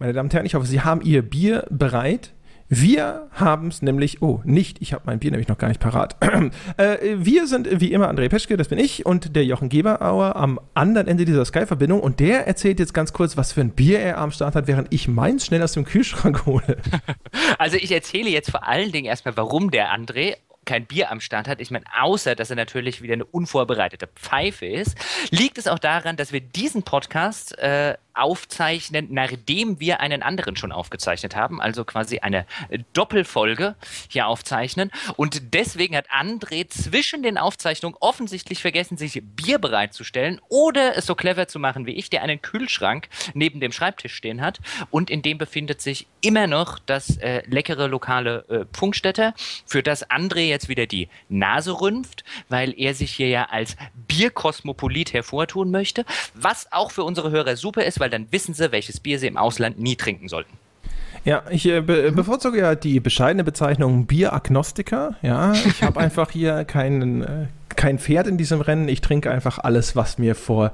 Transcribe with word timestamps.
Meine 0.00 0.12
Damen 0.12 0.28
und 0.28 0.34
Herren, 0.34 0.46
ich 0.46 0.54
hoffe, 0.54 0.66
Sie 0.66 0.80
haben 0.80 1.00
Ihr 1.02 1.22
Bier 1.22 1.66
bereit. 1.70 2.32
Wir 2.68 3.28
haben 3.32 3.68
es 3.68 3.82
nämlich, 3.82 4.22
oh, 4.22 4.40
nicht, 4.44 4.80
ich 4.80 4.92
habe 4.92 5.02
mein 5.06 5.18
Bier 5.18 5.32
nämlich 5.32 5.48
noch 5.48 5.58
gar 5.58 5.68
nicht 5.68 5.80
parat. 5.80 6.16
äh, 6.76 7.16
wir 7.16 7.48
sind 7.48 7.80
wie 7.80 7.92
immer 7.92 8.08
André 8.08 8.28
Peschke, 8.28 8.56
das 8.56 8.68
bin 8.68 8.78
ich, 8.78 9.06
und 9.06 9.34
der 9.34 9.44
Jochen 9.44 9.70
Geberauer 9.70 10.36
am 10.36 10.60
anderen 10.74 11.08
Ende 11.08 11.24
dieser 11.24 11.44
Sky-Verbindung. 11.44 12.00
Und 12.00 12.20
der 12.20 12.46
erzählt 12.46 12.78
jetzt 12.78 12.94
ganz 12.94 13.12
kurz, 13.12 13.36
was 13.36 13.52
für 13.52 13.62
ein 13.62 13.70
Bier 13.70 13.98
er 13.98 14.18
am 14.18 14.30
Start 14.30 14.54
hat, 14.54 14.68
während 14.68 14.92
ich 14.94 15.08
meins 15.08 15.46
schnell 15.46 15.62
aus 15.62 15.72
dem 15.72 15.84
Kühlschrank 15.84 16.46
hole. 16.46 16.76
Also 17.58 17.76
ich 17.76 17.90
erzähle 17.90 18.30
jetzt 18.30 18.50
vor 18.50 18.68
allen 18.68 18.92
Dingen 18.92 19.06
erstmal, 19.06 19.36
warum 19.36 19.72
der 19.72 19.92
André 19.92 20.36
kein 20.64 20.84
Bier 20.84 21.10
am 21.10 21.20
Start 21.20 21.48
hat, 21.48 21.60
ich 21.60 21.70
meine, 21.70 21.86
außer 21.98 22.34
dass 22.36 22.50
er 22.50 22.56
natürlich 22.56 23.00
wieder 23.02 23.14
eine 23.14 23.24
unvorbereitete 23.24 24.06
Pfeife 24.06 24.66
ist, 24.66 24.96
liegt 25.30 25.56
es 25.56 25.66
auch 25.66 25.78
daran, 25.78 26.16
dass 26.16 26.32
wir 26.32 26.40
diesen 26.40 26.82
Podcast 26.82 27.58
äh, 27.58 27.94
aufzeichnen, 28.18 29.08
nachdem 29.10 29.80
wir 29.80 30.00
einen 30.00 30.22
anderen 30.22 30.56
schon 30.56 30.72
aufgezeichnet 30.72 31.36
haben, 31.36 31.60
also 31.60 31.84
quasi 31.84 32.18
eine 32.18 32.46
Doppelfolge 32.92 33.76
hier 34.08 34.26
aufzeichnen. 34.26 34.90
Und 35.16 35.54
deswegen 35.54 35.96
hat 35.96 36.10
André 36.10 36.68
zwischen 36.68 37.22
den 37.22 37.38
Aufzeichnungen 37.38 37.96
offensichtlich 38.00 38.60
vergessen, 38.60 38.96
sich 38.96 39.22
Bier 39.22 39.58
bereitzustellen 39.58 40.40
oder 40.48 40.96
es 40.96 41.06
so 41.06 41.14
clever 41.14 41.48
zu 41.48 41.58
machen 41.58 41.86
wie 41.86 41.92
ich, 41.92 42.10
der 42.10 42.22
einen 42.22 42.42
Kühlschrank 42.42 43.08
neben 43.34 43.60
dem 43.60 43.72
Schreibtisch 43.72 44.14
stehen 44.14 44.40
hat. 44.40 44.58
Und 44.90 45.10
in 45.10 45.22
dem 45.22 45.38
befindet 45.38 45.80
sich 45.80 46.06
immer 46.20 46.46
noch 46.46 46.78
das 46.78 47.16
äh, 47.18 47.42
leckere 47.46 47.88
lokale 47.88 48.44
äh, 48.48 48.64
Pfungstädter, 48.72 49.34
für 49.66 49.82
das 49.82 50.08
André 50.10 50.40
jetzt 50.40 50.68
wieder 50.68 50.86
die 50.86 51.08
Nase 51.28 51.80
rümpft, 51.80 52.24
weil 52.48 52.74
er 52.78 52.94
sich 52.94 53.12
hier 53.12 53.28
ja 53.28 53.44
als 53.50 53.76
Bierkosmopolit 53.94 55.12
hervortun 55.12 55.70
möchte, 55.70 56.04
was 56.34 56.70
auch 56.72 56.90
für 56.90 57.04
unsere 57.04 57.30
Hörer 57.30 57.56
super 57.56 57.84
ist, 57.84 58.00
weil 58.00 58.07
weil 58.08 58.18
dann 58.18 58.32
wissen 58.32 58.54
sie, 58.54 58.72
welches 58.72 59.00
Bier 59.00 59.18
sie 59.18 59.26
im 59.26 59.36
Ausland 59.36 59.78
nie 59.78 59.96
trinken 59.96 60.28
sollten. 60.28 60.56
Ja, 61.24 61.42
ich 61.50 61.66
äh, 61.66 61.82
be 61.82 62.10
bevorzuge 62.12 62.58
ja 62.58 62.74
die 62.74 63.00
bescheidene 63.00 63.44
Bezeichnung 63.44 64.06
Bieragnostiker. 64.06 65.16
Ja, 65.20 65.52
ich 65.52 65.82
habe 65.82 66.00
einfach 66.00 66.30
hier 66.30 66.64
keinen, 66.64 67.22
äh, 67.22 67.46
kein 67.68 67.98
Pferd 67.98 68.26
in 68.26 68.38
diesem 68.38 68.62
Rennen. 68.62 68.88
Ich 68.88 69.02
trinke 69.02 69.30
einfach 69.30 69.58
alles, 69.58 69.94
was 69.94 70.16
mir 70.16 70.34
vor 70.34 70.72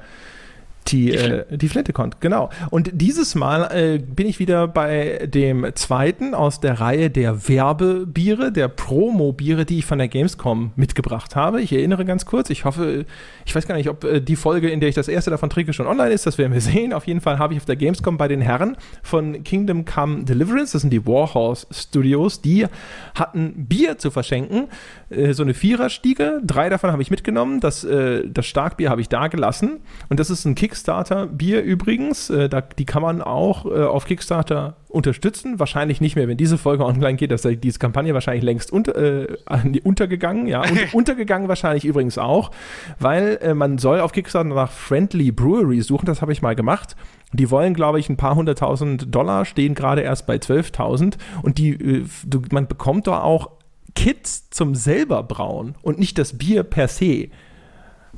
die, 0.88 1.10
die, 1.50 1.68
Fl 1.68 1.78
äh, 1.78 1.82
die 1.84 1.92
genau. 2.20 2.50
Und 2.70 2.90
dieses 2.92 3.34
Mal 3.34 3.64
äh, 3.72 3.98
bin 3.98 4.26
ich 4.26 4.38
wieder 4.38 4.68
bei 4.68 5.26
dem 5.26 5.66
zweiten 5.74 6.34
aus 6.34 6.60
der 6.60 6.80
Reihe 6.80 7.10
der 7.10 7.48
Werbebiere, 7.48 8.52
der 8.52 8.68
Promo-Biere, 8.68 9.64
die 9.64 9.78
ich 9.78 9.86
von 9.86 9.98
der 9.98 10.08
Gamescom 10.08 10.72
mitgebracht 10.76 11.36
habe. 11.36 11.62
Ich 11.62 11.72
erinnere 11.72 12.04
ganz 12.04 12.26
kurz, 12.26 12.50
ich 12.50 12.64
hoffe, 12.64 13.06
ich 13.46 13.54
weiß 13.54 13.66
gar 13.66 13.76
nicht, 13.76 13.88
ob 13.88 14.04
äh, 14.04 14.20
die 14.20 14.36
Folge, 14.36 14.68
in 14.68 14.80
der 14.80 14.88
ich 14.88 14.94
das 14.94 15.08
erste 15.08 15.30
davon 15.30 15.48
trinke, 15.50 15.72
schon 15.72 15.86
online 15.86 16.10
ist, 16.10 16.26
das 16.26 16.36
werden 16.36 16.52
wir 16.52 16.60
sehen. 16.60 16.92
Auf 16.92 17.06
jeden 17.06 17.20
Fall 17.20 17.38
habe 17.38 17.54
ich 17.54 17.60
auf 17.60 17.64
der 17.64 17.76
Gamescom 17.76 18.18
bei 18.18 18.28
den 18.28 18.40
Herren 18.40 18.76
von 19.02 19.42
Kingdom 19.42 19.84
Come 19.84 20.24
Deliverance, 20.24 20.72
das 20.72 20.82
sind 20.82 20.90
die 20.90 21.06
Warhorse 21.06 21.66
Studios, 21.70 22.42
die 22.42 22.66
hatten 23.14 23.66
Bier 23.66 23.98
zu 23.98 24.10
verschenken, 24.10 24.68
äh, 25.08 25.32
so 25.32 25.42
eine 25.42 25.54
Viererstiege, 25.54 26.40
drei 26.44 26.68
davon 26.68 26.92
habe 26.92 27.02
ich 27.02 27.10
mitgenommen, 27.10 27.60
das, 27.60 27.84
äh, 27.84 28.28
das 28.28 28.46
Starkbier 28.46 28.90
habe 28.90 29.00
ich 29.00 29.08
da 29.08 29.28
gelassen 29.28 29.80
und 30.08 30.20
das 30.20 30.30
ist 30.30 30.44
ein 30.44 30.54
Kick 30.54 30.73
Kickstarter-Bier 30.74 31.62
übrigens. 31.62 32.30
Äh, 32.30 32.48
da, 32.48 32.60
die 32.60 32.84
kann 32.84 33.00
man 33.00 33.22
auch 33.22 33.64
äh, 33.64 33.84
auf 33.84 34.06
Kickstarter 34.06 34.74
unterstützen. 34.88 35.60
Wahrscheinlich 35.60 36.00
nicht 36.00 36.16
mehr, 36.16 36.26
wenn 36.26 36.36
diese 36.36 36.58
Folge 36.58 36.84
online 36.84 37.14
geht, 37.14 37.30
dass 37.30 37.42
diese 37.42 37.78
Kampagne 37.78 38.12
wahrscheinlich 38.12 38.42
längst 38.42 38.72
unter, 38.72 38.96
äh, 38.96 39.36
untergegangen. 39.84 40.48
Ja, 40.48 40.62
und, 40.62 40.78
untergegangen 40.94 41.46
wahrscheinlich 41.48 41.84
übrigens 41.84 42.18
auch, 42.18 42.50
weil 42.98 43.38
äh, 43.40 43.54
man 43.54 43.78
soll 43.78 44.00
auf 44.00 44.10
Kickstarter 44.10 44.48
nach 44.48 44.72
Friendly 44.72 45.30
Brewery 45.30 45.80
suchen. 45.80 46.06
Das 46.06 46.20
habe 46.20 46.32
ich 46.32 46.42
mal 46.42 46.56
gemacht. 46.56 46.96
Die 47.32 47.50
wollen, 47.50 47.74
glaube 47.74 48.00
ich, 48.00 48.08
ein 48.08 48.16
paar 48.16 48.34
hunderttausend 48.34 49.14
Dollar, 49.14 49.44
stehen 49.44 49.76
gerade 49.76 50.02
erst 50.02 50.26
bei 50.26 50.36
12.000 50.36 51.14
und 51.42 51.58
die, 51.58 51.70
äh, 51.70 52.04
man 52.50 52.66
bekommt 52.66 53.06
da 53.06 53.22
auch 53.22 53.50
Kits 53.94 54.50
zum 54.50 54.74
selber 54.74 55.22
brauen 55.22 55.76
und 55.82 56.00
nicht 56.00 56.18
das 56.18 56.36
Bier 56.36 56.64
per 56.64 56.88
se 56.88 57.28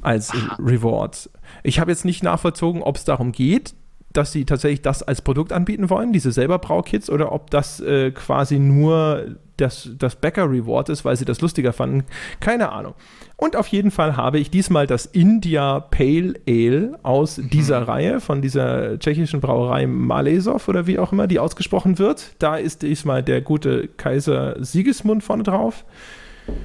als 0.02 0.30
Aha. 0.30 0.56
Rewards. 0.58 1.30
Ich 1.62 1.80
habe 1.80 1.90
jetzt 1.90 2.04
nicht 2.04 2.22
nachvollzogen, 2.22 2.82
ob 2.82 2.96
es 2.96 3.04
darum 3.04 3.32
geht, 3.32 3.74
dass 4.12 4.32
sie 4.32 4.44
tatsächlich 4.44 4.82
das 4.82 5.02
als 5.02 5.20
Produkt 5.22 5.52
anbieten 5.52 5.90
wollen, 5.90 6.12
diese 6.12 6.32
selber 6.32 6.58
Braukits, 6.58 7.10
oder 7.10 7.32
ob 7.32 7.50
das 7.50 7.80
äh, 7.80 8.10
quasi 8.12 8.58
nur 8.58 9.36
das, 9.56 9.90
das 9.98 10.16
Bäcker-Reward 10.16 10.88
ist, 10.90 11.04
weil 11.04 11.16
sie 11.16 11.24
das 11.24 11.40
lustiger 11.40 11.72
fanden. 11.72 12.04
Keine 12.40 12.72
Ahnung. 12.72 12.94
Und 13.36 13.56
auf 13.56 13.66
jeden 13.68 13.90
Fall 13.90 14.16
habe 14.16 14.38
ich 14.38 14.50
diesmal 14.50 14.86
das 14.86 15.06
India 15.06 15.80
Pale 15.80 16.34
Ale 16.48 16.98
aus 17.02 17.38
mhm. 17.38 17.50
dieser 17.50 17.88
Reihe, 17.88 18.20
von 18.20 18.42
dieser 18.42 18.98
tschechischen 18.98 19.40
Brauerei 19.40 19.86
Malesov 19.86 20.68
oder 20.68 20.86
wie 20.86 20.98
auch 20.98 21.12
immer 21.12 21.26
die 21.26 21.38
ausgesprochen 21.38 21.98
wird. 21.98 22.34
Da 22.38 22.56
ist 22.56 22.82
diesmal 22.82 23.22
der 23.22 23.40
gute 23.40 23.88
Kaiser 23.88 24.56
Sigismund 24.62 25.22
vorne 25.24 25.42
drauf. 25.42 25.84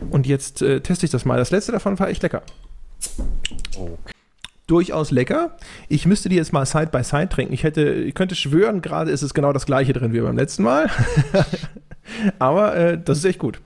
Und 0.09 0.27
jetzt 0.27 0.61
äh, 0.61 0.81
teste 0.81 1.05
ich 1.05 1.11
das 1.11 1.25
mal. 1.25 1.37
Das 1.37 1.51
letzte 1.51 1.71
davon 1.71 1.97
war 1.99 2.09
echt 2.09 2.23
lecker. 2.23 2.43
Okay. 3.75 4.13
Durchaus 4.67 5.11
lecker. 5.11 5.57
Ich 5.89 6.05
müsste 6.05 6.29
die 6.29 6.37
jetzt 6.37 6.53
mal 6.53 6.65
Side 6.65 6.87
by 6.87 7.03
Side 7.03 7.29
trinken. 7.29 7.53
Ich 7.53 7.63
hätte, 7.63 7.91
ich 7.91 8.15
könnte 8.15 8.35
schwören, 8.35 8.81
gerade 8.81 9.11
ist 9.11 9.21
es 9.21 9.33
genau 9.33 9.51
das 9.51 9.65
gleiche 9.65 9.91
drin 9.91 10.13
wie 10.13 10.21
beim 10.21 10.37
letzten 10.37 10.63
Mal. 10.63 10.89
Aber 12.39 12.75
äh, 12.75 12.97
das 12.97 13.17
ist 13.17 13.25
echt 13.25 13.39
gut. 13.39 13.59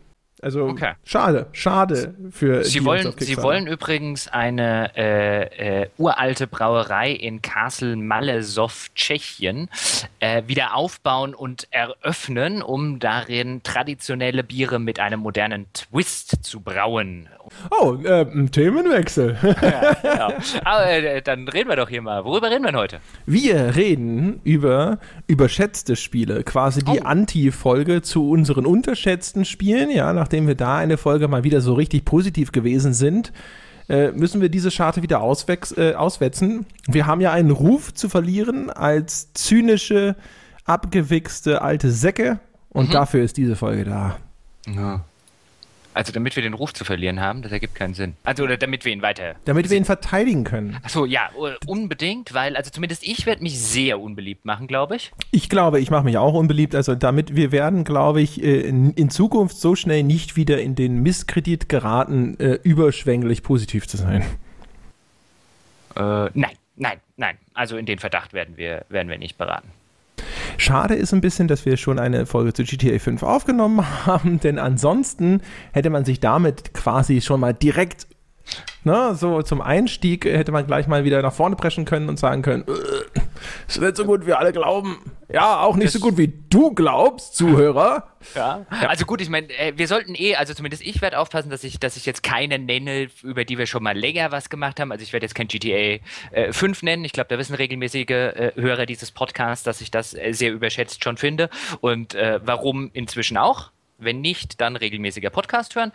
Also 0.45 0.66
okay. 0.66 0.91
schade, 1.03 1.47
schade 1.53 2.13
für 2.29 2.63
Sie 2.63 2.78
die 2.78 2.85
wollen, 2.85 3.11
Sie 3.17 3.38
wollen 3.38 3.66
übrigens 3.66 4.28
eine 4.28 4.95
äh, 4.95 5.81
äh, 5.81 5.89
uralte 5.97 6.45
Brauerei 6.45 7.13
in 7.13 7.41
Kassel 7.41 7.95
Malesow, 7.95 8.89
Tschechien, 8.94 9.72
äh, 10.19 10.44
wieder 10.45 10.75
aufbauen 10.75 11.34
und 11.34 11.67
eröffnen, 11.72 12.61
um 12.61 13.00
darin 13.00 13.63
traditionelle 13.63 14.44
Biere 14.44 14.78
mit 14.78 15.00
einem 15.00 15.22
modernen 15.22 15.66
Twist 15.73 16.44
zu 16.44 16.59
brauen. 16.59 17.28
Oh, 17.72 17.95
äh, 18.03 18.25
Themenwechsel. 18.47 19.38
ja, 19.61 19.97
ja. 20.03 20.34
Aber 20.63 20.88
äh, 20.88 21.22
dann 21.22 21.47
reden 21.47 21.69
wir 21.69 21.75
doch 21.75 21.89
hier 21.89 22.01
mal. 22.01 22.23
Worüber 22.25 22.50
reden 22.50 22.63
wir 22.63 22.72
denn 22.72 22.79
heute? 22.79 23.00
Wir 23.25 23.75
reden 23.75 24.41
über 24.44 25.00
überschätzte 25.28 25.95
Spiele, 25.95 26.44
quasi 26.44 26.84
die 26.84 27.00
oh. 27.00 27.03
Anti-Folge 27.03 28.01
zu 28.01 28.29
unseren 28.29 28.66
unterschätzten 28.66 29.45
Spielen, 29.45 29.89
ja, 29.89 30.13
nachdem 30.13 30.34
wir 30.47 30.56
da 30.56 30.78
eine 30.78 30.97
Folge 30.97 31.28
mal 31.28 31.44
wieder 31.44 31.62
so 31.62 31.73
richtig 31.73 32.06
positiv 32.06 32.51
gewesen 32.51 32.94
sind. 32.94 33.31
Äh, 33.88 34.12
müssen 34.12 34.41
wir 34.41 34.50
diese 34.50 34.72
Scharte 34.72 35.01
wieder 35.03 35.18
äh, 35.18 35.94
auswetzen. 35.94 36.66
Wir 36.88 37.06
haben 37.06 37.22
ja 37.22 37.31
einen 37.31 37.51
Ruf 37.51 37.94
zu 37.94 38.09
verlieren 38.09 38.69
als 38.69 39.31
zynische, 39.34 40.16
abgewichste 40.66 41.62
alte 41.62 41.91
Säcke 41.91 42.40
und 42.69 42.90
mhm. 42.90 42.94
dafür 42.94 43.23
ist 43.23 43.38
diese 43.38 43.56
Folge 43.56 43.85
da. 43.85 44.18
Ja. 44.68 45.06
Also 45.95 46.11
damit 46.11 46.35
wir 46.35 46.44
den 46.44 46.53
Ruf 46.53 46.73
zu 46.73 46.83
verlieren 46.83 47.22
haben, 47.22 47.41
das 47.41 47.53
ergibt 47.53 47.73
keinen 47.73 47.94
Sinn. 47.94 48.17
Also 48.25 48.44
oder 48.44 48.57
damit 48.57 48.83
wir 48.83 48.91
ihn 48.91 49.01
weiter. 49.01 49.35
Damit 49.45 49.69
wir 49.69 49.78
ihn 49.78 49.85
verteidigen 49.85 50.44
können. 50.44 50.78
Achso, 50.83 51.06
ja, 51.06 51.29
unbedingt, 51.66 52.33
weil, 52.33 52.57
also 52.57 52.69
zumindest 52.69 53.07
ich 53.07 53.25
werde 53.25 53.41
mich 53.41 53.57
sehr 53.57 54.01
unbeliebt 54.01 54.44
machen, 54.44 54.67
glaube 54.67 54.97
ich. 54.97 55.13
Ich 55.31 55.47
glaube, 55.47 55.79
ich 55.79 55.91
mache 55.91 56.03
mich 56.03 56.17
auch 56.17 56.34
unbeliebt. 56.34 56.75
Also 56.75 56.95
damit 56.95 57.38
wir 57.38 57.53
werden, 57.53 57.85
glaube 57.85 58.22
ich, 58.22 58.44
äh, 58.44 58.59
in 58.67 59.09
Zukunft 59.09 59.55
so 59.55 59.78
schnell 59.78 60.03
nicht 60.03 60.35
wieder 60.35 60.61
in 60.61 60.75
den 60.75 61.01
Misskredit 61.01 61.69
geraten, 61.69 62.38
äh, 62.41 62.59
überschwänglich 62.61 63.41
positiv 63.41 63.88
zu 63.88 63.95
sein. 63.95 64.22
Äh, 65.95 66.29
nein, 66.34 66.57
nein, 66.75 67.00
nein. 67.16 67.38
Also 67.53 67.78
in 67.78 67.85
den 67.85 68.00
Verdacht 68.00 68.34
werden 68.34 68.57
wir, 68.57 68.85
werden 68.89 69.07
wir 69.07 69.17
nicht 69.17 69.38
beraten. 69.38 69.69
Schade 70.58 70.96
ist 70.96 71.14
ein 71.14 71.22
bisschen, 71.22 71.48
dass 71.48 71.66
wir 71.66 71.78
schon 71.78 72.00
eine 72.00 72.26
Folge 72.26 72.53
zu 72.53 72.64
GTA 72.64 73.00
5 73.00 73.24
aufgenommen 73.24 73.86
haben, 74.06 74.40
denn 74.40 74.59
ansonsten 74.59 75.42
hätte 75.74 75.90
man 75.90 76.06
sich 76.06 76.20
damit 76.20 76.74
quasi 76.74 77.22
schon 77.22 77.40
mal 77.40 77.53
direkt 77.53 78.08
Ne, 78.84 79.16
so 79.16 79.42
zum 79.42 79.59
Einstieg 79.59 80.26
hätte 80.26 80.52
man 80.52 80.68
gleich 80.68 80.86
mal 80.86 81.03
wieder 81.03 81.24
nach 81.24 81.34
vorne 81.34 81.56
preschen 81.56 81.86
können 81.86 82.09
und 82.09 82.20
sagen 82.20 82.44
können, 82.44 82.64
äh, 82.68 83.20
ist 83.67 83.81
nicht 83.81 83.95
so 83.95 84.06
gut, 84.06 84.25
wie 84.25 84.33
alle 84.33 84.51
glauben. 84.51 85.00
Ja, 85.31 85.59
auch 85.61 85.75
nicht 85.75 85.88
das 85.88 85.94
so 85.94 86.00
gut, 86.00 86.17
wie 86.17 86.31
du 86.49 86.73
glaubst, 86.73 87.35
Zuhörer. 87.35 88.08
Ja, 88.34 88.66
also 88.87 89.05
gut, 89.05 89.22
ich 89.22 89.29
meine, 89.29 89.47
äh, 89.52 89.73
wir 89.75 89.87
sollten 89.87 90.16
eh, 90.16 90.34
also 90.35 90.55
zumindest 90.55 90.81
ich 90.84 90.99
werde 90.99 91.20
aufpassen, 91.20 91.52
dass 91.52 91.64
ich, 91.64 91.79
dass 91.79 91.96
ich 91.96 92.08
jetzt 92.08 92.23
keine 92.23 92.58
nenne, 92.58 93.08
über 93.22 93.46
die 93.46 93.59
wir 93.59 93.67
schon 93.67 93.84
mal 93.84 93.96
länger 93.96 94.31
was 94.31 94.49
gemacht 94.49 94.79
haben. 94.79 94.91
Also 94.91 95.03
ich 95.03 95.14
werde 95.14 95.25
jetzt 95.28 95.35
kein 95.35 95.47
GTA 95.47 95.99
äh, 96.31 96.52
5 96.52 96.81
nennen. 96.81 97.05
Ich 97.05 97.11
glaube, 97.11 97.28
da 97.29 97.37
wissen 97.37 97.53
regelmäßige 97.53 98.09
äh, 98.09 98.52
Hörer 98.55 98.87
dieses 98.87 99.11
Podcasts, 99.11 99.64
dass 99.64 99.79
ich 99.79 99.91
das 99.91 100.16
äh, 100.16 100.31
sehr 100.34 100.52
überschätzt 100.52 101.03
schon 101.03 101.17
finde. 101.17 101.52
Und 101.81 102.16
äh, 102.16 102.40
warum 102.43 102.90
inzwischen 102.93 103.37
auch? 103.37 103.70
Wenn 103.97 104.22
nicht, 104.22 104.59
dann 104.62 104.76
regelmäßiger 104.76 105.30
Podcast 105.30 105.76
hören. 105.76 105.92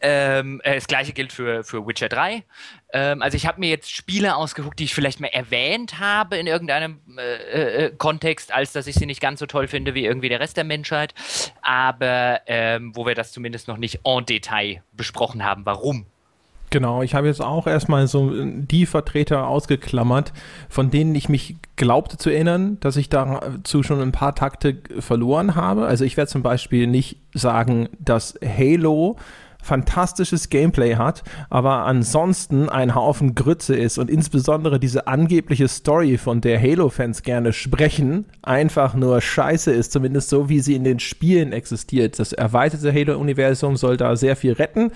Ähm, 0.00 0.60
äh, 0.62 0.74
das 0.74 0.86
gleiche 0.86 1.12
gilt 1.12 1.32
für, 1.32 1.64
für 1.64 1.86
Witcher 1.86 2.08
3. 2.08 2.44
Ähm, 2.92 3.22
also 3.22 3.36
ich 3.36 3.46
habe 3.46 3.60
mir 3.60 3.68
jetzt 3.68 3.90
Spiele 3.90 4.36
ausgeguckt, 4.36 4.78
die 4.78 4.84
ich 4.84 4.94
vielleicht 4.94 5.20
mal 5.20 5.28
erwähnt 5.28 5.98
habe 5.98 6.36
in 6.36 6.46
irgendeinem 6.46 7.00
äh, 7.18 7.86
äh, 7.86 7.90
Kontext, 7.96 8.52
als 8.52 8.72
dass 8.72 8.86
ich 8.86 8.94
sie 8.94 9.06
nicht 9.06 9.20
ganz 9.20 9.40
so 9.40 9.46
toll 9.46 9.68
finde 9.68 9.94
wie 9.94 10.04
irgendwie 10.04 10.28
der 10.28 10.40
Rest 10.40 10.56
der 10.56 10.64
Menschheit. 10.64 11.14
Aber 11.62 12.40
ähm, 12.46 12.94
wo 12.94 13.06
wir 13.06 13.14
das 13.14 13.32
zumindest 13.32 13.68
noch 13.68 13.76
nicht 13.76 14.00
en 14.04 14.24
Detail 14.24 14.82
besprochen 14.92 15.44
haben, 15.44 15.66
warum 15.66 16.06
Genau, 16.70 17.02
ich 17.02 17.16
habe 17.16 17.26
jetzt 17.26 17.42
auch 17.42 17.66
erstmal 17.66 18.06
so 18.06 18.32
die 18.32 18.86
Vertreter 18.86 19.48
ausgeklammert, 19.48 20.32
von 20.68 20.90
denen 20.90 21.16
ich 21.16 21.28
mich 21.28 21.56
glaubte 21.74 22.16
zu 22.16 22.30
erinnern, 22.30 22.78
dass 22.78 22.96
ich 22.96 23.08
dazu 23.08 23.82
schon 23.82 24.00
ein 24.00 24.12
paar 24.12 24.36
Takte 24.36 24.76
verloren 25.00 25.56
habe. 25.56 25.86
Also 25.86 26.04
ich 26.04 26.16
werde 26.16 26.30
zum 26.30 26.42
Beispiel 26.42 26.86
nicht 26.86 27.16
sagen, 27.34 27.88
dass 27.98 28.38
Halo 28.44 29.16
fantastisches 29.62 30.48
Gameplay 30.48 30.96
hat, 30.96 31.22
aber 31.48 31.84
ansonsten 31.84 32.68
ein 32.68 32.94
Haufen 32.94 33.34
Grütze 33.34 33.76
ist 33.76 33.98
und 33.98 34.10
insbesondere 34.10 34.80
diese 34.80 35.06
angebliche 35.06 35.68
Story, 35.68 36.18
von 36.18 36.40
der 36.40 36.60
Halo-Fans 36.60 37.22
gerne 37.22 37.52
sprechen, 37.52 38.24
einfach 38.42 38.94
nur 38.94 39.20
scheiße 39.20 39.70
ist, 39.70 39.92
zumindest 39.92 40.30
so, 40.30 40.48
wie 40.48 40.60
sie 40.60 40.74
in 40.74 40.84
den 40.84 40.98
Spielen 40.98 41.52
existiert. 41.52 42.18
Das 42.18 42.32
erweiterte 42.32 42.92
Halo-Universum 42.92 43.76
soll 43.76 43.96
da 43.96 44.16
sehr 44.16 44.36
viel 44.36 44.52
retten, 44.52 44.92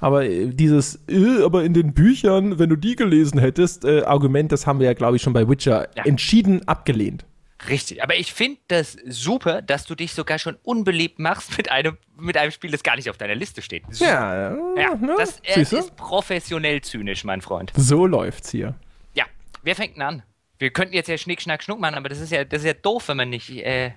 aber 0.00 0.24
äh, 0.24 0.48
dieses, 0.48 1.00
äh, 1.08 1.42
aber 1.42 1.64
in 1.64 1.74
den 1.74 1.94
Büchern, 1.94 2.58
wenn 2.58 2.68
du 2.68 2.76
die 2.76 2.96
gelesen 2.96 3.38
hättest, 3.38 3.84
äh, 3.84 4.02
Argument, 4.02 4.52
das 4.52 4.66
haben 4.66 4.80
wir 4.80 4.86
ja, 4.86 4.94
glaube 4.94 5.16
ich, 5.16 5.22
schon 5.22 5.32
bei 5.32 5.48
Witcher 5.48 5.88
ja. 5.96 6.04
entschieden 6.04 6.66
abgelehnt. 6.66 7.24
Richtig, 7.68 8.02
aber 8.02 8.16
ich 8.16 8.32
finde 8.32 8.58
das 8.68 8.98
super, 9.06 9.62
dass 9.62 9.86
du 9.86 9.94
dich 9.94 10.12
sogar 10.12 10.38
schon 10.38 10.56
unbeliebt 10.62 11.18
machst 11.18 11.56
mit 11.56 11.70
einem, 11.70 11.96
mit 12.18 12.36
einem 12.36 12.50
Spiel, 12.50 12.70
das 12.70 12.82
gar 12.82 12.96
nicht 12.96 13.08
auf 13.08 13.16
deiner 13.16 13.34
Liste 13.34 13.62
steht. 13.62 13.84
Super. 13.90 14.10
Ja, 14.76 14.82
ja 14.82 14.94
ne? 14.94 15.14
das 15.16 15.40
äh, 15.40 15.62
ist 15.62 15.96
professionell 15.96 16.82
zynisch, 16.82 17.24
mein 17.24 17.40
Freund. 17.40 17.72
So 17.74 18.06
läuft's 18.06 18.50
hier. 18.50 18.74
Ja, 19.14 19.24
wer 19.62 19.74
fängt 19.74 19.96
denn 19.96 20.02
an? 20.02 20.22
Wir 20.58 20.70
könnten 20.70 20.94
jetzt 20.94 21.08
ja 21.08 21.18
Schnick, 21.18 21.40
Schnack, 21.40 21.62
Schnuck 21.62 21.80
machen, 21.80 21.94
aber 21.94 22.08
das 22.08 22.20
ist 22.20 22.30
ja, 22.30 22.44
das 22.44 22.60
ist 22.60 22.66
ja 22.66 22.74
doof, 22.74 23.08
wenn 23.08 23.16
man 23.16 23.30
nicht 23.30 23.50
äh, 23.50 23.92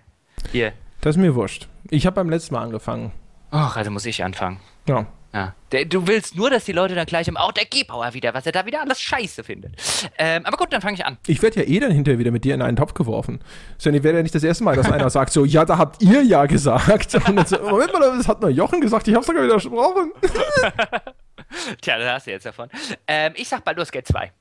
hier. 0.52 0.74
Das 1.02 1.16
ist 1.16 1.22
mir 1.22 1.36
wurscht. 1.36 1.68
Ich 1.90 2.06
habe 2.06 2.16
beim 2.16 2.30
letzten 2.30 2.56
Mal 2.56 2.64
angefangen. 2.64 3.12
Ach, 3.52 3.76
also 3.76 3.92
muss 3.92 4.06
ich 4.06 4.24
anfangen. 4.24 4.60
Ja. 4.88 5.06
Ja. 5.34 5.54
Der, 5.72 5.86
du 5.86 6.08
willst 6.08 6.36
nur, 6.36 6.50
dass 6.50 6.66
die 6.66 6.72
Leute 6.72 6.96
dann 6.96 7.06
gleich 7.06 7.28
im 7.28 7.38
Auch 7.38 7.52
der 7.52 7.66
Gebauer 7.66 8.14
wieder, 8.14 8.34
was 8.34 8.46
er 8.46 8.52
da 8.52 8.66
wieder 8.66 8.82
alles 8.82 9.00
scheiße 9.00 9.44
findet. 9.44 9.74
Ähm, 10.18 10.44
aber 10.46 10.58
gut, 10.58 10.74
dann 10.74 10.82
fange 10.82 10.96
ich 10.96 11.06
an. 11.06 11.18
Ich 11.28 11.42
werde 11.44 11.62
ja 11.62 11.68
eh 11.68 11.80
dann 11.80 11.92
hinterher 11.92 12.18
wieder 12.18 12.32
mit 12.32 12.44
dir 12.44 12.56
in 12.56 12.62
einen 12.64 12.78
Topf 12.78 12.96
geworfen. 12.96 13.40
Sondern 13.78 14.04
wäre 14.04 14.18
ja 14.18 14.24
nicht 14.24 14.34
das 14.34 14.44
erste 14.44 14.64
Mal, 14.64 14.76
dass 14.76 14.92
einer 14.92 15.10
sagt 15.10 15.32
so, 15.32 15.46
ja, 15.46 15.66
da 15.66 15.78
habt 15.78 16.02
ihr 16.02 16.24
ja 16.24 16.46
gesagt. 16.48 17.14
Und 17.28 17.36
dann 17.36 17.46
so, 17.46 17.60
Moment 17.60 17.94
mal, 17.94 18.18
das 18.18 18.28
hat 18.28 18.42
nur 18.42 18.50
Jochen 18.50 18.82
gesagt, 18.82 19.08
ich 19.08 19.14
hab's 19.14 19.28
sogar 19.28 19.44
widersprochen. 19.44 20.12
Tja, 21.82 21.98
da 22.00 22.14
hast 22.14 22.28
du 22.28 22.32
jetzt 22.32 22.46
davon. 22.46 22.70
Ähm, 23.08 23.34
ich 23.36 23.48
sag 23.48 23.64
Baldur's 23.64 23.92
Gate 23.92 24.08
2. 24.08 24.32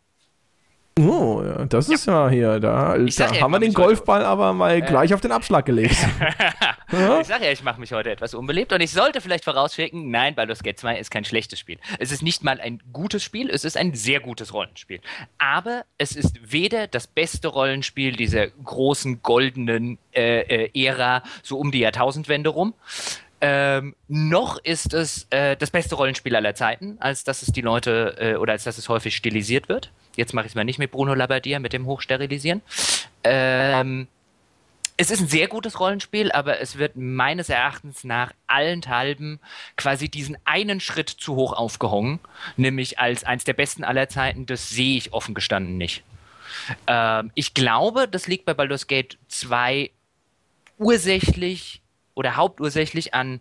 Oh, 0.98 1.42
ja, 1.44 1.64
das 1.66 1.88
ist 1.88 2.06
ja, 2.06 2.26
ja 2.26 2.30
hier, 2.30 2.60
da, 2.60 2.98
da 2.98 3.04
ja, 3.04 3.40
haben 3.40 3.52
wir 3.52 3.60
den 3.60 3.72
Golfball 3.72 4.24
aber 4.24 4.52
mal 4.52 4.78
äh, 4.78 4.80
gleich 4.80 5.14
auf 5.14 5.20
den 5.20 5.30
Abschlag 5.30 5.64
gelegt. 5.64 5.96
ja? 6.92 7.20
Ich 7.20 7.26
sage 7.28 7.44
ja, 7.44 7.52
ich 7.52 7.62
mache 7.62 7.78
mich 7.78 7.92
heute 7.92 8.10
etwas 8.10 8.34
unbelebt 8.34 8.72
und 8.72 8.80
ich 8.80 8.90
sollte 8.90 9.20
vielleicht 9.20 9.44
vorausschicken, 9.44 10.10
nein, 10.10 10.34
Baldur's 10.34 10.62
Gate 10.62 10.78
2 10.78 10.98
ist 10.98 11.10
kein 11.10 11.24
schlechtes 11.24 11.58
Spiel. 11.58 11.78
Es 11.98 12.10
ist 12.10 12.22
nicht 12.22 12.42
mal 12.42 12.60
ein 12.60 12.82
gutes 12.92 13.22
Spiel, 13.22 13.48
es 13.48 13.64
ist 13.64 13.76
ein 13.76 13.94
sehr 13.94 14.20
gutes 14.20 14.52
Rollenspiel. 14.52 15.00
Aber 15.38 15.84
es 15.98 16.16
ist 16.16 16.52
weder 16.52 16.88
das 16.88 17.06
beste 17.06 17.48
Rollenspiel 17.48 18.16
dieser 18.16 18.48
großen 18.48 19.22
goldenen 19.22 19.98
äh, 20.12 20.40
äh, 20.40 20.84
Ära, 20.86 21.22
so 21.42 21.58
um 21.58 21.70
die 21.70 21.78
Jahrtausendwende 21.78 22.50
rum, 22.50 22.74
ähm, 23.40 23.94
noch 24.08 24.58
ist 24.58 24.94
es 24.94 25.28
äh, 25.30 25.56
das 25.56 25.70
beste 25.70 25.94
Rollenspiel 25.94 26.34
aller 26.34 26.56
Zeiten, 26.56 26.96
als 26.98 27.22
dass 27.22 27.42
es 27.42 27.52
die 27.52 27.60
Leute 27.60 28.16
äh, 28.18 28.34
oder 28.34 28.52
als 28.52 28.64
dass 28.64 28.78
es 28.78 28.88
häufig 28.88 29.14
stilisiert 29.14 29.68
wird. 29.68 29.92
Jetzt 30.18 30.34
mache 30.34 30.46
ich 30.46 30.50
es 30.50 30.56
mal 30.56 30.64
nicht 30.64 30.80
mit 30.80 30.90
Bruno 30.90 31.14
Labbadia, 31.14 31.60
mit 31.60 31.72
dem 31.72 31.86
Hochsterilisieren. 31.86 32.60
Ähm, 33.22 34.08
es 34.96 35.12
ist 35.12 35.20
ein 35.20 35.28
sehr 35.28 35.46
gutes 35.46 35.78
Rollenspiel, 35.78 36.32
aber 36.32 36.58
es 36.58 36.76
wird 36.76 36.96
meines 36.96 37.48
Erachtens 37.48 38.02
nach 38.02 38.32
allenthalben 38.48 39.38
quasi 39.76 40.08
diesen 40.08 40.36
einen 40.44 40.80
Schritt 40.80 41.08
zu 41.08 41.36
hoch 41.36 41.52
aufgehangen, 41.52 42.18
nämlich 42.56 42.98
als 42.98 43.22
eins 43.22 43.44
der 43.44 43.52
besten 43.52 43.84
aller 43.84 44.08
Zeiten. 44.08 44.44
Das 44.44 44.70
sehe 44.70 44.96
ich 44.96 45.12
offen 45.12 45.34
gestanden 45.34 45.78
nicht. 45.78 46.02
Ähm, 46.88 47.30
ich 47.36 47.54
glaube, 47.54 48.08
das 48.08 48.26
liegt 48.26 48.44
bei 48.44 48.54
Baldur's 48.54 48.88
Gate 48.88 49.18
2 49.28 49.92
ursächlich 50.78 51.80
oder 52.16 52.34
hauptursächlich 52.34 53.14
an 53.14 53.38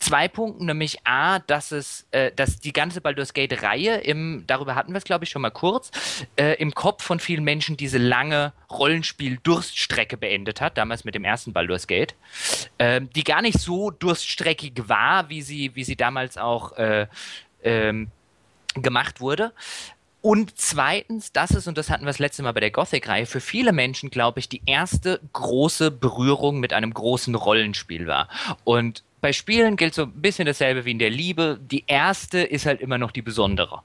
zwei 0.00 0.28
Punkten, 0.28 0.66
nämlich 0.66 0.98
A, 1.04 1.38
dass 1.40 1.72
es, 1.72 2.06
äh, 2.10 2.32
dass 2.34 2.58
die 2.58 2.72
ganze 2.72 3.00
Baldur's 3.00 3.34
Gate-Reihe 3.34 3.96
im, 3.96 4.44
darüber 4.46 4.74
hatten 4.74 4.92
wir 4.92 4.98
es, 4.98 5.04
glaube 5.04 5.24
ich, 5.24 5.30
schon 5.30 5.42
mal 5.42 5.50
kurz, 5.50 5.90
äh, 6.36 6.54
im 6.54 6.74
Kopf 6.74 7.02
von 7.02 7.20
vielen 7.20 7.44
Menschen 7.44 7.76
diese 7.76 7.98
lange 7.98 8.52
Rollenspiel-Durststrecke 8.70 10.16
beendet 10.16 10.60
hat, 10.60 10.78
damals 10.78 11.04
mit 11.04 11.14
dem 11.14 11.24
ersten 11.24 11.52
Baldur's 11.52 11.86
Gate, 11.86 12.14
äh, 12.78 13.00
die 13.14 13.24
gar 13.24 13.42
nicht 13.42 13.58
so 13.58 13.90
durststreckig 13.90 14.88
war, 14.88 15.28
wie 15.28 15.42
sie, 15.42 15.74
wie 15.74 15.84
sie 15.84 15.96
damals 15.96 16.38
auch 16.38 16.76
äh, 16.76 17.06
ähm, 17.62 18.08
gemacht 18.74 19.20
wurde. 19.20 19.52
Und 20.20 20.58
zweitens, 20.58 21.32
das 21.32 21.52
ist, 21.52 21.68
und 21.68 21.78
das 21.78 21.90
hatten 21.90 22.02
wir 22.02 22.08
das 22.08 22.18
letzte 22.18 22.42
Mal 22.42 22.52
bei 22.52 22.60
der 22.60 22.72
Gothic-Reihe, 22.72 23.26
für 23.26 23.40
viele 23.40 23.72
Menschen, 23.72 24.10
glaube 24.10 24.40
ich, 24.40 24.48
die 24.48 24.62
erste 24.66 25.20
große 25.32 25.92
Berührung 25.92 26.58
mit 26.58 26.72
einem 26.72 26.92
großen 26.92 27.34
Rollenspiel 27.34 28.06
war. 28.08 28.28
Und 28.64 29.04
bei 29.20 29.32
Spielen 29.32 29.76
gilt 29.76 29.94
so 29.94 30.02
ein 30.02 30.12
bisschen 30.12 30.46
dasselbe 30.46 30.84
wie 30.84 30.92
in 30.92 30.98
der 30.98 31.10
Liebe. 31.10 31.58
Die 31.60 31.84
erste 31.86 32.40
ist 32.40 32.66
halt 32.66 32.80
immer 32.80 32.98
noch 32.98 33.10
die 33.10 33.22
besondere. 33.22 33.82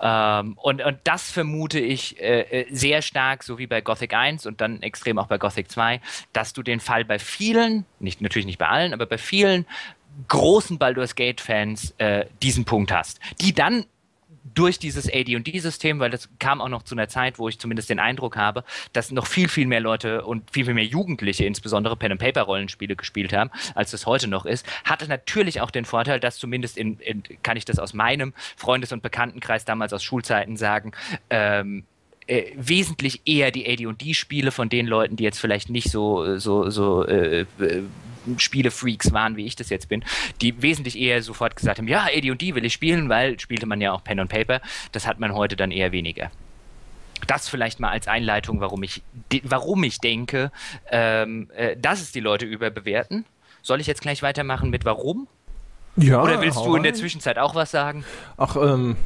Ähm, 0.00 0.58
und, 0.58 0.82
und 0.84 0.98
das 1.04 1.30
vermute 1.30 1.80
ich 1.80 2.20
äh, 2.20 2.40
äh 2.40 2.66
sehr 2.70 3.02
stark, 3.02 3.42
so 3.42 3.58
wie 3.58 3.66
bei 3.66 3.80
Gothic 3.80 4.12
1 4.12 4.46
und 4.46 4.60
dann 4.60 4.82
extrem 4.82 5.18
auch 5.18 5.26
bei 5.26 5.38
Gothic 5.38 5.70
2, 5.70 6.00
dass 6.32 6.52
du 6.52 6.62
den 6.62 6.80
Fall 6.80 7.04
bei 7.04 7.18
vielen, 7.18 7.86
nicht, 7.98 8.20
natürlich 8.20 8.46
nicht 8.46 8.58
bei 8.58 8.68
allen, 8.68 8.92
aber 8.92 9.06
bei 9.06 9.18
vielen 9.18 9.66
großen 10.28 10.78
Baldur's 10.78 11.14
Gate-Fans 11.14 11.94
äh, 11.98 12.26
diesen 12.42 12.64
Punkt 12.64 12.92
hast, 12.92 13.20
die 13.40 13.54
dann 13.54 13.84
durch 14.54 14.78
dieses 14.78 15.08
AD&D-System, 15.12 15.98
weil 15.98 16.10
das 16.10 16.28
kam 16.38 16.60
auch 16.60 16.68
noch 16.68 16.82
zu 16.82 16.94
einer 16.94 17.08
Zeit, 17.08 17.38
wo 17.38 17.48
ich 17.48 17.58
zumindest 17.58 17.90
den 17.90 17.98
Eindruck 17.98 18.36
habe, 18.36 18.64
dass 18.92 19.10
noch 19.10 19.26
viel, 19.26 19.48
viel 19.48 19.66
mehr 19.66 19.80
Leute 19.80 20.24
und 20.24 20.50
viel, 20.50 20.64
viel 20.64 20.74
mehr 20.74 20.84
Jugendliche 20.84 21.44
insbesondere 21.44 21.96
Pen-and-Paper-Rollenspiele 21.96 22.96
gespielt 22.96 23.32
haben, 23.32 23.50
als 23.74 23.90
das 23.90 24.06
heute 24.06 24.28
noch 24.28 24.46
ist, 24.46 24.66
hatte 24.84 25.08
natürlich 25.08 25.60
auch 25.60 25.70
den 25.70 25.84
Vorteil, 25.84 26.20
dass 26.20 26.38
zumindest 26.38 26.76
in, 26.78 26.98
in 27.00 27.22
kann 27.42 27.56
ich 27.56 27.64
das 27.64 27.78
aus 27.78 27.94
meinem 27.94 28.34
Freundes- 28.56 28.92
und 28.92 29.02
Bekanntenkreis 29.02 29.64
damals 29.64 29.92
aus 29.92 30.02
Schulzeiten 30.02 30.56
sagen, 30.56 30.92
ähm, 31.30 31.84
äh, 32.26 32.52
wesentlich 32.56 33.22
eher 33.26 33.50
die 33.50 33.68
AD&D-Spiele 33.68 34.50
von 34.50 34.68
den 34.68 34.86
Leuten, 34.86 35.16
die 35.16 35.24
jetzt 35.24 35.38
vielleicht 35.38 35.70
nicht 35.70 35.90
so, 35.90 36.38
so, 36.38 36.70
so 36.70 37.06
äh, 37.06 37.46
äh 37.58 37.82
Spielefreaks 38.38 39.12
waren, 39.12 39.36
wie 39.36 39.46
ich 39.46 39.56
das 39.56 39.70
jetzt 39.70 39.88
bin, 39.88 40.04
die 40.40 40.60
wesentlich 40.62 40.98
eher 40.98 41.22
sofort 41.22 41.54
gesagt 41.54 41.78
haben, 41.78 41.88
ja, 41.88 42.06
AD&D 42.06 42.54
will 42.54 42.64
ich 42.64 42.72
spielen, 42.72 43.08
weil 43.08 43.38
spielte 43.38 43.66
man 43.66 43.80
ja 43.80 43.92
auch 43.92 44.02
Pen 44.02 44.20
und 44.20 44.28
Paper. 44.28 44.60
Das 44.92 45.06
hat 45.06 45.20
man 45.20 45.34
heute 45.34 45.56
dann 45.56 45.70
eher 45.70 45.92
weniger. 45.92 46.30
Das 47.26 47.48
vielleicht 47.48 47.80
mal 47.80 47.90
als 47.90 48.08
Einleitung, 48.08 48.60
warum 48.60 48.82
ich, 48.82 49.02
warum 49.44 49.84
ich 49.84 49.98
denke, 49.98 50.50
ähm, 50.90 51.50
äh, 51.54 51.76
dass 51.76 52.00
es 52.00 52.12
die 52.12 52.20
Leute 52.20 52.46
überbewerten. 52.46 53.24
Soll 53.62 53.80
ich 53.80 53.86
jetzt 53.86 54.02
gleich 54.02 54.22
weitermachen 54.22 54.70
mit 54.70 54.84
warum? 54.84 55.26
Ja. 55.96 56.22
Oder 56.22 56.42
willst 56.42 56.58
du 56.58 56.76
in 56.76 56.82
der 56.82 56.94
Zwischenzeit 56.94 57.38
auch 57.38 57.54
was 57.54 57.70
sagen? 57.70 58.04
Ach, 58.36 58.54
ähm, 58.56 58.96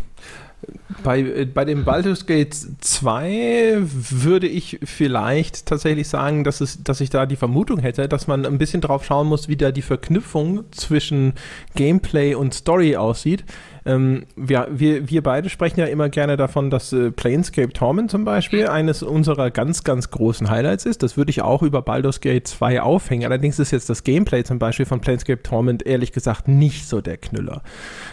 bei, 1.02 1.20
äh, 1.20 1.44
bei 1.46 1.64
dem 1.64 1.84
Baldur's 1.84 2.26
Gate 2.26 2.54
2 2.54 3.78
würde 3.80 4.46
ich 4.46 4.80
vielleicht 4.84 5.66
tatsächlich 5.66 6.08
sagen, 6.08 6.44
dass, 6.44 6.60
es, 6.60 6.82
dass 6.82 7.00
ich 7.00 7.10
da 7.10 7.26
die 7.26 7.36
Vermutung 7.36 7.78
hätte, 7.78 8.08
dass 8.08 8.26
man 8.26 8.44
ein 8.44 8.58
bisschen 8.58 8.80
drauf 8.80 9.04
schauen 9.04 9.28
muss, 9.28 9.48
wie 9.48 9.56
da 9.56 9.70
die 9.72 9.82
Verknüpfung 9.82 10.64
zwischen 10.72 11.34
Gameplay 11.74 12.34
und 12.34 12.54
Story 12.54 12.96
aussieht. 12.96 13.44
Ähm, 13.90 14.26
wir, 14.36 14.68
wir, 14.70 15.08
wir 15.08 15.22
beide 15.22 15.48
sprechen 15.48 15.80
ja 15.80 15.86
immer 15.86 16.08
gerne 16.08 16.36
davon, 16.36 16.70
dass 16.70 16.92
äh, 16.92 17.10
Planescape 17.10 17.72
Torment 17.72 18.10
zum 18.10 18.24
Beispiel 18.24 18.68
eines 18.68 19.02
unserer 19.02 19.50
ganz, 19.50 19.82
ganz 19.82 20.10
großen 20.10 20.48
Highlights 20.48 20.86
ist. 20.86 21.02
Das 21.02 21.16
würde 21.16 21.30
ich 21.30 21.42
auch 21.42 21.62
über 21.62 21.82
Baldur's 21.82 22.20
Gate 22.20 22.46
2 22.46 22.82
aufhängen. 22.82 23.24
Allerdings 23.24 23.58
ist 23.58 23.72
jetzt 23.72 23.90
das 23.90 24.04
Gameplay 24.04 24.44
zum 24.44 24.58
Beispiel 24.58 24.86
von 24.86 25.00
Planescape 25.00 25.42
Torment 25.42 25.84
ehrlich 25.84 26.12
gesagt 26.12 26.46
nicht 26.46 26.88
so 26.88 27.00
der 27.00 27.16
Knüller. 27.16 27.62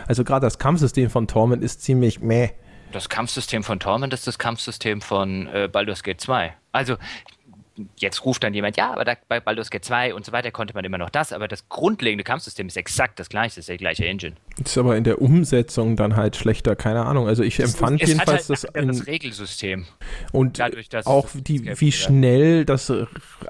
Also 0.07 0.24
gerade 0.24 0.46
das 0.46 0.57
Kampfsystem 0.57 1.10
von 1.10 1.27
Torment 1.27 1.63
ist 1.63 1.84
ziemlich 1.84 2.22
meh. 2.22 2.50
Das 2.91 3.10
Kampfsystem 3.10 3.63
von 3.63 3.79
Torment 3.79 4.13
ist 4.13 4.25
das 4.25 4.39
Kampfsystem 4.39 5.01
von 5.01 5.48
äh, 5.48 5.69
Baldur's 5.72 6.01
Gate 6.01 6.22
2. 6.22 6.53
Also 6.72 6.98
jetzt 7.98 8.25
ruft 8.25 8.43
dann 8.43 8.53
jemand, 8.53 8.77
ja, 8.77 8.91
aber 8.91 9.05
da, 9.05 9.13
bei 9.27 9.39
Baldur's 9.39 9.69
Gate 9.69 9.86
2 9.86 10.13
und 10.15 10.25
so 10.25 10.31
weiter 10.31 10.51
konnte 10.51 10.74
man 10.74 10.84
immer 10.86 10.98
noch 10.98 11.10
das, 11.10 11.34
aber 11.34 11.48
das 11.48 11.69
grundlegende 11.69 12.24
Kampfsystem 12.24 12.67
ist 12.67 12.77
exakt 12.77 13.19
das 13.19 13.29
gleiche, 13.29 13.60
ist 13.60 13.69
der 13.69 13.77
gleiche 13.77 14.05
Engine. 14.05 14.36
Ist 14.63 14.77
aber 14.77 14.97
in 14.97 15.03
der 15.03 15.21
Umsetzung 15.21 15.95
dann 15.95 16.15
halt 16.15 16.35
schlechter, 16.35 16.75
keine 16.75 17.05
Ahnung. 17.05 17.27
Also 17.27 17.43
ich 17.43 17.59
empfand 17.59 18.01
es 18.01 18.09
jedenfalls 18.09 18.49
halt 18.49 18.63
das, 18.63 18.67
das 18.73 19.07
Regelsystem. 19.07 19.85
Und 20.31 20.57
Dadurch, 20.57 20.89
auch 21.05 21.27
die, 21.33 21.79
wie 21.79 21.91
schnell 21.91 22.65
das 22.65 22.91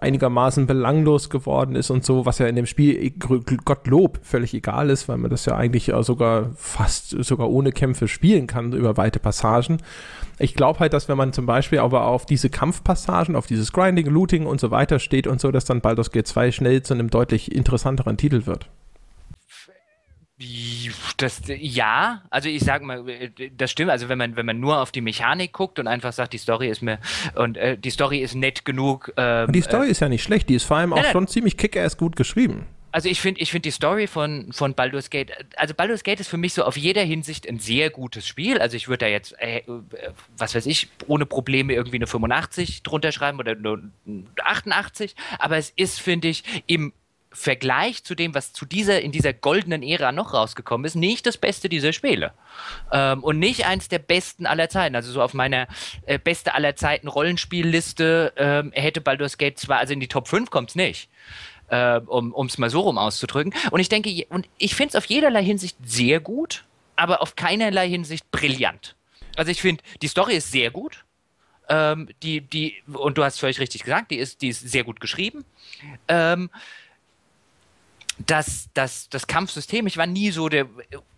einigermaßen 0.02 0.68
belanglos 0.68 1.30
geworden 1.30 1.76
ist 1.76 1.92
und 1.92 2.04
so, 2.04 2.26
was 2.26 2.40
ja 2.40 2.48
in 2.48 2.58
dem 2.58 2.66
Spiel 2.66 3.12
Gottlob 3.12 4.20
völlig 4.22 4.54
egal 4.54 4.90
ist, 4.90 5.08
weil 5.08 5.18
man 5.18 5.32
das 5.32 5.46
ja 5.46 5.56
eigentlich 5.56 5.92
sogar 6.02 6.52
fast 6.56 7.12
sogar 7.24 7.50
ohne 7.50 7.72
Kämpfe 7.72 8.10
spielen 8.10 8.46
kann 8.46 8.74
über 8.74 8.98
weite 8.98 9.20
Passagen. 9.20 9.78
Ich 10.40 10.56
glaube 10.56 10.80
halt, 10.80 10.92
dass 10.92 11.08
wenn 11.08 11.18
man 11.18 11.32
zum 11.32 11.46
Beispiel 11.46 11.80
aber 11.80 12.06
auf 12.06 12.26
diese 12.26 12.50
Kampfpassagen, 12.50 13.38
auf 13.38 13.48
dieses 13.48 13.72
Grinding, 13.72 14.08
Looting 14.08 14.46
und 14.46 14.60
so 14.60 14.72
weiter 14.72 15.00
steht 15.00 15.26
und 15.26 15.40
so, 15.40 15.52
dass 15.52 15.64
dann 15.64 15.80
Baldur's 15.80 16.12
Gate 16.12 16.28
2 16.28 16.52
schnell 16.52 16.84
zu 16.84 16.94
einem 16.94 17.10
deutlich 17.10 17.56
interessanteren 17.56 18.18
Titel 18.18 18.46
wird. 18.46 18.70
Das, 21.18 21.42
ja, 21.48 22.24
also 22.30 22.50
ich 22.50 22.64
sag 22.64 22.84
mal, 22.84 23.04
das 23.56 23.72
stimmt. 23.72 23.92
Also 23.92 24.10
wenn 24.10 24.18
man, 24.18 24.36
wenn 24.36 24.46
man 24.46 24.60
nur 24.60 24.82
auf 24.82 24.92
die 24.92 25.02
Mechanik 25.02 25.54
guckt 25.54 25.80
und 25.80 25.88
einfach 25.88 26.14
sagt, 26.14 26.34
die 26.34 26.38
Story 26.38 26.70
ist 26.70 26.82
mir 26.82 27.00
und 27.36 27.58
äh, 27.58 27.78
die 27.78 27.90
Story 27.90 28.20
ist 28.20 28.36
nett 28.36 28.66
genug. 28.66 29.12
Ähm, 29.18 29.52
die 29.52 29.62
Story 29.62 29.88
äh, 29.88 29.92
ist 29.92 30.02
ja 30.02 30.10
nicht 30.10 30.24
schlecht, 30.24 30.50
die 30.50 30.56
ist 30.56 30.64
vor 30.64 30.78
allem 30.78 30.94
auch 30.94 31.02
nein, 31.02 31.12
schon 31.12 31.28
ziemlich 31.28 31.58
kick-ass 31.58 31.98
gut 31.98 32.16
geschrieben. 32.16 32.66
Also 32.92 33.10
ich 33.10 33.22
finde 33.22 33.42
ich 33.42 33.52
find 33.52 33.66
die 33.66 33.72
Story 33.72 34.08
von, 34.08 34.52
von 34.52 34.74
Baldur's 34.74 35.10
Gate, 35.10 35.32
also 35.56 35.74
Baldur's 35.74 36.04
Gate 36.04 36.20
ist 36.20 36.30
für 36.30 36.38
mich 36.38 36.54
so 36.54 36.64
auf 36.64 36.78
jeder 36.78 37.04
Hinsicht 37.04 37.48
ein 37.48 37.60
sehr 37.60 37.90
gutes 37.90 38.26
Spiel. 38.26 38.60
Also 38.60 38.76
ich 38.76 38.88
würde 38.88 39.06
da 39.06 39.08
jetzt, 39.08 39.36
äh, 39.40 39.62
was 40.38 40.56
weiß 40.56 40.66
ich, 40.66 40.88
ohne 41.06 41.26
Probleme 41.26 41.74
irgendwie 41.74 41.98
eine 41.98 42.08
85 42.08 42.84
drunter 42.84 43.12
schreiben 43.12 43.40
oder 43.40 43.52
eine 43.52 43.92
88. 44.44 45.16
Aber 45.38 45.58
es 45.58 45.72
ist, 45.76 46.00
finde 46.00 46.30
ich, 46.30 46.44
im 46.66 46.94
Vergleich 47.38 48.04
zu 48.04 48.16
dem, 48.16 48.34
was 48.34 48.52
zu 48.52 48.66
dieser, 48.66 49.00
in 49.02 49.12
dieser 49.12 49.32
goldenen 49.32 49.84
Ära 49.84 50.12
noch 50.12 50.34
rausgekommen 50.34 50.86
ist, 50.86 50.96
nicht 50.96 51.28
das 51.28 51.38
Beste 51.38 51.70
dieser 51.70 51.94
Spiele. 51.94 52.34
Ähm, 52.92 53.24
und 53.24 53.38
nicht 53.38 53.68
eins 53.68 53.90
der 53.90 54.00
besten 54.00 54.48
aller 54.48 54.70
Zeiten. 54.70 54.96
Also 54.96 55.12
so 55.12 55.22
auf 55.22 55.36
meiner 55.36 55.68
äh, 56.08 56.18
beste 56.18 56.56
aller 56.56 56.76
Zeiten 56.76 57.08
Rollenspielliste 57.08 58.34
ähm, 58.38 58.72
hätte 58.74 59.02
Baldur's 59.02 59.38
Gate 59.38 59.60
zwar, 59.60 59.78
also 59.78 59.94
in 59.94 60.00
die 60.00 60.08
Top 60.08 60.28
5 60.28 60.50
kommt 60.50 60.72
es 60.72 60.76
nicht. 60.76 61.10
Äh, 61.68 62.00
um 62.08 62.48
es 62.48 62.58
mal 62.58 62.72
so 62.72 62.80
rum 62.80 62.98
auszudrücken. 62.98 63.54
Und 63.70 63.82
ich 63.82 63.90
denke, 63.90 64.26
und 64.30 64.48
ich 64.58 64.74
finde 64.74 64.90
es 64.90 64.96
auf 64.96 65.06
jederlei 65.06 65.44
Hinsicht 65.44 65.78
sehr 65.84 66.20
gut, 66.20 66.66
aber 66.96 67.22
auf 67.22 67.36
keinerlei 67.36 67.88
Hinsicht 67.88 68.32
brillant. 68.32 68.96
Also 69.36 69.52
ich 69.52 69.62
finde, 69.62 69.84
die 70.02 70.08
Story 70.08 70.34
ist 70.34 70.52
sehr 70.52 70.72
gut. 70.72 71.06
Ähm, 71.70 72.10
die, 72.24 72.42
die, 72.42 72.82
und 72.88 73.18
du 73.20 73.24
hast 73.24 73.40
völlig 73.40 73.60
richtig 73.60 73.84
gesagt, 73.84 74.10
die 74.10 74.18
ist, 74.18 74.42
die 74.42 74.48
ist 74.48 74.68
sehr 74.68 74.84
gut 74.84 75.00
geschrieben. 75.00 75.46
Ähm, 76.08 76.50
das, 78.26 78.70
das, 78.74 79.10
das 79.10 79.28
Kampfsystem, 79.28 79.86
ich 79.86 79.98
war 79.98 80.08
nie 80.08 80.32
so 80.32 80.50
der 80.50 80.68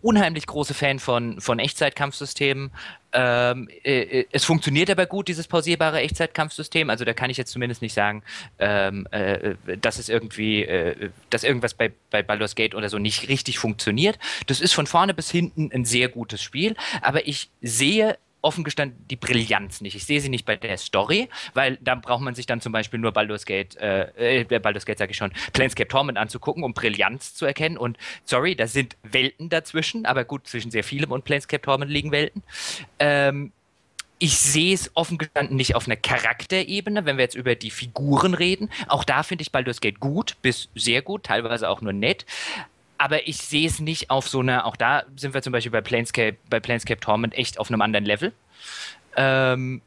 unheimlich 0.02 0.46
große 0.46 0.74
Fan 0.74 0.98
von, 0.98 1.40
von 1.40 1.58
Echtzeitkampfsystemen. 1.58 2.70
Ähm, 3.12 3.68
äh, 3.82 4.20
äh, 4.20 4.26
es 4.30 4.44
funktioniert 4.44 4.90
aber 4.90 5.06
gut, 5.06 5.28
dieses 5.28 5.48
pausierbare 5.48 6.00
Echtzeitkampfsystem. 6.00 6.90
Also 6.90 7.04
da 7.04 7.14
kann 7.14 7.30
ich 7.30 7.36
jetzt 7.36 7.52
zumindest 7.52 7.82
nicht 7.82 7.94
sagen, 7.94 8.22
ähm, 8.58 9.06
äh, 9.10 9.54
dass 9.80 9.98
es 9.98 10.08
irgendwie, 10.08 10.64
äh, 10.64 11.10
dass 11.30 11.42
irgendwas 11.42 11.74
bei, 11.74 11.92
bei 12.10 12.22
Baldur's 12.22 12.54
Gate 12.54 12.74
oder 12.74 12.88
so 12.88 12.98
nicht 12.98 13.28
richtig 13.28 13.58
funktioniert. 13.58 14.18
Das 14.46 14.60
ist 14.60 14.74
von 14.74 14.86
vorne 14.86 15.14
bis 15.14 15.30
hinten 15.30 15.70
ein 15.72 15.84
sehr 15.84 16.08
gutes 16.08 16.42
Spiel, 16.42 16.76
aber 17.00 17.26
ich 17.26 17.50
sehe 17.62 18.18
offen 18.42 18.64
gestanden 18.64 19.04
die 19.08 19.16
Brillanz 19.16 19.80
nicht. 19.80 19.94
Ich 19.94 20.04
sehe 20.04 20.20
sie 20.20 20.28
nicht 20.28 20.44
bei 20.44 20.56
der 20.56 20.78
Story, 20.78 21.28
weil 21.54 21.78
da 21.80 21.94
braucht 21.94 22.22
man 22.22 22.34
sich 22.34 22.46
dann 22.46 22.60
zum 22.60 22.72
Beispiel 22.72 22.98
nur 22.98 23.12
Baldur's 23.12 23.44
Gate, 23.44 23.76
äh, 23.76 24.40
äh 24.40 24.58
Baldur's 24.58 24.86
Gate 24.86 24.98
sage 24.98 25.12
ich 25.12 25.16
schon, 25.16 25.32
Planescape 25.52 25.88
Torment 25.88 26.18
anzugucken, 26.18 26.64
um 26.64 26.74
Brillanz 26.74 27.34
zu 27.34 27.46
erkennen. 27.46 27.76
Und 27.76 27.98
sorry, 28.24 28.56
da 28.56 28.66
sind 28.66 28.96
Welten 29.02 29.48
dazwischen, 29.48 30.06
aber 30.06 30.24
gut, 30.24 30.46
zwischen 30.46 30.70
sehr 30.70 30.84
vielem 30.84 31.12
und 31.12 31.24
Planescape 31.24 31.62
Torment 31.62 31.90
liegen 31.90 32.12
Welten. 32.12 32.42
Ähm, 32.98 33.52
ich 34.22 34.38
sehe 34.38 34.74
es 34.74 34.90
offen 34.94 35.16
gestanden 35.16 35.56
nicht 35.56 35.74
auf 35.74 35.86
einer 35.86 35.96
Charakterebene, 35.96 37.06
wenn 37.06 37.16
wir 37.16 37.24
jetzt 37.24 37.34
über 37.34 37.54
die 37.54 37.70
Figuren 37.70 38.34
reden. 38.34 38.70
Auch 38.86 39.02
da 39.02 39.22
finde 39.22 39.42
ich 39.42 39.50
Baldur's 39.50 39.80
Gate 39.80 39.98
gut, 39.98 40.36
bis 40.42 40.68
sehr 40.74 41.00
gut, 41.00 41.24
teilweise 41.24 41.68
auch 41.70 41.80
nur 41.80 41.94
nett 41.94 42.26
aber 43.00 43.26
ich 43.26 43.38
sehe 43.38 43.66
es 43.66 43.80
nicht 43.80 44.10
auf 44.10 44.28
so 44.28 44.40
einer, 44.40 44.66
auch 44.66 44.76
da 44.76 45.04
sind 45.16 45.32
wir 45.32 45.40
zum 45.40 45.54
Beispiel 45.54 45.72
bei 45.72 45.80
Planescape, 45.80 46.36
bei 46.50 46.60
Planescape 46.60 47.00
Torment 47.00 47.32
echt 47.34 47.58
auf 47.58 47.70
einem 47.70 47.80
anderen 47.80 48.04
Level. 48.04 48.34
Ähm, 49.16 49.80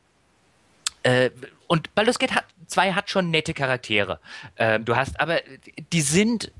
äh, 1.04 1.30
und 1.68 1.94
Baldur's 1.94 2.18
Gate 2.18 2.32
2 2.66 2.94
hat 2.94 3.12
schon 3.12 3.30
nette 3.30 3.54
Charaktere. 3.54 4.20
Ähm, 4.58 4.84
du 4.84 4.96
hast 4.96 5.20
aber, 5.20 5.42
die 5.92 6.02
sind 6.02 6.52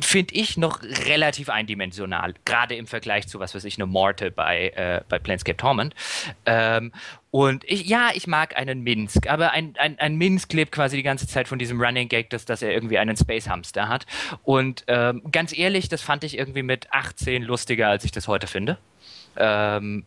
finde 0.00 0.34
ich, 0.34 0.56
noch 0.56 0.82
relativ 0.82 1.48
eindimensional, 1.48 2.34
gerade 2.44 2.74
im 2.74 2.86
Vergleich 2.86 3.28
zu, 3.28 3.40
was 3.40 3.54
weiß 3.54 3.64
ich, 3.64 3.76
eine 3.76 3.86
Mortal 3.86 4.30
bei, 4.30 4.68
äh, 4.68 5.02
bei 5.08 5.18
Planescape 5.18 5.56
Torment. 5.56 5.94
Ähm, 6.46 6.92
und 7.30 7.64
ich, 7.64 7.86
ja, 7.86 8.10
ich 8.14 8.26
mag 8.26 8.56
einen 8.56 8.82
Minsk, 8.82 9.28
aber 9.28 9.52
ein, 9.52 9.74
ein, 9.78 9.98
ein 9.98 10.16
Minsk 10.16 10.52
lebt 10.52 10.72
quasi 10.72 10.96
die 10.96 11.02
ganze 11.02 11.26
Zeit 11.26 11.48
von 11.48 11.58
diesem 11.58 11.80
Running 11.80 12.08
Gag, 12.08 12.30
dass, 12.30 12.44
dass 12.44 12.62
er 12.62 12.72
irgendwie 12.72 12.98
einen 12.98 13.16
Space 13.16 13.48
Hamster 13.48 13.88
hat. 13.88 14.06
Und 14.42 14.84
ähm, 14.86 15.22
ganz 15.30 15.56
ehrlich, 15.56 15.88
das 15.88 16.02
fand 16.02 16.24
ich 16.24 16.36
irgendwie 16.36 16.62
mit 16.62 16.92
18 16.92 17.42
lustiger, 17.42 17.88
als 17.88 18.04
ich 18.04 18.12
das 18.12 18.28
heute 18.28 18.46
finde. 18.46 18.78
Ähm, 19.36 20.04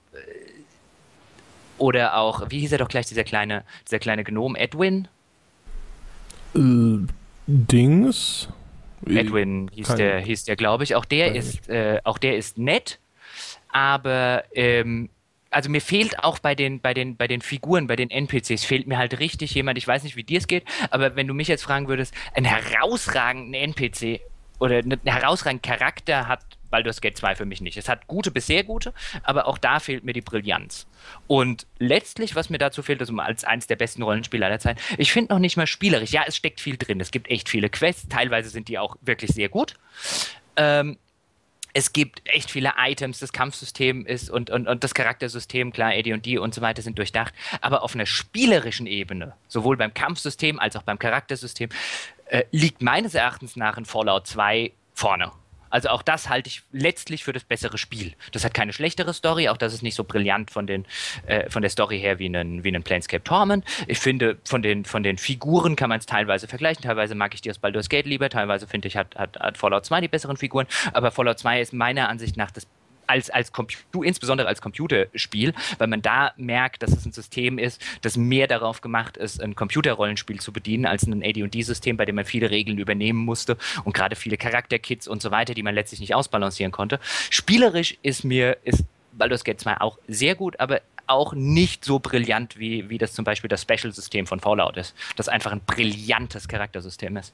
oder 1.77 2.18
auch, 2.18 2.50
wie 2.50 2.60
hieß 2.60 2.72
er 2.72 2.77
doch 2.77 2.88
gleich, 2.88 3.08
dieser 3.08 3.24
kleine, 3.24 3.63
dieser 3.86 4.00
kleine 4.00 4.24
Gnom, 4.24 4.56
Edwin? 4.56 5.08
Äh, 6.56 7.08
Dings? 7.48 8.48
Edwin 9.05 9.69
hieß 9.73 9.87
Kein, 9.87 9.97
der, 9.97 10.19
hieß 10.19 10.45
der, 10.45 10.55
glaube 10.55 10.83
ich. 10.83 10.95
Auch 10.95 11.05
der 11.05 11.35
ist, 11.35 11.69
äh, 11.69 11.99
auch 12.03 12.17
der 12.17 12.37
ist 12.37 12.57
nett, 12.57 12.99
aber 13.69 14.43
ähm, 14.53 15.09
also 15.55 15.69
mir 15.69 15.81
fehlt 15.81 16.23
auch 16.23 16.39
bei 16.39 16.53
den, 16.53 16.81
bei 16.81 16.93
den, 16.93 17.15
bei 17.15 17.27
den 17.27 17.41
Figuren, 17.41 17.87
bei 17.87 17.95
den 17.95 18.09
NPCs, 18.09 18.65
fehlt 18.65 18.87
mir 18.87 18.97
halt 18.97 19.19
richtig 19.19 19.53
jemand, 19.53 19.77
ich 19.77 19.87
weiß 19.87 20.03
nicht, 20.03 20.17
wie 20.17 20.23
dir 20.23 20.39
es 20.39 20.47
geht, 20.47 20.65
aber 20.89 21.15
wenn 21.15 21.27
du 21.27 21.33
mich 21.33 21.47
jetzt 21.47 21.63
fragen 21.63 21.87
würdest, 21.87 22.13
einen 22.33 22.45
herausragenden 22.45 23.53
NPC 23.53 24.21
oder 24.59 24.77
einen 24.77 25.00
herausragenden 25.03 25.62
Charakter 25.62 26.27
hat 26.27 26.41
Baldur's 26.69 27.00
Gate 27.00 27.17
2 27.17 27.35
für 27.35 27.45
mich 27.45 27.62
nicht. 27.62 27.77
Es 27.77 27.88
hat 27.88 28.07
gute 28.07 28.31
bis 28.31 28.47
sehr 28.47 28.63
gute, 28.63 28.93
aber 29.24 29.47
auch 29.47 29.57
da 29.57 29.79
fehlt 29.79 30.03
mir 30.03 30.13
die 30.13 30.21
Brillanz. 30.21 30.88
Und 31.27 31.67
letztlich, 31.79 32.35
was 32.35 32.50
mir 32.50 32.57
dazu 32.57 32.83
fehlt, 32.83 33.01
ist 33.01 33.12
als 33.17 33.43
eines 33.43 33.67
der 33.67 33.77
besten 33.77 34.03
Rollenspiele 34.03 34.45
aller 34.45 34.59
Zeit, 34.59 34.77
ich 34.97 35.13
finde 35.13 35.33
noch 35.33 35.39
nicht 35.39 35.55
mal 35.57 35.67
spielerisch. 35.67 36.12
Ja, 36.12 36.24
es 36.27 36.35
steckt 36.35 36.59
viel 36.59 36.77
drin. 36.77 37.00
Es 37.00 37.12
gibt 37.12 37.29
echt 37.29 37.47
viele 37.47 37.69
Quests. 37.69 38.09
Teilweise 38.09 38.50
sind 38.50 38.67
die 38.67 38.77
auch 38.77 38.97
wirklich 39.01 39.31
sehr 39.31 39.50
gut. 39.50 39.75
Ähm, 40.57 40.97
es 41.77 41.91
gibt 41.91 42.21
echt 42.24 42.51
viele 42.51 42.71
Items, 42.77 43.19
das 43.19 43.33
Kampfsystem 43.33 44.05
ist 44.05 44.29
und, 44.29 44.50
und, 44.50 44.65
und 44.65 44.85
das 44.85 44.93
Charaktersystem, 44.93 45.74
klar, 45.74 45.91
AD&D 45.91 46.38
und 46.38 46.53
so 46.55 46.62
weiter 46.62 46.81
sind 46.81 46.97
durchdacht, 46.97 47.33
aber 47.59 47.83
auf 47.83 47.95
einer 47.95 48.05
spielerischen 48.05 48.88
Ebene, 48.88 49.33
sowohl 49.50 49.75
beim 49.75 49.93
Kampfsystem 49.93 50.57
als 50.57 50.77
auch 50.77 50.83
beim 50.83 51.00
Charaktersystem, 51.00 51.67
äh, 52.25 52.44
liegt 52.51 52.82
meines 52.82 53.15
Erachtens 53.15 53.55
nach 53.55 53.77
in 53.77 53.86
Fallout 53.86 54.27
2 54.27 54.72
vorne. 54.94 55.32
Also 55.75 55.89
auch 55.89 56.03
das 56.03 56.29
halte 56.29 56.48
ich 56.48 56.63
letztlich 56.72 57.25
für 57.25 57.34
das 57.34 57.44
bessere 57.44 57.77
Spiel. 57.77 58.13
Das 58.32 58.46
hat 58.46 58.53
keine 58.53 58.72
schlechtere 58.72 59.13
Story, 59.13 59.50
auch 59.50 59.58
das 59.58 59.74
ist 59.74 59.82
nicht 59.82 59.96
so 59.96 60.05
brillant 60.05 60.50
von, 60.50 60.67
den, 60.67 60.86
äh, 61.25 61.50
von 61.50 61.62
der 61.62 61.70
Story 61.70 62.00
her 62.00 62.17
wie 62.17 62.27
ein, 62.27 62.63
wie 62.63 62.72
Planescape 62.79 63.25
Torment. 63.25 63.65
Ich 63.86 64.00
finde, 64.00 64.38
von 64.46 64.62
den, 64.62 64.86
von 64.86 65.03
den 65.03 65.17
Figuren 65.17 65.75
kann 65.75 65.89
man 65.89 66.00
es 66.00 66.05
teilweise 66.05 66.48
vergleichen. 66.48 66.84
Teilweise 66.84 67.13
mag 67.13 67.34
ich 67.34 67.41
die 67.41 67.50
aus 67.50 67.58
Baldur's 67.58 67.89
Gate 67.89 68.05
lieber, 68.05 68.29
teilweise 68.29 68.67
finde 68.67 68.88
ich, 68.88 68.96
hat, 68.96 69.17
hat, 69.17 69.38
hat 69.38 69.58
Fallout 69.58 69.86
2 69.86 70.00
die 70.00 70.08
besseren 70.08 70.38
Figuren. 70.38 70.65
Aber 70.94 71.12
Fallout 71.12 71.39
2 71.39 71.60
ist 71.60 71.74
meiner 71.74 72.08
Ansicht 72.08 72.38
nach 72.38 72.51
das 72.51 72.67
als, 73.07 73.29
als 73.29 73.51
Computer, 73.51 74.03
insbesondere 74.03 74.47
als 74.47 74.62
Computerspiel, 74.62 75.53
weil 75.77 75.88
man 75.88 76.01
da 76.01 76.31
merkt, 76.38 76.83
dass 76.83 76.91
es 76.91 77.05
ein 77.05 77.12
System 77.12 77.57
ist, 77.57 77.81
das 78.01 78.17
mehr 78.17 78.47
darauf 78.47 78.81
gemacht 78.81 79.17
ist, 79.17 79.41
ein 79.41 79.55
Computerrollenspiel 79.55 80.39
zu 80.39 80.51
bedienen, 80.51 80.85
als 80.85 81.03
ein 81.03 81.24
AD&D-System, 81.24 81.97
bei 81.97 82.05
dem 82.05 82.15
man 82.15 82.25
viele 82.25 82.50
Regeln 82.50 82.77
übernehmen 82.77 83.19
musste 83.19 83.57
und 83.83 83.93
gerade 83.93 84.15
viele 84.15 84.38
Charakterkits 84.38 85.07
und 85.07 85.21
so 85.21 85.31
weiter, 85.31 85.53
die 85.53 85.63
man 85.63 85.75
letztlich 85.75 86.00
nicht 86.00 86.15
ausbalancieren 86.15 86.71
konnte. 86.71 87.00
Spielerisch 87.29 87.97
ist 88.01 88.24
mir, 88.24 88.57
ist 88.63 88.83
Baldur's 89.13 89.43
Gate 89.43 89.59
2 89.59 89.81
auch 89.81 89.97
sehr 90.07 90.35
gut, 90.35 90.59
aber 90.59 90.81
auch 91.07 91.33
nicht 91.33 91.85
so 91.85 92.00
brillant, 92.00 92.57
wie, 92.57 92.89
wie 92.89 92.97
das 92.97 93.13
zum 93.13 93.25
Beispiel 93.25 93.47
das 93.47 93.62
Special-System 93.62 94.27
von 94.27 94.39
Fallout 94.39 94.77
ist, 94.77 94.95
das 95.15 95.29
einfach 95.29 95.51
ein 95.51 95.62
brillantes 95.62 96.47
Charaktersystem 96.47 97.17
ist. 97.17 97.33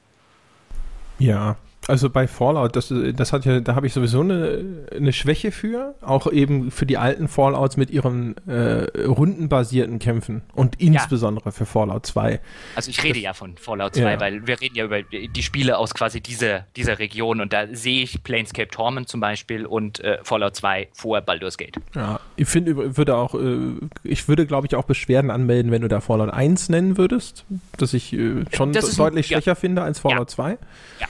Ja, 1.19 1.57
also 1.91 2.09
bei 2.09 2.25
Fallout, 2.25 2.77
das, 2.77 2.93
das 3.13 3.33
hat 3.33 3.43
ja, 3.43 3.59
da 3.59 3.75
habe 3.75 3.85
ich 3.85 3.91
sowieso 3.91 4.21
eine, 4.21 4.87
eine 4.95 5.11
Schwäche 5.11 5.51
für, 5.51 5.93
auch 5.99 6.31
eben 6.31 6.71
für 6.71 6.85
die 6.85 6.97
alten 6.97 7.27
Fallouts 7.27 7.75
mit 7.75 7.89
ihren 7.89 8.35
äh, 8.47 8.85
rundenbasierten 8.97 9.99
Kämpfen 9.99 10.41
und 10.55 10.79
insbesondere 10.79 11.47
ja. 11.47 11.51
für 11.51 11.65
Fallout 11.65 12.05
2. 12.05 12.39
Also 12.75 12.89
ich 12.89 13.03
rede 13.03 13.15
das, 13.15 13.23
ja 13.23 13.33
von 13.33 13.57
Fallout 13.57 13.95
2, 13.95 14.13
ja. 14.13 14.19
weil 14.21 14.47
wir 14.47 14.61
reden 14.61 14.75
ja 14.75 14.85
über 14.85 15.03
die 15.03 15.43
Spiele 15.43 15.77
aus 15.77 15.93
quasi 15.93 16.21
dieser, 16.21 16.65
dieser 16.77 16.97
Region 16.97 17.41
und 17.41 17.51
da 17.51 17.67
sehe 17.73 18.03
ich 18.03 18.23
Planescape 18.23 18.69
Torment 18.69 19.09
zum 19.09 19.19
Beispiel 19.19 19.65
und 19.65 19.99
äh, 19.99 20.19
Fallout 20.23 20.55
2 20.55 20.87
vor 20.93 21.19
Baldur's 21.19 21.57
Gate. 21.57 21.75
Ja, 21.93 22.21
ich 22.37 22.47
finde, 22.47 22.95
würde 22.95 23.17
auch, 23.17 23.35
äh, 23.35 23.73
ich 24.05 24.29
würde 24.29 24.45
glaube 24.45 24.67
ich 24.67 24.75
auch 24.75 24.85
Beschwerden 24.85 25.29
anmelden, 25.29 25.73
wenn 25.73 25.81
du 25.81 25.89
da 25.89 25.99
Fallout 25.99 26.29
1 26.29 26.69
nennen 26.69 26.97
würdest, 26.97 27.43
dass 27.77 27.93
ich 27.93 28.13
äh, 28.13 28.45
schon 28.53 28.71
deutlich 28.71 28.99
ein, 28.99 29.23
schwächer 29.23 29.51
ja. 29.51 29.55
finde 29.55 29.81
als 29.81 29.99
Fallout 29.99 30.29
2. 30.29 30.57
Ja. 31.01 31.07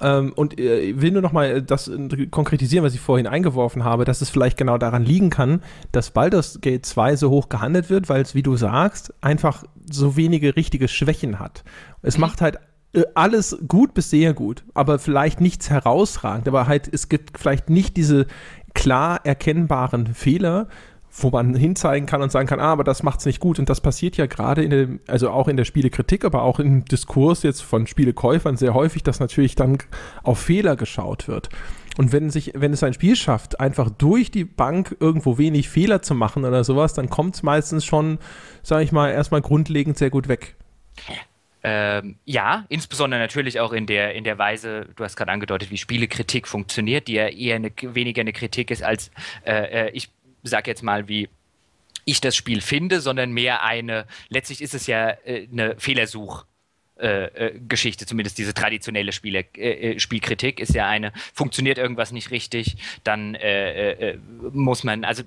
Ähm, 0.00 0.32
und 0.34 0.58
äh, 0.58 1.00
will 1.00 1.12
nur 1.12 1.22
noch 1.22 1.32
mal 1.32 1.62
das 1.62 1.88
äh, 1.88 2.26
konkretisieren, 2.26 2.84
was 2.84 2.94
ich 2.94 3.00
vorhin 3.00 3.26
eingeworfen 3.26 3.84
habe, 3.84 4.04
dass 4.04 4.20
es 4.20 4.30
vielleicht 4.30 4.56
genau 4.56 4.76
daran 4.76 5.04
liegen 5.04 5.30
kann, 5.30 5.62
dass 5.92 6.10
Baldur's 6.10 6.60
Gate 6.60 6.84
2 6.84 7.16
so 7.16 7.30
hoch 7.30 7.48
gehandelt 7.48 7.90
wird, 7.90 8.08
weil 8.08 8.22
es, 8.22 8.34
wie 8.34 8.42
du 8.42 8.56
sagst, 8.56 9.14
einfach 9.20 9.64
so 9.90 10.16
wenige 10.16 10.56
richtige 10.56 10.88
Schwächen 10.88 11.38
hat. 11.38 11.62
Es 12.02 12.16
mhm. 12.16 12.22
macht 12.22 12.40
halt 12.40 12.58
äh, 12.92 13.04
alles 13.14 13.56
gut 13.68 13.94
bis 13.94 14.10
sehr 14.10 14.34
gut, 14.34 14.64
aber 14.74 14.98
vielleicht 14.98 15.40
nichts 15.40 15.70
herausragend, 15.70 16.48
aber 16.48 16.66
halt 16.66 16.88
es 16.92 17.08
gibt 17.08 17.38
vielleicht 17.38 17.70
nicht 17.70 17.96
diese 17.96 18.26
klar 18.74 19.20
erkennbaren 19.24 20.14
Fehler, 20.14 20.68
wo 21.16 21.30
man 21.30 21.54
hinzeigen 21.54 22.06
kann 22.06 22.22
und 22.22 22.32
sagen 22.32 22.48
kann, 22.48 22.60
ah, 22.60 22.72
aber 22.72 22.84
das 22.84 23.02
macht's 23.02 23.24
nicht 23.24 23.38
gut. 23.38 23.58
Und 23.58 23.68
das 23.68 23.80
passiert 23.80 24.16
ja 24.16 24.26
gerade 24.26 24.64
in 24.64 24.70
dem, 24.70 25.00
also 25.06 25.30
auch 25.30 25.46
in 25.46 25.56
der 25.56 25.64
Spielekritik, 25.64 26.24
aber 26.24 26.42
auch 26.42 26.58
im 26.58 26.84
Diskurs 26.84 27.44
jetzt 27.44 27.62
von 27.62 27.86
Spielekäufern 27.86 28.56
sehr 28.56 28.74
häufig, 28.74 29.04
dass 29.04 29.20
natürlich 29.20 29.54
dann 29.54 29.78
auf 30.22 30.40
Fehler 30.40 30.76
geschaut 30.76 31.28
wird. 31.28 31.48
Und 31.96 32.12
wenn, 32.12 32.30
sich, 32.30 32.52
wenn 32.56 32.72
es 32.72 32.82
ein 32.82 32.94
Spiel 32.94 33.14
schafft, 33.14 33.60
einfach 33.60 33.88
durch 33.90 34.32
die 34.32 34.44
Bank 34.44 34.96
irgendwo 34.98 35.38
wenig 35.38 35.68
Fehler 35.68 36.02
zu 36.02 36.14
machen 36.14 36.44
oder 36.44 36.64
sowas, 36.64 36.94
dann 36.94 37.08
kommt 37.08 37.36
es 37.36 37.42
meistens 37.44 37.84
schon, 37.84 38.18
sage 38.62 38.82
ich 38.82 38.90
mal, 38.90 39.10
erstmal 39.10 39.42
grundlegend 39.42 39.96
sehr 39.96 40.10
gut 40.10 40.26
weg. 40.26 40.56
Ähm, 41.62 42.16
ja, 42.24 42.66
insbesondere 42.68 43.20
natürlich 43.20 43.60
auch 43.60 43.72
in 43.72 43.86
der, 43.86 44.14
in 44.14 44.24
der 44.24 44.36
Weise, 44.36 44.86
du 44.96 45.04
hast 45.04 45.16
gerade 45.16 45.30
angedeutet, 45.30 45.70
wie 45.70 45.78
Spielekritik 45.78 46.46
funktioniert, 46.48 47.08
die 47.08 47.14
ja 47.14 47.28
eher 47.28 47.56
eine, 47.56 47.70
weniger 47.80 48.20
eine 48.20 48.32
Kritik 48.32 48.70
ist 48.70 48.82
als, 48.82 49.10
äh, 49.46 49.86
äh 49.86 49.90
ich 49.92 50.10
sag 50.44 50.66
jetzt 50.66 50.82
mal, 50.82 51.08
wie 51.08 51.28
ich 52.04 52.20
das 52.20 52.36
Spiel 52.36 52.60
finde, 52.60 53.00
sondern 53.00 53.32
mehr 53.32 53.62
eine, 53.62 54.06
letztlich 54.28 54.60
ist 54.60 54.74
es 54.74 54.86
ja 54.86 55.10
äh, 55.24 55.48
eine 55.50 55.74
Fehlersuch. 55.78 56.44
Äh, 56.96 57.24
äh, 57.24 57.60
Geschichte, 57.68 58.06
zumindest 58.06 58.38
diese 58.38 58.54
traditionelle 58.54 59.10
Spiele, 59.10 59.40
äh, 59.56 59.98
Spielkritik 59.98 60.60
ist 60.60 60.76
ja 60.76 60.86
eine, 60.88 61.12
funktioniert 61.32 61.76
irgendwas 61.76 62.12
nicht 62.12 62.30
richtig, 62.30 62.76
dann 63.02 63.36
muss 64.52 64.84
man, 64.84 65.04
also 65.04 65.24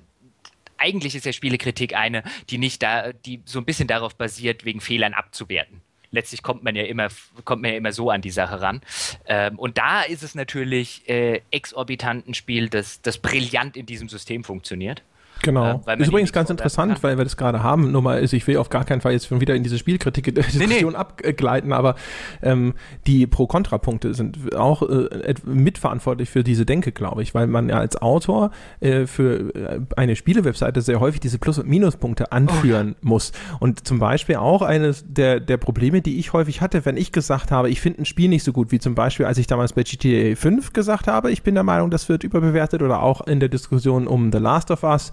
eigentlich 0.78 1.14
ist 1.14 1.26
ja 1.26 1.32
Spielekritik 1.34 1.94
eine, 1.94 2.22
die 2.48 2.56
nicht 2.56 2.82
da, 2.82 3.12
die 3.12 3.42
so 3.44 3.58
ein 3.58 3.66
bisschen 3.66 3.86
darauf 3.86 4.16
basiert, 4.16 4.64
wegen 4.64 4.80
Fehlern 4.80 5.12
abzuwerten 5.12 5.82
letztlich 6.10 6.42
kommt 6.42 6.62
man 6.62 6.74
ja 6.76 6.84
immer, 6.84 7.08
kommt 7.44 7.62
man 7.62 7.72
ja 7.72 7.76
immer 7.76 7.92
so 7.92 8.10
an 8.10 8.22
die 8.22 8.30
Sache 8.30 8.60
ran. 8.60 8.80
Ähm, 9.26 9.58
und 9.58 9.78
da 9.78 10.02
ist 10.02 10.22
es 10.22 10.34
natürlich 10.34 11.08
äh, 11.08 11.42
exorbitant 11.50 12.28
ein 12.28 12.34
Spiel, 12.34 12.68
das, 12.68 13.02
das 13.02 13.18
brillant 13.18 13.76
in 13.76 13.86
diesem 13.86 14.08
System 14.08 14.44
funktioniert. 14.44 15.02
Genau. 15.42 15.82
Äh, 15.86 16.00
ist 16.00 16.08
übrigens 16.08 16.32
ganz 16.32 16.50
interessant, 16.50 17.02
weil 17.02 17.16
wir 17.16 17.24
das 17.24 17.36
gerade 17.36 17.62
haben. 17.62 17.92
Nur 17.92 18.02
mal, 18.02 18.18
also 18.18 18.36
ich 18.36 18.46
will 18.46 18.56
auf 18.56 18.70
gar 18.70 18.84
keinen 18.84 19.00
Fall 19.00 19.12
jetzt 19.12 19.28
schon 19.28 19.40
wieder 19.40 19.54
in 19.54 19.62
diese 19.62 19.78
Spielkritik-Diskussion 19.78 20.68
nee, 20.68 20.82
nee. 20.82 20.94
abgleiten, 20.94 21.72
aber 21.72 21.94
ähm, 22.42 22.74
die 23.06 23.26
Pro-Kontra-Punkte 23.26 24.14
sind 24.14 24.54
auch 24.56 24.82
äh, 24.82 25.34
mitverantwortlich 25.44 26.30
für 26.30 26.42
diese 26.42 26.66
Denke, 26.66 26.92
glaube 26.92 27.22
ich, 27.22 27.34
weil 27.34 27.46
man 27.46 27.68
ja 27.68 27.78
als 27.78 28.00
Autor 28.00 28.50
äh, 28.80 29.06
für 29.06 29.54
äh, 29.54 29.80
eine 29.96 30.16
Spielewebseite 30.16 30.80
sehr 30.80 31.00
häufig 31.00 31.20
diese 31.20 31.38
Plus- 31.38 31.58
und 31.58 31.68
Minuspunkte 31.68 32.32
anführen 32.32 32.96
oh, 32.96 33.08
muss. 33.08 33.32
Und 33.60 33.86
zum 33.86 33.98
Beispiel 33.98 34.36
auch 34.36 34.62
eines 34.62 35.04
der, 35.06 35.40
der 35.40 35.56
Probleme, 35.56 36.02
die 36.02 36.18
ich 36.18 36.32
häufig 36.32 36.60
hatte, 36.60 36.84
wenn 36.84 36.96
ich 36.96 37.12
gesagt 37.12 37.50
habe, 37.50 37.70
ich 37.70 37.80
finde 37.80 38.02
ein 38.02 38.04
Spiel 38.04 38.28
nicht 38.28 38.44
so 38.44 38.52
gut, 38.52 38.72
wie 38.72 38.78
zum 38.78 38.94
Beispiel, 38.94 39.26
als 39.26 39.38
ich 39.38 39.46
damals 39.46 39.72
bei 39.72 39.82
GTA 39.84 40.34
5 40.34 40.72
gesagt 40.72 41.06
habe, 41.06 41.30
ich 41.30 41.42
bin 41.42 41.54
der 41.54 41.64
Meinung, 41.64 41.90
das 41.90 42.08
wird 42.08 42.24
überbewertet 42.24 42.82
oder 42.82 43.02
auch 43.02 43.26
in 43.26 43.40
der 43.40 43.48
Diskussion 43.48 44.06
um 44.06 44.32
The 44.32 44.38
Last 44.38 44.70
of 44.70 44.82
Us 44.82 45.12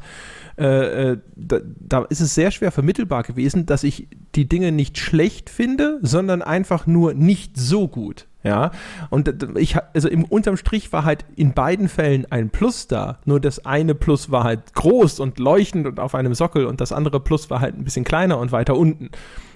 äh, 0.57 1.11
äh, 1.11 1.17
da, 1.35 1.59
da, 1.63 2.03
ist 2.03 2.21
es 2.21 2.33
sehr 2.33 2.49
schwer 2.51 2.71
vermittelbar 2.71 3.23
gewesen, 3.23 3.65
dass 3.65 3.83
ich 3.83 4.07
die 4.35 4.47
Dinge 4.47 4.71
nicht 4.71 4.97
schlecht 4.97 5.49
finde, 5.49 5.99
sondern 6.01 6.41
einfach 6.41 6.87
nur 6.87 7.13
nicht 7.13 7.57
so 7.57 7.87
gut. 7.87 8.27
Ja, 8.43 8.69
und 9.09 9.57
ich, 9.57 9.75
also 9.95 10.07
im 10.07 10.23
unterm 10.23 10.55
Strich 10.55 10.93
war 10.93 11.03
halt 11.03 11.25
in 11.35 11.53
beiden 11.53 11.89
Fällen 11.89 12.27
ein 12.31 12.51
Plus 12.51 12.87
da. 12.87 13.17
Nur 13.25 13.39
das 13.39 13.65
eine 13.65 13.95
Plus 13.95 14.29
war 14.29 14.43
halt 14.43 14.75
groß 14.75 15.19
und 15.19 15.39
leuchtend 15.39 15.87
und 15.87 15.99
auf 15.99 16.13
einem 16.13 16.35
Sockel 16.35 16.67
und 16.67 16.79
das 16.79 16.91
andere 16.91 17.19
Plus 17.19 17.49
war 17.49 17.59
halt 17.59 17.75
ein 17.75 17.83
bisschen 17.83 18.05
kleiner 18.05 18.37
und 18.37 18.51
weiter 18.51 18.77
unten. 18.77 19.09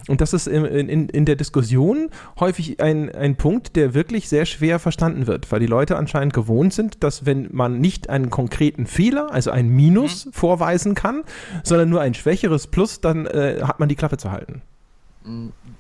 Und 0.10 0.22
das 0.22 0.34
ist 0.34 0.48
in, 0.48 0.66
in, 0.66 1.08
in 1.08 1.26
der 1.26 1.36
Diskussion 1.36 2.10
häufig 2.40 2.82
ein, 2.82 3.14
ein 3.14 3.36
Punkt, 3.36 3.76
der 3.76 3.94
wirklich 3.94 4.28
sehr 4.28 4.48
schwer 4.48 4.80
verstanden 4.80 5.28
wird, 5.28 5.52
weil 5.52 5.60
die 5.60 5.68
Leute 5.68 5.98
anscheinend 5.98 6.34
gewohnt 6.34 6.74
sind, 6.74 7.04
dass 7.04 7.28
wenn 7.28 7.48
man 7.52 7.80
nicht 7.80 8.10
einen 8.10 8.32
konkreten 8.32 8.88
Fehler, 8.88 9.32
also 9.32 9.52
ein 9.52 9.70
Minus 9.70 10.26
mhm. 10.26 10.34
vorweisen 10.34 10.96
kann, 10.96 11.24
sondern 11.64 11.90
nur 11.90 12.02
ein 12.02 12.16
schwächeres 12.16 12.66
Plus, 12.66 13.02
dann 13.02 13.28
äh, 13.28 13.60
hat 13.62 13.80
man 13.80 13.88
die 13.88 13.96
Klappe 13.96 14.18
zu 14.18 14.32
halten. 14.32 14.64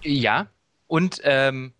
Ja, 0.03 0.45
und 0.85 1.21
ähm, 1.23 1.67
äh, 1.67 1.78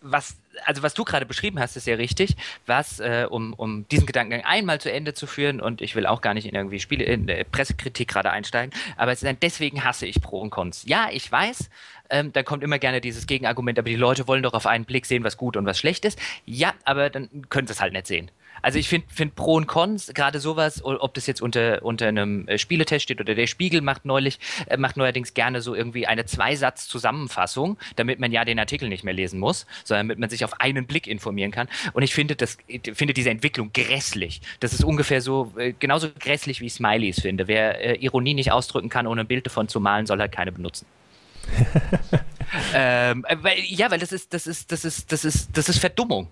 was, 0.00 0.36
also 0.64 0.82
was 0.82 0.94
du 0.94 1.04
gerade 1.04 1.26
beschrieben 1.26 1.60
hast, 1.60 1.76
ist 1.76 1.86
ja 1.86 1.96
richtig. 1.96 2.36
Was, 2.66 3.00
äh, 3.00 3.26
um, 3.28 3.52
um 3.52 3.86
diesen 3.88 4.06
Gedankengang 4.06 4.44
einmal 4.44 4.80
zu 4.80 4.90
Ende 4.90 5.14
zu 5.14 5.26
führen, 5.26 5.60
und 5.60 5.82
ich 5.82 5.94
will 5.96 6.06
auch 6.06 6.20
gar 6.22 6.34
nicht 6.34 6.46
in 6.46 6.54
irgendwie 6.54 6.80
Spiele, 6.80 7.04
in 7.04 7.28
äh, 7.28 7.44
Pressekritik 7.44 8.08
gerade 8.08 8.30
einsteigen, 8.30 8.72
aber 8.96 9.12
es 9.12 9.22
ist 9.22 9.28
ein, 9.28 9.38
deswegen 9.40 9.84
hasse 9.84 10.06
ich 10.06 10.20
Pro 10.20 10.40
und 10.40 10.50
Cons. 10.50 10.84
Ja, 10.86 11.08
ich 11.10 11.30
weiß, 11.30 11.68
ähm, 12.10 12.32
dann 12.32 12.44
kommt 12.44 12.62
immer 12.62 12.78
gerne 12.78 13.00
dieses 13.00 13.26
Gegenargument, 13.26 13.78
aber 13.78 13.88
die 13.88 13.96
Leute 13.96 14.26
wollen 14.28 14.42
doch 14.42 14.54
auf 14.54 14.66
einen 14.66 14.84
Blick 14.84 15.06
sehen, 15.06 15.24
was 15.24 15.36
gut 15.36 15.56
und 15.56 15.66
was 15.66 15.78
schlecht 15.78 16.04
ist. 16.04 16.18
Ja, 16.46 16.74
aber 16.84 17.10
dann 17.10 17.28
können 17.50 17.66
sie 17.66 17.72
es 17.72 17.80
halt 17.80 17.92
nicht 17.92 18.06
sehen. 18.06 18.30
Also 18.64 18.78
ich 18.78 18.88
finde 18.88 19.06
find 19.12 19.34
Pro 19.34 19.56
und 19.56 19.66
Cons, 19.66 20.10
gerade 20.14 20.40
sowas, 20.40 20.82
ob 20.82 21.12
das 21.12 21.26
jetzt 21.26 21.42
unter, 21.42 21.82
unter 21.82 22.08
einem 22.08 22.48
äh, 22.48 22.56
Spieletest 22.56 23.02
steht 23.02 23.20
oder 23.20 23.34
der 23.34 23.46
Spiegel 23.46 23.82
macht 23.82 24.06
neulich, 24.06 24.38
äh, 24.66 24.78
macht 24.78 24.96
neuerdings 24.96 25.34
gerne 25.34 25.60
so 25.60 25.74
irgendwie 25.74 26.06
eine 26.06 26.24
Zweisatz-Zusammenfassung, 26.24 27.76
damit 27.96 28.20
man 28.20 28.32
ja 28.32 28.46
den 28.46 28.58
Artikel 28.58 28.88
nicht 28.88 29.04
mehr 29.04 29.12
lesen 29.12 29.38
muss, 29.38 29.66
sondern 29.84 30.08
damit 30.08 30.18
man 30.18 30.30
sich 30.30 30.46
auf 30.46 30.62
einen 30.62 30.86
Blick 30.86 31.06
informieren 31.06 31.50
kann. 31.50 31.68
Und 31.92 32.04
ich 32.04 32.14
finde 32.14 32.36
das, 32.36 32.56
ich 32.66 32.80
finde 32.94 33.12
diese 33.12 33.28
Entwicklung 33.28 33.70
grässlich. 33.74 34.40
Das 34.60 34.72
ist 34.72 34.82
ungefähr 34.82 35.20
so, 35.20 35.52
äh, 35.58 35.74
genauso 35.78 36.08
grässlich 36.18 36.62
wie 36.62 36.66
ich 36.66 36.72
Smileys 36.72 37.20
finde. 37.20 37.46
Wer 37.46 37.80
äh, 37.80 37.96
Ironie 37.96 38.32
nicht 38.32 38.50
ausdrücken 38.50 38.88
kann, 38.88 39.06
ohne 39.06 39.20
ein 39.20 39.26
Bild 39.26 39.44
davon 39.44 39.68
zu 39.68 39.78
malen, 39.78 40.06
soll 40.06 40.20
halt 40.20 40.32
keine 40.32 40.52
benutzen. 40.52 40.86
ähm, 42.74 43.26
weil, 43.42 43.58
ja, 43.66 43.90
weil 43.90 43.98
das 43.98 44.10
ist, 44.10 44.32
das 44.32 44.46
ist, 44.46 44.72
das 44.72 44.86
ist, 44.86 45.12
das 45.12 45.26
ist, 45.26 45.50
das 45.54 45.68
ist 45.68 45.78
Verdummung. 45.78 46.28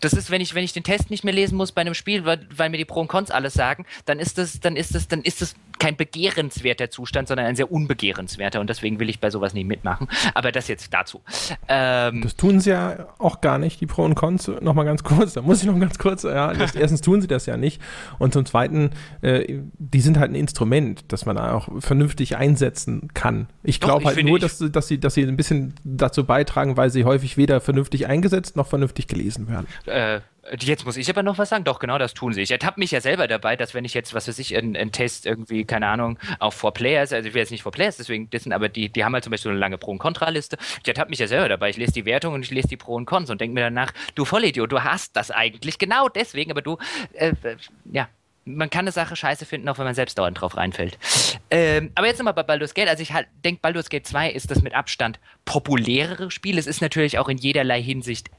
Das 0.00 0.12
ist, 0.12 0.30
wenn 0.30 0.40
ich, 0.40 0.54
wenn 0.54 0.64
ich 0.64 0.72
den 0.72 0.82
Test 0.82 1.10
nicht 1.10 1.24
mehr 1.24 1.34
lesen 1.34 1.56
muss 1.56 1.72
bei 1.72 1.80
einem 1.80 1.94
Spiel, 1.94 2.24
weil, 2.24 2.40
weil 2.54 2.70
mir 2.70 2.78
die 2.78 2.84
Pro 2.84 3.00
und 3.00 3.08
Cons 3.08 3.30
alles 3.30 3.54
sagen, 3.54 3.86
dann 4.04 4.18
ist 4.18 4.38
das, 4.38 4.60
dann 4.60 4.76
ist 4.76 4.94
das, 4.94 5.08
dann 5.08 5.22
ist 5.22 5.42
das 5.42 5.54
kein 5.78 5.96
begehrenswerter 5.96 6.90
Zustand, 6.90 7.28
sondern 7.28 7.46
ein 7.46 7.56
sehr 7.56 7.70
unbegehrenswerter 7.70 8.60
und 8.60 8.70
deswegen 8.70 8.98
will 8.98 9.08
ich 9.08 9.20
bei 9.20 9.30
sowas 9.30 9.54
nicht 9.54 9.66
mitmachen. 9.66 10.08
Aber 10.34 10.52
das 10.52 10.68
jetzt 10.68 10.92
dazu. 10.92 11.20
Ähm, 11.68 12.22
das 12.22 12.36
tun 12.36 12.60
sie 12.60 12.70
ja 12.70 13.08
auch 13.18 13.40
gar 13.40 13.58
nicht, 13.58 13.80
die 13.80 13.86
Pro 13.86 14.04
und 14.04 14.14
Cons. 14.14 14.48
Nochmal 14.60 14.84
ganz 14.84 15.04
kurz, 15.04 15.34
da 15.34 15.42
muss 15.42 15.60
ich 15.60 15.66
noch 15.66 15.78
ganz 15.78 15.98
kurz, 15.98 16.22
ja, 16.22 16.52
erstens 16.74 17.00
tun 17.00 17.20
sie 17.20 17.28
das 17.28 17.46
ja 17.46 17.56
nicht 17.56 17.80
und 18.18 18.32
zum 18.32 18.46
Zweiten, 18.46 18.90
äh, 19.22 19.60
die 19.78 20.00
sind 20.00 20.18
halt 20.18 20.30
ein 20.30 20.34
Instrument, 20.34 21.04
das 21.08 21.26
man 21.26 21.38
auch 21.38 21.68
vernünftig 21.80 22.36
einsetzen 22.36 23.10
kann. 23.14 23.48
Ich 23.62 23.80
glaube 23.80 24.04
halt 24.04 24.24
nur, 24.24 24.38
dass, 24.38 24.58
dass, 24.58 24.88
sie, 24.88 24.98
dass 24.98 25.14
sie 25.14 25.22
ein 25.22 25.36
bisschen 25.36 25.74
dazu 25.84 26.24
beitragen, 26.24 26.76
weil 26.76 26.90
sie 26.90 27.04
häufig 27.04 27.36
weder 27.36 27.60
vernünftig 27.60 28.06
eingesetzt 28.06 28.56
noch 28.56 28.66
vernünftig 28.66 29.06
gelesen 29.06 29.48
werden. 29.48 29.66
Äh, 29.96 30.20
Jetzt 30.60 30.84
muss 30.84 30.96
ich 30.96 31.10
aber 31.10 31.22
noch 31.22 31.38
was 31.38 31.48
sagen. 31.48 31.64
Doch, 31.64 31.78
genau 31.78 31.98
das 31.98 32.14
tun 32.14 32.32
sie. 32.32 32.40
Ich 32.40 32.50
ertappe 32.50 32.78
mich 32.78 32.90
ja 32.90 33.00
selber 33.00 33.26
dabei, 33.26 33.56
dass 33.56 33.74
wenn 33.74 33.84
ich 33.84 33.94
jetzt, 33.94 34.14
was 34.14 34.28
weiß 34.28 34.38
ich, 34.38 34.56
einen 34.56 34.92
Test 34.92 35.26
irgendwie, 35.26 35.64
keine 35.64 35.88
Ahnung, 35.88 36.18
auch 36.38 36.52
vor 36.52 36.72
Players, 36.72 37.12
also 37.12 37.28
ich 37.28 37.34
will 37.34 37.40
jetzt 37.40 37.50
nicht 37.50 37.62
vor 37.62 37.72
Players, 37.72 37.96
deswegen 37.96 38.30
dessen, 38.30 38.52
aber 38.52 38.68
die, 38.68 38.88
die 38.88 39.04
haben 39.04 39.12
halt 39.12 39.24
zum 39.24 39.32
Beispiel 39.32 39.48
so 39.48 39.50
eine 39.50 39.58
lange 39.58 39.78
Pro- 39.78 39.90
und 39.90 39.98
Kontraliste. 39.98 40.56
Ich 40.82 40.88
ertappe 40.88 41.10
mich 41.10 41.18
ja 41.18 41.26
selber 41.26 41.48
dabei. 41.48 41.70
Ich 41.70 41.76
lese 41.76 41.92
die 41.92 42.04
Wertung 42.04 42.34
und 42.34 42.44
ich 42.44 42.50
lese 42.50 42.68
die 42.68 42.76
Pro 42.76 42.94
und 42.94 43.06
Cons 43.06 43.28
und 43.30 43.40
denke 43.40 43.54
mir 43.54 43.62
danach, 43.62 43.92
du 44.14 44.24
Vollidiot, 44.24 44.70
du 44.70 44.84
hast 44.84 45.16
das 45.16 45.30
eigentlich 45.30 45.78
genau 45.78 46.08
deswegen, 46.08 46.52
aber 46.52 46.62
du, 46.62 46.78
äh, 47.14 47.32
ja, 47.92 48.08
man 48.44 48.70
kann 48.70 48.82
eine 48.82 48.92
Sache 48.92 49.16
scheiße 49.16 49.44
finden, 49.44 49.68
auch 49.68 49.78
wenn 49.78 49.84
man 49.84 49.96
selbst 49.96 50.16
dauernd 50.16 50.40
drauf 50.40 50.56
reinfällt. 50.56 50.96
Ähm, 51.50 51.90
aber 51.96 52.06
jetzt 52.06 52.18
nochmal 52.18 52.34
bei 52.34 52.44
Baldur's 52.44 52.74
Gate. 52.74 52.88
Also 52.88 53.02
ich 53.02 53.12
halt 53.12 53.26
denke, 53.44 53.60
Baldur's 53.60 53.88
Gate 53.88 54.06
2 54.06 54.30
ist 54.30 54.52
das 54.52 54.62
mit 54.62 54.74
Abstand 54.74 55.18
populärere 55.44 56.30
Spiel. 56.30 56.56
Es 56.56 56.68
ist 56.68 56.80
natürlich 56.80 57.18
auch 57.18 57.28
in 57.28 57.38
jederlei 57.38 57.82
Hinsicht 57.82 58.30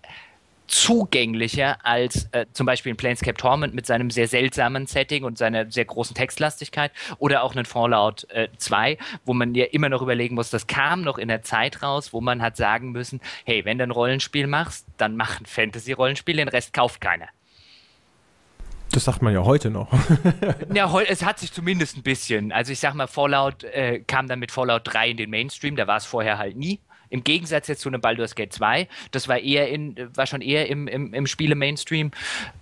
zugänglicher 0.67 1.85
als 1.85 2.27
äh, 2.31 2.45
zum 2.53 2.65
Beispiel 2.65 2.93
ein 2.93 2.97
Planescape 2.97 3.37
Torment 3.37 3.73
mit 3.73 3.85
seinem 3.85 4.11
sehr 4.11 4.27
seltsamen 4.27 4.85
Setting 4.85 5.23
und 5.23 5.37
seiner 5.37 5.71
sehr 5.71 5.85
großen 5.85 6.15
Textlastigkeit 6.15 6.91
oder 7.19 7.43
auch 7.43 7.55
ein 7.55 7.65
Fallout 7.65 8.29
äh, 8.29 8.49
2, 8.57 8.97
wo 9.25 9.33
man 9.33 9.55
ja 9.55 9.65
immer 9.65 9.89
noch 9.89 10.01
überlegen 10.01 10.35
muss, 10.35 10.49
das 10.49 10.67
kam 10.67 11.01
noch 11.01 11.17
in 11.17 11.29
der 11.29 11.41
Zeit 11.41 11.81
raus, 11.83 12.13
wo 12.13 12.21
man 12.21 12.41
hat 12.41 12.57
sagen 12.57 12.91
müssen, 12.91 13.21
hey, 13.45 13.65
wenn 13.65 13.77
du 13.77 13.85
ein 13.85 13.91
Rollenspiel 13.91 14.47
machst, 14.47 14.85
dann 14.97 15.15
mach 15.15 15.39
ein 15.39 15.45
Fantasy-Rollenspiel, 15.45 16.37
den 16.37 16.49
Rest 16.49 16.73
kauft 16.73 17.01
keiner. 17.01 17.27
Das 18.91 19.03
sagt 19.03 19.21
man 19.21 19.33
ja 19.33 19.43
heute 19.43 19.69
noch. 19.69 19.91
ja, 20.73 20.91
es 21.01 21.23
hat 21.23 21.39
sich 21.39 21.51
zumindest 21.51 21.97
ein 21.97 22.03
bisschen. 22.03 22.51
Also 22.51 22.71
ich 22.71 22.79
sag 22.79 22.93
mal, 22.93 23.07
Fallout 23.07 23.63
äh, 23.63 23.99
kam 23.99 24.27
dann 24.27 24.39
mit 24.39 24.51
Fallout 24.51 24.81
3 24.85 25.09
in 25.09 25.17
den 25.17 25.29
Mainstream, 25.29 25.75
da 25.75 25.87
war 25.87 25.97
es 25.97 26.05
vorher 26.05 26.37
halt 26.37 26.55
nie. 26.55 26.79
Im 27.09 27.23
Gegensatz 27.23 27.67
jetzt 27.67 27.81
zu 27.81 27.89
einem 27.89 28.01
Baldur's 28.01 28.35
Gate 28.35 28.53
2, 28.53 28.87
das 29.11 29.27
war 29.27 29.39
eher 29.39 29.69
in, 29.69 29.95
war 30.15 30.27
schon 30.27 30.41
eher 30.41 30.67
im, 30.67 30.87
im, 30.87 31.13
im 31.13 31.27
Spiele-Mainstream. 31.27 32.11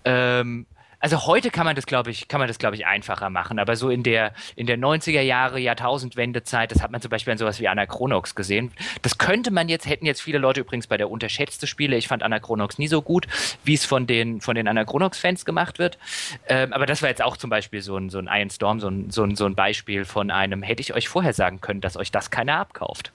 Ähm, 0.04 0.66
also 1.06 1.28
heute 1.28 1.52
kann 1.52 1.66
man 1.66 1.76
das, 1.76 1.86
glaube 1.86 2.10
ich, 2.10 2.28
kann 2.28 2.40
man 2.40 2.48
das, 2.48 2.58
glaube 2.58 2.76
ich, 2.76 2.88
einfacher 2.88 3.30
machen. 3.30 3.60
Aber 3.60 3.76
so 3.76 3.92
in 3.92 4.02
der, 4.02 4.34
in 4.56 4.66
der 4.66 4.80
90er 4.80 5.22
Jahre, 5.22 5.60
Jahrtausendwendezeit, 5.60 6.72
das 6.72 6.82
hat 6.82 6.92
man 6.92 7.00
zum 7.00 7.10
Beispiel 7.10 7.32
an 7.32 7.38
sowas 7.38 7.60
wie 7.60 7.68
Anachronox 7.68 8.34
gesehen. 8.34 8.72
Das 9.04 9.20
könnte 9.20 9.52
man 9.52 9.70
jetzt, 9.70 9.88
hätten 9.88 10.08
jetzt 10.08 10.22
viele 10.24 10.40
Leute 10.40 10.62
übrigens 10.62 10.88
bei 10.88 10.98
der 10.98 11.12
unterschätzte 11.12 11.68
Spiele. 11.68 11.96
Ich 11.96 12.08
fand 12.08 12.24
Anachronox 12.24 12.80
nie 12.80 12.88
so 12.88 13.04
gut, 13.04 13.28
wie 13.64 13.76
es 13.76 13.86
von 13.86 14.08
den, 14.08 14.42
von 14.42 14.56
den 14.56 14.68
Anachronox-Fans 14.68 15.46
gemacht 15.46 15.78
wird. 15.78 16.00
Ähm, 16.48 16.74
aber 16.74 16.88
das 16.88 17.04
war 17.04 17.10
jetzt 17.10 17.22
auch 17.22 17.38
zum 17.38 17.52
Beispiel 17.52 17.82
so 17.82 17.98
ein, 17.98 18.10
so 18.10 18.18
ein 18.18 18.28
Iron 18.28 18.50
Storm, 18.50 18.80
so 18.80 18.88
ein, 18.88 19.12
so 19.12 19.24
ein, 19.24 19.36
so 19.36 19.46
ein 19.46 19.54
Beispiel 19.54 20.06
von 20.06 20.32
einem, 20.32 20.64
hätte 20.64 20.82
ich 20.82 20.96
euch 20.96 21.08
vorher 21.08 21.34
sagen 21.34 21.62
können, 21.62 21.82
dass 21.82 21.98
euch 21.98 22.12
das 22.12 22.32
keiner 22.32 22.58
abkauft. 22.58 23.12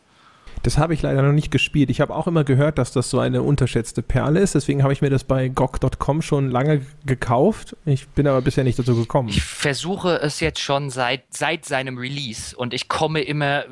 Das 0.62 0.78
habe 0.78 0.94
ich 0.94 1.02
leider 1.02 1.22
noch 1.22 1.32
nicht 1.32 1.50
gespielt. 1.50 1.90
Ich 1.90 2.00
habe 2.00 2.14
auch 2.14 2.26
immer 2.26 2.44
gehört, 2.44 2.78
dass 2.78 2.92
das 2.92 3.10
so 3.10 3.18
eine 3.18 3.42
unterschätzte 3.42 4.02
Perle 4.02 4.40
ist. 4.40 4.54
Deswegen 4.54 4.82
habe 4.82 4.92
ich 4.92 5.00
mir 5.00 5.10
das 5.10 5.24
bei 5.24 5.48
GOG.com 5.48 6.22
schon 6.22 6.50
lange 6.50 6.84
gekauft. 7.06 7.76
Ich 7.86 8.08
bin 8.08 8.26
aber 8.26 8.42
bisher 8.42 8.64
nicht 8.64 8.78
dazu 8.78 8.94
gekommen. 8.94 9.28
Ich 9.30 9.42
versuche 9.42 10.20
es 10.20 10.40
jetzt 10.40 10.60
schon 10.60 10.90
seit, 10.90 11.22
seit 11.30 11.64
seinem 11.64 11.96
Release 11.96 12.54
und 12.56 12.74
ich 12.74 12.88
komme 12.88 13.22
immer, 13.22 13.64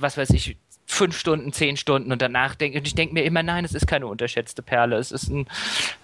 was 0.00 0.16
weiß 0.16 0.30
ich, 0.30 0.56
fünf 0.86 1.18
Stunden, 1.18 1.52
zehn 1.52 1.76
Stunden 1.76 2.12
und 2.12 2.22
danach 2.22 2.54
denke 2.54 2.80
ich 2.82 2.94
denke 2.94 3.14
mir 3.14 3.24
immer, 3.24 3.42
nein, 3.42 3.64
es 3.64 3.74
ist 3.74 3.86
keine 3.86 4.06
unterschätzte 4.06 4.62
Perle. 4.62 4.96
Es 4.96 5.10
ist 5.10 5.28
ein 5.28 5.46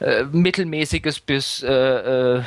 äh, 0.01 0.25
mittelmäßiges 0.25 1.21
bis, 1.21 1.63
äh, 1.63 2.39
äh, 2.39 2.43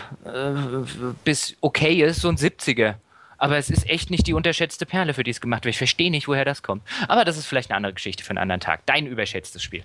bis 1.23 1.55
okayes, 1.61 2.17
so 2.17 2.29
ein 2.29 2.37
70er. 2.37 2.95
Aber 3.37 3.57
es 3.57 3.69
ist 3.69 3.89
echt 3.89 4.09
nicht 4.09 4.27
die 4.27 4.33
unterschätzte 4.33 4.85
Perle, 4.85 5.13
für 5.13 5.23
die 5.23 5.31
es 5.31 5.41
gemacht 5.41 5.65
wird. 5.65 5.73
Ich 5.73 5.77
verstehe 5.77 6.11
nicht, 6.11 6.27
woher 6.27 6.45
das 6.45 6.63
kommt. 6.63 6.83
Aber 7.07 7.25
das 7.25 7.37
ist 7.37 7.45
vielleicht 7.45 7.71
eine 7.71 7.77
andere 7.77 7.93
Geschichte 7.93 8.23
für 8.23 8.31
einen 8.31 8.39
anderen 8.39 8.61
Tag. 8.61 8.85
Dein 8.85 9.07
überschätztes 9.07 9.61
Spiel. 9.61 9.83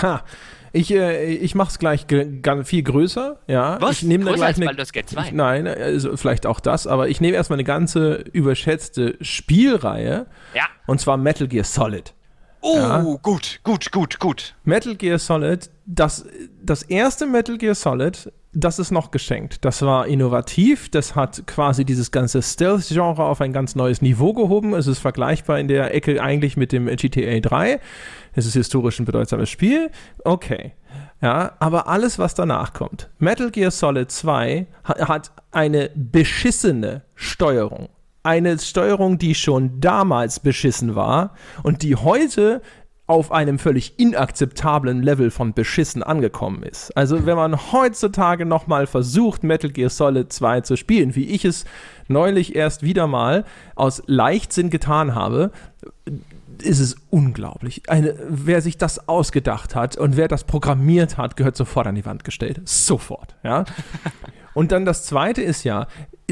Ha. 0.00 0.22
Ich, 0.74 0.90
äh, 0.90 1.34
ich 1.34 1.54
mache 1.54 1.70
es 1.70 1.78
gleich 1.78 2.06
viel 2.64 2.82
größer. 2.82 3.38
Ja. 3.46 3.80
Was? 3.80 3.98
Ich 3.98 4.02
nehme 4.04 4.32
gleich 4.32 4.56
eine, 4.56 4.66
Baldur's 4.66 4.92
Gate 4.92 5.10
2? 5.10 5.32
Nein, 5.32 5.66
also 5.66 6.16
vielleicht 6.16 6.46
auch 6.46 6.60
das, 6.60 6.86
aber 6.86 7.08
ich 7.08 7.20
nehme 7.20 7.36
erstmal 7.36 7.56
eine 7.56 7.64
ganze 7.64 8.24
überschätzte 8.32 9.18
Spielreihe. 9.20 10.26
Ja. 10.54 10.64
Und 10.86 11.00
zwar 11.00 11.18
Metal 11.18 11.46
Gear 11.46 11.64
Solid. 11.64 12.14
Oh, 12.62 12.76
ja. 12.76 13.02
gut, 13.22 13.60
gut, 13.64 13.90
gut, 13.90 14.18
gut. 14.20 14.54
Metal 14.64 14.94
Gear 14.94 15.18
Solid, 15.18 15.68
das, 15.84 16.24
das 16.62 16.84
erste 16.84 17.26
Metal 17.26 17.58
Gear 17.58 17.74
Solid, 17.74 18.32
das 18.54 18.78
ist 18.78 18.90
noch 18.90 19.10
geschenkt. 19.10 19.64
Das 19.64 19.82
war 19.82 20.06
innovativ, 20.06 20.90
das 20.90 21.14
hat 21.14 21.46
quasi 21.46 21.84
dieses 21.84 22.10
ganze 22.10 22.42
Stealth-Genre 22.42 23.24
auf 23.24 23.40
ein 23.40 23.52
ganz 23.52 23.74
neues 23.74 24.02
Niveau 24.02 24.34
gehoben. 24.34 24.74
Es 24.74 24.86
ist 24.86 24.98
vergleichbar 24.98 25.58
in 25.58 25.68
der 25.68 25.94
Ecke 25.94 26.22
eigentlich 26.22 26.56
mit 26.56 26.72
dem 26.72 26.86
GTA 26.86 27.40
3. 27.40 27.80
Es 28.34 28.46
ist 28.46 28.54
historisch 28.54 28.98
ein 29.00 29.06
bedeutsames 29.06 29.48
Spiel. 29.48 29.90
Okay. 30.24 30.72
Ja, 31.22 31.52
aber 31.60 31.86
alles, 31.86 32.18
was 32.18 32.34
danach 32.34 32.74
kommt. 32.74 33.08
Metal 33.18 33.50
Gear 33.50 33.70
Solid 33.70 34.10
2 34.10 34.66
hat 34.84 35.32
eine 35.52 35.90
beschissene 35.94 37.02
Steuerung 37.14 37.88
eine 38.22 38.58
Steuerung, 38.58 39.18
die 39.18 39.34
schon 39.34 39.80
damals 39.80 40.40
beschissen 40.40 40.94
war 40.94 41.34
und 41.62 41.82
die 41.82 41.96
heute 41.96 42.62
auf 43.12 43.30
einem 43.30 43.58
völlig 43.58 43.98
inakzeptablen 43.98 45.02
Level 45.02 45.30
von 45.30 45.52
beschissen 45.52 46.02
angekommen 46.02 46.62
ist. 46.62 46.96
Also 46.96 47.26
wenn 47.26 47.36
man 47.36 47.70
heutzutage 47.70 48.46
nochmal 48.46 48.86
versucht, 48.86 49.44
Metal 49.44 49.70
Gear 49.70 49.90
Solid 49.90 50.32
2 50.32 50.62
zu 50.62 50.76
spielen, 50.76 51.14
wie 51.14 51.26
ich 51.26 51.44
es 51.44 51.66
neulich 52.08 52.56
erst 52.56 52.82
wieder 52.82 53.06
mal 53.06 53.44
aus 53.74 54.02
Leichtsinn 54.06 54.70
getan 54.70 55.14
habe, 55.14 55.50
ist 56.62 56.80
es 56.80 56.96
unglaublich. 57.10 57.82
Eine, 57.88 58.14
wer 58.30 58.62
sich 58.62 58.78
das 58.78 59.08
ausgedacht 59.08 59.74
hat 59.74 59.98
und 59.98 60.16
wer 60.16 60.28
das 60.28 60.44
programmiert 60.44 61.18
hat, 61.18 61.36
gehört 61.36 61.56
sofort 61.56 61.86
an 61.86 61.96
die 61.96 62.06
Wand 62.06 62.24
gestellt. 62.24 62.62
Sofort, 62.64 63.36
ja. 63.42 63.64
Und 64.54 64.70
dann 64.70 64.84
das 64.84 65.04
zweite 65.06 65.40
ist 65.40 65.64
ja, 65.64 65.86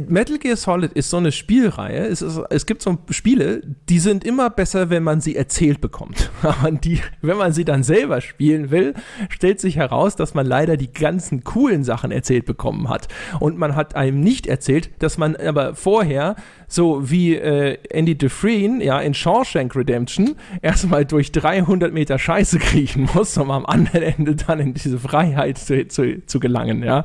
Metal 0.08 0.38
Gear 0.38 0.56
Solid 0.56 0.92
ist 0.92 1.10
so 1.10 1.16
eine 1.16 1.32
Spielreihe. 1.32 2.06
Es, 2.06 2.22
ist, 2.22 2.40
es 2.50 2.64
gibt 2.64 2.80
so 2.80 2.98
Spiele, 3.10 3.60
die 3.88 3.98
sind 3.98 4.24
immer 4.24 4.48
besser, 4.48 4.88
wenn 4.88 5.02
man 5.02 5.20
sie 5.20 5.34
erzählt 5.34 5.80
bekommt. 5.80 6.30
Aber 6.42 6.70
die, 6.70 7.00
wenn 7.22 7.36
man 7.36 7.52
sie 7.52 7.64
dann 7.64 7.82
selber 7.82 8.20
spielen 8.20 8.70
will, 8.70 8.94
stellt 9.28 9.60
sich 9.60 9.76
heraus, 9.76 10.16
dass 10.16 10.32
man 10.32 10.46
leider 10.46 10.76
die 10.76 10.92
ganzen 10.92 11.42
coolen 11.44 11.82
Sachen 11.82 12.12
erzählt 12.12 12.46
bekommen 12.46 12.88
hat. 12.88 13.08
Und 13.40 13.58
man 13.58 13.74
hat 13.74 13.96
einem 13.96 14.20
nicht 14.20 14.46
erzählt, 14.46 14.90
dass 15.00 15.18
man 15.18 15.36
aber 15.36 15.74
vorher, 15.74 16.36
so 16.68 17.10
wie 17.10 17.34
äh, 17.34 17.78
Andy 17.90 18.16
Dufresne, 18.16 18.84
ja, 18.84 19.00
in 19.00 19.12
Shawshank 19.12 19.74
Redemption, 19.74 20.36
erstmal 20.62 21.04
durch 21.04 21.32
300 21.32 21.92
Meter 21.92 22.18
Scheiße 22.18 22.58
kriechen 22.58 23.08
muss, 23.12 23.36
um 23.36 23.50
am 23.50 23.66
anderen 23.66 24.02
Ende 24.02 24.36
dann 24.36 24.60
in 24.60 24.74
diese 24.74 24.98
Freiheit 24.98 25.58
zu, 25.58 25.88
zu, 25.88 26.24
zu 26.26 26.38
gelangen, 26.38 26.82
ja. 26.84 27.04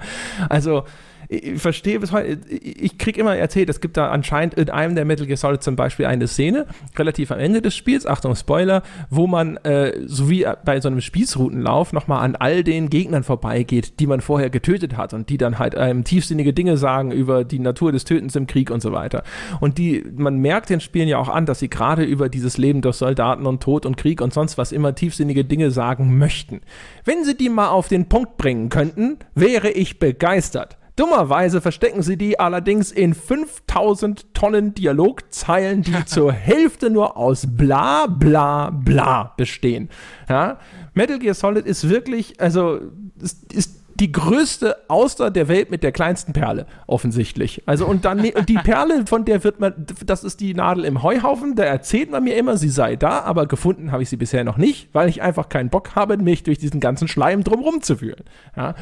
Also, 0.50 0.84
ich 1.28 1.62
verstehe 1.62 2.00
bis 2.00 2.12
heute, 2.12 2.38
ich 2.50 2.98
kriege 2.98 3.20
immer 3.20 3.36
erzählt, 3.36 3.70
es 3.70 3.82
gibt 3.82 3.98
da 3.98 4.10
anscheinend 4.10 4.56
in 4.56 4.70
einem 4.70 4.96
der 4.96 5.06
Metal 5.06 5.26
Gear 5.26 5.38
Solid 5.38 5.64
zum 5.64 5.76
Beispiel 5.76 6.06
eine 6.06 6.28
Szene, 6.28 6.68
relativ 6.98 7.32
am 7.32 7.40
Ende 7.40 7.62
des 7.62 7.76
Spiels, 7.76 8.06
Achtung 8.06 8.36
Spoiler, 8.36 8.84
wo 9.10 9.28
man, 9.28 9.58
äh, 9.58 9.94
so 10.06 10.30
wie 10.30 10.46
bei 10.64 10.80
so 10.82 10.88
einem 10.88 11.02
Spießroutenlauf, 11.02 11.94
nochmal 11.94 12.24
an 12.24 12.36
all 12.36 12.64
den 12.64 12.90
Gegnern 12.90 13.24
vorbeigeht, 13.24 14.00
die 14.00 14.08
man 14.08 14.22
vorher 14.22 14.50
getötet 14.50 14.98
hat 14.98 15.14
und 15.14 15.30
die 15.30 15.38
dann 15.38 15.60
halt 15.60 15.76
einem 15.76 16.04
tiefsinnige 16.04 16.54
Dinge 16.54 16.78
sagen 16.78 17.12
über 17.12 17.44
die 17.44 17.60
Natur 17.60 17.92
des 17.92 18.06
Tötens 18.06 18.36
im 18.36 18.48
Krieg 18.48 18.72
und 18.72 18.82
so 18.82 18.92
weiter. 18.92 19.24
Und 19.60 19.78
die, 19.78 20.04
man 20.16 20.38
merkt 20.38 20.70
den 20.70 20.80
Spielen 20.80 21.08
ja 21.08 21.18
auch 21.18 21.30
an, 21.30 21.46
dass 21.46 21.60
sie 21.60 21.70
gerade 21.70 22.04
über 22.04 22.30
dieses 22.30 22.58
Leben 22.58 22.82
durch 22.82 22.98
Soldaten 22.98 23.46
und 23.46 23.62
Tod 23.62 23.86
und 23.86 23.98
Krieg 23.98 24.22
und 24.22 24.34
sonst 24.34 24.58
was 24.58 24.72
immer 24.72 24.96
tiefsinnige 24.96 25.46
Dinge 25.46 25.72
sagen 25.72 26.18
möchten. 26.18 26.62
Wenn 27.04 27.24
sie 27.24 27.36
die 27.36 27.50
mal 27.50 27.70
auf 27.70 27.88
den 27.88 28.08
Punkt 28.08 28.38
bringen 28.38 28.70
könnten, 28.70 29.18
wäre 29.34 29.70
ich 29.70 30.00
begeistert. 30.00 30.78
Dummerweise 30.96 31.60
verstecken 31.60 32.04
sie 32.04 32.18
die 32.18 32.40
allerdings 32.40 32.92
in 32.92 33.14
5000 33.14 34.34
Tonnen 34.34 34.74
Dialogzeilen, 34.74 35.82
die 35.82 35.94
zur 36.06 36.32
Hälfte 36.32 36.90
nur 36.90 37.18
aus 37.18 37.46
bla 37.50 38.08
bla 38.08 38.70
bla 38.70 39.34
bestehen. 39.36 39.90
Ja? 40.30 40.60
Metal 40.94 41.20
Gear 41.20 41.34
Solid 41.34 41.66
ist 41.66 41.90
wirklich, 41.90 42.40
also, 42.40 42.80
ist, 43.22 43.52
ist 43.54 43.82
die 43.96 44.12
größte 44.12 44.76
Auster 44.90 45.32
der 45.32 45.48
Welt 45.48 45.72
mit 45.72 45.82
der 45.82 45.94
kleinsten 45.94 46.34
Perle, 46.34 46.66
offensichtlich. 46.86 47.64
Also, 47.66 47.86
und 47.86 48.04
dann 48.04 48.22
die 48.22 48.56
Perle, 48.56 49.06
von 49.06 49.24
der 49.24 49.44
wird 49.44 49.60
man, 49.60 49.86
das 50.06 50.24
ist 50.26 50.42
die 50.42 50.54
Nadel 50.54 50.84
im 50.84 51.02
Heuhaufen, 51.02 51.56
da 51.56 51.64
erzählt 51.64 52.12
man 52.12 52.24
mir 52.26 52.36
immer, 52.36 52.58
sie 52.58 52.70
sei 52.70 52.98
da, 52.98 53.22
aber 53.22 53.48
gefunden 53.48 53.92
habe 53.92 54.04
ich 54.04 54.10
sie 54.10 54.18
bisher 54.18 54.44
noch 54.44 54.58
nicht, 54.58 54.90
weil 54.94 55.08
ich 55.08 55.22
einfach 55.22 55.48
keinen 55.48 55.70
Bock 55.70 55.96
habe, 55.96 56.18
mich 56.18 56.44
durch 56.44 56.58
diesen 56.58 56.82
ganzen 56.82 57.08
Schleim 57.08 57.44
drumherum 57.44 57.82
zu 57.82 57.98
fühlen. 57.98 58.24
Ja? 58.58 58.76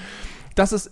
Das 0.56 0.74
ist 0.74 0.92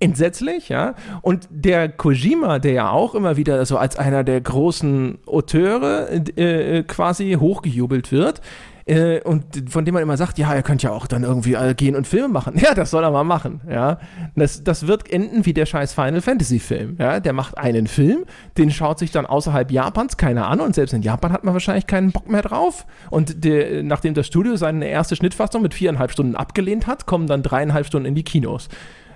entsetzlich, 0.00 0.68
ja. 0.68 0.94
Und 1.22 1.48
der 1.50 1.88
Kojima, 1.88 2.58
der 2.58 2.72
ja 2.72 2.90
auch 2.90 3.14
immer 3.14 3.36
wieder 3.36 3.64
so 3.66 3.76
als 3.76 3.96
einer 3.96 4.24
der 4.24 4.40
großen 4.40 5.18
Auteure 5.26 6.08
äh, 6.10 6.78
äh, 6.78 6.82
quasi 6.82 7.36
hochgejubelt 7.38 8.10
wird, 8.10 8.40
äh, 8.86 9.20
und 9.22 9.70
von 9.70 9.84
dem 9.84 9.94
man 9.94 10.02
immer 10.02 10.16
sagt, 10.16 10.38
ja, 10.38 10.52
er 10.52 10.62
könnte 10.62 10.88
ja 10.88 10.92
auch 10.92 11.06
dann 11.06 11.22
irgendwie 11.22 11.56
gehen 11.74 11.94
und 11.94 12.06
Filme 12.06 12.28
machen. 12.28 12.54
Ja, 12.60 12.74
das 12.74 12.90
soll 12.90 13.02
er 13.04 13.10
mal 13.10 13.24
machen, 13.24 13.60
ja. 13.70 13.98
Das, 14.36 14.64
das 14.64 14.86
wird 14.86 15.10
enden 15.10 15.46
wie 15.46 15.54
der 15.54 15.64
scheiß 15.64 15.94
Final 15.94 16.20
Fantasy 16.20 16.58
Film, 16.58 16.96
ja. 16.98 17.20
Der 17.20 17.32
macht 17.32 17.56
einen 17.56 17.86
Film, 17.86 18.24
den 18.58 18.70
schaut 18.70 18.98
sich 18.98 19.12
dann 19.12 19.26
außerhalb 19.26 19.70
Japans 19.70 20.16
keiner 20.16 20.48
an 20.48 20.60
und 20.60 20.74
selbst 20.74 20.92
in 20.92 21.02
Japan 21.02 21.32
hat 21.32 21.44
man 21.44 21.54
wahrscheinlich 21.54 21.86
keinen 21.86 22.10
Bock 22.10 22.28
mehr 22.28 22.42
drauf. 22.42 22.86
Und 23.10 23.44
der, 23.44 23.82
nachdem 23.82 24.14
das 24.14 24.26
Studio 24.26 24.56
seine 24.56 24.88
erste 24.88 25.14
Schnittfassung 25.14 25.62
mit 25.62 25.74
viereinhalb 25.74 26.10
Stunden 26.10 26.36
abgelehnt 26.36 26.86
hat, 26.86 27.06
kommen 27.06 27.26
dann 27.26 27.42
dreieinhalb 27.42 27.86
Stunden 27.86 28.06
in 28.06 28.14
die 28.14 28.24
Kinos. 28.24 28.68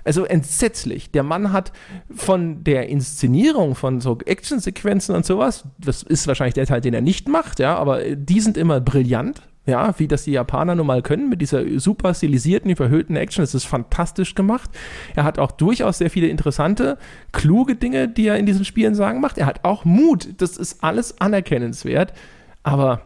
Also 0.05 0.23
entsetzlich. 0.23 1.11
Der 1.11 1.23
Mann 1.23 1.51
hat 1.51 1.73
von 2.15 2.63
der 2.63 2.87
Inszenierung 2.89 3.73
von 3.73 3.99
so 3.99 4.17
Actionsequenzen 4.23 5.15
und 5.15 5.25
sowas, 5.25 5.65
das 5.79 6.03
ist 6.03 6.27
wahrscheinlich 6.27 6.53
der 6.53 6.67
Teil, 6.67 6.81
den 6.81 6.93
er 6.93 7.01
nicht 7.01 7.27
macht, 7.27 7.59
ja, 7.59 7.75
aber 7.75 8.15
die 8.15 8.39
sind 8.39 8.55
immer 8.55 8.79
brillant. 8.79 9.41
Ja, 9.67 9.95
wie 9.97 10.07
das 10.07 10.25
die 10.25 10.31
Japaner 10.31 10.75
nun 10.75 10.85
mal 10.85 11.01
können, 11.01 11.27
mit 11.27 11.41
dieser 11.41 11.63
super 11.79 12.13
stilisierten, 12.13 12.69
überhöhten 12.69 13.15
Action. 13.15 13.41
Das 13.41 13.55
ist 13.55 13.65
fantastisch 13.65 14.35
gemacht. 14.35 14.69
Er 15.15 15.23
hat 15.23 15.39
auch 15.39 15.49
durchaus 15.49 15.97
sehr 15.97 16.11
viele 16.11 16.27
interessante, 16.27 16.99
kluge 17.31 17.75
Dinge, 17.75 18.07
die 18.07 18.27
er 18.27 18.37
in 18.37 18.45
diesen 18.45 18.63
Spielen 18.63 18.93
sagen 18.93 19.21
macht. 19.21 19.39
Er 19.39 19.47
hat 19.47 19.63
auch 19.63 19.83
Mut. 19.83 20.35
Das 20.37 20.57
ist 20.57 20.83
alles 20.83 21.19
anerkennenswert. 21.19 22.13
Aber 22.61 23.01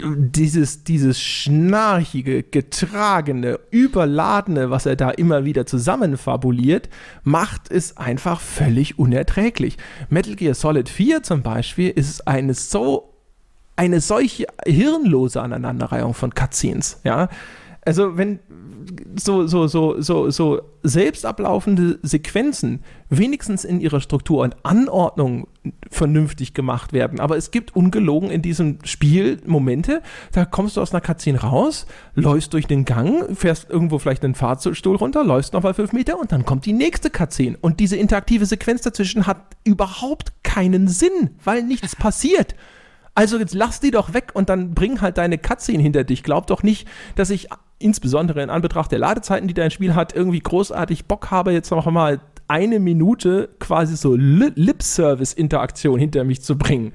dieses, 0.00 0.84
dieses 0.84 1.20
schnarchige, 1.20 2.42
getragene, 2.42 3.58
überladene, 3.70 4.70
was 4.70 4.86
er 4.86 4.96
da 4.96 5.10
immer 5.10 5.44
wieder 5.44 5.66
zusammenfabuliert, 5.66 6.88
macht 7.22 7.70
es 7.70 7.96
einfach 7.96 8.40
völlig 8.40 8.98
unerträglich. 8.98 9.76
Metal 10.08 10.36
Gear 10.36 10.54
Solid 10.54 10.88
4 10.88 11.22
zum 11.22 11.42
Beispiel 11.42 11.90
ist 11.90 12.26
eine 12.26 12.54
so, 12.54 13.14
eine 13.76 14.00
solche 14.00 14.46
hirnlose 14.66 15.42
Aneinanderreihung 15.42 16.14
von 16.14 16.34
Cutscenes, 16.34 17.00
ja. 17.04 17.28
Also 17.84 18.16
wenn 18.16 18.40
so, 19.16 19.46
so, 19.46 19.66
so, 19.66 20.00
so, 20.00 20.30
so 20.30 20.60
selbst 20.82 21.24
ablaufende 21.24 21.98
Sequenzen 22.02 22.82
wenigstens 23.08 23.64
in 23.64 23.80
ihrer 23.80 24.00
Struktur 24.00 24.42
und 24.42 24.56
Anordnung 24.64 25.48
vernünftig 25.90 26.54
gemacht 26.54 26.92
werden. 26.92 27.20
Aber 27.20 27.36
es 27.36 27.50
gibt 27.50 27.74
ungelogen 27.76 28.30
in 28.30 28.42
diesem 28.42 28.78
Spiel 28.84 29.40
Momente, 29.46 30.02
da 30.32 30.44
kommst 30.44 30.76
du 30.76 30.80
aus 30.80 30.92
einer 30.92 31.00
Cutscene 31.00 31.40
raus, 31.40 31.86
läufst 32.14 32.52
durch 32.52 32.66
den 32.66 32.84
Gang, 32.84 33.36
fährst 33.36 33.70
irgendwo 33.70 33.98
vielleicht 33.98 34.24
einen 34.24 34.34
Fahrstuhl 34.34 34.96
runter, 34.96 35.24
läufst 35.24 35.52
nochmal 35.52 35.74
fünf 35.74 35.92
Meter 35.92 36.18
und 36.18 36.32
dann 36.32 36.44
kommt 36.44 36.66
die 36.66 36.72
nächste 36.72 37.10
Cutscene. 37.10 37.56
Und 37.60 37.80
diese 37.80 37.96
interaktive 37.96 38.46
Sequenz 38.46 38.82
dazwischen 38.82 39.26
hat 39.26 39.56
überhaupt 39.64 40.32
keinen 40.42 40.88
Sinn, 40.88 41.30
weil 41.44 41.62
nichts 41.62 41.96
passiert. 41.96 42.54
Also 43.14 43.38
jetzt 43.38 43.54
lass 43.54 43.80
die 43.80 43.90
doch 43.90 44.14
weg 44.14 44.30
und 44.34 44.48
dann 44.48 44.74
bring 44.74 45.00
halt 45.00 45.18
deine 45.18 45.38
Cutscene 45.38 45.82
hinter 45.82 46.04
dich. 46.04 46.22
Glaub 46.22 46.46
doch 46.46 46.62
nicht, 46.62 46.86
dass 47.16 47.30
ich 47.30 47.48
insbesondere 47.78 48.42
in 48.42 48.50
Anbetracht 48.50 48.90
der 48.92 48.98
Ladezeiten, 48.98 49.48
die 49.48 49.54
dein 49.54 49.70
Spiel 49.70 49.94
hat, 49.94 50.14
irgendwie 50.14 50.40
großartig 50.40 51.06
Bock 51.06 51.30
habe, 51.30 51.52
jetzt 51.52 51.70
noch 51.70 51.86
mal 51.86 52.20
eine 52.48 52.80
Minute 52.80 53.50
quasi 53.60 53.96
so 53.96 54.14
Lip-Service-Interaktion 54.16 55.98
hinter 55.98 56.24
mich 56.24 56.42
zu 56.42 56.56
bringen. 56.56 56.94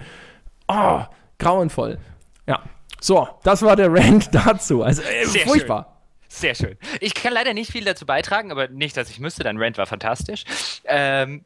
Oh, 0.67 1.02
grauenvoll. 1.38 2.00
Ja. 2.48 2.63
So, 3.00 3.28
das 3.43 3.62
war 3.62 3.76
der 3.76 3.93
Rant 3.93 4.30
dazu. 4.34 4.82
Also, 4.84 5.02
äh, 5.04 5.26
Sehr 5.26 5.46
furchtbar. 5.46 5.84
Schön. 5.84 5.93
Sehr 6.30 6.56
schön. 6.56 6.78
Ich 7.00 7.13
kann 7.13 7.32
leider 7.32 7.54
nicht 7.54 7.72
viel 7.72 7.86
dazu 7.86 8.08
beitragen, 8.08 8.52
aber 8.52 8.67
nicht, 8.67 8.98
dass 8.98 9.12
ich 9.12 9.19
müsste. 9.19 9.43
Dein 9.43 9.62
Rant 9.62 9.78
war 9.78 9.86
fantastisch. 9.86 10.46
Ähm, 10.86 11.46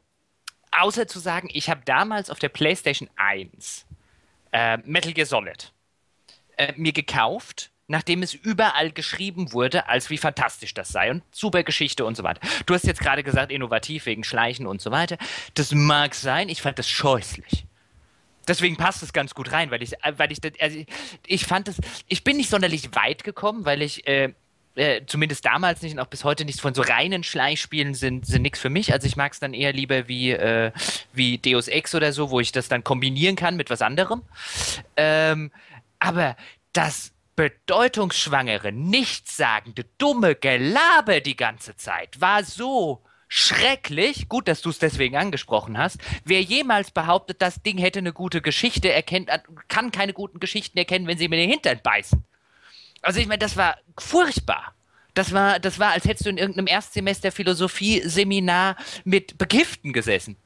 außer 0.70 1.06
zu 1.06 1.18
sagen, 1.18 1.48
ich 1.52 1.68
habe 1.68 1.82
damals 1.84 2.30
auf 2.30 2.38
der 2.38 2.48
PlayStation 2.48 3.10
1 3.16 3.84
äh, 4.52 4.78
Metal 4.84 5.12
Gear 5.12 5.26
Solid 5.26 5.72
äh, 6.56 6.72
mir 6.76 6.92
gekauft, 6.92 7.70
nachdem 7.88 8.22
es 8.22 8.34
überall 8.34 8.92
geschrieben 8.92 9.52
wurde, 9.52 9.88
als 9.88 10.10
wie 10.10 10.18
fantastisch 10.18 10.74
das 10.74 10.90
sei 10.90 11.10
und 11.10 11.22
super 11.32 11.62
Geschichte 11.62 12.04
und 12.04 12.16
so 12.16 12.22
weiter. 12.22 12.40
Du 12.66 12.74
hast 12.74 12.84
jetzt 12.84 13.00
gerade 13.00 13.24
gesagt, 13.24 13.50
innovativ 13.50 14.06
wegen 14.06 14.24
Schleichen 14.24 14.66
und 14.66 14.80
so 14.80 14.90
weiter. 14.90 15.16
Das 15.54 15.72
mag 15.72 16.14
sein, 16.14 16.50
ich 16.50 16.62
fand 16.62 16.78
das 16.78 16.88
scheußlich. 16.88 17.64
Deswegen 18.46 18.76
passt 18.76 19.02
es 19.02 19.12
ganz 19.12 19.34
gut 19.34 19.52
rein, 19.52 19.70
weil 19.70 19.82
ich, 19.82 19.92
äh, 20.04 20.18
weil 20.18 20.30
ich, 20.32 20.38
also 20.60 20.84
ich 21.26 21.44
fand 21.46 21.68
es, 21.68 21.76
ich 22.08 22.24
bin 22.24 22.36
nicht 22.36 22.50
sonderlich 22.50 22.94
weit 22.94 23.24
gekommen, 23.24 23.64
weil 23.64 23.82
ich 23.82 24.06
äh, 24.06 24.32
äh, 24.74 25.04
zumindest 25.06 25.44
damals 25.44 25.82
nicht 25.82 25.92
und 25.92 25.98
auch 25.98 26.06
bis 26.06 26.24
heute 26.24 26.44
nicht 26.44 26.60
von 26.60 26.74
so 26.74 26.82
reinen 26.82 27.24
Schleichspielen 27.24 27.94
sind, 27.94 28.26
sind 28.26 28.42
nichts 28.42 28.60
für 28.60 28.70
mich. 28.70 28.92
Also 28.92 29.06
ich 29.06 29.16
mag 29.16 29.32
es 29.32 29.40
dann 29.40 29.52
eher 29.52 29.72
lieber 29.72 30.08
wie, 30.08 30.30
äh, 30.30 30.72
wie 31.12 31.38
Deus 31.38 31.68
Ex 31.68 31.94
oder 31.94 32.12
so, 32.12 32.30
wo 32.30 32.40
ich 32.40 32.52
das 32.52 32.68
dann 32.68 32.84
kombinieren 32.84 33.36
kann 33.36 33.56
mit 33.56 33.70
was 33.70 33.82
anderem. 33.82 34.22
Ähm, 34.96 35.50
aber 35.98 36.36
das 36.72 37.12
bedeutungsschwangere, 37.38 38.72
nichtssagende, 38.72 39.84
dumme 39.96 40.34
Gelaber 40.34 41.20
die 41.20 41.36
ganze 41.36 41.76
Zeit 41.76 42.20
war 42.20 42.42
so 42.42 43.04
schrecklich. 43.28 44.28
Gut, 44.28 44.48
dass 44.48 44.60
du 44.60 44.70
es 44.70 44.80
deswegen 44.80 45.16
angesprochen 45.16 45.78
hast. 45.78 45.98
Wer 46.24 46.42
jemals 46.42 46.90
behauptet, 46.90 47.40
das 47.40 47.62
Ding 47.62 47.78
hätte 47.78 48.00
eine 48.00 48.12
gute 48.12 48.42
Geschichte, 48.42 48.92
erkennt, 48.92 49.30
kann 49.68 49.92
keine 49.92 50.14
guten 50.14 50.40
Geschichten 50.40 50.78
erkennen, 50.78 51.06
wenn 51.06 51.16
sie 51.16 51.28
mir 51.28 51.36
den 51.36 51.48
Hintern 51.48 51.78
beißen. 51.80 52.24
Also 53.02 53.20
ich 53.20 53.28
meine, 53.28 53.38
das 53.38 53.56
war 53.56 53.76
furchtbar. 53.96 54.74
Das 55.14 55.32
war, 55.32 55.60
das 55.60 55.78
war, 55.78 55.92
als 55.92 56.06
hättest 56.06 56.26
du 56.26 56.30
in 56.30 56.38
irgendeinem 56.38 56.66
Erstsemester 56.66 57.30
Philosophie-Seminar 57.30 58.74
mit 59.04 59.38
Begiften 59.38 59.92
gesessen. 59.92 60.36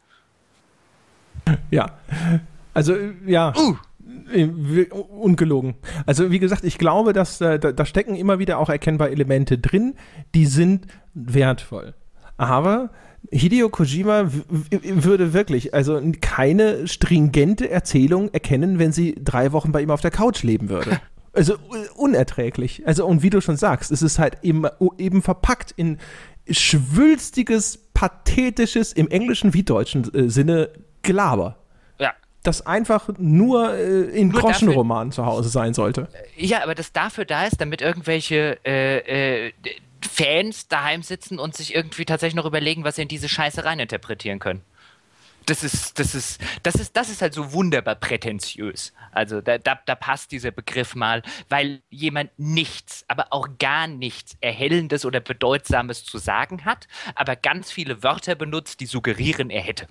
Ja. 1.70 1.98
Also, 2.74 2.94
ja. 3.24 3.54
Uh. 3.56 3.78
Äh, 4.32 4.46
ungelogen. 4.90 5.74
Also 6.06 6.30
wie 6.30 6.38
gesagt, 6.38 6.64
ich 6.64 6.78
glaube, 6.78 7.12
dass 7.12 7.40
äh, 7.40 7.58
da, 7.58 7.72
da, 7.72 7.84
stecken 7.84 8.14
immer 8.14 8.38
wieder 8.38 8.58
auch 8.58 8.68
erkennbare 8.68 9.10
Elemente 9.10 9.58
drin, 9.58 9.94
die 10.34 10.46
sind 10.46 10.86
wertvoll. 11.14 11.94
Aber 12.36 12.90
Hideo 13.30 13.68
Kojima 13.68 14.30
würde 14.70 15.32
wirklich 15.32 15.74
also 15.74 16.00
keine 16.20 16.88
stringente 16.88 17.70
Erzählung 17.70 18.30
erkennen, 18.32 18.78
wenn 18.78 18.92
sie 18.92 19.14
drei 19.22 19.52
Wochen 19.52 19.72
bei 19.72 19.82
ihm 19.82 19.90
auf 19.90 20.00
der 20.00 20.10
Couch 20.10 20.42
leben 20.42 20.68
würde. 20.68 21.00
Also 21.34 21.54
unerträglich. 21.96 22.86
Also 22.86 23.06
und 23.06 23.22
wie 23.22 23.30
du 23.30 23.40
schon 23.40 23.56
sagst, 23.56 23.90
es 23.90 24.02
ist 24.02 24.18
halt 24.18 24.36
eben, 24.42 24.66
eben 24.98 25.22
verpackt 25.22 25.72
in 25.74 25.96
schwülstiges, 26.46 27.78
pathetisches, 27.94 28.92
im 28.92 29.08
englischen 29.08 29.54
wie 29.54 29.62
deutschen 29.62 30.12
äh, 30.12 30.28
Sinne 30.28 30.68
Gelaber 31.00 31.61
das 32.42 32.66
einfach 32.66 33.08
nur 33.18 33.74
äh, 33.74 34.02
in 34.02 34.28
nur 34.28 34.40
Groschenromanen 34.40 35.12
zu 35.12 35.24
Hause 35.24 35.48
sein 35.48 35.74
sollte. 35.74 36.08
Ja, 36.36 36.62
aber 36.62 36.74
das 36.74 36.92
dafür 36.92 37.24
da 37.24 37.46
ist, 37.46 37.60
damit 37.60 37.82
irgendwelche 37.82 38.58
äh, 38.64 39.46
äh, 39.46 39.52
Fans 40.00 40.68
daheim 40.68 41.02
sitzen 41.02 41.38
und 41.38 41.56
sich 41.56 41.74
irgendwie 41.74 42.04
tatsächlich 42.04 42.34
noch 42.34 42.46
überlegen, 42.46 42.84
was 42.84 42.96
sie 42.96 43.02
in 43.02 43.08
diese 43.08 43.28
Scheiße 43.28 43.64
reininterpretieren 43.64 44.40
können. 44.40 44.62
Das 45.46 45.64
ist, 45.64 45.98
das 45.98 46.14
ist, 46.14 46.40
das 46.62 46.76
ist, 46.76 46.96
das 46.96 47.08
ist 47.08 47.20
halt 47.20 47.34
so 47.34 47.52
wunderbar 47.52 47.96
prätentiös. 47.96 48.92
Also 49.10 49.40
da, 49.40 49.58
da, 49.58 49.78
da 49.84 49.94
passt 49.96 50.30
dieser 50.30 50.52
Begriff 50.52 50.94
mal, 50.94 51.22
weil 51.48 51.82
jemand 51.90 52.30
nichts, 52.38 53.04
aber 53.08 53.26
auch 53.30 53.48
gar 53.58 53.88
nichts 53.88 54.36
Erhellendes 54.40 55.04
oder 55.04 55.18
Bedeutsames 55.18 56.04
zu 56.04 56.18
sagen 56.18 56.64
hat, 56.64 56.86
aber 57.16 57.34
ganz 57.34 57.72
viele 57.72 58.04
Wörter 58.04 58.36
benutzt, 58.36 58.80
die 58.80 58.86
suggerieren, 58.86 59.50
er 59.50 59.62
hätte. 59.62 59.88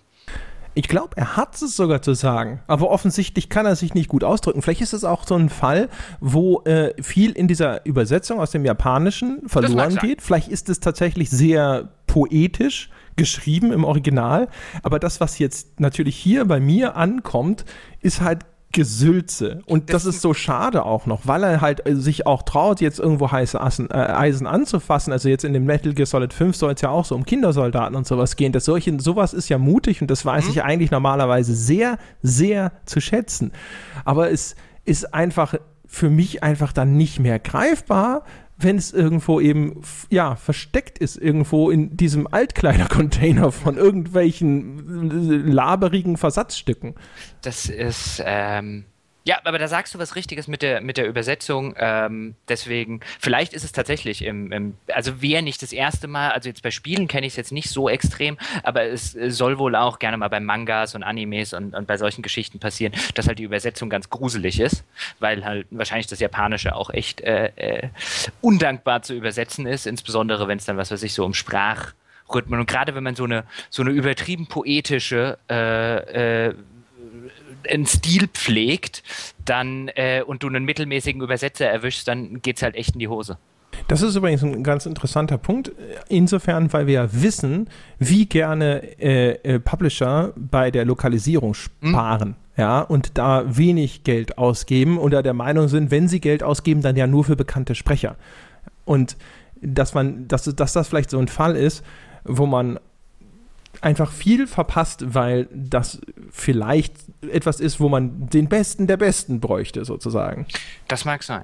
Ich 0.73 0.87
glaube, 0.87 1.17
er 1.17 1.35
hat 1.35 1.61
es 1.61 1.75
sogar 1.75 2.01
zu 2.01 2.13
sagen, 2.13 2.61
aber 2.67 2.89
offensichtlich 2.89 3.49
kann 3.49 3.65
er 3.65 3.75
sich 3.75 3.93
nicht 3.93 4.07
gut 4.07 4.23
ausdrücken. 4.23 4.61
Vielleicht 4.61 4.81
ist 4.81 4.93
es 4.93 5.03
auch 5.03 5.27
so 5.27 5.35
ein 5.35 5.49
Fall, 5.49 5.89
wo 6.21 6.61
äh, 6.61 6.93
viel 7.01 7.31
in 7.31 7.47
dieser 7.47 7.85
Übersetzung 7.85 8.39
aus 8.39 8.51
dem 8.51 8.63
Japanischen 8.63 9.41
verloren 9.47 9.97
geht. 9.97 10.21
Vielleicht 10.21 10.47
ist 10.47 10.69
es 10.69 10.79
tatsächlich 10.79 11.29
sehr 11.29 11.89
poetisch 12.07 12.89
geschrieben 13.17 13.73
im 13.73 13.83
Original, 13.83 14.47
aber 14.83 14.97
das, 14.97 15.19
was 15.19 15.39
jetzt 15.39 15.79
natürlich 15.81 16.15
hier 16.15 16.45
bei 16.45 16.59
mir 16.59 16.95
ankommt, 16.95 17.65
ist 17.99 18.21
halt 18.21 18.45
Gesülze. 18.71 19.61
Und 19.65 19.93
das, 19.93 20.05
ist 20.05 20.21
so 20.21 20.33
schade 20.33 20.85
auch 20.85 21.05
noch, 21.05 21.27
weil 21.27 21.43
er 21.43 21.61
halt 21.61 21.87
äh, 21.87 21.95
sich 21.95 22.25
auch 22.25 22.43
traut, 22.43 22.81
jetzt 22.81 22.99
irgendwo 22.99 23.31
heiße 23.31 23.59
Eisen, 23.59 23.89
äh, 23.89 23.93
Eisen 23.93 24.47
anzufassen. 24.47 25.13
Also 25.13 25.29
jetzt 25.29 25.43
in 25.43 25.53
dem 25.53 25.65
Metal 25.65 25.93
Gear 25.93 26.05
Solid 26.05 26.33
5 26.33 26.55
soll 26.55 26.73
es 26.73 26.81
ja 26.81 26.89
auch 26.89 27.05
so 27.05 27.15
um 27.15 27.25
Kindersoldaten 27.25 27.95
und 27.95 28.07
sowas 28.07 28.35
gehen. 28.35 28.51
Das 28.51 28.65
solche, 28.65 28.99
sowas 28.99 29.33
ist 29.33 29.49
ja 29.49 29.57
mutig 29.57 30.01
und 30.01 30.09
das 30.09 30.25
weiß 30.25 30.45
mhm. 30.45 30.51
ich 30.51 30.63
eigentlich 30.63 30.91
normalerweise 30.91 31.53
sehr, 31.53 31.97
sehr 32.21 32.71
zu 32.85 32.99
schätzen. 32.99 33.51
Aber 34.05 34.31
es 34.31 34.55
ist 34.85 35.13
einfach 35.13 35.55
für 35.85 36.09
mich 36.09 36.41
einfach 36.41 36.71
dann 36.71 36.95
nicht 36.95 37.19
mehr 37.19 37.37
greifbar, 37.37 38.23
wenn 38.63 38.77
es 38.77 38.91
irgendwo 38.93 39.39
eben, 39.39 39.81
ja, 40.09 40.35
versteckt 40.35 40.97
ist, 40.99 41.17
irgendwo 41.17 41.69
in 41.69 41.97
diesem 41.97 42.27
Altkleidercontainer 42.27 43.51
von 43.51 43.77
irgendwelchen 43.77 45.47
laberigen 45.47 46.17
Versatzstücken. 46.17 46.95
Das 47.41 47.67
ist, 47.67 48.21
ähm, 48.25 48.85
ja, 49.23 49.39
aber 49.43 49.59
da 49.59 49.67
sagst 49.67 49.93
du 49.93 49.99
was 49.99 50.15
Richtiges 50.15 50.47
mit 50.47 50.63
der, 50.63 50.81
mit 50.81 50.97
der 50.97 51.07
Übersetzung. 51.07 51.75
Ähm, 51.77 52.33
deswegen, 52.47 53.01
vielleicht 53.19 53.53
ist 53.53 53.63
es 53.63 53.71
tatsächlich 53.71 54.23
im, 54.23 54.51
im 54.51 54.77
also 54.91 55.21
wäre 55.21 55.43
nicht 55.43 55.61
das 55.61 55.73
erste 55.73 56.07
Mal, 56.07 56.31
also 56.31 56.49
jetzt 56.49 56.63
bei 56.63 56.71
Spielen 56.71 57.07
kenne 57.07 57.27
ich 57.27 57.33
es 57.33 57.37
jetzt 57.37 57.51
nicht 57.51 57.69
so 57.69 57.87
extrem, 57.87 58.39
aber 58.63 58.85
es 58.85 59.11
soll 59.11 59.59
wohl 59.59 59.75
auch 59.75 59.99
gerne 59.99 60.17
mal 60.17 60.29
bei 60.29 60.39
Mangas 60.39 60.95
und 60.95 61.03
Animes 61.03 61.53
und, 61.53 61.75
und 61.75 61.85
bei 61.85 61.97
solchen 61.97 62.23
Geschichten 62.23 62.59
passieren, 62.59 62.93
dass 63.13 63.27
halt 63.27 63.37
die 63.37 63.43
Übersetzung 63.43 63.91
ganz 63.91 64.09
gruselig 64.09 64.59
ist, 64.59 64.83
weil 65.19 65.45
halt 65.45 65.67
wahrscheinlich 65.69 66.07
das 66.07 66.19
Japanische 66.19 66.75
auch 66.75 66.89
echt 66.89 67.21
äh, 67.21 67.51
äh, 67.57 67.89
undankbar 68.41 69.03
zu 69.03 69.13
übersetzen 69.13 69.67
ist, 69.67 69.85
insbesondere 69.85 70.47
wenn 70.47 70.57
es 70.57 70.65
dann, 70.65 70.77
was 70.77 70.89
weiß 70.89 71.03
ich, 71.03 71.13
so 71.13 71.23
um 71.25 71.35
Sprachrhythmen 71.35 72.59
und 72.59 72.65
gerade 72.65 72.95
wenn 72.95 73.03
man 73.03 73.15
so 73.15 73.25
eine, 73.25 73.43
so 73.69 73.83
eine 73.83 73.91
übertrieben 73.91 74.47
poetische 74.47 75.37
äh, 75.47 76.47
äh, 76.47 76.55
einen 77.69 77.85
Stil 77.85 78.27
pflegt, 78.27 79.03
dann 79.45 79.89
äh, 79.89 80.23
und 80.25 80.43
du 80.43 80.47
einen 80.47 80.65
mittelmäßigen 80.65 81.21
Übersetzer 81.21 81.67
erwischst, 81.67 82.07
dann 82.07 82.41
geht 82.41 82.57
es 82.57 82.63
halt 82.63 82.75
echt 82.75 82.93
in 82.93 82.99
die 82.99 83.07
Hose. 83.07 83.37
Das 83.87 84.01
ist 84.01 84.15
übrigens 84.15 84.43
ein 84.43 84.63
ganz 84.63 84.85
interessanter 84.85 85.37
Punkt, 85.37 85.71
insofern, 86.07 86.71
weil 86.73 86.87
wir 86.87 86.93
ja 86.93 87.09
wissen, 87.11 87.69
wie 87.99 88.25
gerne 88.25 88.99
äh, 88.99 89.31
äh, 89.43 89.59
Publisher 89.59 90.33
bei 90.35 90.71
der 90.71 90.85
Lokalisierung 90.85 91.53
sparen. 91.53 92.29
Mhm. 92.29 92.35
Ja, 92.57 92.81
und 92.81 93.17
da 93.17 93.57
wenig 93.57 94.03
Geld 94.03 94.37
ausgeben 94.37 94.97
oder 94.97 95.23
der 95.23 95.33
Meinung 95.33 95.67
sind, 95.67 95.89
wenn 95.89 96.07
sie 96.07 96.19
Geld 96.19 96.43
ausgeben, 96.43 96.81
dann 96.81 96.95
ja 96.95 97.07
nur 97.07 97.23
für 97.23 97.35
bekannte 97.35 97.75
Sprecher. 97.75 98.17
Und 98.83 99.15
dass 99.61 99.93
man, 99.93 100.27
dass, 100.27 100.43
dass 100.43 100.73
das 100.73 100.87
vielleicht 100.87 101.09
so 101.09 101.19
ein 101.19 101.27
Fall 101.27 101.55
ist, 101.55 101.83
wo 102.23 102.45
man 102.45 102.79
einfach 103.81 104.11
viel 104.11 104.47
verpasst, 104.47 105.13
weil 105.13 105.47
das 105.51 105.99
vielleicht 106.31 106.93
etwas 107.21 107.59
ist, 107.59 107.79
wo 107.79 107.89
man 107.89 108.29
den 108.29 108.47
Besten 108.47 108.87
der 108.87 108.97
Besten 108.97 109.39
bräuchte, 109.39 109.85
sozusagen. 109.85 110.45
Das 110.87 111.05
mag 111.05 111.23
sein. 111.23 111.43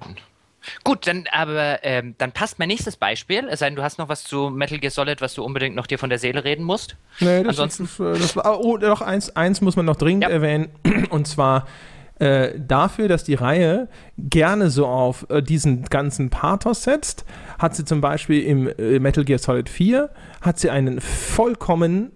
Gut, 0.83 1.07
dann 1.07 1.25
aber 1.31 1.83
ähm, 1.83 2.15
dann 2.17 2.31
passt 2.31 2.59
mein 2.59 2.67
nächstes 2.67 2.97
Beispiel. 2.97 3.47
Es 3.49 3.59
sei 3.59 3.67
denn, 3.67 3.75
du 3.75 3.83
hast 3.83 3.99
noch 3.99 4.09
was 4.09 4.23
zu 4.23 4.49
Metal 4.49 4.79
Gear 4.79 4.91
Solid, 4.91 5.21
was 5.21 5.33
du 5.33 5.43
unbedingt 5.43 5.75
noch 5.75 5.87
dir 5.87 5.97
von 5.97 6.09
der 6.09 6.19
Seele 6.19 6.43
reden 6.43 6.63
musst. 6.63 6.97
Nee, 7.19 7.43
das 7.43 7.59
Ansonsten 7.59 7.85
ist, 7.85 7.99
das, 7.99 8.19
das 8.19 8.35
war, 8.35 8.59
oh, 8.59 8.77
doch 8.77 9.01
eins, 9.01 9.35
eins 9.35 9.61
muss 9.61 9.75
man 9.75 9.85
noch 9.85 9.95
dringend 9.95 10.23
ja. 10.23 10.29
erwähnen. 10.29 10.69
Und 11.09 11.27
zwar 11.27 11.67
äh, 12.19 12.59
dafür, 12.59 13.07
dass 13.07 13.23
die 13.23 13.35
Reihe 13.35 13.87
gerne 14.17 14.69
so 14.69 14.87
auf 14.87 15.27
äh, 15.29 15.41
diesen 15.41 15.83
ganzen 15.83 16.29
Pathos 16.29 16.83
setzt, 16.83 17.25
hat 17.59 17.75
sie 17.75 17.85
zum 17.85 18.01
Beispiel 18.01 18.43
im 18.43 18.67
äh, 18.67 18.99
Metal 18.99 19.23
Gear 19.23 19.39
Solid 19.39 19.69
4 19.69 20.09
hat 20.41 20.59
sie 20.59 20.69
einen 20.69 20.99
vollkommen 20.99 22.11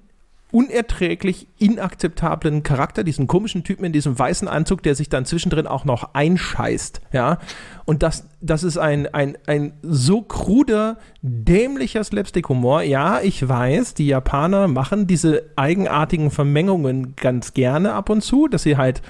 unerträglich 0.52 1.48
inakzeptablen 1.58 2.64
Charakter, 2.64 3.04
diesen 3.04 3.28
komischen 3.28 3.64
Typen 3.64 3.86
in 3.86 3.94
diesem 3.94 4.18
weißen 4.18 4.48
Anzug, 4.48 4.84
der 4.84 4.96
sich 4.96 5.10
dann 5.10 5.26
zwischendrin 5.26 5.68
auch 5.68 5.86
noch 5.86 6.14
einscheißt, 6.14 7.02
ja. 7.14 7.40
Und 7.86 8.04
das, 8.04 8.28
das 8.42 8.64
ist 8.64 8.78
ein, 8.78 9.08
ein, 9.14 9.38
ein 9.48 9.74
so 9.82 10.22
kruder, 10.22 10.98
dämlicher 11.22 12.04
Slapstick-Humor. 12.04 12.84
Ja, 12.84 13.22
ich 13.22 13.48
weiß, 13.48 13.94
die 13.94 14.08
Japaner 14.08 14.68
machen 14.68 15.08
diese 15.08 15.44
eigenartigen 15.56 16.32
Vermengungen 16.32 17.16
ganz 17.16 17.54
gerne 17.54 17.94
ab 17.94 18.10
und 18.10 18.22
zu, 18.22 18.48
dass 18.48 18.64
sie 18.64 18.78
halt 18.78 19.02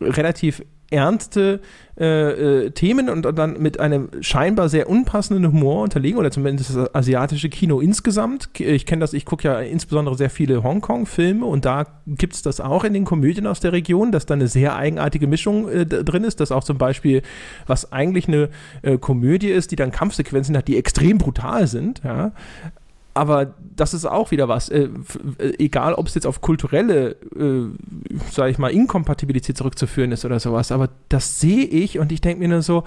relativ 0.00 0.62
ernste 0.90 1.60
äh, 1.98 2.66
äh, 2.66 2.70
Themen 2.70 3.08
und, 3.08 3.22
dann 3.22 3.60
mit 3.60 3.80
einem 3.80 4.10
scheinbar 4.20 4.68
sehr 4.68 4.88
unpassenden 4.88 5.46
Humor 5.46 5.82
unterlegen, 5.82 6.18
oder 6.18 6.30
zumindest 6.30 6.76
das 6.76 6.94
asiatische 6.94 7.48
Kino 7.48 7.80
insgesamt. 7.80 8.50
Ich 8.58 8.86
kenne 8.86 9.00
das, 9.00 9.12
ich 9.12 9.24
gucke 9.24 9.48
ja 9.48 9.60
insbesondere 9.60 10.16
sehr 10.16 10.30
viele 10.30 10.62
Hongkong-Filme 10.62 11.44
und 11.44 11.64
da 11.64 11.86
gibt 12.06 12.34
es 12.34 12.42
das 12.42 12.60
auch 12.60 12.84
in 12.84 12.92
den 12.92 13.04
Komödien 13.04 13.46
aus 13.46 13.60
der 13.60 13.72
Region, 13.72 14.12
dass 14.12 14.26
da 14.26 14.34
eine 14.34 14.48
sehr 14.48 14.76
eigenartige 14.76 15.26
Mischung 15.26 15.68
äh, 15.68 15.86
drin 15.86 16.24
ist, 16.24 16.40
dass 16.40 16.52
auch 16.52 16.64
zum 16.64 16.78
Beispiel, 16.78 17.22
was 17.66 17.92
eigentlich 17.92 18.28
eine 18.28 18.50
äh, 18.82 18.98
Komödie 18.98 19.48
ist, 19.48 19.70
die 19.72 19.76
dann 19.76 19.90
Kampfsequenzen 19.90 20.56
hat, 20.56 20.68
die 20.68 20.76
extrem 20.76 21.18
brutal 21.18 21.66
sind, 21.66 22.02
ja, 22.04 22.32
aber 23.16 23.54
das 23.74 23.94
ist 23.94 24.04
auch 24.04 24.30
wieder 24.30 24.46
was. 24.46 24.68
Äh, 24.68 24.90
äh 25.38 25.54
egal, 25.58 25.94
ob 25.94 26.06
es 26.06 26.14
jetzt 26.14 26.26
auf 26.26 26.42
kulturelle, 26.42 27.16
äh, 27.34 27.64
sage 28.30 28.50
ich 28.50 28.58
mal, 28.58 28.70
Inkompatibilität 28.70 29.56
zurückzuführen 29.56 30.12
ist 30.12 30.24
oder 30.24 30.38
sowas. 30.38 30.70
Aber 30.70 30.90
das 31.08 31.40
sehe 31.40 31.64
ich 31.64 31.98
und 31.98 32.12
ich 32.12 32.20
denke 32.20 32.40
mir 32.40 32.48
nur 32.48 32.62
so, 32.62 32.84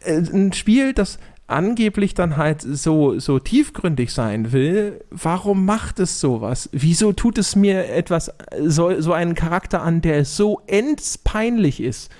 äh, 0.00 0.16
ein 0.16 0.52
Spiel, 0.54 0.94
das 0.94 1.18
angeblich 1.46 2.14
dann 2.14 2.38
halt 2.38 2.62
so, 2.62 3.18
so 3.18 3.38
tiefgründig 3.38 4.14
sein 4.14 4.52
will, 4.52 5.04
warum 5.10 5.66
macht 5.66 6.00
es 6.00 6.20
sowas? 6.20 6.70
Wieso 6.72 7.12
tut 7.12 7.36
es 7.36 7.54
mir 7.54 7.90
etwas, 7.90 8.32
so, 8.62 8.98
so 8.98 9.12
einen 9.12 9.34
Charakter 9.34 9.82
an, 9.82 10.00
der 10.00 10.24
so 10.24 10.62
endspeinlich 10.66 11.82
ist? 11.82 12.10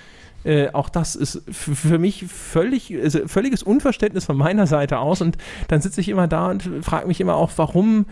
Äh, 0.45 0.69
auch 0.73 0.89
das 0.89 1.15
ist 1.15 1.41
für 1.51 1.97
mich 1.97 2.25
völlig, 2.27 2.95
also 3.01 3.27
völliges 3.27 3.63
Unverständnis 3.63 4.25
von 4.25 4.37
meiner 4.37 4.67
Seite 4.67 4.99
aus. 4.99 5.21
Und 5.21 5.37
dann 5.67 5.81
sitze 5.81 6.01
ich 6.01 6.09
immer 6.09 6.27
da 6.27 6.51
und 6.51 6.69
frage 6.81 7.07
mich 7.07 7.19
immer 7.19 7.35
auch, 7.35 7.51
warum 7.55 8.05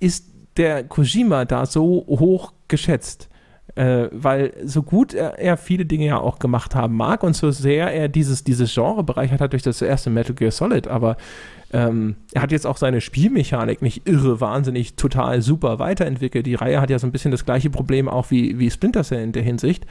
ist 0.00 0.26
der 0.56 0.84
Kojima 0.84 1.44
da 1.44 1.66
so 1.66 2.06
hoch 2.08 2.52
geschätzt? 2.68 3.28
Äh, 3.74 4.08
weil 4.12 4.52
so 4.64 4.82
gut 4.82 5.14
er, 5.14 5.38
er, 5.38 5.56
viele 5.56 5.84
Dinge 5.84 6.06
ja 6.06 6.18
auch 6.18 6.38
gemacht 6.38 6.74
haben 6.74 6.96
mag 6.96 7.24
und 7.24 7.34
so 7.34 7.50
sehr 7.50 7.92
er 7.92 8.08
dieses, 8.08 8.44
dieses 8.44 8.72
Genre 8.72 9.02
bereichert 9.02 9.40
hat 9.40 9.52
durch 9.52 9.64
das 9.64 9.82
erste 9.82 10.10
Metal 10.10 10.34
Gear 10.34 10.52
Solid, 10.52 10.86
aber 10.86 11.16
ähm, 11.72 12.14
er 12.32 12.42
hat 12.42 12.52
jetzt 12.52 12.68
auch 12.68 12.76
seine 12.76 13.00
Spielmechanik 13.00 13.82
nicht 13.82 14.08
irre, 14.08 14.40
wahnsinnig, 14.40 14.94
total 14.94 15.42
super 15.42 15.80
weiterentwickelt. 15.80 16.46
Die 16.46 16.54
Reihe 16.54 16.80
hat 16.80 16.88
ja 16.88 17.00
so 17.00 17.06
ein 17.08 17.10
bisschen 17.10 17.32
das 17.32 17.44
gleiche 17.44 17.68
Problem 17.68 18.08
auch 18.08 18.30
wie, 18.30 18.60
wie 18.60 18.70
Splinter 18.70 19.02
Cell 19.02 19.24
in 19.24 19.32
der 19.32 19.42
Hinsicht. 19.42 19.84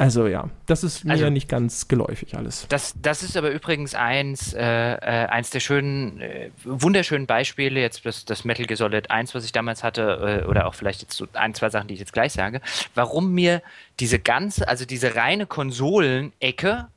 Also 0.00 0.26
ja, 0.28 0.48
das 0.64 0.82
ist 0.82 1.04
mir 1.04 1.12
also, 1.12 1.28
nicht 1.28 1.46
ganz 1.46 1.86
geläufig 1.86 2.34
alles. 2.34 2.64
Das, 2.70 2.94
das 3.02 3.22
ist 3.22 3.36
aber 3.36 3.50
übrigens 3.50 3.94
eins, 3.94 4.54
äh, 4.54 4.62
äh, 4.62 5.26
eins 5.26 5.50
der 5.50 5.60
schönen, 5.60 6.22
äh, 6.22 6.48
wunderschönen 6.64 7.26
Beispiele, 7.26 7.82
jetzt 7.82 8.06
das, 8.06 8.24
das 8.24 8.46
Metal 8.46 8.64
Gear 8.64 8.78
Solid 8.78 9.10
1, 9.10 9.34
was 9.34 9.44
ich 9.44 9.52
damals 9.52 9.84
hatte, 9.84 10.42
äh, 10.42 10.48
oder 10.48 10.66
auch 10.66 10.74
vielleicht 10.74 11.02
jetzt 11.02 11.18
so 11.18 11.26
ein, 11.34 11.52
zwei 11.52 11.68
Sachen, 11.68 11.88
die 11.88 11.92
ich 11.92 12.00
jetzt 12.00 12.14
gleich 12.14 12.32
sage, 12.32 12.62
warum 12.94 13.34
mir 13.34 13.60
diese 13.98 14.18
ganze, 14.18 14.66
also 14.68 14.86
diese 14.86 15.16
reine 15.16 15.44
Konsolenecke 15.44 16.88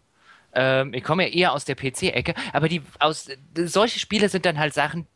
ähm, 0.56 0.94
ich 0.94 1.04
komme 1.04 1.28
ja 1.28 1.34
eher 1.34 1.52
aus 1.52 1.66
der 1.66 1.76
PC-Ecke, 1.76 2.36
aber 2.54 2.70
die 2.70 2.84
aus 3.00 3.28
solche 3.54 4.00
Spiele 4.00 4.30
sind 4.30 4.46
dann 4.46 4.60
halt 4.60 4.74
Sachen, 4.74 5.08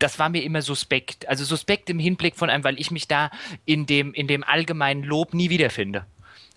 das 0.00 0.18
war 0.18 0.28
mir 0.28 0.42
immer 0.42 0.60
suspekt. 0.60 1.28
Also 1.28 1.44
suspekt 1.44 1.88
im 1.88 2.00
Hinblick 2.00 2.34
von 2.34 2.50
einem, 2.50 2.64
weil 2.64 2.80
ich 2.80 2.90
mich 2.90 3.06
da 3.06 3.30
in 3.64 3.86
dem, 3.86 4.12
in 4.12 4.26
dem 4.26 4.42
allgemeinen 4.42 5.04
Lob 5.04 5.34
nie 5.34 5.50
wiederfinde. 5.50 6.04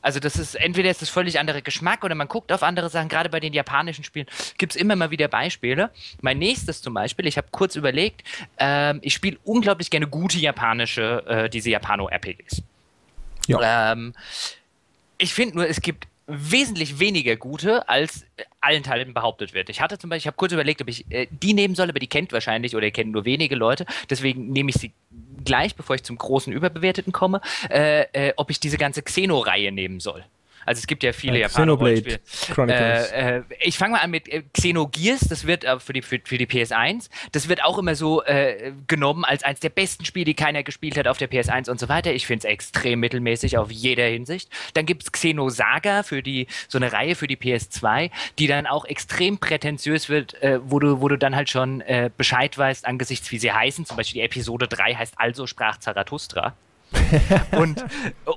Also 0.02 0.20
das 0.20 0.38
ist, 0.38 0.56
entweder 0.56 0.90
ist 0.90 1.02
es 1.02 1.10
völlig 1.10 1.40
anderer 1.40 1.62
Geschmack 1.62 2.04
oder 2.04 2.16
man 2.16 2.28
guckt 2.28 2.52
auf 2.52 2.64
andere 2.64 2.90
Sachen. 2.90 3.10
Gerade 3.10 3.30
bei 3.30 3.40
den 3.40 3.54
japanischen 3.54 4.04
Spielen 4.04 4.28
gibt 4.58 4.76
es 4.76 4.82
immer 4.82 4.96
mal 4.96 5.12
wieder 5.12 5.28
Beispiele. 5.28 5.90
Mein 6.22 6.40
nächstes 6.40 6.82
zum 6.82 6.94
Beispiel, 6.94 7.28
ich 7.28 7.38
habe 7.38 7.48
kurz 7.52 7.76
überlegt, 7.76 8.24
ähm, 8.58 9.00
ich 9.02 9.14
spiele 9.14 9.38
unglaublich 9.44 9.90
gerne 9.90 10.08
gute 10.08 10.40
japanische, 10.40 11.24
äh, 11.28 11.50
diese 11.50 11.70
Japano-RPGs. 11.70 12.62
Ja. 13.48 13.92
Ähm, 13.92 14.14
ich 15.18 15.34
finde 15.34 15.56
nur, 15.56 15.68
es 15.68 15.82
gibt 15.82 16.08
wesentlich 16.30 17.00
weniger 17.00 17.36
gute, 17.36 17.90
als 17.90 18.26
allen 18.62 18.84
Teilen 18.84 19.14
behauptet 19.14 19.54
wird. 19.54 19.70
Ich 19.70 19.82
hatte 19.82 19.98
zum 19.98 20.10
Beispiel, 20.10 20.20
ich 20.20 20.28
habe 20.28 20.38
kurz 20.38 20.52
überlegt, 20.52 20.82
ob 20.82 20.88
ich 20.88 21.10
äh, 21.12 21.28
die 21.32 21.54
nehmen 21.54 21.76
soll, 21.76 21.90
aber 21.90 22.00
die 22.00 22.08
kennt 22.08 22.32
wahrscheinlich 22.32 22.76
oder 22.76 22.90
kennen 22.92 23.12
nur 23.12 23.26
wenige 23.26 23.56
Leute. 23.56 23.86
Deswegen 24.10 24.52
nehme 24.52 24.70
ich 24.70 24.76
sie 24.76 24.92
gleich, 25.43 25.75
bevor 25.75 25.95
ich 25.95 26.04
zum 26.04 26.17
großen 26.17 26.52
Überbewerteten 26.54 27.13
komme, 27.13 27.41
äh, 27.69 28.02
äh, 28.13 28.34
ob 28.38 28.49
ich 28.49 28.60
diese 28.60 28.78
ganze 28.78 29.02
Xeno-Reihe 29.02 29.71
nehmen 29.71 29.99
soll. 29.99 30.25
Also 30.65 30.80
es 30.80 30.88
gibt 30.88 31.04
ja 31.04 31.13
viele 31.13 31.39
ja, 31.39 31.48
Xenoblade 31.48 32.19
Chronicles. 32.54 33.12
Äh, 33.12 33.38
äh, 33.38 33.43
ich 33.60 33.78
fange 33.78 33.93
mal 33.93 34.02
an 34.02 34.12
mit 34.12 34.28
äh, 34.28 34.43
Xenogears, 34.54 35.22
das 35.22 35.45
wird 35.48 35.63
äh, 35.63 35.80
für, 35.80 35.93
die, 35.93 36.02
für, 36.02 36.19
für, 36.24 36.38
die 36.38 36.45
PS1, 36.45 37.10
das 37.32 37.50
wird 37.50 37.63
auch 37.63 37.78
immer 37.78 37.95
so 37.95 38.24
äh, 38.24 38.74
genommen 38.88 39.26
als 39.26 39.43
eines 39.43 39.60
der 39.60 39.69
besten 39.69 40.06
Spiele, 40.06 40.26
die 40.26 40.34
keiner 40.34 40.63
gespielt 40.63 40.98
hat 40.98 41.08
auf 41.08 41.17
der 41.17 41.30
PS1 41.30 41.69
und 41.69 41.80
so 41.80 41.89
weiter. 41.89 42.13
Ich 42.13 42.26
finde 42.26 42.48
es 42.48 42.52
extrem 42.52 43.00
mittelmäßig 43.00 43.58
auf 43.58 43.72
jeder 43.72 44.06
Hinsicht. 44.06 44.50
Dann 44.74 44.86
gibt 44.86 45.04
es 45.04 45.12
Xenosaga 45.12 46.04
für 46.04 46.22
die, 46.22 46.48
so 46.67 46.78
eine 46.78 46.91
Reihe 46.91 47.15
für 47.15 47.28
die 47.28 47.38
PS2, 47.38 48.12
die 48.38 48.48
dann 48.48 48.67
auch 48.67 48.86
extrem 48.86 49.38
prätentiös 49.38 50.10
wird, 50.10 50.41
äh, 50.41 50.60
wo, 50.63 50.80
du, 50.80 51.02
wo 51.02 51.08
du 51.08 51.17
dann 51.17 51.36
halt 51.36 51.50
schon 51.50 51.82
äh, 51.82 52.10
Bescheid 52.15 52.58
weißt 52.58 52.86
angesichts, 52.86 53.32
wie 53.32 53.39
sie 53.39 53.52
heißen. 53.52 53.86
Zum 53.86 53.98
Beispiel 53.98 54.22
die 54.22 54.26
Episode 54.26 54.67
3 54.67 54.95
heißt 54.95 55.15
Also 55.17 55.48
sprach 55.48 55.78
Zarathustra. 55.78 56.56
und 57.52 57.84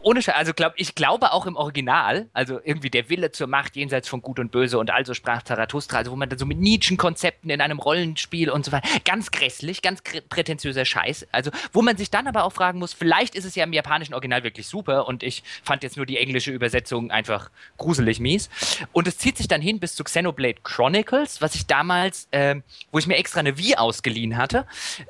ohne 0.03 0.23
Scheiß, 0.23 0.35
also 0.35 0.53
glaub, 0.55 0.75
ich 0.77 0.95
glaube 0.95 1.33
auch 1.33 1.47
im 1.47 1.57
Original, 1.57 2.29
also 2.33 2.61
irgendwie 2.63 2.91
der 2.91 3.09
Wille 3.09 3.31
zur 3.33 3.47
Macht 3.47 3.77
jenseits 3.77 4.09
von 4.09 4.23
Gut 4.23 4.39
und 4.39 4.51
Böse 4.53 4.79
und 4.79 4.91
also 4.91 5.15
sprach 5.15 5.43
Zarathustra, 5.43 5.99
also 5.99 6.11
wo 6.11 6.17
man 6.17 6.29
dann 6.29 6.39
so 6.39 6.47
mit 6.47 6.59
Nietzschen-Konzepten 6.59 7.51
in 7.51 7.61
einem 7.61 7.79
Rollenspiel 7.79 8.51
und 8.51 8.65
so 8.65 8.73
weiter, 8.73 8.89
ganz 9.05 9.31
grässlich, 9.31 9.83
ganz 9.83 10.03
prätentiöser 10.29 10.85
Scheiß. 10.85 11.29
Also, 11.33 11.51
wo 11.73 11.83
man 11.83 11.97
sich 11.97 12.11
dann 12.11 12.27
aber 12.27 12.45
auch 12.45 12.53
fragen 12.53 12.79
muss, 12.79 12.93
vielleicht 12.93 13.35
ist 13.35 13.45
es 13.45 13.55
ja 13.55 13.65
im 13.65 13.73
japanischen 13.73 14.15
Original 14.15 14.45
wirklich 14.45 14.67
super 14.67 15.07
und 15.07 15.23
ich 15.23 15.43
fand 15.63 15.83
jetzt 15.83 15.97
nur 15.97 16.07
die 16.07 16.19
englische 16.19 16.51
Übersetzung 16.51 17.11
einfach 17.11 17.51
gruselig 17.79 18.21
mies. 18.21 18.51
Und 18.93 19.07
es 19.09 19.19
zieht 19.19 19.37
sich 19.37 19.49
dann 19.49 19.61
hin 19.61 19.81
bis 19.81 19.95
zu 19.95 20.05
Xenoblade 20.05 20.61
Chronicles, 20.63 21.41
was 21.41 21.55
ich 21.55 21.67
damals, 21.67 22.29
ähm, 22.33 22.63
wo 22.91 22.99
ich 22.99 23.07
mir 23.07 23.17
extra 23.17 23.41
eine 23.41 23.59
Wii 23.59 23.77
ausgeliehen 23.77 24.37
hatte, 24.37 24.67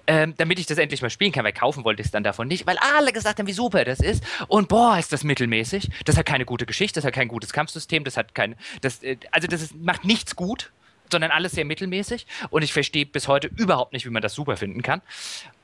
ähm, 0.06 0.34
damit 0.36 0.58
ich 0.58 0.66
das 0.66 0.78
endlich 0.78 1.02
mal 1.02 1.10
spielen 1.10 1.32
kann, 1.32 1.44
weil 1.44 1.52
kaufen 1.52 1.84
wollte 1.84 2.00
ich 2.00 2.06
es 2.06 2.12
dann 2.12 2.24
davon 2.24 2.48
nicht, 2.48 2.66
weil 2.66 2.76
alle 2.78 3.12
gesagt 3.12 3.22
gesagt 3.22 3.38
haben, 3.38 3.46
wie 3.52 3.54
super 3.54 3.84
das 3.84 4.00
ist. 4.00 4.24
Und 4.48 4.68
boah, 4.68 4.98
ist 4.98 5.12
das 5.12 5.24
mittelmäßig. 5.24 5.90
Das 6.04 6.16
hat 6.16 6.26
keine 6.26 6.44
gute 6.44 6.66
Geschichte, 6.66 6.98
das 6.98 7.04
hat 7.04 7.14
kein 7.14 7.28
gutes 7.28 7.52
Kampfsystem, 7.52 8.04
das 8.04 8.16
hat 8.16 8.34
kein, 8.34 8.56
das, 8.80 9.02
äh, 9.02 9.16
also 9.30 9.46
das 9.46 9.62
ist, 9.62 9.76
macht 9.76 10.04
nichts 10.04 10.34
gut, 10.36 10.72
sondern 11.10 11.30
alles 11.30 11.52
sehr 11.52 11.64
mittelmäßig. 11.64 12.26
Und 12.50 12.62
ich 12.62 12.72
verstehe 12.72 13.06
bis 13.06 13.28
heute 13.28 13.50
überhaupt 13.56 13.92
nicht, 13.92 14.06
wie 14.06 14.10
man 14.10 14.22
das 14.22 14.34
super 14.34 14.56
finden 14.56 14.82
kann. 14.82 15.02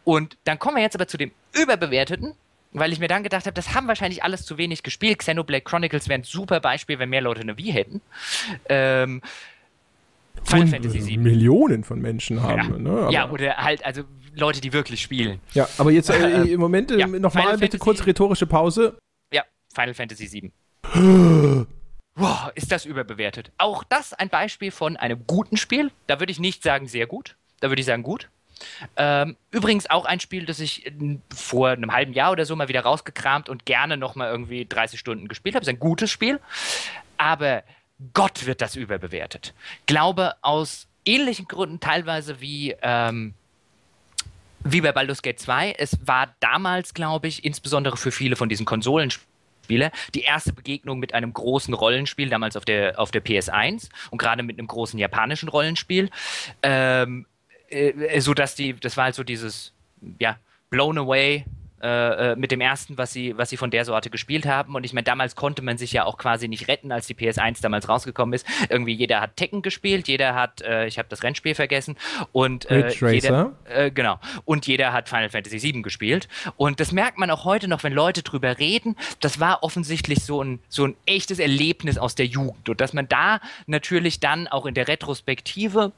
Und 0.04 0.36
dann 0.44 0.58
kommen 0.58 0.76
wir 0.76 0.82
jetzt 0.82 0.94
aber 0.94 1.08
zu 1.08 1.16
dem 1.16 1.32
überbewerteten, 1.52 2.34
weil 2.72 2.92
ich 2.92 2.98
mir 2.98 3.08
dann 3.08 3.22
gedacht 3.22 3.46
habe, 3.46 3.54
das 3.54 3.74
haben 3.74 3.88
wahrscheinlich 3.88 4.22
alles 4.22 4.44
zu 4.44 4.58
wenig 4.58 4.82
gespielt. 4.82 5.18
Xenoblade 5.18 5.62
Chronicles 5.62 6.08
wäre 6.08 6.20
ein 6.20 6.24
super 6.24 6.60
Beispiel, 6.60 6.98
wenn 6.98 7.08
mehr 7.08 7.22
Leute 7.22 7.40
eine 7.40 7.56
Wii 7.56 7.72
hätten. 7.72 8.00
Ähm, 8.68 9.22
Final 10.44 10.68
Fantasy 10.68 11.06
VII. 11.06 11.16
Millionen 11.18 11.84
von 11.84 12.00
Menschen 12.00 12.42
haben. 12.42 12.86
Ja, 12.86 12.92
ne? 12.92 13.08
ja 13.10 13.30
oder 13.30 13.56
halt, 13.56 13.84
also 13.84 14.02
Leute, 14.38 14.60
die 14.60 14.72
wirklich 14.72 15.02
spielen. 15.02 15.40
Ja, 15.54 15.68
aber 15.78 15.90
jetzt 15.90 16.10
äh, 16.10 16.42
im 16.42 16.60
Moment 16.60 16.90
äh, 16.90 16.98
ja, 16.98 17.06
nochmal 17.06 17.58
bitte 17.58 17.78
kurz 17.78 18.04
rhetorische 18.06 18.46
Pause. 18.46 18.98
Ja, 19.32 19.44
Final 19.74 19.94
Fantasy 19.94 20.32
VII. 20.32 21.66
Wow, 22.20 22.50
ist 22.56 22.72
das 22.72 22.84
überbewertet. 22.84 23.52
Auch 23.58 23.84
das 23.84 24.12
ein 24.12 24.28
Beispiel 24.28 24.72
von 24.72 24.96
einem 24.96 25.24
guten 25.28 25.56
Spiel. 25.56 25.92
Da 26.08 26.18
würde 26.18 26.32
ich 26.32 26.40
nicht 26.40 26.64
sagen 26.64 26.88
sehr 26.88 27.06
gut. 27.06 27.36
Da 27.60 27.68
würde 27.68 27.78
ich 27.78 27.86
sagen 27.86 28.02
gut. 28.02 28.28
Ähm, 28.96 29.36
übrigens 29.52 29.88
auch 29.88 30.04
ein 30.04 30.18
Spiel, 30.18 30.44
das 30.44 30.58
ich 30.58 30.92
vor 31.32 31.70
einem 31.70 31.92
halben 31.92 32.12
Jahr 32.12 32.32
oder 32.32 32.44
so 32.44 32.56
mal 32.56 32.66
wieder 32.66 32.80
rausgekramt 32.80 33.48
und 33.48 33.66
gerne 33.66 33.96
nochmal 33.96 34.32
irgendwie 34.32 34.66
30 34.66 34.98
Stunden 34.98 35.28
gespielt 35.28 35.54
habe. 35.54 35.62
Ist 35.62 35.68
ein 35.68 35.78
gutes 35.78 36.10
Spiel. 36.10 36.40
Aber 37.18 37.62
Gott 38.14 38.46
wird 38.46 38.62
das 38.62 38.74
überbewertet. 38.74 39.54
Glaube 39.86 40.34
aus 40.42 40.88
ähnlichen 41.04 41.46
Gründen 41.46 41.78
teilweise 41.78 42.40
wie 42.40 42.74
ähm, 42.82 43.34
wie 44.64 44.80
bei 44.80 44.92
Baldur's 44.92 45.22
Gate 45.22 45.38
2. 45.38 45.72
Es 45.78 45.98
war 46.06 46.34
damals, 46.40 46.94
glaube 46.94 47.28
ich, 47.28 47.44
insbesondere 47.44 47.96
für 47.96 48.10
viele 48.12 48.36
von 48.36 48.48
diesen 48.48 48.66
Konsolenspielen 48.66 49.90
die 50.14 50.22
erste 50.22 50.52
Begegnung 50.52 50.98
mit 50.98 51.12
einem 51.12 51.32
großen 51.32 51.74
Rollenspiel, 51.74 52.30
damals 52.30 52.56
auf 52.56 52.64
der, 52.64 52.98
auf 52.98 53.10
der 53.10 53.22
PS1 53.22 53.90
und 54.10 54.18
gerade 54.18 54.42
mit 54.42 54.58
einem 54.58 54.66
großen 54.66 54.98
japanischen 54.98 55.48
Rollenspiel. 55.48 56.10
Ähm, 56.62 57.26
äh, 57.68 58.20
so 58.20 58.32
dass 58.34 58.54
die, 58.54 58.74
das 58.74 58.96
war 58.96 59.04
halt 59.04 59.14
so 59.14 59.24
dieses, 59.24 59.74
ja, 60.18 60.38
blown 60.70 60.98
away 60.98 61.44
äh, 61.82 62.32
äh, 62.32 62.36
mit 62.36 62.50
dem 62.50 62.60
ersten, 62.60 62.98
was 62.98 63.12
sie, 63.12 63.38
was 63.38 63.50
sie 63.50 63.56
von 63.56 63.70
der 63.70 63.84
Sorte 63.84 64.10
gespielt 64.10 64.46
haben. 64.46 64.74
Und 64.74 64.84
ich 64.84 64.92
meine, 64.92 65.04
damals 65.04 65.36
konnte 65.36 65.62
man 65.62 65.78
sich 65.78 65.92
ja 65.92 66.04
auch 66.04 66.18
quasi 66.18 66.48
nicht 66.48 66.66
retten, 66.68 66.90
als 66.90 67.06
die 67.06 67.14
PS1 67.14 67.62
damals 67.62 67.88
rausgekommen 67.88 68.32
ist. 68.32 68.46
Irgendwie 68.68 68.92
jeder 68.92 69.20
hat 69.20 69.36
Tekken 69.36 69.62
gespielt, 69.62 70.08
jeder 70.08 70.34
hat, 70.34 70.60
äh, 70.62 70.86
ich 70.86 70.98
habe 70.98 71.08
das 71.08 71.22
Rennspiel 71.22 71.54
vergessen, 71.54 71.96
und 72.32 72.68
äh, 72.70 72.90
jeder, 72.90 73.52
äh, 73.64 73.90
genau, 73.90 74.18
und 74.44 74.66
jeder 74.66 74.92
hat 74.92 75.08
Final 75.08 75.28
Fantasy 75.28 75.62
VII 75.62 75.82
gespielt. 75.82 76.28
Und 76.56 76.80
das 76.80 76.92
merkt 76.92 77.18
man 77.18 77.30
auch 77.30 77.44
heute 77.44 77.68
noch, 77.68 77.84
wenn 77.84 77.92
Leute 77.92 78.22
drüber 78.22 78.58
reden. 78.58 78.96
Das 79.20 79.38
war 79.38 79.62
offensichtlich 79.62 80.24
so 80.24 80.42
ein, 80.42 80.60
so 80.68 80.84
ein 80.84 80.96
echtes 81.06 81.38
Erlebnis 81.38 81.96
aus 81.96 82.14
der 82.14 82.26
Jugend. 82.26 82.68
Und 82.68 82.80
dass 82.80 82.92
man 82.92 83.08
da 83.08 83.40
natürlich 83.66 84.20
dann 84.20 84.48
auch 84.48 84.66
in 84.66 84.74
der 84.74 84.88
Retrospektive 84.88 85.92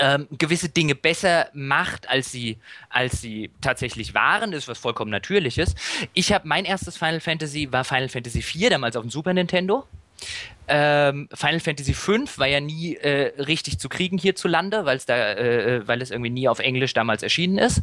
ähm, 0.00 0.26
gewisse 0.30 0.68
Dinge 0.68 0.94
besser 0.94 1.48
macht, 1.52 2.08
als 2.08 2.32
sie, 2.32 2.58
als 2.88 3.20
sie 3.20 3.50
tatsächlich 3.60 4.14
waren, 4.14 4.52
ist 4.52 4.68
was 4.68 4.78
vollkommen 4.78 5.10
Natürliches. 5.10 5.74
Ich 6.12 6.32
habe 6.32 6.48
mein 6.48 6.64
erstes 6.64 6.96
Final 6.96 7.20
Fantasy 7.20 7.70
war 7.70 7.84
Final 7.84 8.08
Fantasy 8.08 8.38
IV, 8.38 8.70
damals 8.70 8.96
auf 8.96 9.02
dem 9.02 9.10
Super 9.10 9.34
Nintendo. 9.34 9.86
Ähm, 10.66 11.28
Final 11.34 11.60
Fantasy 11.60 11.92
V 11.92 12.14
war 12.36 12.46
ja 12.46 12.60
nie 12.60 12.96
äh, 12.96 13.32
richtig 13.42 13.78
zu 13.78 13.88
kriegen 13.88 14.18
hierzulande, 14.18 14.84
weil's 14.84 15.04
da, 15.06 15.32
äh, 15.32 15.86
weil 15.86 16.00
es 16.00 16.10
irgendwie 16.10 16.30
nie 16.30 16.48
auf 16.48 16.58
Englisch 16.58 16.94
damals 16.94 17.22
erschienen 17.22 17.58
ist. 17.58 17.82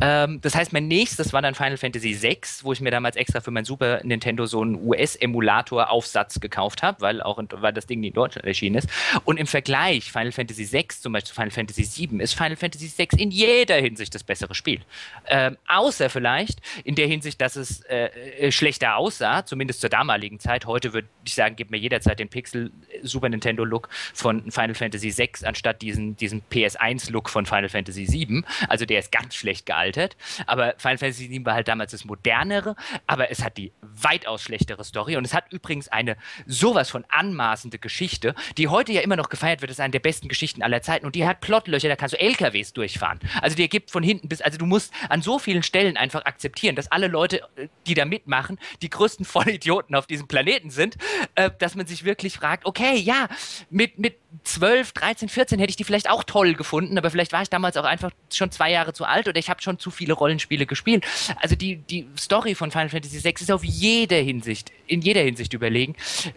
Ähm, 0.00 0.40
das 0.40 0.54
heißt, 0.54 0.72
mein 0.72 0.88
nächstes 0.88 1.32
war 1.32 1.42
dann 1.42 1.54
Final 1.54 1.76
Fantasy 1.76 2.20
VI, 2.20 2.38
wo 2.62 2.72
ich 2.72 2.80
mir 2.80 2.90
damals 2.90 3.16
extra 3.16 3.40
für 3.40 3.50
mein 3.50 3.64
Super 3.64 4.00
Nintendo 4.04 4.46
so 4.46 4.62
einen 4.62 4.86
US-Emulator-Aufsatz 4.86 6.40
gekauft 6.40 6.82
habe, 6.82 7.00
weil 7.00 7.22
auch 7.22 7.38
in, 7.38 7.48
weil 7.50 7.72
das 7.72 7.86
Ding 7.86 8.02
in 8.02 8.12
Deutschland 8.12 8.46
erschienen 8.46 8.76
ist. 8.76 8.88
Und 9.24 9.38
im 9.38 9.46
Vergleich 9.46 10.10
Final 10.10 10.32
Fantasy 10.32 10.70
VI 10.70 10.88
zum 10.88 11.12
Beispiel 11.12 11.28
zu 11.28 11.34
Final 11.34 11.50
Fantasy 11.50 12.08
VII 12.08 12.22
ist 12.22 12.34
Final 12.34 12.56
Fantasy 12.56 12.92
VI 12.96 13.08
in 13.16 13.30
jeder 13.30 13.76
Hinsicht 13.76 14.14
das 14.14 14.22
bessere 14.22 14.54
Spiel. 14.54 14.80
Ähm, 15.28 15.56
außer 15.66 16.10
vielleicht 16.10 16.60
in 16.84 16.94
der 16.94 17.06
Hinsicht, 17.06 17.40
dass 17.40 17.56
es 17.56 17.80
äh, 17.82 18.06
äh 18.38 18.52
schlechter 18.52 18.96
aussah, 18.96 19.44
zumindest 19.44 19.80
zur 19.80 19.90
damaligen 19.90 20.38
Zeit. 20.38 20.66
Heute 20.66 20.92
würde 20.92 21.08
ich 21.24 21.34
sagen, 21.34 21.56
gibt 21.56 21.70
mir 21.70 21.78
jederzeit 21.78 22.11
den 22.14 22.28
Pixel 22.28 22.72
Super 23.02 23.28
Nintendo 23.28 23.64
Look 23.64 23.88
von 24.14 24.50
Final 24.50 24.74
Fantasy 24.74 25.16
VI 25.16 25.30
anstatt 25.44 25.82
diesen, 25.82 26.16
diesen 26.16 26.42
PS1 26.50 27.10
Look 27.10 27.28
von 27.28 27.46
Final 27.46 27.68
Fantasy 27.68 28.06
VII. 28.10 28.44
Also 28.68 28.84
der 28.84 28.98
ist 28.98 29.12
ganz 29.12 29.34
schlecht 29.34 29.66
gealtert. 29.66 30.16
Aber 30.46 30.74
Final 30.78 30.98
Fantasy 30.98 31.30
VII 31.30 31.44
war 31.44 31.54
halt 31.54 31.68
damals 31.68 31.92
das 31.92 32.04
modernere, 32.04 32.76
aber 33.06 33.30
es 33.30 33.42
hat 33.44 33.56
die 33.56 33.72
weitaus 33.80 34.42
schlechtere 34.42 34.84
Story 34.84 35.16
und 35.16 35.24
es 35.24 35.34
hat 35.34 35.52
übrigens 35.52 35.88
eine 35.88 36.16
sowas 36.46 36.90
von 36.90 37.04
anmaßende 37.08 37.78
Geschichte, 37.78 38.34
die 38.56 38.68
heute 38.68 38.92
ja 38.92 39.00
immer 39.00 39.16
noch 39.16 39.28
gefeiert 39.28 39.60
wird, 39.60 39.70
das 39.70 39.76
ist 39.76 39.80
eine 39.80 39.92
der 39.92 40.00
besten 40.00 40.28
Geschichten 40.28 40.62
aller 40.62 40.82
Zeiten 40.82 41.06
und 41.06 41.14
die 41.14 41.26
hat 41.26 41.40
Plotlöcher, 41.40 41.88
da 41.88 41.96
kannst 41.96 42.14
du 42.14 42.20
LKWs 42.20 42.72
durchfahren. 42.72 43.20
Also 43.40 43.56
die 43.56 43.62
ergibt 43.62 43.90
von 43.90 44.02
hinten 44.02 44.28
bis, 44.28 44.40
also 44.40 44.58
du 44.58 44.66
musst 44.66 44.92
an 45.08 45.22
so 45.22 45.38
vielen 45.38 45.62
Stellen 45.62 45.96
einfach 45.96 46.24
akzeptieren, 46.24 46.76
dass 46.76 46.90
alle 46.90 47.08
Leute, 47.08 47.42
die 47.86 47.94
da 47.94 48.04
mitmachen, 48.04 48.58
die 48.80 48.90
größten 48.90 49.24
Vollidioten 49.32 49.94
auf 49.94 50.06
diesem 50.06 50.28
Planeten 50.28 50.70
sind, 50.70 50.96
äh, 51.34 51.50
dass 51.58 51.74
man 51.74 51.86
sich 52.02 52.04
wirklich 52.04 52.34
fragt, 52.34 52.66
okay, 52.66 52.96
ja, 52.96 53.28
mit, 53.70 53.98
mit 53.98 54.16
12, 54.44 54.92
13, 54.92 55.28
14 55.28 55.58
hätte 55.58 55.70
ich 55.70 55.76
die 55.76 55.84
vielleicht 55.84 56.10
auch 56.10 56.24
toll 56.24 56.54
gefunden, 56.54 56.98
aber 56.98 57.10
vielleicht 57.10 57.32
war 57.32 57.42
ich 57.42 57.50
damals 57.50 57.76
auch 57.76 57.84
einfach 57.84 58.10
schon 58.32 58.50
zwei 58.50 58.70
Jahre 58.70 58.92
zu 58.92 59.04
alt 59.04 59.28
oder 59.28 59.38
ich 59.38 59.48
habe 59.48 59.62
schon 59.62 59.78
zu 59.78 59.90
viele 59.90 60.12
Rollenspiele 60.14 60.66
gespielt. 60.66 61.04
Also 61.40 61.54
die, 61.54 61.76
die 61.76 62.06
Story 62.18 62.54
von 62.54 62.70
Final 62.70 62.88
Fantasy 62.88 63.22
VI 63.22 63.34
ist 63.40 63.52
auf 63.52 63.64
jede 63.64 64.16
Hinsicht, 64.16 64.72
in 64.86 65.00
jeder 65.00 65.20
Hinsicht 65.20 65.52
überlegen. 65.54 65.96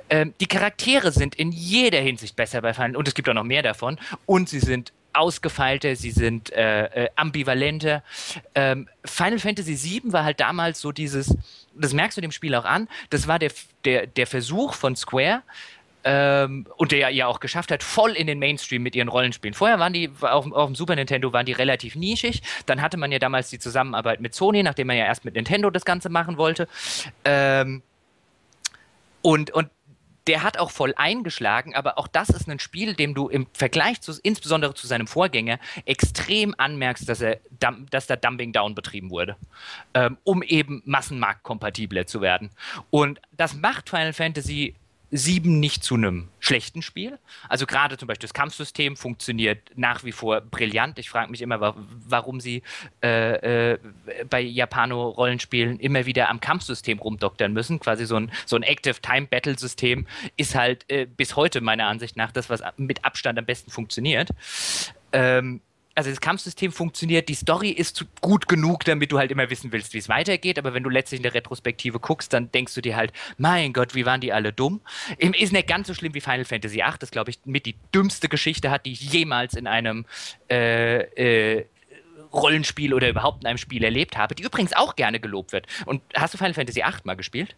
Ähm, 0.09 0.33
die 0.39 0.47
Charaktere 0.47 1.11
sind 1.11 1.35
in 1.35 1.51
jeder 1.51 1.99
Hinsicht 1.99 2.35
besser 2.35 2.61
bei 2.61 2.73
Final 2.73 2.95
und 2.95 3.07
es 3.07 3.13
gibt 3.13 3.27
auch 3.29 3.33
noch 3.33 3.43
mehr 3.43 3.63
davon 3.63 3.99
und 4.25 4.49
sie 4.49 4.59
sind 4.59 4.93
ausgefeilter, 5.13 5.95
sie 5.95 6.11
sind 6.11 6.51
äh, 6.51 7.05
äh, 7.05 7.09
ambivalenter. 7.15 8.03
Ähm, 8.53 8.89
Final 9.05 9.39
Fantasy 9.39 9.81
VII 9.81 10.11
war 10.11 10.25
halt 10.25 10.41
damals 10.41 10.81
so 10.81 10.91
dieses, 10.91 11.35
das 11.75 11.93
merkst 11.93 12.17
du 12.17 12.21
dem 12.21 12.31
Spiel 12.31 12.55
auch 12.55 12.65
an, 12.65 12.87
das 13.09 13.27
war 13.27 13.39
der, 13.39 13.51
der, 13.83 14.07
der 14.07 14.27
Versuch 14.27 14.73
von 14.73 14.95
Square, 14.95 15.43
ähm, 16.07 16.67
und 16.77 16.91
der 16.91 17.09
ja 17.09 17.25
auch 17.25 17.39
geschafft 17.39 17.71
hat, 17.71 17.81
voll 17.81 18.11
in 18.11 18.27
den 18.27 18.37
Mainstream 18.37 18.83
mit 18.83 18.95
ihren 18.95 19.07
Rollenspielen. 19.07 19.55
Vorher 19.55 19.79
waren 19.79 19.91
die 19.91 20.11
auf, 20.21 20.51
auf, 20.51 20.67
dem 20.67 20.75
Super 20.75 20.95
Nintendo 20.95 21.33
waren 21.33 21.47
die 21.47 21.51
relativ 21.51 21.95
nischig. 21.95 22.43
Dann 22.67 22.79
hatte 22.79 22.95
man 22.95 23.11
ja 23.11 23.17
damals 23.17 23.49
die 23.49 23.57
Zusammenarbeit 23.57 24.21
mit 24.21 24.35
Sony, 24.35 24.61
nachdem 24.61 24.85
man 24.85 24.97
ja 24.97 25.05
erst 25.05 25.25
mit 25.25 25.33
Nintendo 25.33 25.71
das 25.71 25.83
Ganze 25.83 26.09
machen 26.09 26.37
wollte. 26.37 26.67
Ähm, 27.25 27.81
und, 29.23 29.49
und 29.49 29.69
der 30.27 30.43
hat 30.43 30.57
auch 30.57 30.71
voll 30.71 30.93
eingeschlagen, 30.97 31.75
aber 31.75 31.97
auch 31.97 32.07
das 32.07 32.29
ist 32.29 32.49
ein 32.49 32.59
Spiel, 32.59 32.95
dem 32.95 33.13
du 33.13 33.27
im 33.27 33.47
Vergleich 33.53 34.01
zu, 34.01 34.13
insbesondere 34.23 34.73
zu 34.73 34.87
seinem 34.87 35.07
Vorgänger, 35.07 35.59
extrem 35.85 36.55
anmerkst, 36.57 37.07
dass, 37.07 37.21
er, 37.21 37.39
dass 37.91 38.07
da 38.07 38.15
Dumping 38.15 38.51
Down 38.51 38.75
betrieben 38.75 39.11
wurde, 39.11 39.35
ähm, 39.93 40.17
um 40.23 40.41
eben 40.41 40.81
massenmarktkompatibler 40.85 42.07
zu 42.07 42.21
werden. 42.21 42.49
Und 42.89 43.21
das 43.31 43.53
macht 43.55 43.89
Final 43.89 44.13
Fantasy 44.13 44.75
7 45.17 45.59
nicht 45.59 45.83
zu 45.83 45.95
einem 45.95 46.27
schlechten 46.39 46.81
Spiel. 46.81 47.17
Also 47.47 47.65
gerade 47.65 47.97
zum 47.97 48.07
Beispiel 48.07 48.27
das 48.27 48.33
Kampfsystem 48.33 48.95
funktioniert 48.95 49.71
nach 49.75 50.03
wie 50.03 50.11
vor 50.11 50.41
brillant. 50.41 50.99
Ich 50.99 51.09
frage 51.09 51.31
mich 51.31 51.41
immer, 51.41 51.75
warum 52.07 52.39
sie 52.39 52.63
äh, 53.03 53.73
äh, 53.73 53.79
bei 54.29 54.41
Japano-Rollenspielen 54.41 55.79
immer 55.79 56.05
wieder 56.05 56.29
am 56.29 56.39
Kampfsystem 56.39 56.99
rumdoktern 56.99 57.53
müssen. 57.53 57.79
Quasi 57.79 58.05
so 58.05 58.15
ein, 58.15 58.31
so 58.45 58.55
ein 58.55 58.63
Active-Time-Battle-System 58.63 60.05
ist 60.37 60.55
halt 60.55 60.85
äh, 60.89 61.05
bis 61.05 61.35
heute 61.35 61.61
meiner 61.61 61.87
Ansicht 61.87 62.17
nach 62.17 62.31
das, 62.31 62.49
was 62.49 62.61
mit 62.77 63.05
Abstand 63.05 63.39
am 63.39 63.45
besten 63.45 63.71
funktioniert. 63.71 64.29
Ähm, 65.11 65.61
also 65.95 66.09
das 66.09 66.19
Kampfsystem 66.19 66.71
funktioniert, 66.73 67.29
die 67.29 67.33
Story 67.33 67.69
ist 67.69 68.05
gut 68.21 68.47
genug, 68.49 68.83
damit 68.83 69.11
du 69.11 69.17
halt 69.17 69.31
immer 69.31 69.49
wissen 69.49 69.71
willst, 69.71 69.93
wie 69.93 69.97
es 69.97 70.09
weitergeht, 70.09 70.59
aber 70.59 70.73
wenn 70.73 70.83
du 70.83 70.89
letztlich 70.89 71.19
in 71.19 71.23
der 71.23 71.33
Retrospektive 71.33 71.99
guckst, 71.99 72.33
dann 72.33 72.51
denkst 72.51 72.75
du 72.75 72.81
dir 72.81 72.97
halt, 72.97 73.13
mein 73.37 73.71
Gott, 73.71 73.95
wie 73.95 74.05
waren 74.05 74.19
die 74.19 74.33
alle 74.33 74.51
dumm. 74.51 74.81
Ist 75.17 75.53
nicht 75.53 75.67
ganz 75.67 75.87
so 75.87 75.93
schlimm 75.93 76.13
wie 76.13 76.21
Final 76.21 76.45
Fantasy 76.45 76.77
VIII, 76.77 76.95
das 76.99 77.11
glaube 77.11 77.31
ich 77.31 77.39
mit 77.45 77.65
die 77.65 77.75
dümmste 77.93 78.27
Geschichte 78.27 78.69
hat, 78.69 78.85
die 78.85 78.91
ich 78.91 79.01
jemals 79.13 79.53
in 79.53 79.67
einem 79.67 80.05
äh, 80.51 81.57
äh, 81.57 81.65
Rollenspiel 82.33 82.93
oder 82.93 83.07
überhaupt 83.07 83.43
in 83.43 83.47
einem 83.47 83.57
Spiel 83.57 83.83
erlebt 83.83 84.17
habe, 84.17 84.35
die 84.35 84.43
übrigens 84.43 84.73
auch 84.73 84.97
gerne 84.97 85.21
gelobt 85.21 85.53
wird. 85.53 85.67
Und 85.85 86.01
hast 86.13 86.33
du 86.33 86.37
Final 86.37 86.53
Fantasy 86.53 86.81
VIII 86.81 87.01
mal 87.05 87.15
gespielt? 87.15 87.55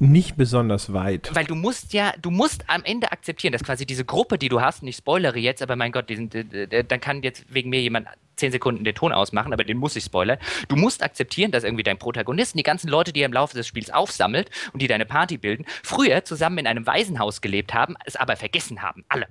Nicht 0.00 0.36
besonders 0.36 0.92
weit. 0.92 1.30
Weil 1.32 1.44
du 1.44 1.54
musst 1.54 1.92
ja, 1.92 2.12
du 2.20 2.30
musst 2.30 2.68
am 2.68 2.84
Ende 2.84 3.12
akzeptieren, 3.12 3.52
dass 3.52 3.64
quasi 3.64 3.86
diese 3.86 4.04
Gruppe, 4.04 4.38
die 4.38 4.48
du 4.48 4.60
hast, 4.60 4.82
nicht 4.82 4.98
spoilere 4.98 5.38
jetzt, 5.38 5.62
aber 5.62 5.76
mein 5.76 5.92
Gott, 5.92 6.08
diesen, 6.08 6.30
dann 6.30 7.00
kann 7.00 7.22
jetzt 7.22 7.52
wegen 7.52 7.70
mir 7.70 7.80
jemand 7.80 8.08
zehn 8.36 8.52
Sekunden 8.52 8.84
den 8.84 8.94
Ton 8.94 9.12
ausmachen, 9.12 9.52
aber 9.52 9.64
den 9.64 9.76
muss 9.76 9.96
ich 9.96 10.04
spoilern. 10.04 10.38
Du 10.68 10.76
musst 10.76 11.02
akzeptieren, 11.02 11.50
dass 11.50 11.64
irgendwie 11.64 11.82
dein 11.82 11.98
Protagonist, 11.98 12.56
die 12.56 12.62
ganzen 12.62 12.88
Leute, 12.88 13.12
die 13.12 13.20
er 13.20 13.26
im 13.26 13.32
Laufe 13.32 13.56
des 13.56 13.66
Spiels 13.66 13.90
aufsammelt 13.90 14.50
und 14.72 14.80
die 14.80 14.86
deine 14.86 15.06
Party 15.06 15.38
bilden, 15.38 15.64
früher 15.82 16.24
zusammen 16.24 16.58
in 16.58 16.66
einem 16.66 16.86
Waisenhaus 16.86 17.40
gelebt 17.40 17.74
haben, 17.74 17.96
es 18.04 18.16
aber 18.16 18.36
vergessen 18.36 18.82
haben. 18.82 19.04
Alle. 19.08 19.26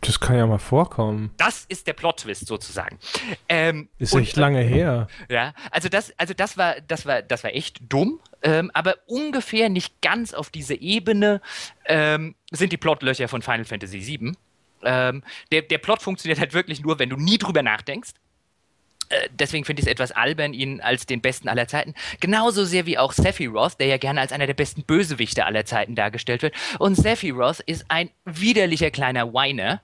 Das 0.00 0.20
kann 0.20 0.36
ja 0.36 0.46
mal 0.46 0.58
vorkommen. 0.58 1.30
Das 1.36 1.64
ist 1.68 1.86
der 1.86 1.94
Plot-Twist 1.94 2.46
sozusagen. 2.46 2.98
Ähm, 3.48 3.88
ist 3.98 4.12
und, 4.12 4.22
echt 4.22 4.36
lange 4.36 4.60
her. 4.60 5.08
Ja, 5.28 5.52
also 5.70 5.88
das, 5.88 6.12
also 6.18 6.34
das 6.34 6.56
war, 6.56 6.76
das 6.86 7.06
war, 7.06 7.22
das 7.22 7.44
war 7.44 7.54
echt 7.54 7.80
dumm, 7.88 8.20
ähm, 8.42 8.70
aber 8.74 8.96
ungefähr 9.06 9.68
nicht 9.68 10.00
ganz 10.02 10.34
auf 10.34 10.50
diese 10.50 10.74
Ebene 10.74 11.40
ähm, 11.86 12.34
sind 12.50 12.72
die 12.72 12.76
Plotlöcher 12.76 13.28
von 13.28 13.42
Final 13.42 13.64
Fantasy 13.64 14.06
VII. 14.06 14.32
Ähm, 14.82 15.24
der, 15.50 15.62
der 15.62 15.78
Plot 15.78 16.02
funktioniert 16.02 16.38
halt 16.38 16.54
wirklich 16.54 16.82
nur, 16.82 16.98
wenn 16.98 17.08
du 17.08 17.16
nie 17.16 17.38
drüber 17.38 17.62
nachdenkst. 17.62 18.10
Äh, 19.08 19.28
deswegen 19.32 19.64
finde 19.64 19.80
ich 19.80 19.86
es 19.86 19.92
etwas 19.92 20.12
albern, 20.12 20.52
ihn 20.52 20.80
als 20.80 21.06
den 21.06 21.20
besten 21.20 21.48
aller 21.48 21.68
Zeiten. 21.68 21.94
Genauso 22.20 22.64
sehr 22.64 22.86
wie 22.86 22.98
auch 22.98 23.12
Sephiroth, 23.12 23.78
der 23.78 23.86
ja 23.86 23.98
gerne 23.98 24.20
als 24.20 24.32
einer 24.32 24.46
der 24.46 24.54
besten 24.54 24.82
Bösewichte 24.82 25.44
aller 25.44 25.64
Zeiten 25.64 25.94
dargestellt 25.94 26.42
wird. 26.42 26.54
Und 26.78 26.96
Sephiroth 26.96 27.60
ist 27.60 27.84
ein 27.88 28.10
widerlicher 28.24 28.90
kleiner 28.90 29.32
Whiner, 29.32 29.82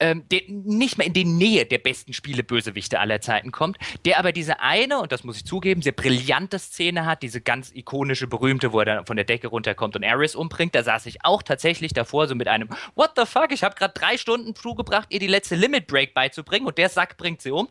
ähm, 0.00 0.24
der 0.30 0.42
nicht 0.48 0.98
mehr 0.98 1.06
in 1.06 1.12
die 1.12 1.24
Nähe 1.24 1.66
der 1.66 1.78
besten 1.78 2.12
Spiele-Bösewichte 2.12 3.00
aller 3.00 3.20
Zeiten 3.20 3.52
kommt, 3.52 3.78
der 4.04 4.18
aber 4.18 4.32
diese 4.32 4.60
eine, 4.60 5.00
und 5.00 5.12
das 5.12 5.24
muss 5.24 5.38
ich 5.38 5.44
zugeben, 5.44 5.82
sehr 5.82 5.92
brillante 5.92 6.58
Szene 6.58 7.06
hat, 7.06 7.22
diese 7.22 7.40
ganz 7.40 7.72
ikonische, 7.74 8.26
berühmte, 8.26 8.72
wo 8.72 8.80
er 8.80 8.84
dann 8.84 9.06
von 9.06 9.16
der 9.16 9.24
Decke 9.24 9.48
runterkommt 9.48 9.96
und 9.96 10.04
Aris 10.04 10.34
umbringt. 10.34 10.74
Da 10.74 10.82
saß 10.82 11.06
ich 11.06 11.24
auch 11.24 11.42
tatsächlich 11.42 11.92
davor, 11.92 12.28
so 12.28 12.34
mit 12.34 12.48
einem 12.48 12.68
What 12.94 13.12
the 13.16 13.26
fuck, 13.26 13.52
ich 13.52 13.64
habe 13.64 13.74
gerade 13.74 13.94
drei 13.94 14.16
Stunden 14.16 14.54
zugebracht, 14.54 15.08
ihr 15.10 15.18
die 15.18 15.26
letzte 15.26 15.56
Limit 15.56 15.86
Break 15.86 16.14
beizubringen 16.14 16.66
und 16.66 16.78
der 16.78 16.88
Sack 16.88 17.16
bringt 17.16 17.42
sie 17.42 17.50
um. 17.50 17.68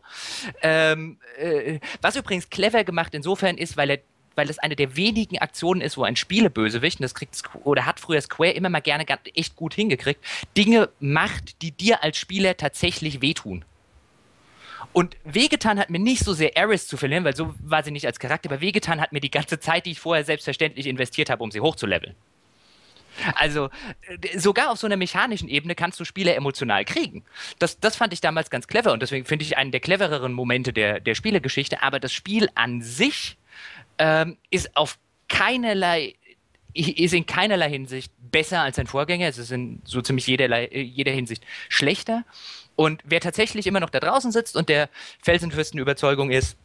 Äh, 0.60 0.81
ähm, 0.82 1.18
äh, 1.38 1.78
was 2.00 2.16
übrigens 2.16 2.50
clever 2.50 2.84
gemacht 2.84 3.14
insofern 3.14 3.56
ist, 3.56 3.76
weil 3.76 3.90
er 3.90 3.98
weil 4.34 4.48
es 4.48 4.58
eine 4.58 4.76
der 4.76 4.96
wenigen 4.96 5.38
Aktionen 5.38 5.80
ist, 5.80 5.96
wo 5.96 6.04
ein 6.04 6.16
Spielebösewicht, 6.16 7.00
und 7.00 7.02
das 7.02 7.14
kriegt 7.14 7.42
oder 7.64 7.86
hat 7.86 8.00
früher 8.00 8.20
Square 8.20 8.52
immer 8.52 8.70
mal 8.70 8.80
gerne 8.80 9.04
echt 9.34 9.56
gut 9.56 9.74
hingekriegt, 9.74 10.24
Dinge 10.56 10.88
macht, 11.00 11.60
die 11.62 11.70
dir 11.70 12.02
als 12.02 12.16
Spieler 12.16 12.56
tatsächlich 12.56 13.20
wehtun. 13.20 13.64
Und 14.92 15.16
wehgetan 15.24 15.78
hat 15.78 15.90
mir 15.90 15.98
nicht 15.98 16.24
so 16.24 16.34
sehr 16.34 16.56
Eris 16.56 16.86
zu 16.86 16.96
verlieren, 16.96 17.24
weil 17.24 17.34
so 17.34 17.54
war 17.60 17.82
sie 17.82 17.90
nicht 17.90 18.06
als 18.06 18.18
Charakter, 18.18 18.50
aber 18.50 18.60
wehgetan 18.60 19.00
hat 19.00 19.12
mir 19.12 19.20
die 19.20 19.30
ganze 19.30 19.58
Zeit, 19.58 19.86
die 19.86 19.92
ich 19.92 20.00
vorher 20.00 20.24
selbstverständlich 20.24 20.86
investiert 20.86 21.30
habe, 21.30 21.42
um 21.42 21.50
sie 21.50 21.60
hochzuleveln. 21.60 22.14
Also 23.34 23.70
sogar 24.36 24.70
auf 24.70 24.78
so 24.78 24.86
einer 24.86 24.96
mechanischen 24.96 25.48
Ebene 25.48 25.74
kannst 25.74 26.00
du 26.00 26.04
Spieler 26.04 26.34
emotional 26.36 26.84
kriegen. 26.84 27.24
Das, 27.58 27.78
das 27.80 27.96
fand 27.96 28.12
ich 28.12 28.20
damals 28.20 28.50
ganz 28.50 28.66
clever 28.66 28.92
und 28.92 29.02
deswegen 29.02 29.24
finde 29.24 29.44
ich 29.44 29.56
einen 29.56 29.70
der 29.70 29.80
clevereren 29.80 30.32
Momente 30.32 30.72
der, 30.72 31.00
der 31.00 31.14
Spielegeschichte. 31.14 31.82
Aber 31.82 32.00
das 32.00 32.12
Spiel 32.12 32.48
an 32.54 32.82
sich 32.82 33.36
ähm, 33.98 34.36
ist 34.50 34.76
auf 34.76 34.98
keinerlei 35.28 36.14
ist 36.74 37.12
in 37.12 37.26
keinerlei 37.26 37.68
Hinsicht 37.68 38.12
besser 38.30 38.62
als 38.62 38.76
sein 38.76 38.86
Vorgänger. 38.86 39.28
Es 39.28 39.36
ist 39.36 39.52
in 39.52 39.82
so 39.84 40.00
ziemlich 40.00 40.26
jederlei, 40.26 40.68
jeder 40.68 41.12
Hinsicht 41.12 41.44
schlechter. 41.68 42.24
Und 42.76 43.02
wer 43.04 43.20
tatsächlich 43.20 43.66
immer 43.66 43.80
noch 43.80 43.90
da 43.90 44.00
draußen 44.00 44.32
sitzt 44.32 44.56
und 44.56 44.68
der 44.70 44.88
felsenfesten 45.20 45.78
Überzeugung 45.78 46.30
ist, 46.30 46.52
äh, 46.52 46.56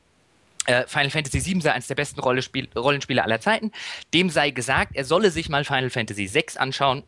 Final 0.88 1.10
Fantasy 1.10 1.46
VII 1.46 1.62
sei 1.62 1.72
eines 1.72 1.88
der 1.88 1.96
besten 1.96 2.20
Rollenspiel 2.20 2.68
Rollenspiele 2.76 3.24
aller 3.24 3.40
Zeiten. 3.40 3.72
Dem 4.14 4.30
sei 4.30 4.52
gesagt, 4.52 4.96
er 4.96 5.06
solle 5.06 5.32
sich 5.32 5.50
mal 5.50 5.64
Final 5.64 5.90
Fantasy 5.90 6.34
VI 6.34 6.46
anschauen. 6.58 7.04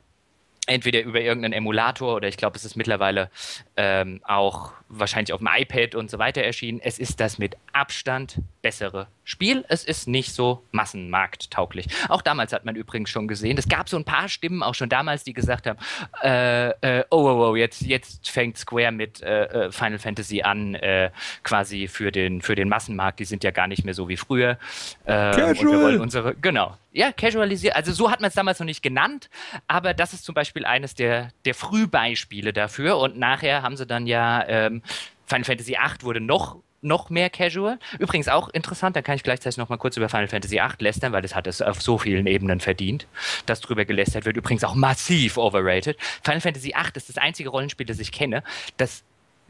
Entweder 0.66 1.02
über 1.02 1.20
irgendeinen 1.20 1.54
Emulator 1.54 2.16
oder 2.16 2.28
ich 2.28 2.38
glaube, 2.38 2.56
es 2.56 2.64
ist 2.64 2.76
mittlerweile 2.76 3.32
ähm, 3.76 4.22
auch 4.24 4.72
wahrscheinlich 4.88 5.34
auf 5.34 5.40
dem 5.40 5.50
iPad 5.52 5.96
und 5.96 6.12
so 6.12 6.20
weiter 6.20 6.44
erschienen. 6.44 6.80
Es 6.80 7.00
ist 7.00 7.20
das 7.20 7.40
mit 7.40 7.58
Abstand 7.74 8.40
bessere 8.62 9.08
Spiel. 9.24 9.64
Es 9.68 9.84
ist 9.84 10.08
nicht 10.08 10.34
so 10.34 10.64
massenmarkttauglich. 10.72 11.88
Auch 12.10 12.22
damals 12.22 12.52
hat 12.52 12.66
man 12.66 12.76
übrigens 12.76 13.10
schon 13.10 13.28
gesehen, 13.28 13.58
es 13.58 13.68
gab 13.70 13.88
so 13.88 13.98
ein 13.98 14.06
paar 14.06 14.28
Stimmen 14.28 14.64
auch 14.64 14.76
schon 14.76 14.90
damals, 14.90 15.24
die 15.24 15.34
gesagt 15.34 15.68
haben, 15.68 15.80
äh, 16.24 16.70
äh, 17.00 17.06
oh, 17.10 17.18
oh, 17.18 17.50
oh, 17.52 17.56
jetzt, 17.56 17.82
jetzt 17.82 18.30
fängt 18.30 18.58
Square 18.58 18.92
mit 18.92 19.22
äh, 19.22 19.44
äh 19.46 19.72
Final 19.72 20.00
Fantasy 20.00 20.42
an, 20.42 20.76
äh, 20.76 21.12
quasi 21.44 21.88
für 21.88 22.12
den, 22.12 22.42
für 22.42 22.56
den 22.56 22.70
Massenmarkt. 22.70 23.20
Die 23.20 23.26
sind 23.26 23.44
ja 23.44 23.52
gar 23.52 23.68
nicht 23.68 23.86
mehr 23.86 23.94
so 23.94 24.10
wie 24.10 24.18
früher. 24.18 24.58
Ähm, 25.06 25.36
Casual. 25.36 26.02
unsere, 26.02 26.36
genau. 26.36 26.76
Ja, 26.92 27.12
casualisiert. 27.12 27.76
Also 27.76 27.92
so 27.92 28.10
hat 28.10 28.20
man 28.20 28.30
es 28.30 28.34
damals 28.34 28.60
noch 28.60 28.66
nicht 28.66 28.82
genannt, 28.82 29.30
aber 29.68 29.94
das 29.94 30.14
ist 30.14 30.26
zum 30.26 30.34
Beispiel 30.34 30.66
eines 30.66 30.96
der, 30.96 31.30
der 31.46 31.54
Frühbeispiele 31.54 32.52
dafür. 32.52 32.98
Und 32.98 33.18
nachher 33.18 33.62
haben 33.62 33.78
sie 33.78 33.86
dann 33.86 34.08
ja 34.08 34.44
ähm, 34.48 34.82
Final 35.28 35.46
Fantasy 35.46 35.74
VIII 35.74 36.02
wurde 36.02 36.20
noch 36.20 36.58
noch 36.82 37.10
mehr 37.10 37.30
casual. 37.30 37.80
Übrigens 38.00 38.28
auch 38.28 38.50
interessant, 38.50 38.96
da 38.96 39.02
kann 39.02 39.16
ich 39.16 39.24
gleichzeitig 39.24 39.58
noch 39.58 39.70
mal 39.70 39.78
kurz 39.78 39.98
über 39.98 40.10
Final 40.10 40.28
Fantasy 40.28 40.56
VIII 40.56 40.76
lästern, 40.80 41.12
weil 41.12 41.22
das 41.22 41.36
hat 41.36 41.48
es 41.48 41.62
auf 41.62 41.82
so 41.82 41.98
vielen 41.98 42.28
Ebenen 42.28 42.60
verdient, 42.60 43.08
dass 43.46 43.62
drüber 43.62 43.86
gelästert 43.86 44.26
wird. 44.26 44.38
Übrigens 44.38 44.64
auch 44.64 44.76
massiv 44.76 45.38
overrated. 45.38 45.98
Final 46.24 46.42
Fantasy 46.42 46.70
VIII 46.70 46.92
ist 46.96 47.10
das 47.10 47.18
einzige 47.18 47.50
Rollenspiel, 47.50 47.86
das 47.86 48.00
ich 48.00 48.12
kenne, 48.12 48.44
das 48.78 49.04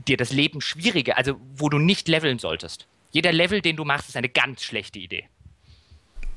dir 0.07 0.17
das 0.17 0.31
Leben 0.31 0.61
schwieriger, 0.61 1.17
also 1.17 1.39
wo 1.55 1.69
du 1.69 1.77
nicht 1.77 2.07
leveln 2.07 2.39
solltest. 2.39 2.87
Jeder 3.11 3.33
Level, 3.33 3.61
den 3.61 3.75
du 3.75 3.85
machst, 3.85 4.09
ist 4.09 4.17
eine 4.17 4.29
ganz 4.29 4.63
schlechte 4.63 4.99
Idee. 4.99 5.27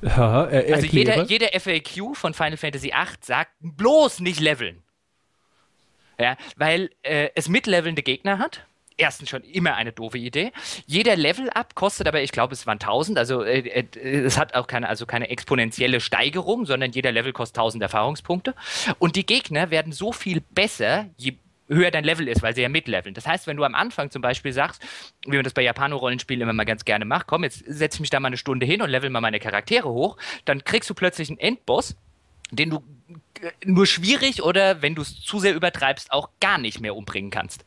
Ja, 0.01 0.45
er, 0.45 0.75
also 0.75 0.87
jeder, 0.87 1.23
jeder 1.23 1.47
FAQ 1.57 2.15
von 2.15 2.33
Final 2.33 2.57
Fantasy 2.57 2.87
VIII 2.87 3.17
sagt 3.21 3.51
bloß 3.61 4.19
nicht 4.19 4.39
leveln. 4.39 4.83
Ja, 6.19 6.37
weil 6.57 6.89
äh, 7.03 7.29
es 7.35 7.47
mitlevelnde 7.47 8.03
Gegner 8.03 8.37
hat 8.37 8.65
erstens 8.97 9.29
schon 9.29 9.43
immer 9.43 9.75
eine 9.75 9.91
doofe 9.91 10.17
Idee. 10.17 10.51
Jeder 10.85 11.15
Level-Up 11.15 11.75
kostet 11.75 12.07
aber, 12.07 12.21
ich 12.21 12.31
glaube, 12.31 12.53
es 12.53 12.67
waren 12.67 12.79
1000, 12.79 13.17
also 13.17 13.43
äh, 13.43 13.59
äh, 13.59 13.85
es 13.99 14.37
hat 14.37 14.53
auch 14.55 14.67
keine, 14.67 14.89
also 14.89 15.05
keine 15.05 15.29
exponentielle 15.29 15.99
Steigerung, 15.99 16.65
sondern 16.65 16.91
jeder 16.91 17.11
Level 17.11 17.33
kostet 17.33 17.57
1000 17.57 17.83
Erfahrungspunkte. 17.83 18.55
Und 18.99 19.15
die 19.15 19.25
Gegner 19.25 19.71
werden 19.71 19.91
so 19.91 20.11
viel 20.11 20.41
besser, 20.51 21.07
je 21.17 21.33
höher 21.69 21.91
dein 21.91 22.03
Level 22.03 22.27
ist, 22.27 22.41
weil 22.41 22.53
sie 22.53 22.61
ja 22.61 22.69
mitleveln. 22.69 23.15
Das 23.15 23.25
heißt, 23.25 23.47
wenn 23.47 23.57
du 23.57 23.63
am 23.63 23.73
Anfang 23.73 24.11
zum 24.11 24.21
Beispiel 24.21 24.53
sagst, 24.53 24.81
wie 25.25 25.35
man 25.35 25.43
das 25.43 25.53
bei 25.53 25.61
Japano-Rollenspielen 25.61 26.41
immer 26.41 26.53
mal 26.53 26.65
ganz 26.65 26.85
gerne 26.85 27.05
macht, 27.05 27.27
komm, 27.27 27.43
jetzt 27.43 27.63
setze 27.65 27.97
ich 27.97 28.01
mich 28.01 28.09
da 28.09 28.19
mal 28.19 28.27
eine 28.27 28.37
Stunde 28.37 28.65
hin 28.65 28.81
und 28.81 28.89
level 28.89 29.09
mal 29.09 29.21
meine 29.21 29.39
Charaktere 29.39 29.89
hoch, 29.89 30.17
dann 30.45 30.63
kriegst 30.63 30.89
du 30.89 30.93
plötzlich 30.93 31.29
einen 31.29 31.39
Endboss, 31.39 31.95
den 32.51 32.69
du 32.69 32.83
äh, 33.41 33.51
nur 33.65 33.87
schwierig 33.87 34.43
oder, 34.43 34.81
wenn 34.81 34.93
du 34.93 35.01
es 35.01 35.21
zu 35.21 35.39
sehr 35.39 35.55
übertreibst, 35.55 36.11
auch 36.11 36.29
gar 36.39 36.57
nicht 36.57 36.81
mehr 36.81 36.95
umbringen 36.95 37.31
kannst 37.31 37.65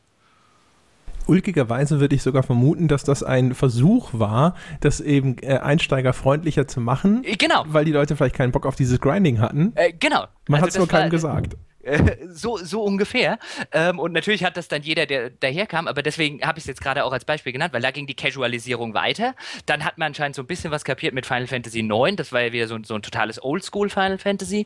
ulkigerweise 1.27 1.99
würde 1.99 2.15
ich 2.15 2.23
sogar 2.23 2.43
vermuten, 2.43 2.87
dass 2.87 3.03
das 3.03 3.23
ein 3.23 3.53
Versuch 3.53 4.09
war, 4.13 4.55
das 4.81 4.99
eben 4.99 5.37
äh, 5.41 5.57
einsteigerfreundlicher 5.57 6.67
zu 6.67 6.81
machen. 6.81 7.23
Äh, 7.23 7.35
genau. 7.35 7.63
Weil 7.67 7.85
die 7.85 7.91
Leute 7.91 8.15
vielleicht 8.15 8.35
keinen 8.35 8.51
Bock 8.51 8.65
auf 8.65 8.75
dieses 8.75 8.99
Grinding 8.99 9.39
hatten. 9.39 9.73
Äh, 9.75 9.93
genau. 9.93 10.25
Man 10.47 10.61
also 10.61 10.63
hat 10.63 10.69
es 10.69 10.77
nur 10.77 10.87
keinem 10.87 11.09
gesagt. 11.09 11.55
Äh, 11.87 12.17
so, 12.27 12.57
so 12.57 12.83
ungefähr. 12.83 13.39
Ähm, 13.71 13.97
und 13.97 14.11
natürlich 14.11 14.43
hat 14.43 14.57
das 14.57 14.67
dann 14.67 14.81
jeder, 14.81 15.05
der 15.05 15.29
daherkam, 15.29 15.87
aber 15.87 16.03
deswegen 16.03 16.41
habe 16.41 16.59
ich 16.59 16.63
es 16.63 16.67
jetzt 16.67 16.81
gerade 16.81 17.05
auch 17.05 17.13
als 17.13 17.23
Beispiel 17.23 17.53
genannt, 17.53 17.73
weil 17.73 17.81
da 17.81 17.91
ging 17.91 18.07
die 18.07 18.13
Casualisierung 18.13 18.93
weiter. 18.93 19.35
Dann 19.65 19.85
hat 19.85 19.97
man 19.97 20.07
anscheinend 20.07 20.35
so 20.35 20.43
ein 20.43 20.47
bisschen 20.47 20.69
was 20.69 20.83
kapiert 20.83 21.13
mit 21.13 21.25
Final 21.25 21.47
Fantasy 21.47 21.79
IX. 21.79 22.17
Das 22.17 22.33
war 22.33 22.41
ja 22.41 22.51
wieder 22.51 22.67
so, 22.67 22.77
so 22.83 22.95
ein 22.95 23.01
totales 23.01 23.41
Oldschool 23.41 23.89
Final 23.89 24.17
Fantasy. 24.17 24.65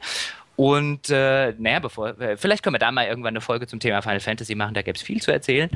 Und 0.61 1.09
äh, 1.09 1.55
naja, 1.57 1.79
bevor, 1.79 2.21
äh, 2.21 2.37
vielleicht 2.37 2.61
können 2.61 2.75
wir 2.75 2.79
da 2.79 2.91
mal 2.91 3.07
irgendwann 3.07 3.31
eine 3.31 3.41
Folge 3.41 3.65
zum 3.65 3.79
Thema 3.79 4.03
Final 4.03 4.19
Fantasy 4.19 4.53
machen, 4.53 4.75
da 4.75 4.83
gäbe 4.83 4.95
es 4.95 5.01
viel 5.01 5.19
zu 5.19 5.31
erzählen. 5.31 5.71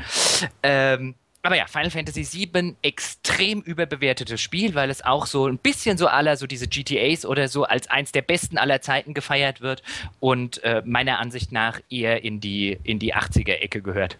Ähm, 0.61 1.15
aber 1.41 1.55
ja, 1.55 1.65
Final 1.65 1.89
Fantasy 1.89 2.51
VII, 2.53 2.75
extrem 2.83 3.61
überbewertetes 3.61 4.39
Spiel, 4.39 4.75
weil 4.75 4.91
es 4.91 5.03
auch 5.03 5.25
so 5.25 5.47
ein 5.47 5.57
bisschen 5.57 5.97
so 5.97 6.05
aller, 6.05 6.37
so 6.37 6.45
diese 6.45 6.67
GTAs 6.67 7.25
oder 7.25 7.47
so, 7.47 7.63
als 7.63 7.89
eins 7.89 8.11
der 8.11 8.21
besten 8.21 8.59
aller 8.59 8.79
Zeiten 8.79 9.15
gefeiert 9.15 9.59
wird 9.59 9.81
und 10.19 10.63
äh, 10.63 10.83
meiner 10.85 11.17
Ansicht 11.17 11.51
nach 11.51 11.81
eher 11.89 12.23
in 12.23 12.39
die, 12.39 12.77
in 12.83 12.99
die 12.99 13.15
80er-Ecke 13.15 13.81
gehört. 13.81 14.19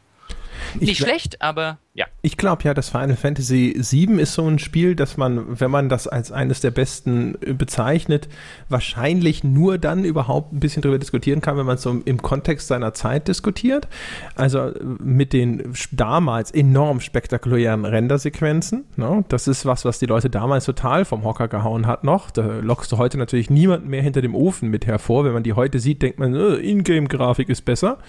Nicht 0.80 0.98
schlecht, 0.98 1.42
aber 1.42 1.80
ja. 1.96 2.08
Ich 2.22 2.36
glaube 2.36 2.64
ja, 2.64 2.74
das 2.74 2.90
Final 2.90 3.16
Fantasy 3.16 3.74
VII 3.78 4.20
ist 4.20 4.34
so 4.34 4.46
ein 4.46 4.60
Spiel, 4.60 4.98
dass 4.98 5.16
man, 5.16 5.62
wenn 5.62 5.72
man 5.72 5.88
das 5.88 6.10
als 6.10 6.30
eines 6.30 6.60
der 6.60 6.72
besten 6.72 7.36
äh, 7.40 7.54
bezeichnet, 7.54 8.28
wahrscheinlich 8.68 9.46
nur 9.46 9.78
dann 9.78 10.04
überhaupt 10.04 10.52
ein 10.52 10.60
bisschen 10.60 10.82
darüber 10.82 11.00
diskutieren 11.00 11.40
kann, 11.40 11.56
wenn 11.58 11.66
man 11.66 11.76
es 11.76 11.84
so 11.84 12.02
im 12.04 12.22
Kontext 12.22 12.68
seiner 12.68 12.94
Zeit 12.94 13.30
diskutiert. 13.30 13.88
Also 14.36 14.60
äh, 14.60 14.84
mit 15.00 15.32
den 15.32 15.74
damals 15.94 16.52
enorm 16.52 17.00
spektakulären 17.00 17.86
Rendersequenzen. 17.86 18.84
Ne? 18.98 19.24
Das 19.30 19.48
ist 19.48 19.66
was, 19.66 19.86
was 19.86 19.98
die 19.98 20.06
Leute 20.06 20.30
damals 20.30 20.66
total 20.66 21.06
vom 21.06 21.24
Hocker 21.24 21.48
gehauen 21.48 21.88
hat 21.88 22.04
noch. 22.04 22.30
Da 22.30 22.60
lockst 22.60 22.92
du 22.92 22.98
heute 22.98 23.18
natürlich 23.18 23.50
niemanden 23.50 23.88
mehr 23.88 24.02
hinter 24.02 24.22
dem 24.22 24.36
Ofen 24.36 24.70
mit 24.70 24.86
hervor. 24.86 25.24
Wenn 25.24 25.34
man 25.34 25.44
die 25.44 25.54
heute 25.54 25.80
sieht, 25.80 26.02
denkt 26.02 26.20
man, 26.20 26.36
äh, 26.36 26.56
Ingame-Grafik 26.56 27.48
ist 27.48 27.64
besser. 27.64 28.00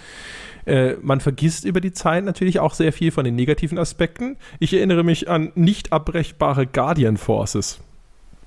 Äh, 0.67 0.97
man 1.01 1.21
vergisst 1.21 1.63
über 1.63 1.79
die 1.79 1.93
Zeit 1.93 2.25
natürlich 2.25 2.59
auch 2.59 2.73
sehr 2.73 2.91
viel 2.91 3.11
von 3.11 3.23
den 3.23 3.35
negativen 3.35 3.79
Aspekten. 3.79 4.35
Ich 4.59 4.73
erinnere 4.73 5.03
mich 5.03 5.29
an 5.29 5.53
nicht 5.55 5.93
abbrechbare 5.93 6.67
Guardian 6.67 7.15
Forces. 7.15 7.79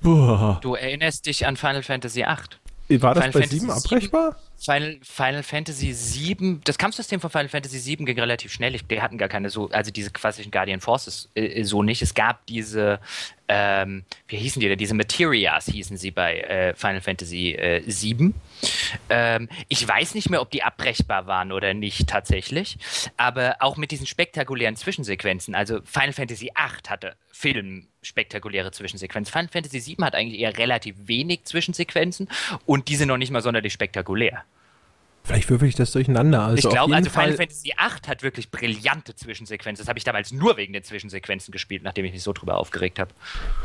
Boah. 0.01 0.59
Du 0.61 0.75
erinnerst 0.75 1.25
dich 1.25 1.47
an 1.47 1.57
Final 1.57 1.81
Fantasy 1.81 2.21
VIII. 2.21 2.60
War 2.99 3.13
das 3.13 3.25
Final 3.25 3.33
bei 3.33 3.39
Fantasy 3.41 3.59
7 3.59 3.71
abbrechbar? 3.71 4.35
Final, 4.57 4.99
Final 5.01 5.43
Fantasy 5.43 5.91
7, 5.91 6.61
das 6.63 6.77
Kampfsystem 6.77 7.19
von 7.19 7.31
Final 7.31 7.49
Fantasy 7.49 7.79
7 7.79 8.05
ging 8.05 8.19
relativ 8.19 8.51
schnell. 8.51 8.79
Wir 8.87 9.01
hatten 9.01 9.17
gar 9.17 9.29
keine 9.29 9.49
so, 9.49 9.69
also 9.69 9.89
diese 9.91 10.11
klassischen 10.11 10.51
Guardian 10.51 10.81
Forces 10.81 11.29
äh, 11.33 11.63
so 11.63 11.81
nicht. 11.81 12.03
Es 12.03 12.13
gab 12.13 12.45
diese, 12.45 12.99
ähm, 13.47 14.03
wie 14.27 14.37
hießen 14.37 14.59
die 14.59 14.69
da? 14.69 14.75
Diese 14.75 14.93
Materias 14.93 15.65
hießen 15.65 15.97
sie 15.97 16.11
bei 16.11 16.41
äh, 16.41 16.75
Final 16.75 17.01
Fantasy 17.01 17.53
äh, 17.53 17.81
7. 17.89 18.35
Ähm, 19.09 19.49
ich 19.67 19.87
weiß 19.87 20.13
nicht 20.13 20.29
mehr, 20.29 20.41
ob 20.41 20.51
die 20.51 20.61
abbrechbar 20.61 21.25
waren 21.25 21.51
oder 21.51 21.73
nicht 21.73 22.07
tatsächlich, 22.07 22.77
aber 23.17 23.55
auch 23.61 23.77
mit 23.77 23.89
diesen 23.89 24.05
spektakulären 24.05 24.75
Zwischensequenzen. 24.75 25.55
Also 25.55 25.79
Final 25.85 26.13
Fantasy 26.13 26.51
8 26.53 26.89
hatte 26.89 27.15
Film 27.31 27.87
spektakuläre 28.01 28.71
Zwischensequenzen. 28.71 29.31
Final 29.31 29.49
Fantasy 29.49 29.79
7 29.79 30.03
hat 30.03 30.15
eigentlich 30.15 30.39
eher 30.39 30.57
relativ 30.57 30.95
wenig 31.05 31.43
Zwischensequenzen 31.43 32.27
und 32.65 32.87
die 32.87 32.95
sind 32.95 33.07
noch 33.07 33.17
nicht 33.17 33.31
mal 33.31 33.41
sonderlich 33.41 33.73
spektakulär. 33.73 34.43
Vielleicht 35.23 35.51
würfel 35.51 35.67
ich 35.67 35.75
das 35.75 35.91
durcheinander. 35.91 36.41
Also 36.41 36.67
ich 36.67 36.73
glaube, 36.73 36.95
also 36.95 37.09
Final 37.11 37.33
Fantasy 37.33 37.65
VIII 37.67 38.07
hat 38.07 38.23
wirklich 38.23 38.49
brillante 38.49 39.15
Zwischensequenzen. 39.15 39.83
Das 39.83 39.87
habe 39.87 39.99
ich 39.99 40.03
damals 40.03 40.31
nur 40.31 40.57
wegen 40.57 40.73
den 40.73 40.83
Zwischensequenzen 40.83 41.51
gespielt, 41.51 41.83
nachdem 41.83 42.05
ich 42.05 42.11
mich 42.11 42.23
so 42.23 42.33
drüber 42.33 42.57
aufgeregt 42.57 42.97
habe. 42.97 43.11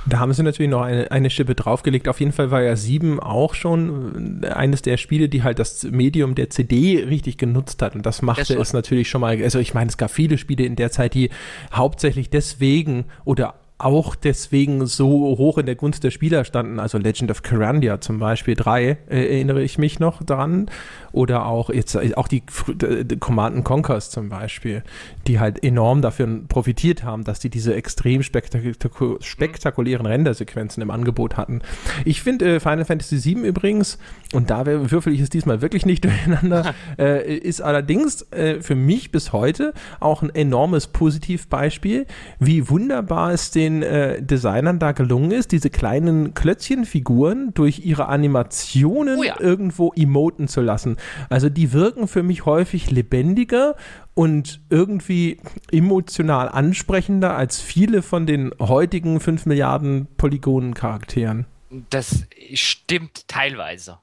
Da 0.04 0.18
haben 0.18 0.34
sie 0.34 0.42
natürlich 0.42 0.70
noch 0.70 0.82
eine, 0.82 1.10
eine 1.10 1.30
Schippe 1.30 1.54
draufgelegt. 1.54 2.08
Auf 2.08 2.20
jeden 2.20 2.32
Fall 2.32 2.50
war 2.50 2.60
ja 2.60 2.76
7 2.76 3.20
auch 3.20 3.54
schon 3.54 4.44
eines 4.44 4.82
der 4.82 4.98
Spiele, 4.98 5.30
die 5.30 5.42
halt 5.44 5.58
das 5.58 5.84
Medium 5.84 6.34
der 6.34 6.50
CD 6.50 7.02
richtig 7.04 7.38
genutzt 7.38 7.80
hat. 7.80 7.94
Und 7.94 8.04
das 8.04 8.20
machte 8.20 8.54
das 8.54 8.68
es 8.68 8.72
natürlich 8.74 9.08
schon 9.08 9.22
mal. 9.22 9.42
Also 9.42 9.58
ich 9.58 9.72
meine, 9.72 9.88
es 9.88 9.96
gab 9.96 10.10
viele 10.10 10.36
Spiele 10.36 10.64
in 10.64 10.76
der 10.76 10.90
Zeit, 10.90 11.14
die 11.14 11.30
hauptsächlich 11.72 12.28
deswegen 12.28 13.06
oder 13.24 13.54
auch 13.78 14.14
deswegen 14.14 14.86
so 14.86 15.08
hoch 15.36 15.58
in 15.58 15.66
der 15.66 15.74
Gunst 15.74 16.02
der 16.02 16.10
Spieler 16.10 16.44
standen. 16.44 16.80
Also 16.80 16.96
Legend 16.96 17.30
of 17.30 17.42
Carandia 17.42 18.00
zum 18.00 18.18
Beispiel 18.18 18.54
3 18.54 18.84
äh, 18.84 18.96
erinnere 19.08 19.62
ich 19.62 19.76
mich 19.76 20.00
noch 20.00 20.22
dran. 20.22 20.70
Oder 21.12 21.46
auch 21.46 21.68
jetzt 21.68 21.94
äh, 21.94 22.14
auch 22.14 22.28
die, 22.28 22.42
die 22.78 23.16
Command 23.18 23.64
Conquers 23.64 24.10
zum 24.10 24.30
Beispiel, 24.30 24.82
die 25.28 25.38
halt 25.38 25.62
enorm 25.62 26.02
dafür 26.02 26.26
profitiert 26.48 27.04
haben, 27.04 27.24
dass 27.24 27.38
die 27.38 27.50
diese 27.50 27.74
extrem 27.74 28.22
spektaku 28.22 29.16
spektakulären 29.20 30.06
Rendersequenzen 30.06 30.82
im 30.82 30.90
Angebot 30.90 31.36
hatten. 31.36 31.60
Ich 32.04 32.22
finde 32.22 32.56
äh, 32.56 32.60
Final 32.60 32.84
Fantasy 32.84 33.22
VII 33.22 33.46
übrigens, 33.46 33.98
und 34.32 34.50
da 34.50 34.64
würfel 34.66 35.12
ich 35.12 35.20
es 35.20 35.30
diesmal 35.30 35.60
wirklich 35.60 35.84
nicht 35.86 36.04
durcheinander, 36.04 36.74
äh, 36.98 37.36
ist 37.36 37.60
allerdings 37.60 38.22
äh, 38.32 38.60
für 38.62 38.74
mich 38.74 39.12
bis 39.12 39.32
heute 39.32 39.74
auch 40.00 40.22
ein 40.22 40.34
enormes 40.34 40.86
Positivbeispiel, 40.86 42.06
wie 42.38 42.68
wunderbar 42.70 43.32
es 43.32 43.50
den 43.50 43.66
den 43.66 43.82
äh, 43.82 44.22
Designern 44.22 44.78
da 44.78 44.92
gelungen 44.92 45.30
ist, 45.30 45.52
diese 45.52 45.70
kleinen 45.70 46.34
Klötzchenfiguren 46.34 47.52
durch 47.54 47.84
ihre 47.84 48.06
Animationen 48.06 49.18
oh 49.18 49.22
ja. 49.22 49.40
irgendwo 49.40 49.92
emoten 49.96 50.48
zu 50.48 50.60
lassen. 50.60 50.96
Also 51.28 51.48
die 51.48 51.72
wirken 51.72 52.08
für 52.08 52.22
mich 52.22 52.46
häufig 52.46 52.90
lebendiger 52.90 53.74
und 54.16 54.62
irgendwie 54.70 55.36
emotional 55.70 56.48
ansprechender 56.48 57.36
als 57.36 57.60
viele 57.60 58.00
von 58.00 58.26
den 58.26 58.50
heutigen 58.58 59.20
5 59.20 59.44
Milliarden 59.44 60.08
Polygonen-Charakteren. 60.16 61.44
Das 61.90 62.26
stimmt 62.54 63.28
teilweise. 63.28 63.98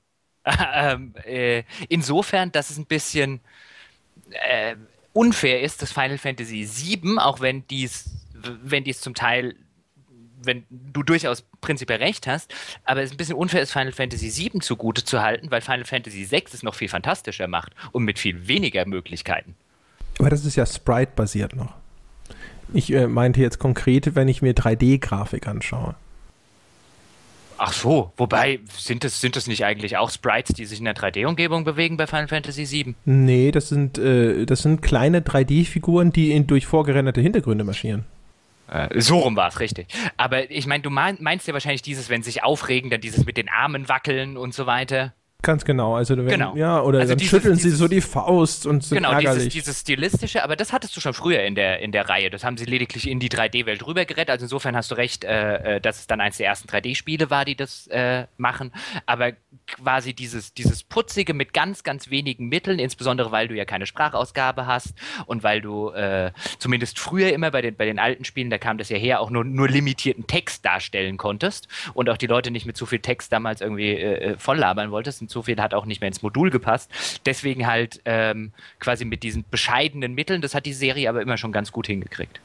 ähm, 0.46 1.16
äh, 1.26 1.64
insofern, 1.90 2.52
dass 2.52 2.70
es 2.70 2.78
ein 2.78 2.86
bisschen 2.86 3.40
äh, 4.30 4.76
unfair 5.14 5.62
ist, 5.62 5.82
dass 5.82 5.92
Final 5.92 6.20
Fantasy 6.20 6.70
VII, 6.70 7.18
auch 7.18 7.40
wenn 7.40 7.68
dies 7.68 8.12
wenn 8.44 8.84
die 8.84 8.92
es 8.92 9.02
zum 9.02 9.16
Teil 9.16 9.56
wenn 10.46 10.66
du 10.70 11.04
durchaus 11.04 11.44
prinzipiell 11.62 12.00
recht 12.00 12.28
hast, 12.28 12.54
aber 12.84 13.02
es 13.02 13.08
ist 13.08 13.14
ein 13.14 13.18
bisschen 13.18 13.38
unfair, 13.38 13.62
es 13.62 13.72
Final 13.72 13.94
Fantasy 13.94 14.30
VII 14.30 14.60
zugute 14.60 15.06
zu 15.06 15.22
halten, 15.22 15.50
weil 15.50 15.62
Final 15.62 15.86
Fantasy 15.86 16.30
VI 16.30 16.44
es 16.52 16.64
noch 16.64 16.76
viel 16.76 16.90
fantastischer 16.90 17.48
macht 17.48 17.72
und 17.94 18.04
mit 18.04 18.20
viel 18.20 18.48
weniger 18.48 18.86
Möglichkeiten. 18.86 19.56
Aber 20.20 20.30
das 20.30 20.46
ist 20.46 20.56
ja 20.56 20.66
Sprite-basiert 20.66 21.56
noch. 21.56 21.74
Ich 22.74 22.92
äh, 22.94 23.08
meinte 23.08 23.42
jetzt 23.42 23.60
konkret, 23.60 24.16
wenn 24.16 24.28
ich 24.28 24.42
mir 24.42 24.54
3D-Grafik 24.54 25.48
anschaue. 25.48 25.96
Ach 27.58 27.72
so, 27.72 28.12
wobei, 28.18 28.60
sind 28.76 29.04
das, 29.04 29.22
sind 29.22 29.36
das 29.36 29.48
nicht 29.48 29.64
eigentlich 29.64 29.96
auch 29.98 30.10
Sprites, 30.10 30.54
die 30.54 30.66
sich 30.66 30.80
in 30.80 30.86
der 30.86 30.96
3D-Umgebung 30.96 31.64
bewegen 31.64 31.98
bei 31.98 32.08
Final 32.08 32.28
Fantasy 32.28 32.70
VII? 32.70 32.96
Nee, 33.06 33.52
das 33.52 33.70
sind, 33.70 33.98
äh, 33.98 34.46
das 34.46 34.64
sind 34.64 34.82
kleine 34.82 35.22
3D-Figuren, 35.22 36.12
die 36.12 36.32
in, 36.32 36.48
durch 36.48 36.66
vorgerenderte 36.66 37.22
Hintergründe 37.22 37.64
marschieren. 37.64 38.06
Äh, 38.68 39.00
so 39.00 39.20
rum 39.20 39.36
war 39.36 39.50
es, 39.50 39.60
richtig. 39.60 39.88
Aber 40.18 40.50
ich 40.50 40.68
meine, 40.68 40.84
du 40.84 40.90
meinst 40.90 41.48
ja 41.48 41.54
wahrscheinlich 41.54 41.84
dieses, 41.84 42.10
wenn 42.10 42.24
sie 42.24 42.32
sich 42.32 42.44
aufregen, 42.44 42.90
dann 42.90 43.02
dieses 43.02 43.26
mit 43.26 43.38
den 43.38 43.50
Armen 43.50 43.88
wackeln 43.88 44.36
und 44.36 44.54
so 44.54 44.66
weiter. 44.66 45.14
Ganz 45.44 45.66
genau. 45.66 45.96
Also 45.96 46.16
wenn, 46.16 46.26
genau. 46.28 46.56
ja, 46.56 46.82
oder 46.82 47.00
also 47.00 47.12
dann 47.12 47.18
dieses, 47.18 47.32
schütteln 47.32 47.56
dieses, 47.58 47.72
sie 47.72 47.78
so 47.78 47.90
die 47.90 48.00
Faust 48.00 48.66
und 48.66 48.82
sind 48.82 49.00
genau, 49.00 49.12
ärgerlich. 49.12 49.50
Dieses, 49.50 49.54
dieses 49.54 49.82
stilistische, 49.82 50.42
aber 50.42 50.56
das 50.56 50.72
hattest 50.72 50.96
du 50.96 51.02
schon 51.02 51.14
früher 51.14 51.44
in 51.44 51.54
der, 51.54 51.80
in 51.80 51.92
der 51.92 52.08
Reihe. 52.08 52.30
Das 52.30 52.46
haben 52.46 52.56
sie 52.56 52.64
lediglich 52.64 53.10
in 53.10 53.20
die 53.20 53.28
3D-Welt 53.28 53.86
rübergerettet. 53.86 54.30
Also 54.30 54.46
insofern 54.46 54.74
hast 54.74 54.90
du 54.92 54.96
recht, 54.96 55.26
äh, 55.26 55.76
äh, 55.76 55.82
dass 55.82 56.00
es 56.00 56.08
dann 56.08 56.22
eines 56.22 56.38
der 56.38 56.48
ersten 56.48 56.70
3D-Spiele 56.70 57.30
war, 57.30 57.44
die 57.44 57.58
das 57.58 57.88
äh, 57.88 58.26
machen. 58.38 58.72
Aber 59.06 59.34
quasi 59.68 60.14
dieses, 60.14 60.54
dieses 60.54 60.82
Putzige 60.82 61.34
mit 61.34 61.54
ganz, 61.54 61.84
ganz 61.84 62.10
wenigen 62.10 62.48
Mitteln, 62.48 62.80
insbesondere 62.80 63.34
weil 63.34 63.50
du 63.50 63.56
ja 63.56 63.66
keine 63.66 63.86
Sprachausgabe 63.86 64.66
hast 64.66 64.94
und 65.26 65.44
weil 65.44 65.60
du 65.60 65.90
äh, 65.90 66.32
zumindest 66.58 67.00
früher 67.00 67.34
immer 67.34 67.52
bei 67.52 67.62
den, 67.62 67.76
bei 67.76 67.86
den 67.86 68.00
alten 68.00 68.24
Spielen, 68.24 68.50
da 68.50 68.58
kam 68.58 68.78
das 68.78 68.88
ja 68.88 68.98
her, 68.98 69.20
auch 69.20 69.30
nur, 69.30 69.44
nur 69.44 69.68
limitierten 69.68 70.26
Text 70.26 70.66
darstellen 70.66 71.18
konntest 71.18 71.68
und 71.94 72.10
auch 72.10 72.18
die 72.18 72.28
Leute 72.28 72.50
nicht 72.50 72.66
mit 72.66 72.78
zu 72.78 72.86
viel 72.86 73.00
Text 73.00 73.34
damals 73.34 73.60
irgendwie 73.60 73.92
äh, 73.92 74.32
äh 74.32 74.38
voll 74.38 74.58
labern 74.58 74.92
wolltest 74.92 75.22
und 75.22 75.30
zu 75.34 75.44
viel 75.44 75.60
hat 75.62 75.74
auch 75.74 75.86
nicht 75.86 76.00
mehr 76.00 76.08
ins 76.08 76.22
Modul 76.22 76.50
gepasst. 76.50 76.90
Deswegen 77.26 77.68
halt 77.68 78.02
ähm, 78.06 78.52
quasi 78.80 79.04
mit 79.04 79.24
diesen 79.24 79.44
bescheidenen 79.52 80.14
Mitteln, 80.14 80.42
das 80.42 80.56
hat 80.56 80.66
die 80.66 80.74
Serie 80.74 81.10
aber 81.10 81.22
immer 81.22 81.38
schon 81.38 81.52
ganz 81.52 81.72
gut 81.72 81.88
hingekriegt. 81.88 82.40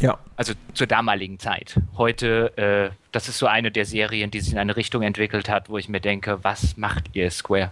Ja. 0.00 0.18
Also 0.36 0.52
zur 0.74 0.86
damaligen 0.86 1.38
Zeit. 1.38 1.80
Heute, 1.96 2.52
äh, 2.58 2.94
das 3.12 3.28
ist 3.30 3.38
so 3.38 3.46
eine 3.46 3.70
der 3.70 3.86
Serien, 3.86 4.30
die 4.30 4.40
sich 4.40 4.52
in 4.52 4.58
eine 4.58 4.76
Richtung 4.76 5.00
entwickelt 5.02 5.48
hat, 5.48 5.70
wo 5.70 5.78
ich 5.78 5.88
mir 5.88 6.00
denke, 6.00 6.40
was 6.44 6.76
macht 6.76 7.04
ihr 7.14 7.30
Square? 7.30 7.70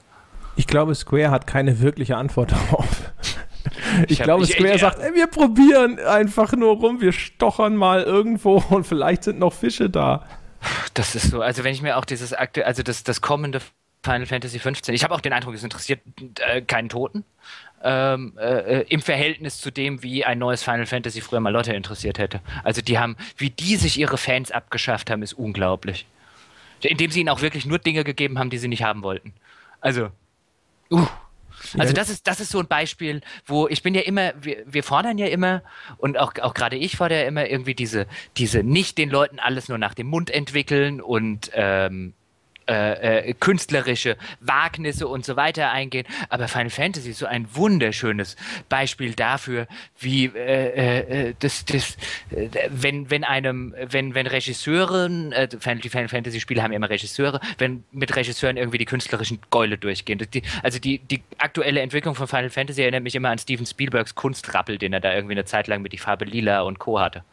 Ich 0.56 0.66
glaube, 0.66 0.94
Square 0.94 1.30
hat 1.30 1.46
keine 1.46 1.80
wirkliche 1.80 2.16
Antwort 2.16 2.52
darauf. 2.70 3.12
Ich, 4.06 4.12
Ich 4.12 4.22
glaube, 4.22 4.46
Square 4.46 4.74
ich- 4.76 4.80
sagt, 4.80 5.00
ey, 5.00 5.14
wir 5.14 5.26
probieren 5.26 5.98
einfach 5.98 6.52
nur 6.52 6.76
rum, 6.76 7.00
wir 7.02 7.12
stochern 7.12 7.76
mal 7.76 8.02
irgendwo 8.02 8.56
und 8.70 8.86
vielleicht 8.86 9.24
sind 9.24 9.38
noch 9.38 9.52
Fische 9.52 9.90
da. 9.90 10.24
Das 10.94 11.14
ist 11.14 11.30
so, 11.30 11.42
also 11.42 11.62
wenn 11.62 11.74
ich 11.74 11.82
mir 11.82 11.98
auch 11.98 12.06
dieses 12.06 12.32
aktuelle, 12.32 12.66
also 12.66 12.82
das, 12.82 13.04
das 13.04 13.20
kommende 13.20 13.60
Final 14.04 14.26
Fantasy 14.26 14.58
15, 14.58 14.94
ich 14.94 15.02
habe 15.02 15.14
auch 15.14 15.20
den 15.20 15.32
Eindruck, 15.32 15.54
es 15.54 15.64
interessiert 15.64 16.00
äh, 16.40 16.60
keinen 16.60 16.90
Toten. 16.90 17.24
Ähm, 17.82 18.34
äh, 18.38 18.82
Im 18.82 19.00
Verhältnis 19.00 19.58
zu 19.60 19.70
dem, 19.70 20.02
wie 20.02 20.24
ein 20.24 20.38
neues 20.38 20.62
Final 20.62 20.86
Fantasy 20.86 21.20
früher 21.20 21.40
mal 21.40 21.50
Leute 21.50 21.72
interessiert 21.72 22.18
hätte. 22.18 22.40
Also 22.62 22.82
die 22.82 22.98
haben, 22.98 23.16
wie 23.36 23.50
die 23.50 23.76
sich 23.76 23.98
ihre 23.98 24.18
Fans 24.18 24.50
abgeschafft 24.50 25.10
haben, 25.10 25.22
ist 25.22 25.32
unglaublich. 25.32 26.06
Indem 26.80 27.10
sie 27.10 27.20
ihnen 27.20 27.30
auch 27.30 27.40
wirklich 27.40 27.64
nur 27.64 27.78
Dinge 27.78 28.04
gegeben 28.04 28.38
haben, 28.38 28.50
die 28.50 28.58
sie 28.58 28.68
nicht 28.68 28.82
haben 28.82 29.02
wollten. 29.02 29.32
Also, 29.80 30.10
uh. 30.90 31.06
Also 31.78 31.94
das 31.94 32.10
ist, 32.10 32.26
das 32.26 32.40
ist 32.40 32.50
so 32.50 32.58
ein 32.58 32.66
Beispiel, 32.66 33.22
wo 33.46 33.68
ich 33.68 33.82
bin 33.82 33.94
ja 33.94 34.02
immer, 34.02 34.32
wir, 34.40 34.64
wir 34.66 34.82
fordern 34.82 35.16
ja 35.16 35.26
immer 35.28 35.62
und 35.96 36.18
auch, 36.18 36.34
auch 36.42 36.52
gerade 36.52 36.76
ich 36.76 36.96
fordere 36.96 37.22
ja 37.22 37.28
immer 37.28 37.48
irgendwie 37.48 37.74
diese, 37.74 38.06
diese 38.36 38.62
nicht 38.62 38.98
den 38.98 39.08
Leuten 39.08 39.38
alles 39.38 39.68
nur 39.68 39.78
nach 39.78 39.94
dem 39.94 40.08
Mund 40.08 40.30
entwickeln 40.30 41.00
und 41.00 41.50
ähm, 41.54 42.12
äh, 42.68 43.28
äh, 43.28 43.34
künstlerische 43.34 44.16
Wagnisse 44.40 45.06
und 45.08 45.24
so 45.24 45.36
weiter 45.36 45.70
eingehen. 45.70 46.06
Aber 46.28 46.48
Final 46.48 46.70
Fantasy 46.70 47.10
ist 47.10 47.18
so 47.18 47.26
ein 47.26 47.46
wunderschönes 47.54 48.36
Beispiel 48.68 49.14
dafür, 49.14 49.66
wie 49.98 50.26
äh, 50.26 51.28
äh, 51.28 51.34
das, 51.38 51.64
das, 51.64 51.96
äh, 52.30 52.48
wenn, 52.70 53.10
wenn 53.10 53.24
einem, 53.24 53.74
wenn, 53.78 54.14
wenn 54.14 54.26
Regisseuren, 54.26 55.32
äh, 55.32 55.48
die 55.48 55.88
Final 55.88 56.08
Fantasy 56.08 56.40
Spiele 56.40 56.62
haben 56.62 56.72
immer 56.72 56.88
Regisseure, 56.88 57.40
wenn 57.58 57.84
mit 57.92 58.14
Regisseuren 58.16 58.56
irgendwie 58.56 58.78
die 58.78 58.84
künstlerischen 58.84 59.40
Gäule 59.50 59.78
durchgehen. 59.78 60.18
Die, 60.32 60.42
also 60.62 60.78
die, 60.78 60.98
die 60.98 61.22
aktuelle 61.38 61.80
Entwicklung 61.80 62.14
von 62.14 62.28
Final 62.28 62.50
Fantasy 62.50 62.82
erinnert 62.82 63.02
mich 63.02 63.14
immer 63.14 63.30
an 63.30 63.38
Steven 63.38 63.66
Spielbergs 63.66 64.14
Kunstrappel, 64.14 64.78
den 64.78 64.92
er 64.92 65.00
da 65.00 65.14
irgendwie 65.14 65.34
eine 65.34 65.44
Zeit 65.44 65.66
lang 65.66 65.82
mit 65.82 65.92
die 65.92 65.98
Farbe 65.98 66.24
Lila 66.24 66.62
und 66.62 66.78
Co. 66.78 67.00
hatte. 67.00 67.24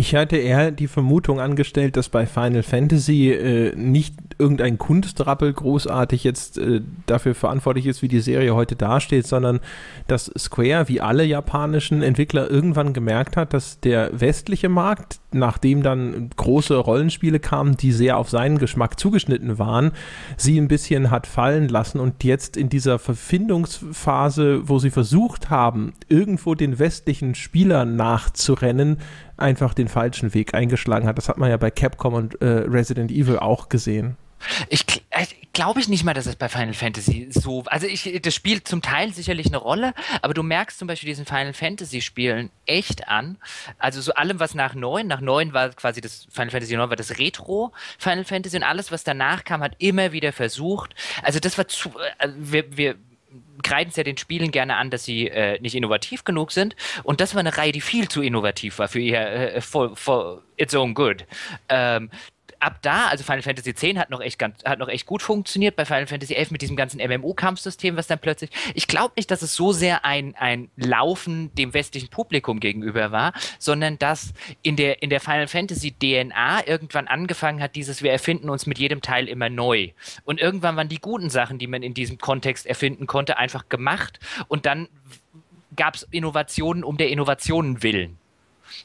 Ich 0.00 0.14
hatte 0.14 0.38
eher 0.38 0.70
die 0.70 0.86
Vermutung 0.86 1.40
angestellt, 1.40 1.94
dass 1.98 2.08
bei 2.08 2.24
Final 2.24 2.62
Fantasy 2.62 3.32
äh, 3.32 3.76
nicht 3.76 4.14
irgendein 4.38 4.78
Kunstrappel 4.78 5.52
großartig 5.52 6.24
jetzt 6.24 6.56
äh, 6.56 6.80
dafür 7.04 7.34
verantwortlich 7.34 7.84
ist, 7.84 8.00
wie 8.00 8.08
die 8.08 8.20
Serie 8.20 8.54
heute 8.54 8.76
dasteht, 8.76 9.26
sondern 9.26 9.60
dass 10.06 10.32
Square, 10.38 10.88
wie 10.88 11.02
alle 11.02 11.24
japanischen 11.24 12.00
Entwickler, 12.00 12.50
irgendwann 12.50 12.94
gemerkt 12.94 13.36
hat, 13.36 13.52
dass 13.52 13.78
der 13.80 14.18
westliche 14.18 14.70
Markt, 14.70 15.20
nachdem 15.32 15.82
dann 15.82 16.30
große 16.34 16.76
Rollenspiele 16.76 17.38
kamen, 17.38 17.76
die 17.76 17.92
sehr 17.92 18.16
auf 18.16 18.30
seinen 18.30 18.56
Geschmack 18.56 18.98
zugeschnitten 18.98 19.58
waren, 19.58 19.92
sie 20.38 20.58
ein 20.58 20.68
bisschen 20.68 21.10
hat 21.10 21.26
fallen 21.26 21.68
lassen 21.68 22.00
und 22.00 22.24
jetzt 22.24 22.56
in 22.56 22.70
dieser 22.70 22.98
Verfindungsphase, 22.98 24.66
wo 24.66 24.78
sie 24.78 24.90
versucht 24.90 25.50
haben, 25.50 25.92
irgendwo 26.08 26.54
den 26.54 26.78
westlichen 26.78 27.34
Spielern 27.34 27.96
nachzurennen, 27.96 28.96
einfach 29.40 29.74
den 29.74 29.88
falschen 29.88 30.34
Weg 30.34 30.54
eingeschlagen 30.54 31.06
hat. 31.06 31.18
Das 31.18 31.28
hat 31.28 31.38
man 31.38 31.50
ja 31.50 31.56
bei 31.56 31.70
Capcom 31.70 32.14
und 32.14 32.40
äh, 32.40 32.46
Resident 32.46 33.10
Evil 33.10 33.38
auch 33.38 33.68
gesehen. 33.68 34.16
Ich 34.68 34.84
äh, 35.10 35.26
glaube 35.52 35.80
ich 35.80 35.88
nicht 35.88 36.04
mal, 36.04 36.14
dass 36.14 36.26
es 36.26 36.36
bei 36.36 36.48
Final 36.48 36.74
Fantasy 36.74 37.28
so. 37.30 37.64
Also 37.66 37.86
ich, 37.86 38.20
das 38.22 38.34
spielt 38.34 38.66
zum 38.66 38.82
Teil 38.82 39.12
sicherlich 39.12 39.48
eine 39.48 39.58
Rolle, 39.58 39.94
aber 40.22 40.34
du 40.34 40.42
merkst 40.42 40.78
zum 40.78 40.88
Beispiel 40.88 41.08
diesen 41.08 41.26
Final 41.26 41.52
Fantasy 41.52 42.00
Spielen 42.00 42.50
echt 42.66 43.08
an. 43.08 43.36
Also 43.78 44.00
so 44.00 44.14
allem, 44.14 44.40
was 44.40 44.54
nach 44.54 44.74
9, 44.74 45.06
nach 45.06 45.20
9 45.20 45.52
war 45.52 45.70
quasi 45.70 46.00
das 46.00 46.26
Final 46.30 46.50
Fantasy 46.50 46.76
9 46.76 46.88
war 46.88 46.96
das 46.96 47.18
Retro 47.18 47.72
Final 47.98 48.24
Fantasy 48.24 48.56
und 48.56 48.62
alles, 48.62 48.90
was 48.90 49.04
danach 49.04 49.44
kam, 49.44 49.62
hat 49.62 49.74
immer 49.78 50.12
wieder 50.12 50.32
versucht. 50.32 50.94
Also 51.22 51.38
das 51.38 51.58
war 51.58 51.68
zu. 51.68 51.92
Also 52.18 52.34
wir, 52.38 52.76
wir 52.76 52.96
kreiden 53.62 53.90
es 53.90 53.96
ja 53.96 54.04
den 54.04 54.16
Spielen 54.16 54.50
gerne 54.50 54.76
an, 54.76 54.90
dass 54.90 55.04
sie 55.04 55.28
äh, 55.28 55.60
nicht 55.60 55.74
innovativ 55.74 56.24
genug 56.24 56.52
sind. 56.52 56.76
Und 57.02 57.20
das 57.20 57.34
war 57.34 57.40
eine 57.40 57.56
Reihe, 57.56 57.72
die 57.72 57.80
viel 57.80 58.08
zu 58.08 58.22
innovativ 58.22 58.78
war 58.78 58.88
für 58.88 59.00
ihr 59.00 59.20
äh, 59.20 59.60
for, 59.60 59.96
for 59.96 60.42
its 60.56 60.74
own 60.74 60.94
good. 60.94 61.24
Ähm, 61.68 62.10
ab 62.60 62.78
da, 62.82 63.06
also 63.08 63.24
Final 63.24 63.42
Fantasy 63.42 63.70
X 63.70 63.82
hat 63.96 64.10
noch 64.10 64.20
echt 64.20 64.38
ganz, 64.38 64.62
hat 64.64 64.78
noch 64.78 64.88
echt 64.88 65.06
gut 65.06 65.22
funktioniert. 65.22 65.76
Bei 65.76 65.84
Final 65.84 66.06
Fantasy 66.06 66.34
XI 66.34 66.52
mit 66.52 66.62
diesem 66.62 66.76
ganzen 66.76 67.00
MMO-Kampfsystem, 67.00 67.96
was 67.96 68.06
dann 68.06 68.18
plötzlich. 68.18 68.50
Ich 68.74 68.86
glaube 68.86 69.14
nicht, 69.16 69.30
dass 69.30 69.42
es 69.42 69.54
so 69.54 69.72
sehr 69.72 70.04
ein, 70.04 70.34
ein 70.36 70.70
Laufen 70.76 71.54
dem 71.54 71.74
westlichen 71.74 72.08
Publikum 72.08 72.60
gegenüber 72.60 73.12
war, 73.12 73.32
sondern 73.58 73.98
dass 73.98 74.32
in 74.62 74.76
der, 74.76 75.02
in 75.02 75.10
der 75.10 75.20
Final 75.20 75.48
Fantasy 75.48 75.92
DNA 75.92 76.66
irgendwann 76.66 77.08
angefangen 77.08 77.62
hat, 77.62 77.74
dieses 77.74 78.02
Wir 78.02 78.12
erfinden 78.12 78.50
uns 78.50 78.66
mit 78.66 78.78
jedem 78.78 79.00
Teil 79.00 79.28
immer 79.28 79.48
neu. 79.48 79.90
Und 80.24 80.40
irgendwann 80.40 80.76
waren 80.76 80.88
die 80.88 81.00
guten 81.00 81.30
Sachen, 81.30 81.58
die 81.58 81.66
man 81.66 81.82
in 81.82 81.94
diesem 81.94 82.18
Kontext 82.18 82.66
erfinden 82.66 83.06
konnte, 83.06 83.38
einfach 83.38 83.68
gemacht. 83.68 84.20
Und 84.48 84.66
dann 84.66 84.88
gab 85.76 85.94
es 85.94 86.06
Innovationen 86.10 86.84
um 86.84 86.96
der 86.96 87.08
Innovationen 87.08 87.82
willen. 87.82 88.19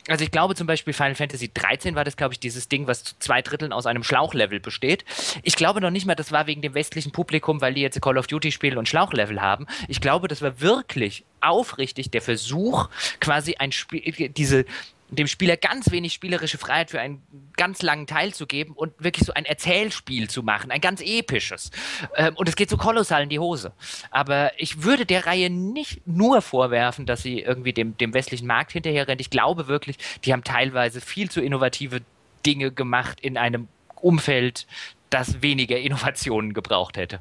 Also 0.07 0.23
ich 0.23 0.31
glaube 0.31 0.55
zum 0.55 0.67
Beispiel 0.67 0.93
Final 0.93 1.15
Fantasy 1.15 1.51
13 1.53 1.95
war 1.95 2.03
das, 2.03 2.17
glaube 2.17 2.33
ich, 2.33 2.39
dieses 2.39 2.67
Ding, 2.67 2.87
was 2.87 3.03
zu 3.03 3.15
zwei 3.19 3.41
Dritteln 3.41 3.73
aus 3.73 3.85
einem 3.85 4.03
Schlauchlevel 4.03 4.59
besteht. 4.59 5.05
Ich 5.43 5.55
glaube 5.55 5.81
noch 5.81 5.91
nicht 5.91 6.05
mal, 6.05 6.15
das 6.15 6.31
war 6.31 6.47
wegen 6.47 6.61
dem 6.61 6.73
westlichen 6.73 7.11
Publikum, 7.11 7.61
weil 7.61 7.73
die 7.73 7.81
jetzt 7.81 8.01
Call 8.01 8.17
of 8.17 8.27
Duty 8.27 8.51
spielen 8.51 8.77
und 8.77 8.89
Schlauchlevel 8.89 9.41
haben. 9.41 9.67
Ich 9.87 10.01
glaube, 10.01 10.27
das 10.27 10.41
war 10.41 10.61
wirklich 10.61 11.23
aufrichtig 11.41 12.11
der 12.11 12.21
Versuch, 12.21 12.89
quasi 13.19 13.55
ein 13.55 13.71
Spiel, 13.71 14.29
diese 14.29 14.65
dem 15.09 15.27
Spieler 15.27 15.55
ganz 15.55 15.91
wenig 15.91 16.13
spielerische 16.13 16.57
Freiheit 16.57 16.89
für 16.89 16.99
einen 16.99 17.21
ganz 17.57 17.81
langen 17.81 18.07
Teil 18.07 18.33
zu 18.33 18.47
geben 18.47 18.73
und 18.73 18.91
wirklich 18.97 19.25
so 19.25 19.33
ein 19.33 19.45
Erzählspiel 19.45 20.29
zu 20.29 20.41
machen, 20.41 20.71
ein 20.71 20.81
ganz 20.81 21.01
episches. 21.01 21.71
Ähm, 22.15 22.35
und 22.35 22.49
es 22.49 22.55
geht 22.55 22.69
so 22.69 22.77
kolossal 22.77 23.23
in 23.23 23.29
die 23.29 23.39
Hose. 23.39 23.71
Aber 24.09 24.51
ich 24.57 24.83
würde 24.83 25.05
der 25.05 25.25
Reihe 25.25 25.49
nicht 25.49 26.05
nur 26.07 26.41
vorwerfen, 26.41 27.05
dass 27.05 27.21
sie 27.21 27.39
irgendwie 27.39 27.73
dem, 27.73 27.97
dem 27.97 28.13
westlichen 28.13 28.47
Markt 28.47 28.71
hinterher 28.71 29.07
rennt. 29.07 29.21
Ich 29.21 29.29
glaube 29.29 29.67
wirklich, 29.67 29.97
die 30.23 30.33
haben 30.33 30.43
teilweise 30.43 31.01
viel 31.01 31.29
zu 31.29 31.41
innovative 31.41 32.01
Dinge 32.45 32.71
gemacht 32.71 33.19
in 33.21 33.37
einem 33.37 33.67
Umfeld, 33.95 34.67
das 35.09 35.41
weniger 35.41 35.77
Innovationen 35.77 36.53
gebraucht 36.53 36.97
hätte. 36.97 37.19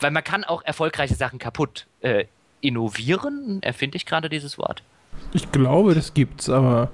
Weil 0.00 0.10
man 0.10 0.24
kann 0.24 0.44
auch 0.44 0.62
erfolgreiche 0.62 1.14
Sachen 1.14 1.38
kaputt 1.38 1.86
äh, 2.00 2.26
innovieren, 2.60 3.62
erfinde 3.62 3.96
ich 3.96 4.06
gerade 4.06 4.28
dieses 4.28 4.56
Wort. 4.58 4.82
Ich 5.32 5.50
glaube, 5.52 5.94
das 5.94 6.14
gibt's, 6.14 6.48
aber 6.48 6.90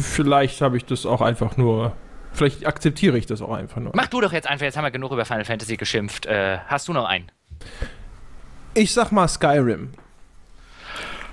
vielleicht 0.00 0.60
habe 0.60 0.76
ich 0.76 0.84
das 0.84 1.06
auch 1.06 1.20
einfach 1.20 1.56
nur. 1.56 1.92
Vielleicht 2.32 2.64
akzeptiere 2.64 3.18
ich 3.18 3.26
das 3.26 3.42
auch 3.42 3.52
einfach 3.52 3.80
nur. 3.80 3.92
Mach 3.94 4.06
du 4.06 4.20
doch 4.20 4.32
jetzt 4.32 4.46
einfach, 4.48 4.64
jetzt 4.64 4.76
haben 4.76 4.84
wir 4.84 4.92
genug 4.92 5.10
über 5.10 5.24
Final 5.24 5.44
Fantasy 5.44 5.76
geschimpft. 5.76 6.26
Äh, 6.26 6.58
hast 6.68 6.86
du 6.86 6.92
noch 6.92 7.04
einen? 7.04 7.30
Ich 8.74 8.94
sag 8.94 9.10
mal 9.10 9.26
Skyrim. 9.26 9.90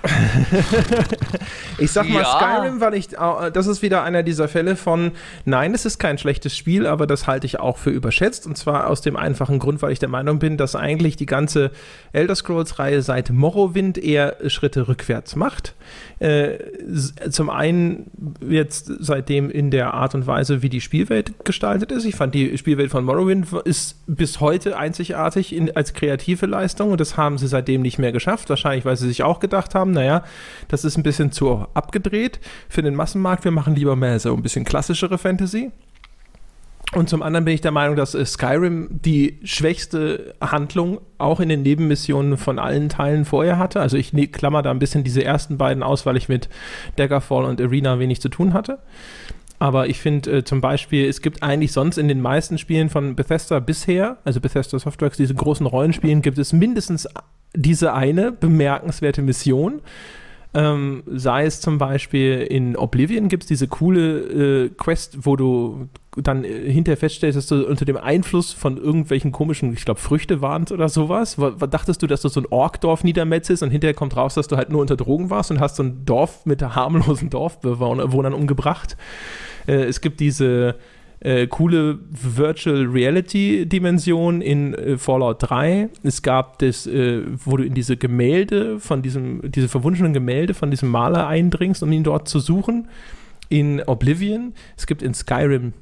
ich 1.78 1.90
sag 1.90 2.08
mal 2.08 2.22
ja. 2.22 2.38
Skyrim, 2.38 2.80
weil 2.80 2.94
ich, 2.94 3.08
das 3.08 3.66
ist 3.66 3.82
wieder 3.82 4.02
einer 4.02 4.22
dieser 4.22 4.48
Fälle 4.48 4.76
von, 4.76 5.12
nein, 5.44 5.74
es 5.74 5.84
ist 5.84 5.98
kein 5.98 6.18
schlechtes 6.18 6.56
Spiel, 6.56 6.86
aber 6.86 7.06
das 7.06 7.26
halte 7.26 7.46
ich 7.46 7.58
auch 7.60 7.78
für 7.78 7.90
überschätzt. 7.90 8.46
Und 8.46 8.56
zwar 8.56 8.88
aus 8.88 9.00
dem 9.00 9.16
einfachen 9.16 9.58
Grund, 9.58 9.82
weil 9.82 9.92
ich 9.92 9.98
der 9.98 10.08
Meinung 10.08 10.38
bin, 10.38 10.56
dass 10.56 10.76
eigentlich 10.76 11.16
die 11.16 11.26
ganze 11.26 11.70
Elder 12.12 12.34
Scrolls-Reihe 12.34 13.02
seit 13.02 13.30
Morrowind 13.30 13.98
eher 13.98 14.36
Schritte 14.46 14.88
rückwärts 14.88 15.36
macht. 15.36 15.74
Äh, 16.20 16.58
zum 17.30 17.50
einen 17.50 18.10
jetzt 18.46 18.90
seitdem 18.98 19.50
in 19.50 19.70
der 19.70 19.94
Art 19.94 20.14
und 20.14 20.26
Weise, 20.26 20.62
wie 20.62 20.68
die 20.68 20.80
Spielwelt 20.80 21.44
gestaltet 21.44 21.92
ist. 21.92 22.04
Ich 22.04 22.16
fand 22.16 22.34
die 22.34 22.58
Spielwelt 22.58 22.90
von 22.90 23.04
Morrowind 23.04 23.52
ist 23.64 23.96
bis 24.06 24.40
heute 24.40 24.76
einzigartig 24.76 25.54
in, 25.54 25.74
als 25.76 25.92
kreative 25.92 26.46
Leistung 26.46 26.90
und 26.90 27.00
das 27.00 27.16
haben 27.16 27.38
sie 27.38 27.46
seitdem 27.46 27.82
nicht 27.82 27.98
mehr 27.98 28.12
geschafft. 28.12 28.50
Wahrscheinlich, 28.50 28.84
weil 28.84 28.96
sie 28.96 29.06
sich 29.06 29.22
auch 29.22 29.38
gedacht 29.38 29.74
haben, 29.74 29.87
naja, 29.92 30.24
das 30.68 30.84
ist 30.84 30.96
ein 30.96 31.02
bisschen 31.02 31.32
zu 31.32 31.66
abgedreht 31.74 32.40
für 32.68 32.82
den 32.82 32.94
Massenmarkt. 32.94 33.44
Wir 33.44 33.52
machen 33.52 33.74
lieber 33.74 33.96
mehr 33.96 34.18
so 34.18 34.34
ein 34.34 34.42
bisschen 34.42 34.64
klassischere 34.64 35.18
Fantasy. 35.18 35.70
Und 36.94 37.10
zum 37.10 37.22
anderen 37.22 37.44
bin 37.44 37.54
ich 37.54 37.60
der 37.60 37.70
Meinung, 37.70 37.96
dass 37.96 38.14
äh, 38.14 38.24
Skyrim 38.24 38.88
die 38.90 39.38
schwächste 39.44 40.34
Handlung 40.40 41.00
auch 41.18 41.38
in 41.40 41.50
den 41.50 41.62
Nebenmissionen 41.62 42.38
von 42.38 42.58
allen 42.58 42.88
Teilen 42.88 43.26
vorher 43.26 43.58
hatte. 43.58 43.80
Also 43.80 43.98
ich 43.98 44.14
ne, 44.14 44.26
klammer 44.26 44.62
da 44.62 44.70
ein 44.70 44.78
bisschen 44.78 45.04
diese 45.04 45.22
ersten 45.22 45.58
beiden 45.58 45.82
aus, 45.82 46.06
weil 46.06 46.16
ich 46.16 46.30
mit 46.30 46.48
Daggerfall 46.96 47.44
und 47.44 47.60
Arena 47.60 47.98
wenig 47.98 48.22
zu 48.22 48.30
tun 48.30 48.54
hatte. 48.54 48.78
Aber 49.58 49.88
ich 49.88 49.98
finde 49.98 50.38
äh, 50.38 50.44
zum 50.44 50.60
Beispiel, 50.62 51.06
es 51.06 51.20
gibt 51.20 51.42
eigentlich 51.42 51.72
sonst 51.72 51.98
in 51.98 52.08
den 52.08 52.22
meisten 52.22 52.56
Spielen 52.56 52.88
von 52.88 53.16
Bethesda 53.16 53.58
bisher, 53.58 54.16
also 54.24 54.40
Bethesda 54.40 54.78
Softworks, 54.78 55.16
diese 55.16 55.34
großen 55.34 55.66
Rollenspielen, 55.66 56.22
gibt 56.22 56.38
es 56.38 56.54
mindestens 56.54 57.06
diese 57.54 57.92
eine 57.92 58.32
bemerkenswerte 58.32 59.22
Mission. 59.22 59.80
Ähm, 60.54 61.02
sei 61.06 61.44
es 61.44 61.60
zum 61.60 61.76
Beispiel 61.76 62.38
in 62.40 62.74
Oblivion 62.74 63.28
gibt 63.28 63.42
es 63.42 63.48
diese 63.48 63.68
coole 63.68 64.64
äh, 64.64 64.68
Quest, 64.70 65.18
wo 65.26 65.36
du 65.36 65.88
dann 66.16 66.42
äh, 66.42 66.70
hinterher 66.72 66.96
feststellst, 66.96 67.36
dass 67.36 67.46
du 67.48 67.66
unter 67.66 67.84
dem 67.84 67.98
Einfluss 67.98 68.54
von 68.54 68.78
irgendwelchen 68.78 69.30
komischen, 69.30 69.74
ich 69.74 69.84
glaube, 69.84 70.00
Früchte 70.00 70.40
warnst 70.40 70.72
oder 70.72 70.88
sowas. 70.88 71.38
W 71.38 71.52
dachtest 71.68 72.02
du, 72.02 72.06
dass 72.06 72.22
du 72.22 72.28
so 72.28 72.40
ein 72.40 72.46
Orkdorf 72.48 73.04
niedermetzest 73.04 73.62
und 73.62 73.70
hinterher 73.70 73.94
kommt 73.94 74.16
raus, 74.16 74.34
dass 74.34 74.48
du 74.48 74.56
halt 74.56 74.70
nur 74.70 74.80
unter 74.80 74.96
Drogen 74.96 75.28
warst 75.28 75.50
und 75.50 75.60
hast 75.60 75.76
so 75.76 75.82
ein 75.82 76.06
Dorf 76.06 76.46
mit 76.46 76.62
harmlosen 76.62 77.28
Dorfbewohnern 77.28 78.32
umgebracht. 78.32 78.96
Äh, 79.66 79.84
es 79.84 80.00
gibt 80.00 80.18
diese 80.18 80.76
äh, 81.20 81.46
coole 81.46 81.98
Virtual 82.10 82.84
Reality 82.84 83.66
Dimension 83.66 84.40
in 84.40 84.74
äh, 84.74 84.98
Fallout 84.98 85.38
3. 85.40 85.88
Es 86.02 86.22
gab 86.22 86.58
das, 86.60 86.86
äh, 86.86 87.22
wo 87.44 87.56
du 87.56 87.64
in 87.64 87.74
diese 87.74 87.96
Gemälde 87.96 88.78
von 88.78 89.02
diesem, 89.02 89.50
diese 89.50 89.68
verwunschenen 89.68 90.12
Gemälde 90.12 90.54
von 90.54 90.70
diesem 90.70 90.90
Maler 90.90 91.26
eindringst, 91.26 91.82
um 91.82 91.92
ihn 91.92 92.04
dort 92.04 92.28
zu 92.28 92.38
suchen. 92.38 92.88
In 93.48 93.82
Oblivion. 93.86 94.52
Es 94.76 94.86
gibt 94.86 95.02
in 95.02 95.14
Skyrim 95.14 95.72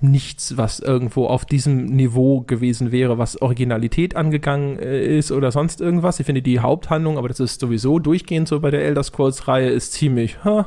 nichts, 0.00 0.56
was 0.56 0.78
irgendwo 0.78 1.26
auf 1.26 1.44
diesem 1.44 1.86
Niveau 1.86 2.42
gewesen 2.42 2.92
wäre, 2.92 3.18
was 3.18 3.42
Originalität 3.42 4.14
angegangen 4.14 4.78
äh, 4.78 5.18
ist 5.18 5.32
oder 5.32 5.50
sonst 5.50 5.80
irgendwas. 5.80 6.20
Ich 6.20 6.26
finde 6.26 6.42
die 6.42 6.60
Haupthandlung, 6.60 7.18
aber 7.18 7.28
das 7.28 7.40
ist 7.40 7.60
sowieso 7.60 7.98
durchgehend 7.98 8.48
so 8.48 8.60
bei 8.60 8.70
der 8.70 8.84
Elder 8.84 9.02
Scrolls-Reihe, 9.02 9.68
ist 9.68 9.92
ziemlich, 9.92 10.44
huh, 10.44 10.64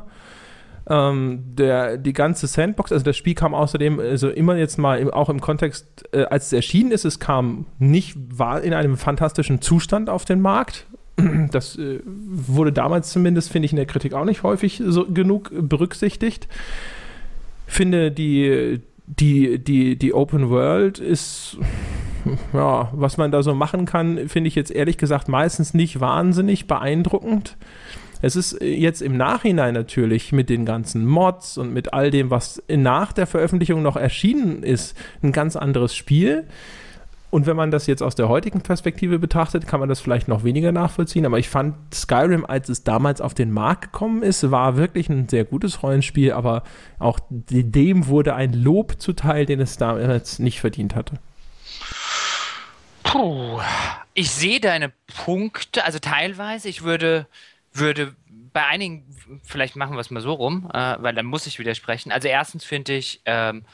ähm, 0.88 1.44
der, 1.56 1.98
die 1.98 2.14
ganze 2.14 2.48
Sandbox, 2.48 2.92
also 2.92 3.04
das 3.04 3.18
Spiel 3.18 3.34
kam 3.34 3.56
außerdem, 3.56 4.00
also 4.00 4.30
immer 4.30 4.56
jetzt 4.56 4.78
mal 4.78 5.00
im, 5.00 5.10
auch 5.10 5.30
im 5.30 5.42
Kontext, 5.42 6.06
äh, 6.14 6.24
als 6.26 6.48
es 6.48 6.54
erschienen 6.54 6.92
ist, 6.92 7.06
es 7.06 7.20
kam 7.20 7.66
nicht, 7.80 8.16
war 8.38 8.62
in 8.62 8.74
einem 8.74 8.98
fantastischen 8.98 9.62
Zustand 9.62 10.10
auf 10.10 10.26
den 10.26 10.42
Markt. 10.42 10.86
Das 11.52 11.78
äh, 11.78 12.02
wurde 12.06 12.74
damals 12.74 13.12
zumindest, 13.12 13.52
finde 13.52 13.68
ich, 13.68 13.72
in 13.72 13.78
der 13.78 13.86
Kritik 13.86 14.14
auch 14.14 14.26
nicht 14.26 14.44
häufig 14.44 14.82
so 14.86 15.06
genug 15.06 15.50
berücksichtigt. 15.54 16.48
Finde 17.68 18.12
die, 18.12 18.82
die, 19.08 19.58
die, 19.60 19.96
die 19.96 20.14
Open 20.14 20.50
World 20.50 21.00
ist, 21.00 21.58
ja, 22.54 22.90
was 22.92 23.18
man 23.18 23.32
da 23.32 23.44
so 23.44 23.56
machen 23.56 23.86
kann, 23.86 24.28
finde 24.28 24.50
ich 24.50 24.56
jetzt 24.56 24.72
ehrlich 24.72 24.98
gesagt 24.98 25.30
meistens 25.30 25.74
nicht 25.74 26.00
wahnsinnig 26.00 26.68
beeindruckend. 26.68 27.56
Es 28.22 28.36
ist 28.36 28.62
äh, 28.62 28.74
jetzt 28.74 29.02
im 29.02 29.18
Nachhinein 29.18 29.74
natürlich 29.74 30.32
mit 30.32 30.50
den 30.50 30.66
ganzen 30.66 31.06
Mods 31.06 31.58
und 31.58 31.74
mit 31.74 31.94
all 31.94 32.12
dem, 32.12 32.30
was 32.30 32.62
nach 32.68 33.14
der 33.14 33.28
Veröffentlichung 33.28 33.82
noch 33.82 33.98
erschienen 33.98 34.64
ist, 34.64 34.98
ein 35.22 35.32
ganz 35.32 35.56
anderes 35.56 35.96
Spiel. 35.96 36.46
Und 37.36 37.48
wenn 37.48 37.58
man 37.58 37.70
das 37.70 37.86
jetzt 37.86 38.02
aus 38.02 38.16
der 38.16 38.30
heutigen 38.30 38.62
Perspektive 38.62 39.20
betrachtet, 39.20 39.68
kann 39.68 39.82
man 39.82 39.90
das 39.90 40.00
vielleicht 40.00 40.30
noch 40.30 40.46
weniger 40.46 40.72
nachvollziehen. 40.72 41.26
Aber 41.26 41.38
ich 41.38 41.50
fand 41.50 41.76
Skyrim, 41.94 42.46
als 42.46 42.70
es 42.70 42.86
damals 42.86 43.20
auf 43.20 43.34
den 43.34 43.52
Markt 43.52 43.92
gekommen 43.92 44.24
ist, 44.24 44.52
war 44.52 44.78
wirklich 44.78 45.10
ein 45.10 45.28
sehr 45.28 45.44
gutes 45.44 45.84
Rollenspiel. 45.84 46.32
Aber 46.32 46.64
auch 46.98 47.20
dem 47.30 48.08
wurde 48.08 48.36
ein 48.36 48.54
Lob 48.54 49.02
zuteil, 49.02 49.46
den 49.46 49.60
es 49.60 49.76
damals 49.76 50.40
nicht 50.40 50.62
verdient 50.62 50.96
hatte. 50.96 51.16
Puh. 53.04 53.60
Ich 54.14 54.32
sehe 54.32 54.62
deine 54.62 54.94
Punkte, 55.26 55.84
also 55.84 56.00
teilweise. 56.00 56.70
Ich 56.70 56.84
würde 56.84 57.28
würde 57.78 58.16
bei 58.54 58.66
einigen, 58.66 59.06
vielleicht 59.44 59.76
machen 59.76 59.96
wir 59.96 60.00
es 60.00 60.12
mal 60.12 60.22
so 60.22 60.34
rum, 60.34 60.70
äh, 60.74 60.96
weil 61.00 61.14
dann 61.14 61.26
muss 61.26 61.46
ich 61.46 61.60
widersprechen. 61.60 62.12
Also 62.12 62.30
erstens 62.30 62.64
finde 62.64 62.94
ich, 62.96 63.22
ähm, 63.26 63.66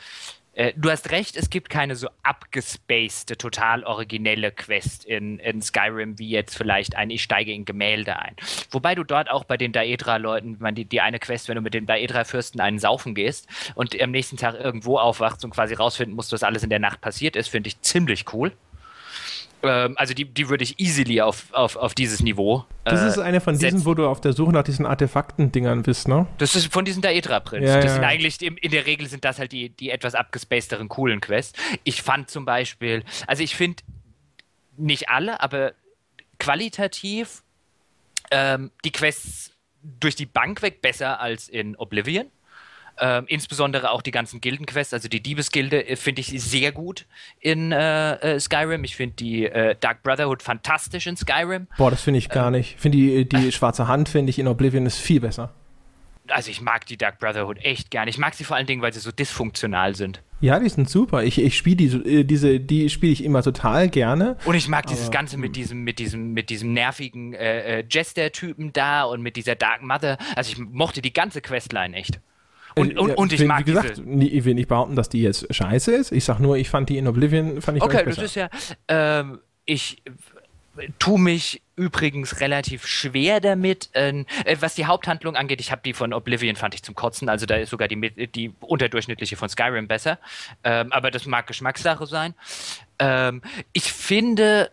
äh, 0.54 0.74
du 0.76 0.90
hast 0.90 1.12
recht, 1.12 1.38
es 1.38 1.50
gibt 1.50 1.70
keine 1.70 1.96
so 1.96 2.10
abgespacede, 2.24 3.38
total 3.38 3.84
originelle 3.84 4.52
Quest 4.52 5.06
in, 5.06 5.40
in 5.40 5.62
Skyrim, 5.62 6.20
wie 6.20 6.30
jetzt 6.30 6.58
vielleicht 6.58 6.96
ein 6.96 7.10
Ich 7.10 7.24
steige 7.24 7.54
in 7.54 7.64
Gemälde 7.64 8.20
ein. 8.20 8.36
Wobei 8.70 8.96
du 8.96 9.04
dort 9.04 9.30
auch 9.30 9.46
bei 9.46 9.56
den 9.56 9.72
Daedra-Leuten, 9.72 10.58
die, 10.76 10.86
die 10.86 11.00
eine 11.00 11.20
Quest, 11.20 11.48
wenn 11.48 11.56
du 11.56 11.62
mit 11.62 11.74
den 11.74 11.86
Daedra-Fürsten 11.86 12.60
einen 12.60 12.80
saufen 12.80 13.16
gehst 13.16 13.48
und 13.76 14.00
am 14.02 14.12
nächsten 14.12 14.38
Tag 14.38 14.56
irgendwo 14.56 14.98
aufwachst 14.98 15.46
und 15.46 15.52
quasi 15.52 15.74
rausfinden 15.74 16.16
musst, 16.16 16.34
was 16.34 16.44
alles 16.44 16.64
in 16.64 16.70
der 16.70 16.80
Nacht 16.80 17.02
passiert 17.02 17.36
ist, 17.36 17.48
finde 17.48 17.68
ich 17.68 17.80
ziemlich 17.82 18.34
cool. 18.34 18.52
Ähm, 19.64 19.94
also 19.98 20.14
die, 20.14 20.26
die 20.26 20.50
würde 20.50 20.64
ich 20.64 20.80
easily 20.80 21.22
auf, 21.22 21.54
auf, 21.54 21.76
auf 21.76 21.94
dieses 21.94 22.22
Niveau. 22.22 22.66
Äh, 22.84 22.92
das 22.92 23.04
ist 23.04 23.18
eine 23.20 23.42
von 23.42 23.58
diesen, 23.58 23.86
wo 23.86 23.94
du 23.94 24.08
auf 24.08 24.22
der 24.22 24.34
Suche 24.34 24.52
nach 24.52 24.64
diesen 24.64 24.86
Artefakten-Dingern 24.86 25.84
bist, 25.84 26.08
ne? 26.08 26.28
Das 26.38 26.56
ist 26.56 26.72
von 26.72 26.86
diesen 26.86 27.02
Daedra-Prints. 27.02 27.68
Ja, 27.68 27.76
das 27.76 27.86
ja. 27.86 27.94
sind 27.94 28.04
eigentlich, 28.04 28.42
in 28.42 28.72
der 28.72 28.86
Regel 28.86 29.08
sind 29.08 29.24
das 29.24 29.40
halt 29.40 29.52
die, 29.52 29.70
die 29.70 29.90
etwas 29.92 30.16
abgespacederen, 30.16 30.90
coolen 30.90 31.22
Quests. 31.22 31.60
Ich 31.84 32.02
fand 32.02 32.30
zum 32.30 32.46
Beispiel, 32.46 33.04
also 33.28 33.44
ich 33.44 33.56
finde 33.56 33.84
nicht 34.78 35.10
alle, 35.10 35.42
aber 35.42 35.74
qualitativ 36.40 37.44
ähm, 38.32 38.72
die 38.84 38.92
Quests 38.92 39.52
durch 39.84 40.16
die 40.16 40.26
Bank 40.26 40.62
weg 40.62 40.82
besser 40.82 41.20
als 41.20 41.50
in 41.50 41.76
Oblivion. 41.76 42.26
Ähm, 43.04 43.26
insbesondere 43.28 43.90
auch 43.90 44.04
die 44.04 44.12
ganzen 44.12 44.42
Gildenquests, 44.42 44.94
also 44.94 45.10
die 45.10 45.24
Diebesgilde 45.24 45.90
äh, 45.90 45.96
finde 45.96 46.22
ich 46.22 46.28
sehr 46.40 46.72
gut 46.72 47.08
in 47.40 47.72
äh, 47.72 48.14
äh, 48.36 48.40
Skyrim. 48.40 48.84
Ich 48.84 48.96
finde 48.96 49.16
die 49.16 49.48
äh, 49.48 49.76
Dark 49.80 50.04
Brotherhood 50.04 50.44
fantastisch 50.44 51.08
in 51.08 51.18
Skyrim. 51.18 51.66
Boah, 51.80 51.90
das 51.90 52.04
finde 52.04 52.20
ich 52.20 52.30
gar 52.30 52.48
ähm, 52.48 52.54
nicht. 52.54 52.76
Ich 52.76 52.82
finde 52.82 53.00
die, 53.00 53.28
die 53.28 53.52
schwarze 53.52 53.88
Hand, 53.88 54.08
finde 54.08 54.30
ich 54.30 54.38
in 54.38 54.48
Oblivion 54.48 54.86
ist 54.86 55.00
viel 55.00 55.20
besser. 55.20 55.52
Also 56.28 56.52
ich 56.52 56.62
mag 56.62 56.86
die 56.86 56.96
Dark 56.96 57.18
Brotherhood 57.18 57.58
echt 57.64 57.90
gern. 57.90 58.08
Ich 58.08 58.20
mag 58.20 58.36
sie 58.36 58.44
vor 58.44 58.56
allen 58.56 58.68
Dingen, 58.68 58.84
weil 58.84 58.94
sie 58.94 59.00
so 59.00 59.12
dysfunktional 59.12 59.96
sind. 59.96 60.22
Ja, 60.40 60.60
die 60.60 60.70
sind 60.70 60.88
super. 60.88 61.24
Ich, 61.24 61.42
ich 61.42 61.58
spiele 61.58 61.78
die, 61.78 62.20
äh, 62.20 62.24
diese, 62.24 62.60
die 62.60 62.88
spiele 62.92 63.14
ich 63.14 63.24
immer 63.24 63.42
total 63.42 63.90
gerne. 63.90 64.38
Und 64.46 64.54
ich 64.54 64.68
mag 64.68 64.86
dieses 64.86 65.10
Ganze 65.10 65.38
mit 65.38 65.56
diesem, 65.56 65.84
mit 65.84 65.98
diesem, 65.98 66.34
mit 66.34 66.52
diesem 66.52 66.74
nervigen 66.74 67.34
äh, 67.34 67.84
Jester-Typen 67.90 68.74
da 68.74 69.06
und 69.06 69.24
mit 69.24 69.38
dieser 69.38 69.56
Dark 69.56 69.82
Mother. 69.82 70.20
Also 70.36 70.52
ich 70.52 70.60
mochte 70.60 71.02
die 71.02 71.14
ganze 71.14 71.42
Questline 71.42 71.96
echt. 71.96 72.20
Und, 72.76 72.98
und, 72.98 73.12
und 73.16 73.34
ich 73.34 73.42
wie, 73.42 73.46
mag 73.46 73.60
Wie 73.60 73.72
gesagt, 73.72 73.98
ich 74.00 74.46
will 74.46 74.54
nicht 74.54 74.68
behaupten, 74.68 74.96
dass 74.96 75.10
die 75.10 75.22
jetzt 75.22 75.54
scheiße 75.54 75.94
ist. 75.94 76.12
Ich 76.12 76.24
sag 76.24 76.40
nur, 76.40 76.58
ich 76.58 76.70
fand 76.70 76.90
die 76.90 76.98
in 76.98 77.08
Oblivion, 77.08 77.62
fand 77.62 77.78
ich 77.78 77.84
Okay, 77.84 78.04
das 78.06 78.18
ist 78.18 78.36
ja, 78.36 78.50
ähm, 78.88 79.40
ich 79.66 80.02
tue 81.00 81.20
mich 81.20 81.62
übrigens 81.76 82.40
relativ 82.40 82.86
schwer 82.86 83.40
damit, 83.40 83.90
äh, 83.94 84.24
was 84.60 84.76
die 84.76 84.86
Haupthandlung 84.86 85.36
angeht. 85.36 85.60
Ich 85.60 85.72
habe 85.72 85.82
die 85.84 85.94
von 85.94 86.14
Oblivion 86.14 86.56
fand 86.56 86.76
ich 86.76 86.84
zum 86.84 86.96
Kotzen, 86.96 87.30
also 87.30 87.46
da 87.46 87.56
ist 87.56 87.70
sogar 87.70 87.88
die, 87.88 88.28
die 88.28 88.54
unterdurchschnittliche 88.60 89.36
von 89.36 89.50
Skyrim 89.50 89.88
besser. 89.88 90.20
Ähm, 90.64 90.92
aber 90.92 91.12
das 91.12 91.26
mag 91.26 91.48
Geschmackssache 91.48 92.06
sein. 92.06 92.36
Ähm, 93.00 93.42
ich 93.74 93.92
finde, 93.92 94.72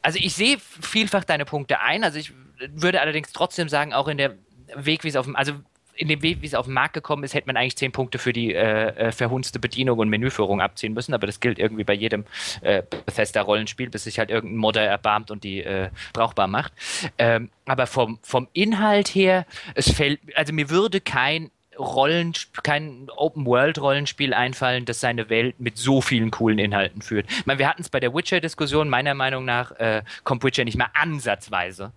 also 0.00 0.18
ich 0.20 0.34
sehe 0.34 0.56
vielfach 0.58 1.24
deine 1.24 1.44
Punkte 1.44 1.80
ein. 1.80 2.02
Also 2.02 2.18
ich 2.18 2.32
würde 2.70 3.00
allerdings 3.00 3.32
trotzdem 3.32 3.68
sagen, 3.68 3.92
auch 3.92 4.08
in 4.08 4.18
der 4.18 4.34
Weg, 4.74 5.04
wie 5.04 5.08
es 5.08 5.16
auf 5.16 5.26
dem, 5.26 5.36
also 5.36 5.52
in 5.94 6.08
dem 6.08 6.22
Weg, 6.22 6.42
wie 6.42 6.46
es 6.46 6.54
auf 6.54 6.66
den 6.66 6.74
Markt 6.74 6.94
gekommen 6.94 7.24
ist, 7.24 7.34
hätte 7.34 7.46
man 7.46 7.56
eigentlich 7.56 7.76
zehn 7.76 7.92
Punkte 7.92 8.18
für 8.18 8.32
die 8.32 8.54
äh, 8.54 8.88
äh, 8.88 9.12
verhunzte 9.12 9.58
Bedienung 9.58 9.98
und 9.98 10.08
Menüführung 10.08 10.60
abziehen 10.60 10.94
müssen, 10.94 11.14
aber 11.14 11.26
das 11.26 11.40
gilt 11.40 11.58
irgendwie 11.58 11.84
bei 11.84 11.92
jedem 11.92 12.24
äh, 12.62 12.82
Bethesda-Rollenspiel, 12.82 13.90
bis 13.90 14.04
sich 14.04 14.18
halt 14.18 14.30
irgendein 14.30 14.58
Modder 14.58 14.82
erbarmt 14.82 15.30
und 15.30 15.44
die 15.44 15.62
äh, 15.62 15.90
brauchbar 16.12 16.46
macht. 16.46 16.72
Ähm, 17.18 17.50
aber 17.66 17.86
vom, 17.86 18.18
vom 18.22 18.48
Inhalt 18.52 19.08
her, 19.08 19.46
es 19.74 19.92
fällt, 19.92 20.20
also 20.34 20.52
mir 20.52 20.70
würde 20.70 21.00
kein 21.00 21.50
Rollen, 21.78 22.34
kein 22.62 23.08
Open-World-Rollenspiel 23.16 24.34
einfallen, 24.34 24.84
das 24.84 25.00
seine 25.00 25.30
Welt 25.30 25.58
mit 25.58 25.78
so 25.78 26.02
vielen 26.02 26.30
coolen 26.30 26.58
Inhalten 26.58 27.00
führt. 27.00 27.26
Ich 27.30 27.46
meine, 27.46 27.58
wir 27.58 27.68
hatten 27.68 27.82
es 27.82 27.88
bei 27.88 27.98
der 27.98 28.14
Witcher-Diskussion, 28.14 28.88
meiner 28.88 29.14
Meinung 29.14 29.44
nach 29.44 29.72
äh, 29.72 30.02
kommt 30.24 30.44
Witcher 30.44 30.64
nicht 30.64 30.76
mal 30.76 30.90
ansatzweise 30.94 31.92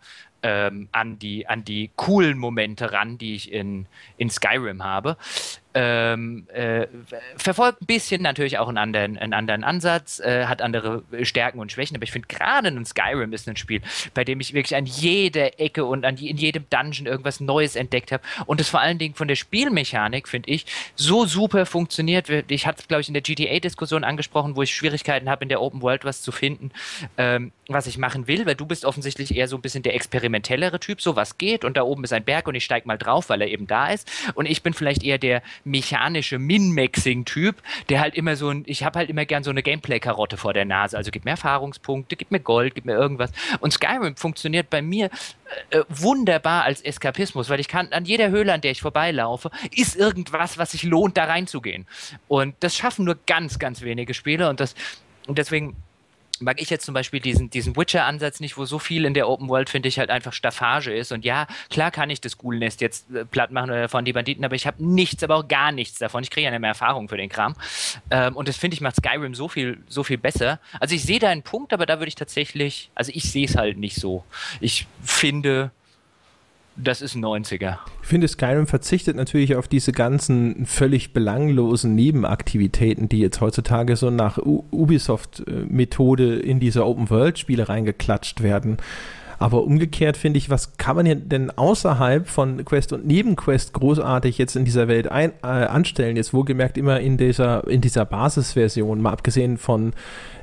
ähm, 0.47 0.89
an, 0.91 1.17
die, 1.17 1.47
an 1.47 1.65
die 1.65 1.89
coolen 1.95 2.37
Momente 2.37 2.91
ran, 2.91 3.17
die 3.17 3.33
ich 3.33 3.51
in, 3.51 3.87
in 4.17 4.29
Skyrim 4.29 4.83
habe 4.83 5.17
ähm, 5.75 6.47
äh, 6.53 6.87
verfolgt 7.35 7.81
ein 7.81 7.85
bisschen 7.85 8.21
natürlich 8.21 8.57
auch 8.57 8.69
einen 8.69 8.77
anderen, 8.77 9.17
einen 9.17 9.33
anderen 9.33 9.65
Ansatz, 9.65 10.21
äh, 10.21 10.45
hat 10.45 10.61
andere 10.61 11.03
Stärken 11.23 11.59
und 11.59 11.69
Schwächen, 11.69 11.97
aber 11.97 12.03
ich 12.05 12.13
finde 12.13 12.29
gerade 12.29 12.69
ein 12.69 12.85
Skyrim 12.85 13.33
ist 13.33 13.49
ein 13.49 13.57
Spiel, 13.57 13.81
bei 14.13 14.23
dem 14.23 14.39
ich 14.39 14.53
wirklich 14.53 14.75
an 14.77 14.85
jeder 14.85 15.59
Ecke 15.59 15.83
und 15.83 16.05
an, 16.05 16.15
in 16.15 16.37
jedem 16.37 16.65
Dungeon 16.69 17.07
irgendwas 17.07 17.41
Neues 17.41 17.75
entdeckt 17.75 18.13
habe 18.13 18.23
und 18.45 18.61
es 18.61 18.69
vor 18.69 18.79
allen 18.79 18.97
Dingen 18.97 19.15
von 19.15 19.27
der 19.27 19.35
Spielmechanik, 19.35 20.29
finde 20.29 20.49
ich, 20.49 20.65
so 20.95 21.25
super 21.25 21.65
funktioniert. 21.65 22.29
Ich 22.47 22.65
hatte 22.65 22.81
es, 22.81 22.87
glaube 22.87 23.01
ich, 23.01 23.09
in 23.09 23.13
der 23.13 23.21
GTA-Diskussion 23.21 24.05
angesprochen, 24.05 24.55
wo 24.55 24.61
ich 24.61 24.73
Schwierigkeiten 24.73 25.29
habe, 25.29 25.43
in 25.43 25.49
der 25.49 25.61
Open 25.61 25.81
World 25.81 26.05
was 26.05 26.21
zu 26.21 26.31
finden, 26.31 26.71
ähm, 27.17 27.51
was 27.67 27.85
ich 27.85 27.97
machen 27.97 28.27
will, 28.27 28.45
weil 28.45 28.55
du 28.55 28.65
bist 28.65 28.85
offensichtlich 28.85 29.35
eher 29.35 29.49
so 29.49 29.57
ein 29.57 29.61
bisschen 29.61 29.83
der 29.83 29.93
experimentellere 29.93 30.79
Typ, 30.79 31.01
so 31.01 31.17
was 31.17 31.37
geht 31.37 31.65
und 31.65 31.75
da 31.75 31.83
oben 31.83 32.05
ist 32.05 32.13
ein 32.13 32.23
Berg 32.23 32.47
und 32.47 32.55
ich 32.55 32.63
steige 32.63 32.87
mal 32.87 32.97
drauf, 32.97 33.27
weil 33.27 33.41
er 33.41 33.49
eben 33.49 33.67
da 33.67 33.89
ist 33.89 34.09
und 34.35 34.45
ich 34.45 34.63
bin 34.63 34.73
vielleicht 34.73 35.03
eher 35.03 35.17
der 35.17 35.41
mechanische 35.65 36.39
Min-Maxing-Typ, 36.39 37.61
der 37.89 37.99
halt 37.99 38.15
immer 38.15 38.35
so 38.35 38.49
ein, 38.49 38.63
ich 38.67 38.83
habe 38.83 38.99
halt 38.99 39.09
immer 39.09 39.25
gern 39.25 39.43
so 39.43 39.49
eine 39.49 39.63
Gameplay-Karotte 39.63 40.37
vor 40.37 40.53
der 40.53 40.65
Nase. 40.65 40.95
Also 40.95 41.11
gib 41.11 41.25
mir 41.25 41.31
Erfahrungspunkte, 41.31 42.15
gib 42.15 42.31
mir 42.31 42.39
Gold, 42.39 42.75
gib 42.75 42.85
mir 42.85 42.93
irgendwas. 42.93 43.31
Und 43.59 43.73
Skyrim 43.73 44.15
funktioniert 44.15 44.69
bei 44.69 44.81
mir 44.81 45.09
äh, 45.71 45.81
wunderbar 45.89 46.63
als 46.63 46.81
Eskapismus, 46.81 47.49
weil 47.49 47.59
ich 47.59 47.67
kann 47.67 47.91
an 47.91 48.05
jeder 48.05 48.29
Höhle, 48.29 48.53
an 48.53 48.61
der 48.61 48.71
ich 48.71 48.81
vorbeilaufe, 48.81 49.51
ist 49.75 49.95
irgendwas, 49.95 50.57
was 50.57 50.71
sich 50.71 50.83
lohnt, 50.83 51.17
da 51.17 51.25
reinzugehen. 51.25 51.87
Und 52.27 52.55
das 52.59 52.75
schaffen 52.75 53.05
nur 53.05 53.17
ganz, 53.25 53.59
ganz 53.59 53.81
wenige 53.81 54.13
Spiele 54.13 54.49
und 54.49 54.59
das 54.59 54.75
und 55.27 55.39
deswegen 55.39 55.75
mag 56.39 56.61
ich 56.61 56.69
jetzt 56.69 56.85
zum 56.85 56.93
Beispiel 56.93 57.19
diesen, 57.19 57.49
diesen 57.49 57.75
Witcher-Ansatz 57.75 58.39
nicht, 58.39 58.57
wo 58.57 58.65
so 58.65 58.79
viel 58.79 59.05
in 59.05 59.13
der 59.13 59.29
Open 59.29 59.47
World, 59.49 59.69
finde 59.69 59.89
ich, 59.89 59.99
halt 59.99 60.09
einfach 60.09 60.33
Staffage 60.33 60.87
ist. 60.87 61.11
Und 61.11 61.25
ja, 61.25 61.47
klar 61.69 61.91
kann 61.91 62.09
ich 62.09 62.21
das 62.21 62.37
Ghoul-Nest 62.37 62.81
jetzt 62.81 63.09
äh, 63.11 63.25
platt 63.25 63.51
machen 63.51 63.69
oder 63.69 63.89
von 63.89 64.05
die 64.05 64.13
Banditen, 64.13 64.43
aber 64.43 64.55
ich 64.55 64.67
habe 64.67 64.83
nichts, 64.83 65.23
aber 65.23 65.35
auch 65.35 65.47
gar 65.47 65.71
nichts 65.71 65.99
davon. 65.99 66.23
Ich 66.23 66.29
kriege 66.29 66.45
ja 66.45 66.51
nicht 66.51 66.59
mehr 66.59 66.69
Erfahrung 66.69 67.09
für 67.09 67.17
den 67.17 67.29
Kram. 67.29 67.55
Ähm, 68.11 68.35
und 68.35 68.47
das 68.47 68.57
finde 68.57 68.75
ich 68.75 68.81
macht 68.81 68.97
Skyrim 68.97 69.35
so 69.35 69.47
viel, 69.47 69.79
so 69.87 70.03
viel 70.03 70.17
besser. 70.17 70.59
Also 70.79 70.95
ich 70.95 71.03
sehe 71.03 71.19
da 71.19 71.29
einen 71.29 71.43
Punkt, 71.43 71.73
aber 71.73 71.85
da 71.85 71.99
würde 71.99 72.09
ich 72.09 72.15
tatsächlich, 72.15 72.91
also 72.95 73.11
ich 73.13 73.31
sehe 73.31 73.45
es 73.45 73.55
halt 73.55 73.77
nicht 73.77 73.95
so. 73.95 74.23
Ich 74.59 74.87
finde, 75.03 75.71
das 76.77 77.01
ist 77.01 77.15
ein 77.15 77.23
90er. 77.23 77.77
Ich 78.01 78.07
finde, 78.07 78.27
Skyrim 78.27 78.67
verzichtet 78.67 79.15
natürlich 79.15 79.55
auf 79.55 79.67
diese 79.67 79.91
ganzen 79.91 80.65
völlig 80.65 81.13
belanglosen 81.13 81.95
Nebenaktivitäten, 81.95 83.09
die 83.09 83.19
jetzt 83.19 83.41
heutzutage 83.41 83.95
so 83.95 84.09
nach 84.09 84.37
Ubisoft-Methode 84.37 86.35
in 86.35 86.59
diese 86.59 86.85
Open-World-Spiele 86.85 87.69
reingeklatscht 87.69 88.43
werden. 88.43 88.77
Aber 89.39 89.63
umgekehrt 89.63 90.17
finde 90.17 90.37
ich, 90.37 90.49
was 90.49 90.77
kann 90.77 90.95
man 90.95 91.29
denn 91.29 91.51
außerhalb 91.51 92.27
von 92.27 92.63
Quest 92.65 92.93
und 92.93 93.05
Nebenquest 93.05 93.73
großartig 93.73 94.37
jetzt 94.37 94.55
in 94.55 94.65
dieser 94.65 94.87
Welt 94.87 95.09
ein, 95.11 95.31
äh, 95.43 95.47
anstellen? 95.47 96.15
Jetzt 96.15 96.33
wohlgemerkt 96.33 96.77
immer 96.77 96.99
in 96.99 97.17
dieser, 97.17 97.67
in 97.67 97.81
dieser 97.81 98.05
Basisversion, 98.05 99.01
mal 99.01 99.11
abgesehen 99.11 99.57
von 99.57 99.93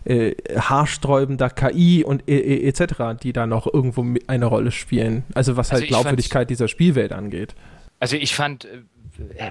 äh, 0.05 0.35
haarsträubender 0.57 1.51
KI 1.51 2.05
und 2.05 2.29
e, 2.29 2.37
e, 2.37 2.69
etc., 2.69 3.21
die 3.23 3.33
da 3.33 3.47
noch 3.47 3.73
irgendwo 3.73 4.05
eine 4.27 4.47
Rolle 4.47 4.71
spielen. 4.71 5.25
Also 5.35 5.57
was 5.57 5.73
halt 5.73 5.83
also 5.83 5.95
Glaubwürdigkeit 5.95 6.51
dieser 6.51 6.69
Spielwelt 6.69 7.13
angeht. 7.13 7.55
Also 8.01 8.17
ich 8.17 8.35
fand, 8.35 8.65
äh, 8.65 9.51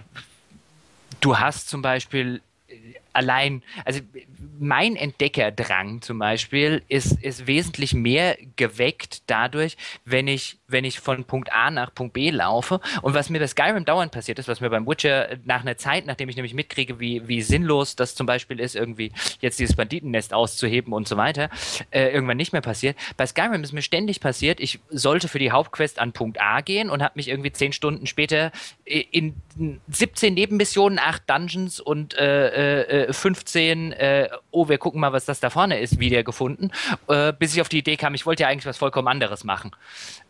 du 1.21 1.37
hast 1.37 1.69
zum 1.69 1.81
Beispiel 1.81 2.41
allein, 3.13 3.63
also 3.85 3.99
mein 4.59 4.95
Entdeckerdrang 4.95 6.01
zum 6.01 6.19
Beispiel 6.19 6.83
ist, 6.87 7.21
ist 7.23 7.47
wesentlich 7.47 7.93
mehr 7.93 8.37
geweckt 8.55 9.23
dadurch, 9.27 9.77
wenn 10.05 10.27
ich, 10.27 10.57
wenn 10.67 10.85
ich 10.85 10.99
von 10.99 11.25
Punkt 11.25 11.51
A 11.51 11.71
nach 11.71 11.93
Punkt 11.93 12.13
B 12.13 12.29
laufe. 12.29 12.79
Und 13.01 13.13
was 13.13 13.29
mir 13.29 13.39
bei 13.39 13.47
Skyrim 13.47 13.85
dauernd 13.85 14.11
passiert 14.11 14.39
ist, 14.39 14.47
was 14.47 14.61
mir 14.61 14.69
beim 14.69 14.87
Witcher 14.87 15.37
nach 15.45 15.61
einer 15.61 15.77
Zeit, 15.77 16.05
nachdem 16.05 16.29
ich 16.29 16.35
nämlich 16.35 16.53
mitkriege, 16.53 16.99
wie, 16.99 17.27
wie 17.27 17.41
sinnlos 17.41 17.95
das 17.95 18.15
zum 18.15 18.25
Beispiel 18.25 18.59
ist, 18.59 18.75
irgendwie 18.75 19.11
jetzt 19.39 19.59
dieses 19.59 19.75
Banditennest 19.75 20.33
auszuheben 20.33 20.93
und 20.93 21.07
so 21.07 21.17
weiter, 21.17 21.49
äh, 21.91 22.09
irgendwann 22.09 22.37
nicht 22.37 22.53
mehr 22.53 22.61
passiert. 22.61 22.97
Bei 23.17 23.25
Skyrim 23.25 23.63
ist 23.63 23.73
mir 23.73 23.81
ständig 23.81 24.19
passiert, 24.19 24.59
ich 24.59 24.79
sollte 24.89 25.27
für 25.27 25.39
die 25.39 25.51
Hauptquest 25.51 25.99
an 25.99 26.13
Punkt 26.13 26.41
A 26.41 26.61
gehen 26.61 26.89
und 26.89 27.01
habe 27.01 27.13
mich 27.15 27.27
irgendwie 27.27 27.51
zehn 27.51 27.73
Stunden 27.73 28.05
später 28.05 28.51
in 28.85 29.35
17 29.89 30.33
Nebenmissionen, 30.33 30.99
8 30.99 31.29
Dungeons 31.29 31.79
und 31.79 32.13
äh, 32.15 33.05
äh, 33.05 33.13
15, 33.13 33.91
äh, 33.91 34.29
oh, 34.51 34.67
wir 34.67 34.77
gucken 34.77 35.01
mal, 35.01 35.13
was 35.13 35.25
das 35.25 35.39
da 35.39 35.49
vorne 35.49 35.79
ist, 35.79 35.99
wieder 35.99 36.23
gefunden, 36.23 36.71
äh, 37.07 37.34
bis 37.34 37.53
ich 37.53 37.61
auf 37.61 37.69
die 37.69 37.79
Idee 37.79 37.97
kam, 37.97 38.13
ich 38.13 38.25
wollte 38.25 38.43
ja 38.43 38.49
eigentlich 38.49 38.65
was 38.65 38.77
vollkommen 38.77 39.07
anderes 39.07 39.43
machen. 39.43 39.71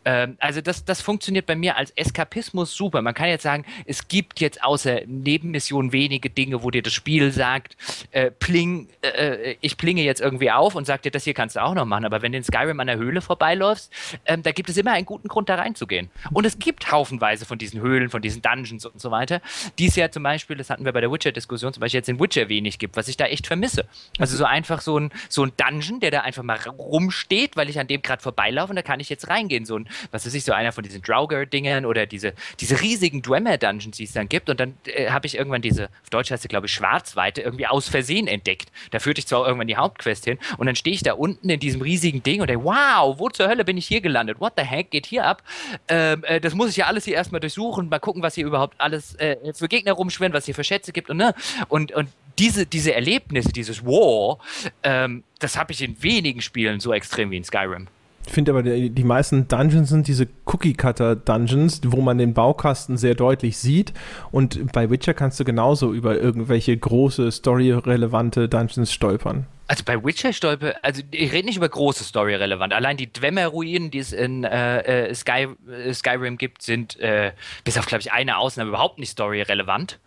Ähm, 0.06 0.38
also 0.40 0.62
das, 0.62 0.86
das 0.86 1.02
funktioniert 1.02 1.46
bei 1.46 1.56
mir 1.56 1.78
als 1.78 1.92
Eskapismus 1.92 2.76
super. 2.76 3.02
Man 3.02 3.14
kann 3.14 3.30
jetzt 3.30 3.44
sagen, 3.44 3.66
es 3.86 4.08
gibt 4.08 4.40
jetzt 4.40 4.64
außer 4.64 5.02
Nebenmissionen 5.06 5.92
wenige 5.92 6.30
Dinge, 6.30 6.64
wo 6.64 6.72
dir 6.72 6.82
das 6.82 6.94
Spiel 6.94 7.32
sagt, 7.32 7.78
äh, 8.12 8.32
pling, 8.32 8.90
äh, 9.02 9.56
ich 9.62 9.78
plinge 9.78 10.02
jetzt 10.04 10.22
irgendwie 10.22 10.52
auf 10.52 10.76
und 10.76 10.86
sagt 10.86 11.06
dir, 11.06 11.12
das 11.12 11.24
hier 11.24 11.34
kannst 11.34 11.56
du 11.56 11.64
auch 11.64 11.74
noch 11.74 11.86
machen. 11.86 12.06
Aber 12.06 12.22
wenn 12.22 12.32
du 12.32 12.38
in 12.38 12.44
Skyrim 12.44 12.80
an 12.80 12.88
der 12.88 12.98
Höhle 12.98 13.22
vorbeiläufst, 13.22 13.92
ähm, 14.26 14.44
da 14.44 14.52
gibt 14.52 14.70
es 14.70 14.78
immer 14.78 14.92
einen 14.94 15.06
guten 15.06 15.28
Grund, 15.28 15.50
da 15.50 15.56
reinzugehen. 15.56 16.10
Und 16.32 16.46
es 16.46 16.60
gibt 16.60 16.92
haufenweise 16.92 17.46
von 17.46 17.58
diesen 17.58 17.82
Höhlen, 17.82 18.10
von 18.10 18.22
diesen 18.22 18.42
Dungeons 18.42 18.86
und 18.86 19.02
so 19.02 19.12
weiter, 19.12 19.42
die 19.80 19.88
es 19.88 19.96
ja 19.96 20.10
zum 20.10 20.24
Beispiel, 20.24 20.56
das 20.56 20.70
hatten 20.70 20.86
wir 20.86 20.94
bei 20.94 21.02
der 21.02 21.12
Witcher-Diskussion, 21.12 21.74
zum 21.74 21.82
Beispiel 21.82 22.00
jetzt 22.00 22.10
in 22.10 22.20
Witcher 22.20 22.50
wenig 22.50 22.80
gibt, 22.80 22.96
was 22.96 23.08
ich 23.08 23.18
da 23.18 23.26
echt 23.26 23.48
vermisse. 23.48 23.86
Also 24.20 24.38
so 24.38 24.46
einfach 24.46 24.82
so 24.82 25.00
ein, 25.00 25.12
so 25.30 25.44
ein 25.44 25.52
Dungeon, 25.58 26.00
der 26.00 26.12
da 26.12 26.22
einfach 26.22 26.44
mal 26.44 26.60
rumsteht, 26.60 27.56
weil 27.58 27.70
ich 27.70 27.80
an 27.80 27.88
dem 27.88 28.02
gerade 28.02 28.22
vorbeilaufe 28.22 28.72
und 28.72 28.76
da 28.76 28.82
kann 28.82 29.00
ich 29.00 29.10
jetzt 29.10 29.28
reingehen. 29.30 29.66
So 29.66 29.78
ein 29.78 29.88
was 30.12 30.26
weiß 30.26 30.34
ich, 30.34 30.44
so 30.44 30.54
einer 30.54 30.72
von 30.72 30.84
diesen 30.84 31.02
Draugr-Dingern 31.02 31.86
oder 31.86 32.06
diese, 32.06 32.34
diese 32.60 32.82
riesigen 32.82 33.22
Dwemer-Dungeons, 33.22 33.98
die 33.98 34.04
es 34.04 34.14
dann 34.14 34.30
gibt. 34.30 34.50
Und 34.50 34.60
dann 34.60 34.76
äh, 34.86 35.10
habe 35.10 35.28
ich 35.28 35.38
irgendwann 35.38 35.62
diese, 35.62 35.86
auf 36.04 36.10
Deutsch 36.10 36.32
heißt 36.32 36.44
sie, 36.44 36.48
glaube 36.48 36.68
ich, 36.68 36.74
Schwarzweite, 36.74 37.42
irgendwie 37.42 37.68
aus 37.68 37.90
Versehen 37.90 38.28
entdeckt. 38.28 38.72
Da 38.92 39.00
führte 39.00 39.20
ich 39.20 39.28
zwar 39.28 39.46
irgendwann 39.46 39.68
die 39.68 39.78
Hauptquest 39.78 40.26
hin 40.26 40.38
und 40.58 40.66
dann 40.66 40.76
stehe 40.76 40.96
ich 40.96 41.04
da 41.04 41.14
unten 41.14 41.50
in 41.50 41.60
diesem 41.60 41.82
riesigen 41.82 42.24
Ding 42.24 42.42
und 42.42 42.50
denke, 42.50 42.64
wow, 42.64 43.18
wo 43.18 43.30
zur 43.30 43.48
Hölle 43.48 43.66
bin 43.66 43.78
ich 43.78 43.88
hier 43.88 44.02
gelandet? 44.02 44.40
What 44.40 44.54
the 44.58 44.64
heck 44.64 44.92
geht 44.92 45.06
hier 45.06 45.26
ab? 45.26 45.44
Ähm, 45.88 46.24
äh, 46.24 46.40
das 46.40 46.54
muss 46.54 46.70
ich 46.70 46.78
ja 46.78 46.86
alles 46.86 47.06
hier 47.06 47.16
erstmal 47.16 47.42
durchsuchen, 47.42 47.90
mal 47.90 48.00
gucken, 48.00 48.22
was 48.22 48.36
hier 48.36 48.46
überhaupt 48.46 48.76
alles 48.80 49.16
äh, 49.16 49.38
für 49.54 49.68
Gegner 49.68 49.94
rumschwirren, 49.94 50.34
was 50.34 50.46
hier 50.46 50.56
für 50.56 50.64
Schätze 50.64 50.92
gibt 50.92 51.10
und 51.10 51.18
ne? 51.18 51.34
Und, 51.68 51.92
und 51.92 52.10
diese, 52.40 52.66
diese 52.66 52.94
Erlebnisse, 52.94 53.52
dieses 53.52 53.86
War, 53.86 54.40
ähm, 54.84 55.24
das 55.40 55.58
habe 55.58 55.74
ich 55.74 55.82
in 55.82 56.02
wenigen 56.02 56.42
Spielen 56.42 56.80
so 56.80 56.94
extrem 56.94 57.32
wie 57.32 57.38
in 57.38 57.44
Skyrim. 57.44 57.88
Ich 58.26 58.34
finde 58.34 58.52
aber, 58.52 58.64
die, 58.64 58.90
die 58.90 59.04
meisten 59.04 59.48
Dungeons 59.48 59.90
sind 59.90 60.08
diese 60.08 60.28
Cookie-Cutter-Dungeons, 60.46 61.82
wo 61.88 62.02
man 62.02 62.18
den 62.18 62.34
Baukasten 62.34 62.98
sehr 62.98 63.16
deutlich 63.16 63.58
sieht. 63.58 63.94
Und 64.32 64.72
bei 64.72 64.90
Witcher 64.90 65.14
kannst 65.14 65.40
du 65.40 65.44
genauso 65.44 65.94
über 65.94 66.20
irgendwelche 66.20 66.78
große, 66.78 67.32
storyrelevante 67.32 68.48
Dungeons 68.48 68.94
stolpern. 68.94 69.48
Also 69.68 69.86
bei 69.86 70.04
Witcher 70.04 70.34
stolpe, 70.34 70.84
also 70.84 71.02
ich 71.12 71.32
rede 71.32 71.46
nicht 71.46 71.56
über 71.56 71.70
große 71.70 72.04
Story 72.04 72.36
relevant. 72.36 72.74
Allein 72.74 72.98
die 72.98 73.12
Dwemer-Ruinen, 73.12 73.90
die 73.90 74.00
es 74.00 74.12
in 74.12 74.44
äh, 74.44 75.08
äh 75.10 75.16
Sky, 75.16 75.48
äh, 75.70 75.94
Skyrim 75.94 76.38
gibt, 76.38 76.62
sind 76.62 77.00
äh, 77.00 77.32
bis 77.64 77.78
auf, 77.78 77.86
glaube 77.86 78.02
ich, 78.02 78.12
eine 78.12 78.38
Ausnahme 78.38 78.70
überhaupt 78.70 79.00
nicht 79.00 79.12
Story 79.12 79.42
relevant. 79.42 80.00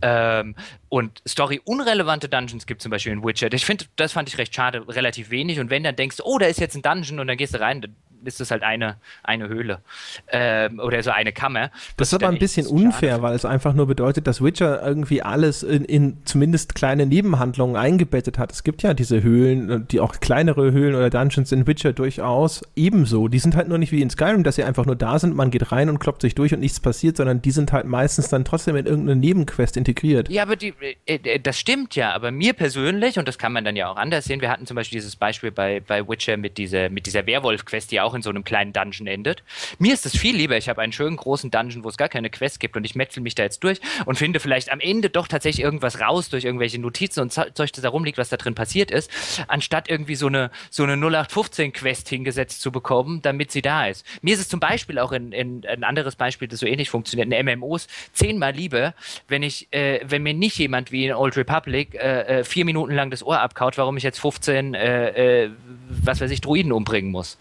Ähm, 0.00 0.54
und 0.88 1.22
Story 1.28 1.60
unrelevante 1.64 2.28
Dungeons 2.28 2.66
gibt 2.66 2.80
es 2.80 2.84
zum 2.84 2.90
Beispiel 2.90 3.12
in 3.12 3.22
Witcher. 3.22 3.52
Ich 3.52 3.66
finde, 3.66 3.84
das 3.96 4.12
fand 4.12 4.28
ich 4.28 4.38
recht 4.38 4.54
schade, 4.54 4.88
relativ 4.88 5.30
wenig. 5.30 5.60
Und 5.60 5.68
wenn 5.68 5.84
dann 5.84 5.96
denkst, 5.96 6.18
oh, 6.22 6.38
da 6.38 6.46
ist 6.46 6.58
jetzt 6.58 6.74
ein 6.74 6.82
Dungeon 6.82 7.20
und 7.20 7.26
dann 7.26 7.36
gehst 7.36 7.54
du 7.54 7.60
rein, 7.60 7.94
ist 8.24 8.40
das 8.40 8.50
halt 8.50 8.62
eine, 8.62 8.96
eine 9.22 9.48
Höhle 9.48 9.80
ähm, 10.28 10.78
oder 10.80 11.02
so 11.02 11.10
eine 11.10 11.32
Kammer. 11.32 11.68
Das, 11.68 11.80
das 11.96 12.08
ist 12.08 12.14
aber 12.14 12.28
ein 12.28 12.38
bisschen 12.38 12.66
unfair, 12.66 13.12
schade. 13.12 13.22
weil 13.22 13.34
es 13.34 13.44
einfach 13.44 13.74
nur 13.74 13.86
bedeutet, 13.86 14.26
dass 14.26 14.42
Witcher 14.42 14.82
irgendwie 14.82 15.22
alles 15.22 15.62
in, 15.62 15.84
in, 15.84 16.18
zumindest 16.24 16.74
kleine 16.74 17.06
Nebenhandlungen 17.06 17.76
eingebettet 17.76 18.38
hat. 18.38 18.52
Es 18.52 18.64
gibt 18.64 18.82
ja 18.82 18.94
diese 18.94 19.22
Höhlen, 19.22 19.86
die 19.88 20.00
auch 20.00 20.20
kleinere 20.20 20.72
Höhlen 20.72 20.94
oder 20.94 21.10
Dungeons 21.10 21.52
in 21.52 21.66
Witcher 21.66 21.92
durchaus 21.92 22.62
ebenso. 22.76 23.28
Die 23.28 23.38
sind 23.38 23.56
halt 23.56 23.68
nur 23.68 23.78
nicht 23.78 23.92
wie 23.92 24.02
in 24.02 24.10
Skyrim, 24.10 24.44
dass 24.44 24.56
sie 24.56 24.64
einfach 24.64 24.86
nur 24.86 24.96
da 24.96 25.18
sind, 25.18 25.34
man 25.34 25.50
geht 25.50 25.72
rein 25.72 25.88
und 25.88 25.98
kloppt 25.98 26.22
sich 26.22 26.34
durch 26.34 26.52
und 26.54 26.60
nichts 26.60 26.80
passiert, 26.80 27.16
sondern 27.16 27.42
die 27.42 27.50
sind 27.50 27.72
halt 27.72 27.86
meistens 27.86 28.28
dann 28.28 28.44
trotzdem 28.44 28.76
in 28.76 28.86
irgendeine 28.86 29.18
Nebenquest 29.18 29.76
integriert. 29.76 30.28
Ja, 30.28 30.42
aber 30.42 30.56
die, 30.56 30.74
äh, 31.06 31.14
äh, 31.14 31.40
das 31.40 31.58
stimmt 31.58 31.96
ja, 31.96 32.12
aber 32.12 32.30
mir 32.30 32.52
persönlich, 32.52 33.18
und 33.18 33.28
das 33.28 33.38
kann 33.38 33.52
man 33.52 33.64
dann 33.64 33.76
ja 33.76 33.90
auch 33.90 33.96
anders 33.96 34.24
sehen, 34.24 34.40
wir 34.40 34.50
hatten 34.50 34.66
zum 34.66 34.74
Beispiel 34.74 34.98
dieses 34.98 35.16
Beispiel 35.16 35.50
bei, 35.50 35.80
bei 35.80 36.06
Witcher 36.08 36.36
mit 36.36 36.58
dieser, 36.58 36.90
mit 36.90 37.06
dieser 37.06 37.26
Werwolf-Quest, 37.26 37.90
die 37.90 38.00
auch 38.00 38.09
auch 38.10 38.14
in 38.14 38.22
so 38.22 38.30
einem 38.30 38.44
kleinen 38.44 38.72
Dungeon 38.72 39.06
endet. 39.06 39.42
Mir 39.78 39.94
ist 39.94 40.04
es 40.04 40.16
viel 40.16 40.36
lieber, 40.36 40.56
ich 40.56 40.68
habe 40.68 40.82
einen 40.82 40.92
schönen 40.92 41.16
großen 41.16 41.50
Dungeon, 41.50 41.84
wo 41.84 41.88
es 41.88 41.96
gar 41.96 42.08
keine 42.08 42.28
Quest 42.28 42.60
gibt 42.60 42.76
und 42.76 42.84
ich 42.84 42.94
metzel 42.94 43.22
mich 43.22 43.34
da 43.34 43.44
jetzt 43.44 43.62
durch 43.62 43.80
und 44.04 44.16
finde 44.16 44.40
vielleicht 44.40 44.72
am 44.72 44.80
Ende 44.80 45.10
doch 45.10 45.28
tatsächlich 45.28 45.64
irgendwas 45.64 46.00
raus 46.00 46.28
durch 46.28 46.44
irgendwelche 46.44 46.80
Notizen 46.80 47.20
und 47.20 47.32
Zeug, 47.32 47.54
das 47.54 47.72
da 47.72 47.88
rumliegt, 47.88 48.18
was 48.18 48.28
da 48.28 48.36
drin 48.36 48.54
passiert 48.54 48.90
ist, 48.90 49.10
anstatt 49.46 49.88
irgendwie 49.88 50.16
so 50.16 50.26
eine, 50.26 50.50
so 50.70 50.82
eine 50.82 50.94
0815-Quest 50.94 52.08
hingesetzt 52.08 52.60
zu 52.60 52.72
bekommen, 52.72 53.22
damit 53.22 53.52
sie 53.52 53.62
da 53.62 53.86
ist. 53.86 54.04
Mir 54.22 54.34
ist 54.34 54.40
es 54.40 54.48
zum 54.48 54.60
Beispiel 54.60 54.98
auch 54.98 55.12
in, 55.12 55.32
in 55.32 55.64
ein 55.66 55.84
anderes 55.84 56.16
Beispiel, 56.16 56.48
das 56.48 56.60
so 56.60 56.66
ähnlich 56.66 56.90
funktioniert, 56.90 57.32
in 57.32 57.46
MMOs 57.60 57.86
zehnmal 58.12 58.52
lieber, 58.52 58.94
wenn 59.28 59.42
ich, 59.42 59.68
äh, 59.72 60.00
wenn 60.04 60.22
mir 60.22 60.34
nicht 60.34 60.58
jemand 60.58 60.90
wie 60.90 61.06
in 61.06 61.12
Old 61.12 61.36
Republic 61.36 61.94
äh, 61.94 62.40
äh 62.40 62.44
vier 62.44 62.64
Minuten 62.64 62.94
lang 62.94 63.10
das 63.10 63.22
Ohr 63.22 63.40
abkaut, 63.40 63.78
warum 63.78 63.96
ich 63.96 64.02
jetzt 64.02 64.18
15, 64.20 64.74
äh, 64.74 65.44
äh, 65.44 65.50
was 65.88 66.20
weiß 66.20 66.30
ich, 66.30 66.40
Druiden 66.40 66.72
umbringen 66.72 67.10
muss 67.10 67.38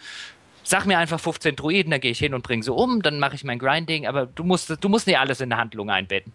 Sag 0.70 0.86
mir 0.86 1.00
einfach 1.00 1.20
15 1.20 1.56
Druiden, 1.56 1.90
dann 1.90 2.00
gehe 2.00 2.12
ich 2.12 2.20
hin 2.20 2.36
und 2.36 2.44
bringe 2.44 2.62
sie 2.62 2.72
um, 2.72 3.02
dann 3.02 3.18
mache 3.18 3.34
ich 3.34 3.44
mein 3.44 3.58
Grinding, 3.58 4.06
aber 4.06 4.28
du 4.28 4.44
musst, 4.44 4.72
du 4.80 4.88
musst 4.88 5.08
nicht 5.08 5.18
alles 5.18 5.42
in 5.42 5.50
der 5.50 5.58
Handlung 5.58 5.90
einbetten. 5.90 6.32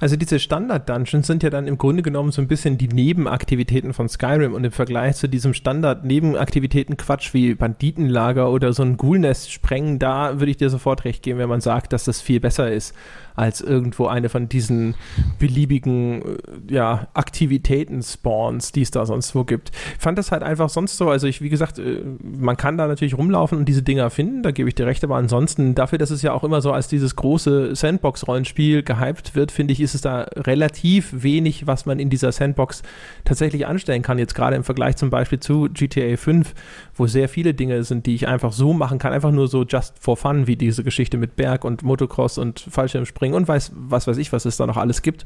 Also 0.00 0.16
diese 0.16 0.38
Standard-Dungeons 0.38 1.26
sind 1.26 1.42
ja 1.42 1.50
dann 1.50 1.66
im 1.66 1.78
Grunde 1.78 2.02
genommen 2.02 2.32
so 2.32 2.42
ein 2.42 2.48
bisschen 2.48 2.78
die 2.78 2.88
Nebenaktivitäten 2.88 3.92
von 3.92 4.08
Skyrim 4.08 4.52
und 4.52 4.64
im 4.64 4.72
Vergleich 4.72 5.16
zu 5.16 5.28
diesem 5.28 5.54
Standard-Nebenaktivitäten-Quatsch 5.54 7.32
wie 7.32 7.54
Banditenlager 7.54 8.50
oder 8.50 8.72
so 8.72 8.82
ein 8.82 8.96
Ghoulnest 8.96 9.52
sprengen, 9.52 9.98
da 9.98 10.40
würde 10.40 10.50
ich 10.50 10.56
dir 10.56 10.70
sofort 10.70 11.04
recht 11.04 11.22
geben, 11.22 11.38
wenn 11.38 11.48
man 11.48 11.60
sagt, 11.60 11.92
dass 11.92 12.04
das 12.04 12.20
viel 12.20 12.40
besser 12.40 12.70
ist 12.70 12.94
als 13.36 13.60
irgendwo 13.60 14.06
eine 14.06 14.28
von 14.28 14.48
diesen 14.48 14.94
beliebigen 15.38 16.22
äh, 16.22 16.74
ja, 16.74 17.08
Aktivitäten-Spawns, 17.14 18.72
die 18.72 18.82
es 18.82 18.90
da 18.90 19.06
sonst 19.06 19.34
wo 19.34 19.44
gibt. 19.44 19.72
Ich 19.96 20.02
fand 20.02 20.18
das 20.18 20.30
halt 20.30 20.42
einfach 20.42 20.68
sonst 20.68 20.96
so, 20.96 21.10
also 21.10 21.26
ich, 21.26 21.40
wie 21.40 21.48
gesagt, 21.48 21.78
äh, 21.78 22.02
man 22.22 22.56
kann 22.56 22.78
da 22.78 22.86
natürlich 22.86 23.18
rumlaufen 23.18 23.58
und 23.58 23.64
diese 23.64 23.82
Dinger 23.82 24.10
finden, 24.10 24.42
da 24.42 24.52
gebe 24.52 24.68
ich 24.68 24.74
dir 24.74 24.86
recht, 24.86 25.02
aber 25.02 25.16
ansonsten, 25.16 25.74
dafür, 25.74 25.98
dass 25.98 26.10
es 26.10 26.22
ja 26.22 26.32
auch 26.32 26.44
immer 26.44 26.60
so 26.60 26.72
als 26.72 26.86
dieses 26.86 27.16
große 27.16 27.74
Sandbox-Rollenspiel 27.74 28.82
gehypt 28.84 29.34
wird, 29.34 29.50
finde 29.50 29.72
ich, 29.72 29.80
ist 29.84 29.94
es 29.94 30.00
da 30.00 30.22
relativ 30.36 31.22
wenig, 31.22 31.66
was 31.66 31.86
man 31.86 31.98
in 31.98 32.10
dieser 32.10 32.32
Sandbox 32.32 32.82
tatsächlich 33.24 33.66
anstellen 33.66 34.02
kann. 34.02 34.18
Jetzt 34.18 34.34
gerade 34.34 34.56
im 34.56 34.64
Vergleich 34.64 34.96
zum 34.96 35.10
Beispiel 35.10 35.40
zu 35.40 35.68
GTA 35.72 36.16
5, 36.16 36.54
wo 36.94 37.06
sehr 37.06 37.28
viele 37.28 37.54
Dinge 37.54 37.84
sind, 37.84 38.06
die 38.06 38.14
ich 38.14 38.26
einfach 38.26 38.52
so 38.52 38.72
machen 38.72 38.98
kann, 38.98 39.12
einfach 39.12 39.30
nur 39.30 39.48
so 39.48 39.64
just 39.64 39.98
for 39.98 40.16
fun, 40.16 40.46
wie 40.46 40.56
diese 40.56 40.82
Geschichte 40.82 41.18
mit 41.18 41.36
Berg 41.36 41.64
und 41.64 41.82
Motocross 41.82 42.38
und 42.38 42.60
Fallschirmspringen 42.60 43.36
und 43.36 43.46
weiß, 43.46 43.72
was 43.74 44.06
weiß 44.06 44.16
ich, 44.16 44.32
was 44.32 44.44
es 44.44 44.56
da 44.56 44.66
noch 44.66 44.76
alles 44.76 45.02
gibt. 45.02 45.24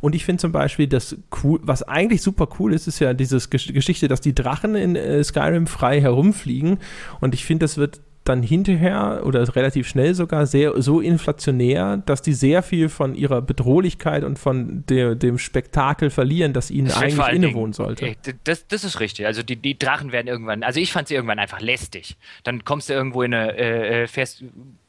Und 0.00 0.14
ich 0.14 0.24
finde 0.24 0.40
zum 0.40 0.52
Beispiel, 0.52 0.86
das 0.86 1.16
cool, 1.42 1.60
was 1.62 1.82
eigentlich 1.82 2.22
super 2.22 2.48
cool 2.58 2.72
ist, 2.72 2.86
ist 2.86 2.98
ja 2.98 3.14
diese 3.14 3.38
Geschichte, 3.48 4.08
dass 4.08 4.20
die 4.20 4.34
Drachen 4.34 4.74
in 4.74 4.96
äh, 4.96 5.22
Skyrim 5.24 5.66
frei 5.66 6.00
herumfliegen. 6.00 6.78
Und 7.20 7.34
ich 7.34 7.44
finde, 7.44 7.64
das 7.64 7.76
wird 7.76 8.00
dann 8.28 8.42
hinterher 8.42 9.22
oder 9.24 9.42
relativ 9.54 9.88
schnell 9.88 10.14
sogar 10.14 10.46
sehr 10.46 10.80
so 10.80 11.00
inflationär, 11.00 11.98
dass 11.98 12.22
die 12.22 12.32
sehr 12.32 12.62
viel 12.62 12.88
von 12.88 13.14
ihrer 13.14 13.42
Bedrohlichkeit 13.42 14.24
und 14.24 14.38
von 14.38 14.84
der, 14.88 15.14
dem 15.14 15.38
Spektakel 15.38 16.10
verlieren, 16.10 16.52
das 16.52 16.70
ihnen 16.70 16.88
das 16.88 16.98
eigentlich 16.98 17.28
innewohnen 17.28 17.72
sollte. 17.72 18.14
Das, 18.44 18.66
das, 18.66 18.84
ist 18.84 19.00
richtig. 19.00 19.26
Also 19.26 19.42
die, 19.42 19.56
die, 19.56 19.78
Drachen 19.78 20.12
werden 20.12 20.26
irgendwann, 20.26 20.62
also 20.62 20.80
ich 20.80 20.92
fand 20.92 21.08
sie 21.08 21.14
irgendwann 21.14 21.38
einfach 21.38 21.60
lästig. 21.60 22.16
Dann 22.44 22.64
kommst 22.64 22.88
du 22.88 22.94
irgendwo 22.94 23.22
in 23.22 23.34
eine, 23.34 23.56
äh, 23.56 24.02
äh 24.02 24.06
fährst 24.06 24.44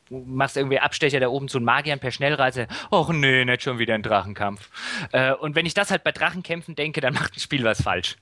machst 0.10 0.58
irgendwie 0.58 0.80
Abstecher 0.80 1.20
da 1.20 1.28
oben 1.28 1.48
zu 1.48 1.60
Magiern 1.60 2.00
per 2.00 2.12
Schnellreise. 2.12 2.68
Och 2.92 3.12
nee, 3.12 3.46
nicht 3.46 3.64
schon 3.64 3.80
wieder 3.80 3.94
ein 3.94 4.04
Drachenkampf. 4.04 4.70
Äh, 5.12 5.34
und 5.34 5.56
wenn 5.56 5.66
ich 5.66 5.74
das 5.74 5.92
halt 5.92 6.04
bei 6.04 6.12
Drachenkämpfen 6.12 6.76
denke, 6.76 7.02
dann 7.02 7.14
macht 7.14 7.36
ein 7.36 7.40
Spiel 7.40 7.64
was 7.64 7.82
falsch. 7.82 8.16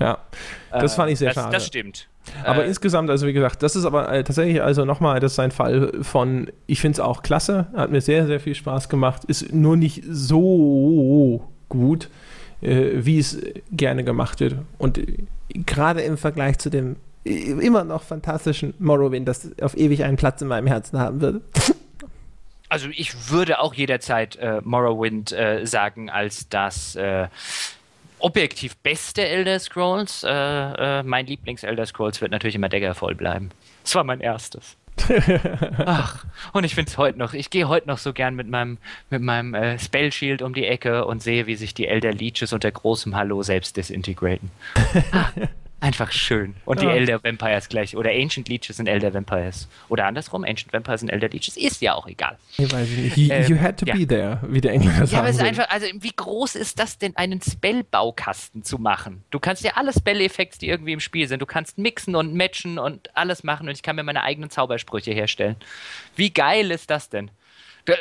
Ja, 0.00 0.18
das 0.70 0.92
äh, 0.92 0.96
fand 0.96 1.10
ich 1.10 1.18
sehr 1.18 1.28
das, 1.28 1.34
schade. 1.34 1.52
Das 1.52 1.66
stimmt. 1.66 2.08
Aber 2.44 2.64
äh, 2.64 2.68
insgesamt, 2.68 3.10
also 3.10 3.26
wie 3.26 3.32
gesagt, 3.32 3.62
das 3.62 3.76
ist 3.76 3.84
aber 3.84 4.12
äh, 4.12 4.24
tatsächlich 4.24 4.62
also 4.62 4.84
nochmal, 4.84 5.20
das 5.20 5.32
ist 5.32 5.38
ein 5.38 5.50
Fall 5.50 5.92
von, 6.02 6.50
ich 6.66 6.80
finde 6.80 6.96
es 6.96 7.00
auch 7.00 7.22
klasse, 7.22 7.66
hat 7.74 7.90
mir 7.90 8.00
sehr, 8.00 8.26
sehr 8.26 8.40
viel 8.40 8.54
Spaß 8.54 8.88
gemacht, 8.88 9.24
ist 9.24 9.52
nur 9.52 9.76
nicht 9.76 10.04
so 10.08 11.48
gut, 11.68 12.08
äh, 12.60 12.90
wie 12.94 13.18
es 13.18 13.38
gerne 13.72 14.04
gemacht 14.04 14.40
wird. 14.40 14.56
Und 14.78 15.00
gerade 15.48 16.02
im 16.02 16.18
Vergleich 16.18 16.58
zu 16.58 16.70
dem 16.70 16.96
immer 17.24 17.84
noch 17.84 18.02
fantastischen 18.02 18.74
Morrowind, 18.78 19.28
das 19.28 19.50
auf 19.60 19.76
ewig 19.76 20.04
einen 20.04 20.16
Platz 20.16 20.40
in 20.40 20.48
meinem 20.48 20.66
Herzen 20.66 20.98
haben 20.98 21.20
würde. 21.20 21.40
Also 22.70 22.88
ich 22.90 23.30
würde 23.30 23.60
auch 23.60 23.74
jederzeit 23.74 24.36
äh, 24.36 24.60
Morrowind 24.62 25.32
äh, 25.32 25.64
sagen 25.64 26.10
als 26.10 26.48
das 26.48 26.96
äh, 26.96 27.28
objektiv 28.20 28.76
beste 28.76 29.26
Elder 29.26 29.58
Scrolls. 29.58 30.24
Äh, 30.24 30.30
äh, 30.30 31.02
mein 31.02 31.26
Lieblings-Elder 31.26 31.86
Scrolls 31.86 32.20
wird 32.20 32.32
natürlich 32.32 32.54
immer 32.54 32.68
Daggerfall 32.68 33.14
bleiben. 33.14 33.50
Das 33.82 33.94
war 33.94 34.04
mein 34.04 34.20
erstes. 34.20 34.76
Ach, 35.86 36.24
und 36.52 36.64
ich 36.64 36.74
finde 36.74 36.90
es 36.90 36.98
heute 36.98 37.18
noch. 37.18 37.32
Ich 37.32 37.50
gehe 37.50 37.68
heute 37.68 37.86
noch 37.88 37.98
so 37.98 38.12
gern 38.12 38.34
mit 38.34 38.48
meinem, 38.48 38.78
mit 39.10 39.22
meinem 39.22 39.54
äh, 39.54 39.78
Spell 39.78 40.12
Shield 40.12 40.42
um 40.42 40.54
die 40.54 40.66
Ecke 40.66 41.04
und 41.04 41.22
sehe, 41.22 41.46
wie 41.46 41.54
sich 41.54 41.74
die 41.74 41.86
Elder 41.86 42.12
Leeches 42.12 42.52
unter 42.52 42.70
großem 42.70 43.14
Hallo 43.14 43.42
selbst 43.42 43.76
desintegraten. 43.76 44.50
Einfach 45.80 46.10
schön. 46.10 46.56
Und 46.64 46.82
ja. 46.82 46.90
die 46.90 46.98
Elder 46.98 47.22
Vampires 47.22 47.68
gleich. 47.68 47.96
Oder 47.96 48.10
Ancient 48.10 48.48
Leeches 48.48 48.78
sind 48.78 48.88
Elder 48.88 49.14
Vampires. 49.14 49.68
Oder 49.88 50.06
andersrum, 50.06 50.42
Ancient 50.42 50.72
Vampires 50.72 51.00
sind 51.00 51.08
Elder 51.08 51.28
Leeches. 51.28 51.56
Ist 51.56 51.80
ja 51.80 51.94
auch 51.94 52.08
egal. 52.08 52.36
Ich 52.56 52.72
weiß 52.72 52.88
nicht. 52.88 53.16
You, 53.16 53.32
ähm, 53.32 53.46
you 53.46 53.60
had 53.60 53.78
to 53.78 53.86
ja. 53.86 53.94
be 53.94 54.04
there, 54.04 54.40
wie 54.48 54.60
der 54.60 54.72
Engländer 54.72 55.06
sagt. 55.06 55.12
Ja, 55.12 55.18
aber 55.20 55.28
es 55.28 55.36
ist 55.36 55.42
einfach, 55.42 55.70
also 55.70 55.86
wie 56.00 56.10
groß 56.10 56.56
ist 56.56 56.80
das 56.80 56.98
denn, 56.98 57.16
einen 57.16 57.40
Spellbaukasten 57.40 58.64
zu 58.64 58.78
machen? 58.78 59.22
Du 59.30 59.38
kannst 59.38 59.62
ja 59.62 59.72
alle 59.76 59.92
Spell-Effekte, 59.92 60.58
die 60.58 60.68
irgendwie 60.68 60.94
im 60.94 61.00
Spiel 61.00 61.28
sind, 61.28 61.40
du 61.40 61.46
kannst 61.46 61.78
mixen 61.78 62.16
und 62.16 62.34
matchen 62.34 62.80
und 62.80 63.16
alles 63.16 63.44
machen 63.44 63.68
und 63.68 63.74
ich 63.74 63.82
kann 63.82 63.94
mir 63.94 64.02
meine 64.02 64.24
eigenen 64.24 64.50
Zaubersprüche 64.50 65.12
herstellen. 65.12 65.54
Wie 66.16 66.30
geil 66.30 66.72
ist 66.72 66.90
das 66.90 67.08
denn? 67.08 67.30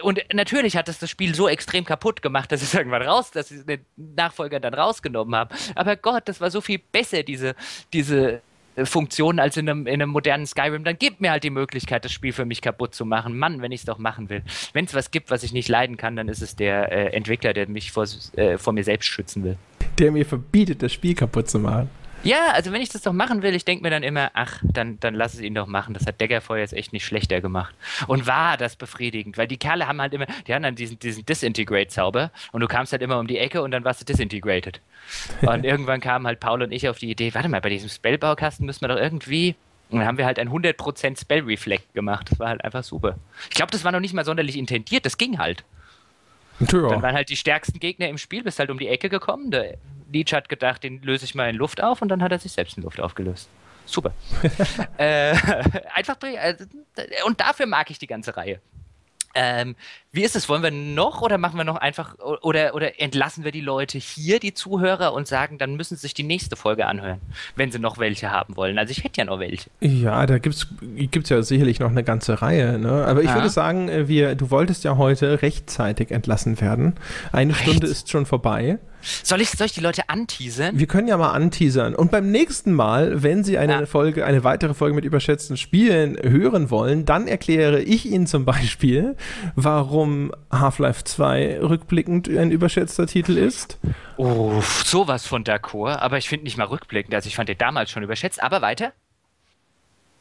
Und 0.02 0.24
natürlich 0.34 0.76
hat 0.76 0.90
es 0.90 1.00
das 1.00 1.10
Spiel 1.10 1.36
so 1.36 1.48
extrem 1.48 1.86
kaputt 1.86 2.22
gemacht, 2.22 2.52
dass 2.52 2.62
es 2.62 2.74
irgendwann 2.74 3.04
raus, 3.04 3.32
dass 3.32 3.50
sie 3.50 3.66
den 3.66 3.86
Nachfolger 3.96 4.60
dann 4.60 4.74
rausgenommen 4.74 5.36
haben. 5.36 5.50
Aber 5.76 5.96
Gott, 5.96 6.24
das 6.28 6.42
war 6.42 6.52
so 6.52 6.62
viel 6.62 6.80
besser, 6.80 7.24
diese, 7.24 7.56
diese 7.94 8.42
äh, 8.76 8.86
Funktion 8.86 9.40
als 9.40 9.58
in 9.58 9.70
einem, 9.70 9.88
in 9.88 10.02
einem 10.02 10.10
modernen 10.10 10.46
Skyrim. 10.46 10.84
Dann 10.84 10.98
gibt 10.98 11.22
mir 11.22 11.32
halt 11.32 11.44
die 11.44 11.50
Möglichkeit, 11.50 12.06
das 12.06 12.12
Spiel 12.12 12.34
für 12.34 12.46
mich 12.46 12.62
kaputt 12.62 12.96
zu 12.96 13.06
machen. 13.06 13.38
Mann, 13.38 13.62
wenn 13.62 13.72
ich 13.72 13.82
es 13.82 13.86
doch 13.86 13.98
machen 13.98 14.30
will. 14.30 14.44
Wenn 14.74 14.86
es 14.86 14.94
was 14.94 15.12
gibt, 15.12 15.32
was 15.32 15.44
ich 15.44 15.54
nicht 15.54 15.68
leiden 15.68 15.98
kann, 15.98 16.16
dann 16.16 16.30
ist 16.30 16.42
es 16.42 16.56
der 16.56 16.92
äh, 16.92 17.16
Entwickler, 17.16 17.54
der 17.54 17.68
mich 17.68 17.92
vor, 17.92 18.06
äh, 18.36 18.58
vor 18.58 18.74
mir 18.74 18.84
selbst 18.84 19.08
schützen 19.08 19.44
will. 19.44 19.58
Der 20.00 20.12
mir 20.12 20.26
verbietet, 20.26 20.84
das 20.84 20.94
Spiel 20.94 21.16
kaputt 21.16 21.50
zu 21.50 21.60
machen. 21.60 21.90
Ja, 22.28 22.52
also 22.52 22.74
wenn 22.74 22.82
ich 22.82 22.90
das 22.90 23.04
doch 23.04 23.14
machen 23.14 23.42
will, 23.42 23.56
ich 23.56 23.64
denke 23.64 23.84
mir 23.84 23.90
dann 23.90 24.04
immer, 24.04 24.32
ach, 24.34 24.62
dann, 24.62 25.00
dann 25.00 25.16
lass 25.16 25.34
es 25.34 25.40
ihn 25.40 25.56
doch 25.56 25.66
machen. 25.66 25.94
Das 25.94 26.06
hat 26.06 26.20
Daggerfeuer 26.20 26.60
jetzt 26.60 26.74
echt 26.74 26.92
nicht 26.92 27.06
schlechter 27.06 27.40
gemacht. 27.40 27.74
Und 28.06 28.28
war 28.28 28.58
das 28.58 28.76
befriedigend, 28.76 29.38
weil 29.38 29.48
die 29.48 29.56
Kerle 29.56 29.88
haben 29.88 30.02
halt 30.02 30.14
immer, 30.14 30.26
die 30.46 30.54
haben 30.54 30.64
dann 30.64 30.76
diesen, 30.76 31.00
diesen 31.00 31.26
Disintegrate-Zauber 31.26 32.32
und 32.52 32.60
du 32.60 32.68
kamst 32.68 32.92
halt 32.92 33.02
immer 33.02 33.18
um 33.18 33.28
die 33.28 33.38
Ecke 33.38 33.62
und 33.62 33.72
dann 33.72 33.86
warst 33.86 34.02
du 34.02 34.06
disintegrated. 34.06 34.82
Und 35.42 35.64
irgendwann 35.64 36.02
kamen 36.02 36.28
halt 36.28 36.42
Paul 36.42 36.64
und 36.64 36.74
ich 36.74 36.90
auf 36.90 37.00
die 37.00 37.10
Idee, 37.10 37.34
warte 37.34 37.48
mal, 37.48 37.62
bei 37.62 37.70
diesem 37.70 37.88
Spellbaukasten 37.88 38.66
müssen 38.66 38.82
wir 38.82 38.90
doch 38.90 38.98
irgendwie 38.98 39.56
und 39.90 40.00
dann 40.00 40.08
haben 40.08 40.18
wir 40.18 40.26
halt 40.26 40.38
ein 40.38 40.50
100% 40.50 41.22
Spell 41.22 41.44
Reflect 41.44 41.94
gemacht. 41.94 42.30
Das 42.30 42.40
war 42.40 42.50
halt 42.50 42.62
einfach 42.66 42.84
super. 42.84 43.16
Ich 43.50 43.56
glaube, 43.56 43.72
das 43.72 43.86
war 43.86 43.94
noch 43.94 44.02
nicht 44.02 44.14
mal 44.14 44.26
sonderlich 44.26 44.58
intendiert, 44.58 45.06
das 45.06 45.18
ging 45.18 45.38
halt. 45.38 45.64
Ja. 46.60 46.90
Dann 46.90 47.02
waren 47.02 47.16
halt 47.16 47.30
die 47.30 47.38
stärksten 47.38 47.80
Gegner 47.80 48.10
im 48.10 48.18
Spiel, 48.18 48.44
bist 48.44 48.60
halt 48.60 48.70
um 48.70 48.80
die 48.80 48.90
Ecke 48.90 49.08
gekommen. 49.08 49.50
Der 49.52 49.78
Leech 50.12 50.34
hat 50.34 50.49
gedacht, 50.49 50.84
den 50.84 51.01
löse 51.01 51.26
ich 51.26 51.36
mal 51.36 51.49
in 51.49 51.55
Luft 51.55 51.82
auf 51.82 52.01
und 52.01 52.10
dann 52.10 52.22
hat 52.22 52.32
er 52.32 52.39
sich 52.39 52.51
selbst 52.51 52.78
in 52.78 52.84
Luft 52.84 52.99
aufgelöst. 52.99 53.49
Super. 53.86 54.14
äh, 54.97 55.32
einfach, 55.93 56.18
äh, 56.22 56.55
und 57.26 57.39
dafür 57.39 57.66
mag 57.66 57.89
ich 57.89 57.99
die 57.99 58.08
ganze 58.08 58.36
Reihe. 58.36 58.60
Ähm, 59.39 59.76
wie 60.12 60.24
ist 60.24 60.36
es? 60.36 60.49
Wollen 60.49 60.64
wir 60.64 60.72
noch 60.72 61.22
oder 61.22 61.38
machen 61.38 61.58
wir 61.58 61.64
noch 61.64 61.76
einfach 61.76 62.16
oder, 62.41 62.74
oder 62.74 62.99
entlassen 62.99 63.43
wir 63.43 63.51
die 63.51 63.62
Leute 63.62 63.99
hier, 63.99 64.39
die 64.39 64.55
Zuhörer, 64.55 65.14
und 65.14 65.28
sagen, 65.28 65.60
dann 65.60 65.76
müssen 65.76 65.95
sie 65.95 66.01
sich 66.01 66.16
die 66.16 66.24
nächste 66.24 66.55
Folge 66.55 66.88
anhören, 66.88 67.22
wenn 67.55 67.72
sie 67.72 67.78
noch 67.78 67.99
welche 67.99 68.32
haben 68.32 68.55
wollen? 68.55 68.80
Also 68.80 68.91
ich 68.91 69.03
hätte 69.03 69.22
ja 69.22 69.26
noch 69.26 69.39
welche. 69.39 69.70
Ja, 69.80 70.26
da 70.26 70.39
gibt 70.39 70.55
es 70.55 71.30
ja 71.30 71.41
sicherlich 71.43 71.80
noch 71.80 71.91
eine 71.91 72.03
ganze 72.03 72.41
Reihe. 72.41 72.80
Ne? 72.80 73.05
Aber 73.05 73.22
ich 73.22 73.30
ah. 73.30 73.36
würde 73.36 73.49
sagen, 73.49 73.89
äh, 73.89 74.08
wir, 74.08 74.34
du 74.34 74.49
wolltest 74.49 74.84
ja 74.84 74.97
heute 74.97 75.43
rechtzeitig 75.43 76.10
entlassen 76.10 76.60
werden. 76.60 76.95
Eine 77.32 77.53
Recht? 77.53 77.62
Stunde 77.62 77.86
ist 77.86 78.10
schon 78.10 78.26
vorbei. 78.26 78.80
Soll 79.24 79.41
ich, 79.41 79.49
soll 79.51 79.66
ich 79.66 79.74
die 79.74 79.82
Leute 79.82 80.10
anteasern? 80.10 80.78
Wir 80.78 80.88
können 80.88 81.08
ja 81.08 81.18
mal 81.18 81.32
anteasern. 81.32 81.95
Und 81.95 82.12
beim 82.12 82.32
nächsten 82.32 82.74
Mal, 82.74 83.24
wenn 83.24 83.43
Sie 83.43 83.58
eine 83.58 83.74
ja. 83.74 83.86
Folge, 83.86 84.26
eine 84.26 84.43
weitere 84.43 84.74
Folge 84.74 84.95
mit 84.95 85.05
überschätzten 85.05 85.58
Spielen 85.58 86.18
hören 86.22 86.70
wollen, 86.70 87.05
dann 87.05 87.28
erkläre 87.28 87.82
ich 87.82 88.05
Ihnen 88.05 88.28
zum 88.28 88.45
Beispiel, 88.45 89.16
warum 89.55 90.32
Half-Life 90.51 91.03
2 91.03 91.60
rückblickend 91.62 92.30
ein 92.30 92.51
überschätzter 92.51 93.08
Titel 93.08 93.38
ist. 93.38 93.80
Oh, 94.18 94.62
sowas 94.86 95.26
von 95.26 95.43
d'accord, 95.43 95.97
aber 95.97 96.18
ich 96.18 96.30
finde 96.30 96.43
nicht 96.45 96.58
mal 96.58 96.66
rückblickend. 96.66 97.14
Also 97.14 97.28
ich 97.28 97.36
fand 97.36 97.49
den 97.49 97.58
damals 97.58 97.91
schon 97.91 98.03
überschätzt, 98.03 98.41
aber 98.41 98.62
weiter. 98.62 98.93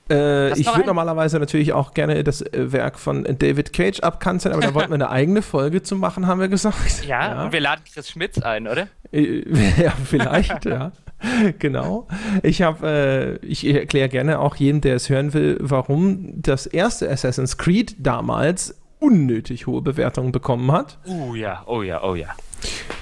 Äh, 0.09 0.59
ich 0.59 0.67
würde 0.67 0.87
normalerweise 0.87 1.39
natürlich 1.39 1.73
auch 1.73 1.93
gerne 1.93 2.23
das 2.23 2.41
äh, 2.41 2.73
Werk 2.73 2.99
von 2.99 3.25
David 3.25 3.73
Cage 3.73 4.01
abkanzeln, 4.01 4.55
aber 4.55 4.63
da 4.63 4.75
wollten 4.75 4.91
wir 4.91 4.95
eine 4.95 5.11
eigene 5.11 5.43
Folge 5.43 5.83
zu 5.83 5.97
machen, 5.97 6.27
haben 6.27 6.41
wir 6.41 6.49
gesagt. 6.49 6.77
Ja, 7.07 7.29
ja. 7.29 7.45
und 7.45 7.53
wir 7.53 7.61
laden 7.61 7.83
Chris 7.93 8.11
Schmitz 8.11 8.39
ein, 8.39 8.67
oder? 8.67 8.89
Äh, 9.13 9.43
ja, 9.83 9.93
vielleicht, 10.05 10.65
ja. 10.65 10.93
Genau. 11.59 12.07
Ich 12.43 12.63
habe, 12.63 13.39
äh, 13.43 13.47
ich 13.47 13.67
erkläre 13.67 14.09
gerne 14.09 14.39
auch 14.39 14.57
jedem, 14.57 14.81
der 14.81 14.97
es 14.97 15.09
hören 15.09 15.35
will, 15.35 15.57
warum 15.61 16.43
das 16.43 16.67
erste 16.67 17.11
Assassin's 17.11 17.57
Creed 17.59 17.97
damals 17.99 18.79
unnötig 18.99 19.67
hohe 19.67 19.83
Bewertungen 19.83 20.33
bekommen 20.33 20.71
hat. 20.73 20.99
Oh 21.07 21.35
ja, 21.35 21.63
oh 21.67 21.83
ja, 21.83 22.03
oh 22.03 22.15
ja. 22.15 22.29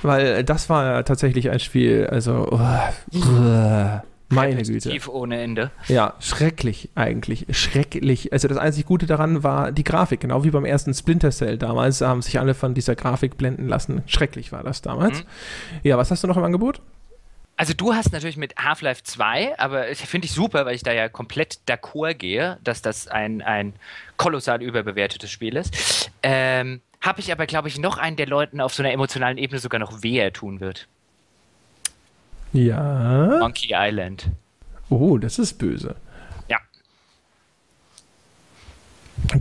Weil 0.02 0.44
das 0.44 0.68
war 0.68 1.04
tatsächlich 1.04 1.50
ein 1.50 1.60
Spiel, 1.60 2.06
also. 2.06 2.48
Uh, 2.52 4.00
meine 4.28 4.62
Güte. 4.62 4.90
Tief 4.90 5.08
ohne 5.08 5.40
Ende. 5.40 5.70
Ja, 5.88 6.14
schrecklich 6.20 6.90
eigentlich. 6.94 7.46
Schrecklich. 7.50 8.32
Also 8.32 8.48
das 8.48 8.58
einzig 8.58 8.86
Gute 8.86 9.06
daran 9.06 9.42
war 9.42 9.72
die 9.72 9.84
Grafik, 9.84 10.20
genau 10.20 10.44
wie 10.44 10.50
beim 10.50 10.64
ersten 10.64 10.94
Splinter 10.94 11.30
Cell 11.30 11.58
damals, 11.58 12.00
haben 12.00 12.22
sich 12.22 12.38
alle 12.38 12.54
von 12.54 12.74
dieser 12.74 12.94
Grafik 12.94 13.36
blenden 13.36 13.68
lassen. 13.68 14.02
Schrecklich 14.06 14.52
war 14.52 14.62
das 14.62 14.82
damals. 14.82 15.20
Mhm. 15.20 15.26
Ja, 15.82 15.98
was 15.98 16.10
hast 16.10 16.24
du 16.24 16.26
noch 16.26 16.36
im 16.36 16.44
Angebot? 16.44 16.80
Also 17.56 17.72
du 17.72 17.94
hast 17.94 18.12
natürlich 18.12 18.36
mit 18.36 18.56
Half-Life 18.56 19.04
2, 19.04 19.58
aber 19.58 19.84
finde 19.94 20.26
ich 20.26 20.32
super, 20.32 20.66
weil 20.66 20.74
ich 20.74 20.82
da 20.82 20.92
ja 20.92 21.08
komplett 21.08 21.60
d'accord 21.68 22.14
gehe, 22.14 22.58
dass 22.64 22.82
das 22.82 23.06
ein, 23.06 23.42
ein 23.42 23.74
kolossal 24.16 24.60
überbewertetes 24.60 25.30
Spiel 25.30 25.56
ist. 25.56 26.10
Ähm, 26.24 26.80
Habe 27.00 27.20
ich 27.20 27.30
aber, 27.30 27.46
glaube 27.46 27.68
ich, 27.68 27.78
noch 27.78 27.98
einen, 27.98 28.16
der 28.16 28.26
Leuten 28.26 28.60
auf 28.60 28.74
so 28.74 28.82
einer 28.82 28.92
emotionalen 28.92 29.38
Ebene 29.38 29.60
sogar 29.60 29.78
noch 29.78 30.02
weher 30.02 30.32
tun 30.32 30.58
wird. 30.58 30.88
Ja. 32.54 33.38
Monkey 33.40 33.74
Island. 33.74 34.28
Oh, 34.88 35.18
das 35.18 35.38
ist 35.38 35.58
böse. 35.58 35.96
Ja. 36.48 36.58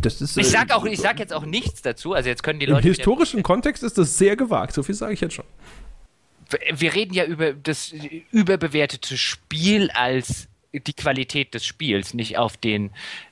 Das 0.01 0.20
ist, 0.22 0.36
Ich 0.38 0.47
äh, 0.47 0.49
sag 0.49 0.72
auch, 0.74 0.84
ich 0.86 0.99
sag 0.99 1.20
jetzt 1.20 1.32
auch 1.32 1.45
nichts 1.45 1.82
dazu. 1.82 2.14
Also 2.14 2.30
jetzt 2.30 2.43
können 2.43 2.59
die 2.59 2.66
Im 2.66 2.74
Leute. 2.74 2.88
historischen 2.89 3.43
Kontext 3.43 3.84
ist 3.84 3.97
das 3.97 4.18
sehr 4.18 4.36
gewagt, 4.36 4.74
so 4.74 4.84
viel 4.84 4.95
sage 4.95 5.14
ich 5.14 5.22
jetzt 5.22 5.36
schon. 5.36 5.45
wir 6.76 6.93
reden 6.93 7.14
ja 7.14 7.26
über 7.26 7.53
das 7.53 7.93
überbewertete 8.32 9.18
Spiel 9.18 9.89
als 9.91 10.47
die 10.74 10.93
Qualität 10.93 11.53
des 11.53 11.65
Spiels, 11.65 12.13
nicht 12.13 12.38
auf 12.38 12.57
den, 12.57 12.89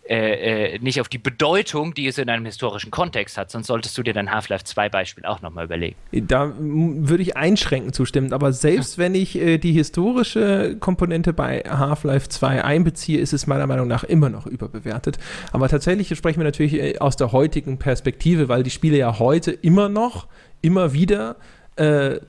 äh, 0.07 0.75
äh, 0.75 0.79
nicht 0.79 1.01
auf 1.01 1.09
die 1.09 1.17
Bedeutung, 1.17 1.95
die 1.95 2.05
es 2.05 2.19
in 2.19 2.29
einem 2.29 2.45
historischen 2.45 2.91
Kontext 2.91 3.37
hat. 3.37 3.49
Sonst 3.49 3.67
solltest 3.67 3.97
du 3.97 4.03
dir 4.03 4.13
dein 4.13 4.31
Half-Life 4.31 4.63
2 4.63 4.89
Beispiel 4.89 5.25
auch 5.25 5.41
nochmal 5.41 5.65
überlegen. 5.65 5.95
Da 6.11 6.53
würde 6.57 7.23
ich 7.23 7.35
einschränkend 7.35 7.95
zustimmen, 7.95 8.31
aber 8.31 8.53
selbst 8.53 8.99
wenn 8.99 9.15
ich 9.15 9.35
äh, 9.35 9.57
die 9.57 9.71
historische 9.71 10.77
Komponente 10.79 11.33
bei 11.33 11.63
Half-Life 11.67 12.29
2 12.29 12.63
einbeziehe, 12.63 13.19
ist 13.19 13.33
es 13.33 13.47
meiner 13.47 13.65
Meinung 13.65 13.87
nach 13.87 14.03
immer 14.03 14.29
noch 14.29 14.45
überbewertet. 14.45 15.17
Aber 15.51 15.67
tatsächlich 15.67 16.15
sprechen 16.15 16.39
wir 16.39 16.45
natürlich 16.45 16.73
äh, 16.73 16.99
aus 16.99 17.15
der 17.15 17.31
heutigen 17.31 17.79
Perspektive, 17.79 18.49
weil 18.49 18.61
die 18.61 18.69
Spiele 18.69 18.97
ja 18.97 19.17
heute 19.17 19.51
immer 19.51 19.89
noch, 19.89 20.27
immer 20.61 20.93
wieder 20.93 21.37
äh, 21.77 22.19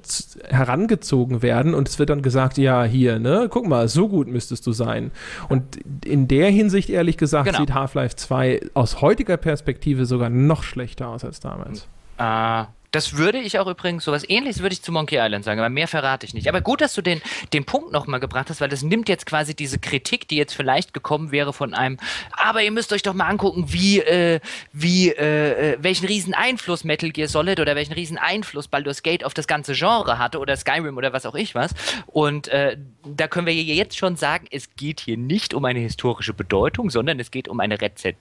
herangezogen 0.49 1.43
werden 1.43 1.75
und 1.75 1.89
es 1.89 1.99
wird 1.99 2.11
dann 2.11 2.23
gesagt, 2.23 2.59
ja, 2.59 2.85
hier, 2.85 3.19
ne, 3.19 3.49
guck 3.51 3.67
mal, 3.67 3.89
so 3.89 4.09
gut 4.09 4.29
müsstest 4.29 4.67
du 4.67 4.73
sein. 4.73 5.11
Und 5.49 5.79
in 6.05 6.29
der 6.29 6.49
Hinsicht, 6.51 6.89
ehrlich 6.91 7.17
gesagt, 7.17 7.47
Genau. 7.47 7.59
sieht 7.59 7.75
Half-Life 7.75 8.17
2 8.17 8.61
aus 8.75 9.01
heutiger 9.01 9.37
Perspektive 9.37 10.07
sogar 10.07 10.31
noch 10.31 10.63
schlechter 10.63 11.09
aus 11.09 11.25
als 11.25 11.41
damals. 11.41 11.89
Äh, 12.19 12.65
das 12.93 13.17
würde 13.17 13.39
ich 13.39 13.59
auch 13.59 13.67
übrigens, 13.67 14.05
sowas 14.05 14.25
ähnliches 14.29 14.63
würde 14.63 14.75
ich 14.75 14.83
zu 14.83 14.93
Monkey 14.93 15.17
Island 15.19 15.45
sagen, 15.45 15.59
aber 15.59 15.71
mehr 15.71 15.89
verrate 15.89 16.27
ich 16.27 16.35
nicht. 16.35 16.49
Aber 16.49 16.61
gut, 16.61 16.81
dass 16.81 16.95
du 16.95 17.03
den, 17.03 17.21
den 17.53 17.65
Punkt 17.65 17.91
nochmal 17.91 18.21
gebracht 18.21 18.51
hast, 18.51 18.61
weil 18.61 18.69
das 18.69 18.83
nimmt 18.83 19.09
jetzt 19.09 19.27
quasi 19.27 19.55
diese 19.55 19.79
Kritik, 19.79 20.29
die 20.29 20.37
jetzt 20.37 20.55
vielleicht 20.55 20.95
gekommen 20.95 21.33
wäre 21.33 21.53
von 21.53 21.75
einem, 21.75 21.99
aber 22.33 22.63
ihr 22.63 22.71
müsst 22.71 22.93
euch 22.93 23.03
doch 23.03 23.15
mal 23.15 23.27
angucken, 23.27 23.65
wie, 23.69 24.01
äh, 24.01 24.41
wie, 24.73 25.11
äh, 25.11 25.73
äh, 25.73 25.79
welchen 25.81 26.07
riesen 26.07 26.35
Einfluss 26.35 26.85
Metal 26.85 27.11
Gear 27.11 27.29
Solid 27.29 27.61
oder 27.61 27.75
welchen 27.75 27.95
riesen 27.95 28.19
Einfluss 28.19 28.69
Baldur's 28.69 29.03
Gate 29.03 29.25
auf 29.25 29.35
das 29.35 29.47
ganze 29.47 29.73
Genre 29.73 30.19
hatte 30.19 30.39
oder 30.39 30.57
Skyrim 30.57 30.97
oder 30.97 31.13
was 31.13 31.27
auch 31.27 31.35
ich 31.35 31.55
was. 31.55 31.73
Und 32.07 32.49
äh, 32.49 32.77
da 33.05 33.27
können 33.27 33.47
wir 33.47 33.55
jetzt 33.55 33.97
schon 33.97 34.17
sagen, 34.17 34.47
es 34.51 34.77
geht 34.77 35.01
hier 35.01 35.17
nicht 35.17 35.55
um 35.55 35.65
eine 35.65 35.81
historische 35.81 36.35
Bedeutung, 36.35 36.91
sondern 36.91 37.19
es 37.21 37.31
geht 37.31 37.49
um 37.49 37.61
eine 37.61 37.81
Rezep 37.81 38.17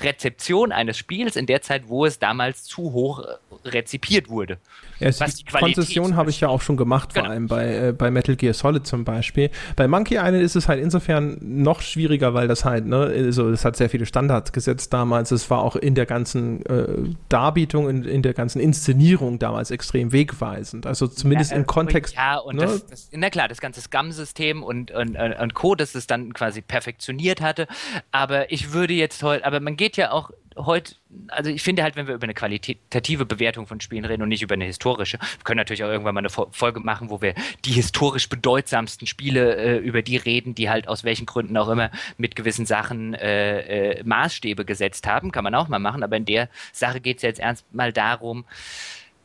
Rezeption 0.00 0.72
eines 0.72 0.96
Spiels 0.98 1.36
in 1.36 1.46
der 1.46 1.62
Zeit, 1.62 1.88
wo 1.88 2.06
es 2.06 2.18
damals 2.18 2.64
zu 2.64 2.92
hoch 2.92 3.24
rezipiert 3.64 4.28
wurde. 4.28 4.58
Ja, 5.00 5.08
Was 5.18 5.36
die 5.36 5.44
die 5.44 5.52
Konzession 5.52 6.14
habe 6.16 6.30
ich 6.30 6.40
ja 6.40 6.48
auch 6.48 6.60
schon 6.62 6.76
gemacht, 6.76 7.12
vor 7.12 7.22
Genau. 7.22 7.32
allem 7.32 7.46
bei, 7.48 7.88
äh, 7.88 7.92
bei 7.92 8.10
Metal 8.10 8.36
Gear 8.36 8.54
Solid 8.54 8.86
zum 8.86 9.04
Beispiel. 9.04 9.50
Bei 9.76 9.88
Monkey 9.88 10.14
Island 10.14 10.36
ist 10.42 10.54
es 10.56 10.68
halt 10.68 10.80
insofern 10.82 11.36
noch 11.40 11.80
schwieriger, 11.82 12.32
weil 12.34 12.46
das 12.48 12.64
halt, 12.64 12.86
ne, 12.86 13.12
also 13.14 13.50
es 13.50 13.64
hat 13.64 13.76
sehr 13.76 13.90
viele 13.90 14.06
Standards 14.06 14.52
gesetzt 14.52 14.92
damals. 14.92 15.30
Es 15.32 15.50
war 15.50 15.62
auch 15.62 15.76
in 15.76 15.94
der 15.94 16.06
ganzen 16.06 16.64
äh, 16.66 16.86
Darbietung, 17.28 17.88
in, 17.90 18.04
in 18.04 18.22
der 18.22 18.34
ganzen 18.34 18.60
Inszenierung 18.60 19.38
damals 19.38 19.70
extrem 19.70 20.12
wegweisend. 20.12 20.86
Also 20.86 21.06
zumindest 21.08 21.50
Ja, 21.50 21.56
im 21.56 21.62
äh, 21.62 21.66
Kontext. 21.66 22.14
Ja, 22.14 22.38
und 22.38 22.56
ne? 22.56 22.62
das, 22.62 22.86
das, 22.86 23.08
na 23.12 23.30
klar, 23.30 23.48
das 23.48 23.60
ganze 23.60 23.80
Scum-System 23.80 24.62
und, 24.62 24.90
und, 24.92 25.16
und, 25.16 25.32
und 25.32 25.54
Co., 25.54 25.74
das 25.74 25.94
es 25.94 26.06
dann 26.06 26.32
quasi 26.34 26.62
perfektioniert 26.62 27.40
hatte. 27.40 27.66
Aber 28.12 28.52
ich 28.52 28.72
würde 28.72 28.94
jetzt 28.94 29.22
heute, 29.22 29.44
aber 29.44 29.60
man 29.60 29.76
geht 29.76 29.96
ja 29.96 30.12
auch 30.12 30.30
heute, 30.56 30.94
also 31.28 31.50
ich 31.50 31.62
finde 31.62 31.82
halt, 31.82 31.96
wenn 31.96 32.06
wir 32.06 32.14
über 32.14 32.24
eine 32.24 32.34
qualitative 32.34 33.24
Bewertung 33.24 33.66
von 33.66 33.80
Spielen 33.80 34.04
reden 34.04 34.22
und 34.22 34.28
nicht 34.28 34.42
über 34.42 34.54
eine 34.54 34.64
historische, 34.64 35.18
wir 35.18 35.44
können 35.44 35.58
natürlich 35.58 35.84
auch 35.84 35.88
irgendwann 35.88 36.14
mal 36.14 36.20
eine 36.20 36.28
Fo- 36.30 36.48
Folge 36.52 36.80
machen, 36.80 37.10
wo 37.10 37.20
wir 37.20 37.34
die 37.64 37.72
historisch 37.72 38.28
bedeutsamsten 38.28 39.06
Spiele, 39.06 39.56
äh, 39.56 39.78
über 39.78 40.02
die 40.02 40.16
reden, 40.16 40.54
die 40.54 40.70
halt 40.70 40.88
aus 40.88 41.04
welchen 41.04 41.26
Gründen 41.26 41.56
auch 41.56 41.68
immer 41.68 41.90
mit 42.16 42.36
gewissen 42.36 42.66
Sachen 42.66 43.14
äh, 43.14 43.98
äh, 43.98 44.04
Maßstäbe 44.04 44.64
gesetzt 44.64 45.06
haben, 45.06 45.32
kann 45.32 45.44
man 45.44 45.54
auch 45.54 45.68
mal 45.68 45.78
machen, 45.78 46.02
aber 46.02 46.16
in 46.16 46.24
der 46.24 46.48
Sache 46.72 47.00
geht 47.00 47.18
es 47.18 47.22
jetzt 47.22 47.40
erstmal 47.40 47.92
darum, 47.92 48.44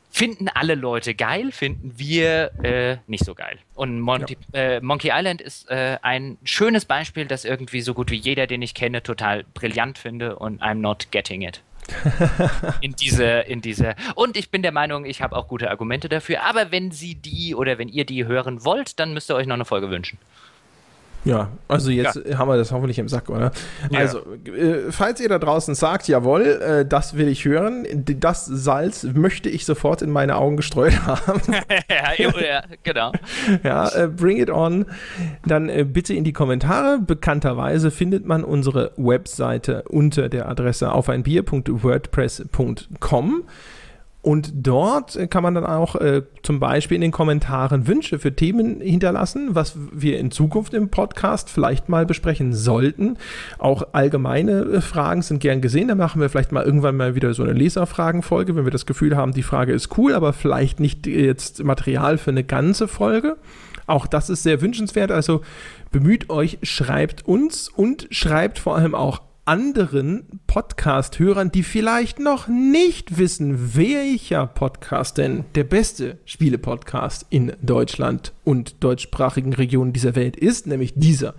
finden 0.10 0.50
alle 0.50 0.76
Leute 0.76 1.14
geil, 1.14 1.52
finden 1.52 1.94
wir 1.98 2.52
äh, 2.64 2.98
nicht 3.08 3.24
so 3.24 3.36
geil. 3.36 3.60
Und 3.76 4.00
Monty, 4.00 4.38
äh, 4.54 4.80
Monkey 4.82 5.12
Island 5.14 5.42
ist 5.42 5.70
äh, 5.70 5.98
ein 6.02 6.38
schönes 6.44 6.86
Beispiel, 6.86 7.26
das 7.26 7.46
irgendwie 7.46 7.82
so 7.82 7.94
gut 7.94 8.12
wie 8.12 8.16
jeder, 8.16 8.48
den 8.48 8.62
ich 8.62 8.74
kenne, 8.74 9.04
total 9.04 9.46
brillant 9.54 9.98
finde 9.98 10.38
und 10.38 10.62
I'm 10.62 10.76
not 10.76 11.12
getting 11.12 11.42
it. 11.42 11.62
in 12.82 12.94
diese, 12.94 13.26
in 13.26 13.62
diese. 13.62 13.96
Und 14.16 14.38
ich 14.38 14.52
bin 14.52 14.62
der 14.62 14.72
Meinung, 14.72 15.06
ich 15.06 15.22
habe 15.22 15.36
auch 15.36 15.48
gute 15.48 15.70
Argumente 15.70 16.10
dafür. 16.10 16.44
Aber 16.44 16.72
wenn 16.72 16.92
Sie 16.92 17.16
die 17.16 17.56
oder 17.56 17.78
wenn 17.78 17.90
ihr 17.90 18.06
die 18.06 18.26
hören 18.26 18.64
wollt, 18.64 19.00
dann 19.00 19.14
müsst 19.14 19.32
ihr 19.32 19.36
euch 19.36 19.48
noch 19.48 19.56
eine 19.56 19.66
Folge 19.66 19.90
wünschen. 19.90 20.20
Ja, 21.26 21.50
also 21.68 21.92
jetzt 21.92 22.18
haben 22.38 22.48
wir 22.48 22.56
das 22.56 22.72
hoffentlich 22.72 22.98
im 22.98 23.10
Sack, 23.10 23.30
oder? 23.30 23.52
Ja. 23.92 24.00
Also, 24.00 24.20
äh, 24.46 24.90
falls 24.90 25.20
ihr 25.20 25.28
da 25.28 25.38
draußen 25.38 25.76
sagt, 25.76 26.08
jawohl, 26.08 26.44
äh, 26.44 26.86
das 26.86 27.18
will 27.18 27.28
ich 27.28 27.44
hören, 27.44 27.86
das 27.94 28.46
Salz 28.46 29.04
möchte 29.04 29.50
ich 29.50 29.66
sofort 29.66 30.02
in 30.02 30.12
meine 30.12 30.38
Augen 30.38 30.56
gestreut 30.56 30.98
haben. 31.06 31.42
ja, 31.90 32.14
ja, 32.18 32.64
genau. 32.84 33.12
Ja, 33.64 33.90
äh, 33.90 34.08
bring 34.08 34.38
it 34.38 34.50
on. 34.50 34.86
Dann 35.46 35.68
äh, 35.68 35.84
bitte 35.84 36.14
in 36.14 36.24
die 36.24 36.32
Kommentare. 36.34 37.00
Bekannterweise 37.00 37.92
findet 37.92 38.26
man 38.26 38.46
unsere 38.46 38.94
Webseite 38.96 39.84
unter 39.90 40.30
der 40.30 40.48
Adresse 40.48 40.94
auf 40.94 41.10
ein 41.10 41.24
Bier.wordpress.com. 41.24 43.44
Und 44.22 44.52
dort 44.54 45.16
äh, 45.16 45.28
kann 45.28 45.44
man 45.44 45.56
dann 45.56 45.66
auch 45.66 45.96
äh, 45.96 46.24
zum 46.44 46.60
Beispiel 46.60 46.96
in 46.96 47.02
den 47.02 47.12
Kommentaren 47.12 47.88
Wünsche 47.88 48.20
für 48.20 48.36
Themen 48.36 48.82
hinterlassen, 48.82 49.56
was 49.56 49.78
wir 49.94 50.20
in 50.20 50.30
Zukunft 50.30 50.74
im 50.74 50.90
Podcast 50.90 51.50
vielleicht 51.50 51.88
mal 51.88 52.06
besprechen 52.06 52.54
sollten. 52.54 53.18
Auch 53.60 53.84
allgemeine 53.94 54.62
äh, 54.64 54.82
Fragen 54.82 55.22
sind 55.22 55.40
gern 55.40 55.62
gesehen. 55.62 55.88
Da 55.88 55.96
machen 55.96 56.20
wir 56.20 56.30
vielleicht 56.30 56.52
mal 56.52 56.66
irgendwann 56.66 56.98
mal 56.98 57.16
wieder 57.16 57.34
so 57.34 57.44
eine 57.44 57.54
Leserfragenfolge, 57.54 58.58
wenn 58.58 58.66
wir 58.66 58.72
das 58.72 58.86
Gefühl 58.86 59.16
haben, 59.16 59.32
die 59.32 59.44
Frage 59.44 59.72
ist 59.72 59.98
cool, 59.98 60.14
aber 60.14 60.34
vielleicht 60.34 60.82
nicht 60.82 61.08
äh, 61.08 61.26
jetzt 61.26 61.64
Material 61.64 62.18
für 62.18 62.32
eine 62.32 62.44
ganze 62.44 62.90
Folge. 62.90 63.38
Auch 63.88 64.06
das 64.06 64.30
ist 64.30 64.44
sehr 64.44 64.62
wünschenswert. 64.62 65.12
Also 65.12 65.42
bemüht 65.92 66.30
euch, 66.30 66.60
schreibt 66.62 67.26
uns 67.26 67.70
und 67.70 68.08
schreibt 68.12 68.60
vor 68.60 68.76
allem 68.76 68.96
auch 68.96 69.22
anderen 69.50 70.28
Podcast-Hörern, 70.46 71.52
die 71.52 71.64
vielleicht 71.64 72.20
noch 72.20 72.48
nicht 72.48 73.18
wissen, 73.18 73.76
welcher 73.76 74.46
Podcast 74.46 75.18
denn 75.18 75.44
der 75.56 75.64
beste 75.64 76.20
Spiele-Podcast 76.26 77.26
in 77.32 77.54
Deutschland 77.60 78.34
und 78.44 78.84
deutschsprachigen 78.84 79.54
Regionen 79.54 79.92
dieser 79.92 80.16
Welt 80.16 80.38
ist, 80.38 80.68
nämlich 80.68 80.94
dieser. 80.96 81.34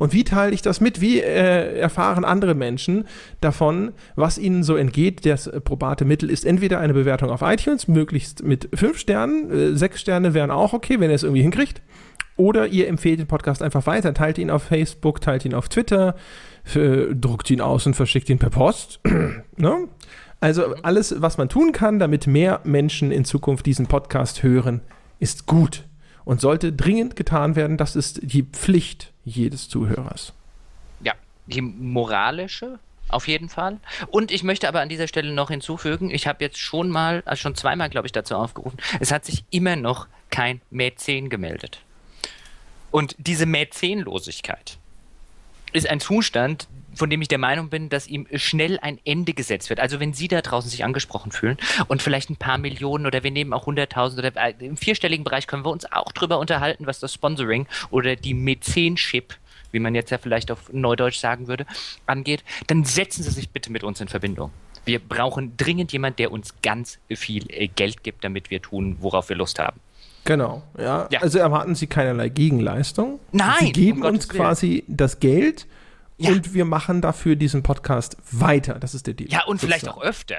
Und 0.00 0.12
wie 0.12 0.24
teile 0.24 0.54
ich 0.54 0.62
das 0.62 0.80
mit? 0.80 1.00
Wie 1.00 1.20
äh, 1.20 1.78
erfahren 1.78 2.24
andere 2.24 2.56
Menschen 2.56 3.04
davon, 3.40 3.92
was 4.16 4.38
ihnen 4.38 4.64
so 4.64 4.74
entgeht? 4.74 5.24
Das 5.24 5.48
probate 5.62 6.04
Mittel 6.04 6.30
ist 6.30 6.44
entweder 6.44 6.80
eine 6.80 6.94
Bewertung 6.94 7.30
auf 7.30 7.42
iTunes, 7.42 7.86
möglichst 7.86 8.42
mit 8.42 8.70
fünf 8.74 8.98
Sternen, 8.98 9.50
äh, 9.52 9.76
sechs 9.76 10.00
Sterne 10.00 10.34
wären 10.34 10.50
auch 10.50 10.72
okay, 10.72 10.98
wenn 10.98 11.10
ihr 11.10 11.14
es 11.14 11.22
irgendwie 11.22 11.42
hinkriegt. 11.42 11.80
Oder 12.36 12.68
ihr 12.68 12.88
empfehlt 12.88 13.20
den 13.20 13.26
Podcast 13.26 13.62
einfach 13.62 13.86
weiter, 13.86 14.14
teilt 14.14 14.38
ihn 14.38 14.50
auf 14.50 14.64
Facebook, 14.64 15.20
teilt 15.20 15.44
ihn 15.44 15.54
auf 15.54 15.68
Twitter, 15.68 16.16
äh, 16.74 17.14
druckt 17.14 17.50
ihn 17.50 17.60
aus 17.60 17.86
und 17.86 17.94
verschickt 17.94 18.28
ihn 18.30 18.38
per 18.38 18.50
Post. 18.50 19.00
ne? 19.56 19.88
Also 20.40 20.74
alles, 20.82 21.14
was 21.22 21.38
man 21.38 21.48
tun 21.48 21.72
kann, 21.72 21.98
damit 21.98 22.26
mehr 22.26 22.60
Menschen 22.64 23.12
in 23.12 23.24
Zukunft 23.24 23.64
diesen 23.66 23.86
Podcast 23.86 24.42
hören, 24.42 24.80
ist 25.20 25.46
gut 25.46 25.84
und 26.24 26.40
sollte 26.40 26.72
dringend 26.72 27.14
getan 27.14 27.54
werden. 27.54 27.76
Das 27.76 27.94
ist 27.94 28.20
die 28.22 28.42
Pflicht 28.42 29.12
jedes 29.24 29.68
Zuhörers. 29.68 30.32
Ja, 31.00 31.12
die 31.46 31.60
moralische 31.60 32.80
auf 33.08 33.28
jeden 33.28 33.48
Fall. 33.48 33.78
Und 34.08 34.30
ich 34.32 34.42
möchte 34.42 34.68
aber 34.68 34.80
an 34.80 34.88
dieser 34.88 35.06
Stelle 35.06 35.32
noch 35.32 35.50
hinzufügen, 35.50 36.10
ich 36.10 36.26
habe 36.26 36.42
jetzt 36.42 36.58
schon 36.58 36.88
mal, 36.88 37.22
also 37.24 37.42
schon 37.42 37.54
zweimal, 37.54 37.90
glaube 37.90 38.06
ich, 38.06 38.12
dazu 38.12 38.34
aufgerufen, 38.34 38.78
es 39.00 39.12
hat 39.12 39.24
sich 39.24 39.44
immer 39.50 39.76
noch 39.76 40.08
kein 40.30 40.60
Mäzen 40.70 41.28
gemeldet. 41.28 41.82
Und 42.92 43.16
diese 43.18 43.46
Mäzenlosigkeit 43.46 44.78
ist 45.72 45.88
ein 45.88 45.98
Zustand, 45.98 46.68
von 46.94 47.08
dem 47.08 47.22
ich 47.22 47.28
der 47.28 47.38
Meinung 47.38 47.70
bin, 47.70 47.88
dass 47.88 48.06
ihm 48.06 48.28
schnell 48.34 48.78
ein 48.80 49.00
Ende 49.04 49.32
gesetzt 49.32 49.70
wird. 49.70 49.80
Also 49.80 49.98
wenn 49.98 50.12
Sie 50.12 50.28
da 50.28 50.42
draußen 50.42 50.70
sich 50.70 50.84
angesprochen 50.84 51.32
fühlen 51.32 51.56
und 51.88 52.02
vielleicht 52.02 52.28
ein 52.28 52.36
paar 52.36 52.58
Millionen 52.58 53.06
oder 53.06 53.24
wir 53.24 53.30
nehmen 53.30 53.54
auch 53.54 53.66
100.000 53.66 54.18
oder 54.18 54.36
äh, 54.36 54.54
im 54.60 54.76
vierstelligen 54.76 55.24
Bereich 55.24 55.46
können 55.46 55.64
wir 55.64 55.70
uns 55.70 55.90
auch 55.90 56.12
drüber 56.12 56.38
unterhalten, 56.38 56.86
was 56.86 57.00
das 57.00 57.14
Sponsoring 57.14 57.66
oder 57.90 58.14
die 58.14 58.34
Mäzenship 58.34 59.38
wie 59.72 59.80
man 59.80 59.94
jetzt 59.94 60.10
ja 60.10 60.18
vielleicht 60.18 60.50
auf 60.50 60.70
Neudeutsch 60.70 61.18
sagen 61.18 61.48
würde, 61.48 61.66
angeht, 62.06 62.44
dann 62.66 62.84
setzen 62.84 63.22
Sie 63.22 63.30
sich 63.30 63.48
bitte 63.48 63.72
mit 63.72 63.82
uns 63.82 64.02
in 64.02 64.08
Verbindung. 64.08 64.50
Wir 64.84 64.98
brauchen 64.98 65.56
dringend 65.56 65.92
jemand, 65.92 66.18
der 66.18 66.30
uns 66.30 66.54
ganz 66.62 66.98
viel 67.08 67.46
äh, 67.48 67.68
Geld 67.68 68.02
gibt, 68.02 68.22
damit 68.22 68.50
wir 68.50 68.60
tun, 68.60 68.98
worauf 69.00 69.28
wir 69.28 69.36
Lust 69.36 69.58
haben. 69.58 69.80
Genau, 70.24 70.62
ja. 70.78 71.08
Ja. 71.10 71.20
Also 71.20 71.38
erwarten 71.38 71.74
Sie 71.74 71.86
keinerlei 71.86 72.28
Gegenleistung. 72.28 73.18
Nein, 73.32 73.54
Sie 73.60 73.72
geben 73.72 74.02
um 74.02 74.08
uns 74.14 74.28
quasi 74.28 74.84
das 74.88 75.18
Geld 75.20 75.66
Ja. 76.18 76.30
und 76.30 76.54
wir 76.54 76.64
machen 76.64 77.00
dafür 77.00 77.34
diesen 77.36 77.62
Podcast 77.62 78.16
weiter. 78.30 78.74
Das 78.78 78.94
ist 78.94 79.06
der 79.06 79.14
Deal. 79.14 79.30
Ja, 79.30 79.44
und 79.46 79.60
vielleicht 79.60 79.88
auch 79.88 80.00
öfter. 80.02 80.36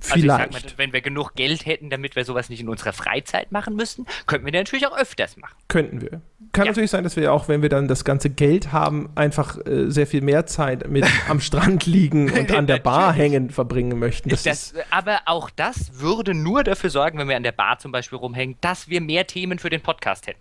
Vielleicht. 0.00 0.30
Also 0.40 0.56
ich 0.56 0.62
sag 0.62 0.70
mal, 0.70 0.78
wenn 0.78 0.92
wir 0.92 1.00
genug 1.00 1.34
Geld 1.34 1.66
hätten, 1.66 1.90
damit 1.90 2.16
wir 2.16 2.24
sowas 2.24 2.48
nicht 2.48 2.60
in 2.60 2.68
unserer 2.68 2.92
Freizeit 2.92 3.52
machen 3.52 3.74
müssten, 3.76 4.06
könnten 4.26 4.46
wir 4.46 4.52
natürlich 4.52 4.86
auch 4.86 4.96
öfters 4.96 5.36
machen. 5.36 5.54
Könnten 5.68 6.00
wir. 6.00 6.22
Kann 6.52 6.66
Ja. 6.66 6.70
natürlich 6.72 6.90
sein, 6.90 7.04
dass 7.04 7.16
wir 7.16 7.32
auch, 7.32 7.48
wenn 7.48 7.62
wir 7.62 7.68
dann 7.68 7.88
das 7.88 8.04
ganze 8.04 8.30
Geld 8.30 8.72
haben, 8.72 9.10
einfach 9.16 9.58
äh, 9.66 9.90
sehr 9.90 10.06
viel 10.06 10.20
mehr 10.22 10.46
Zeit 10.46 10.88
mit 10.88 11.04
am 11.28 11.40
Strand 11.40 11.86
liegen 11.86 12.30
und 12.30 12.52
an 12.52 12.66
der 12.66 12.78
Bar 12.78 13.12
hängen 13.12 13.50
verbringen 13.50 13.98
möchten. 13.98 14.28
Das, 14.28 14.44
Das, 14.44 14.74
aber 14.90 15.20
auch 15.26 15.50
das 15.50 16.00
würde 16.00 16.34
nur 16.34 16.64
dafür 16.64 16.90
sorgen, 16.90 17.18
wenn 17.18 17.28
wir 17.28 17.36
an 17.36 17.42
der 17.42 17.52
Bar 17.52 17.78
zum 17.78 17.92
Beispiel 17.92 18.18
rumhängen, 18.18 18.56
dass 18.60 18.88
wir 18.88 19.00
mehr 19.00 19.26
Themen 19.26 19.58
für 19.58 19.70
den 19.70 19.80
Podcast 19.80 20.26
hätten. 20.26 20.40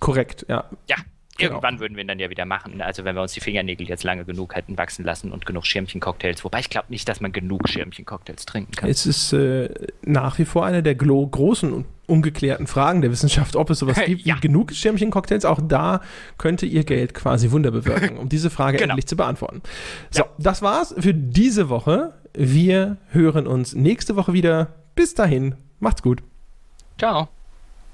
korrekt, 0.00 0.46
ja. 0.48 0.64
Ja, 0.88 0.96
Genau. 1.40 1.52
irgendwann 1.54 1.80
würden 1.80 1.96
wir 1.96 2.02
ihn 2.04 2.08
dann 2.08 2.18
ja 2.18 2.30
wieder 2.30 2.44
machen. 2.46 2.80
Also 2.82 3.04
wenn 3.04 3.14
wir 3.16 3.22
uns 3.22 3.32
die 3.32 3.40
Fingernägel 3.40 3.88
jetzt 3.88 4.04
lange 4.04 4.24
genug 4.24 4.54
hätten 4.54 4.78
wachsen 4.78 5.04
lassen 5.04 5.32
und 5.32 5.46
genug 5.46 5.66
Schirmchen-Cocktails. 5.66 6.44
Wobei 6.44 6.60
ich 6.60 6.70
glaube 6.70 6.86
nicht, 6.90 7.08
dass 7.08 7.20
man 7.20 7.32
genug 7.32 7.68
Schirmchen-Cocktails 7.68 8.46
trinken 8.46 8.72
kann. 8.72 8.88
Es 8.88 9.06
ist 9.06 9.32
äh, 9.32 9.68
nach 10.02 10.38
wie 10.38 10.44
vor 10.44 10.64
eine 10.66 10.82
der 10.82 10.94
großen 10.94 11.72
und 11.72 11.86
ungeklärten 12.06 12.66
Fragen 12.66 13.02
der 13.02 13.10
Wissenschaft, 13.12 13.54
ob 13.56 13.70
es 13.70 13.78
sowas 13.78 13.98
gibt 14.06 14.22
Ja. 14.26 14.36
wie 14.36 14.40
genug 14.40 14.72
Schirmchen-Cocktails. 14.72 15.44
Auch 15.44 15.60
da 15.62 16.00
könnte 16.38 16.66
ihr 16.66 16.84
Geld 16.84 17.14
quasi 17.14 17.50
Wunder 17.52 17.70
bewirken, 17.70 18.16
um 18.18 18.28
diese 18.28 18.50
Frage 18.50 18.78
Genau. 18.78 18.92
endlich 18.92 19.06
zu 19.06 19.16
beantworten. 19.16 19.62
So, 20.10 20.22
Ja. 20.22 20.28
das 20.38 20.62
war's 20.62 20.94
für 20.98 21.14
diese 21.14 21.68
Woche. 21.68 22.14
Wir 22.34 22.96
hören 23.10 23.46
uns 23.46 23.74
nächste 23.74 24.16
Woche 24.16 24.32
wieder. 24.32 24.74
Bis 24.94 25.14
dahin, 25.14 25.54
macht's 25.78 26.02
gut. 26.02 26.22
Ciao. 26.98 27.28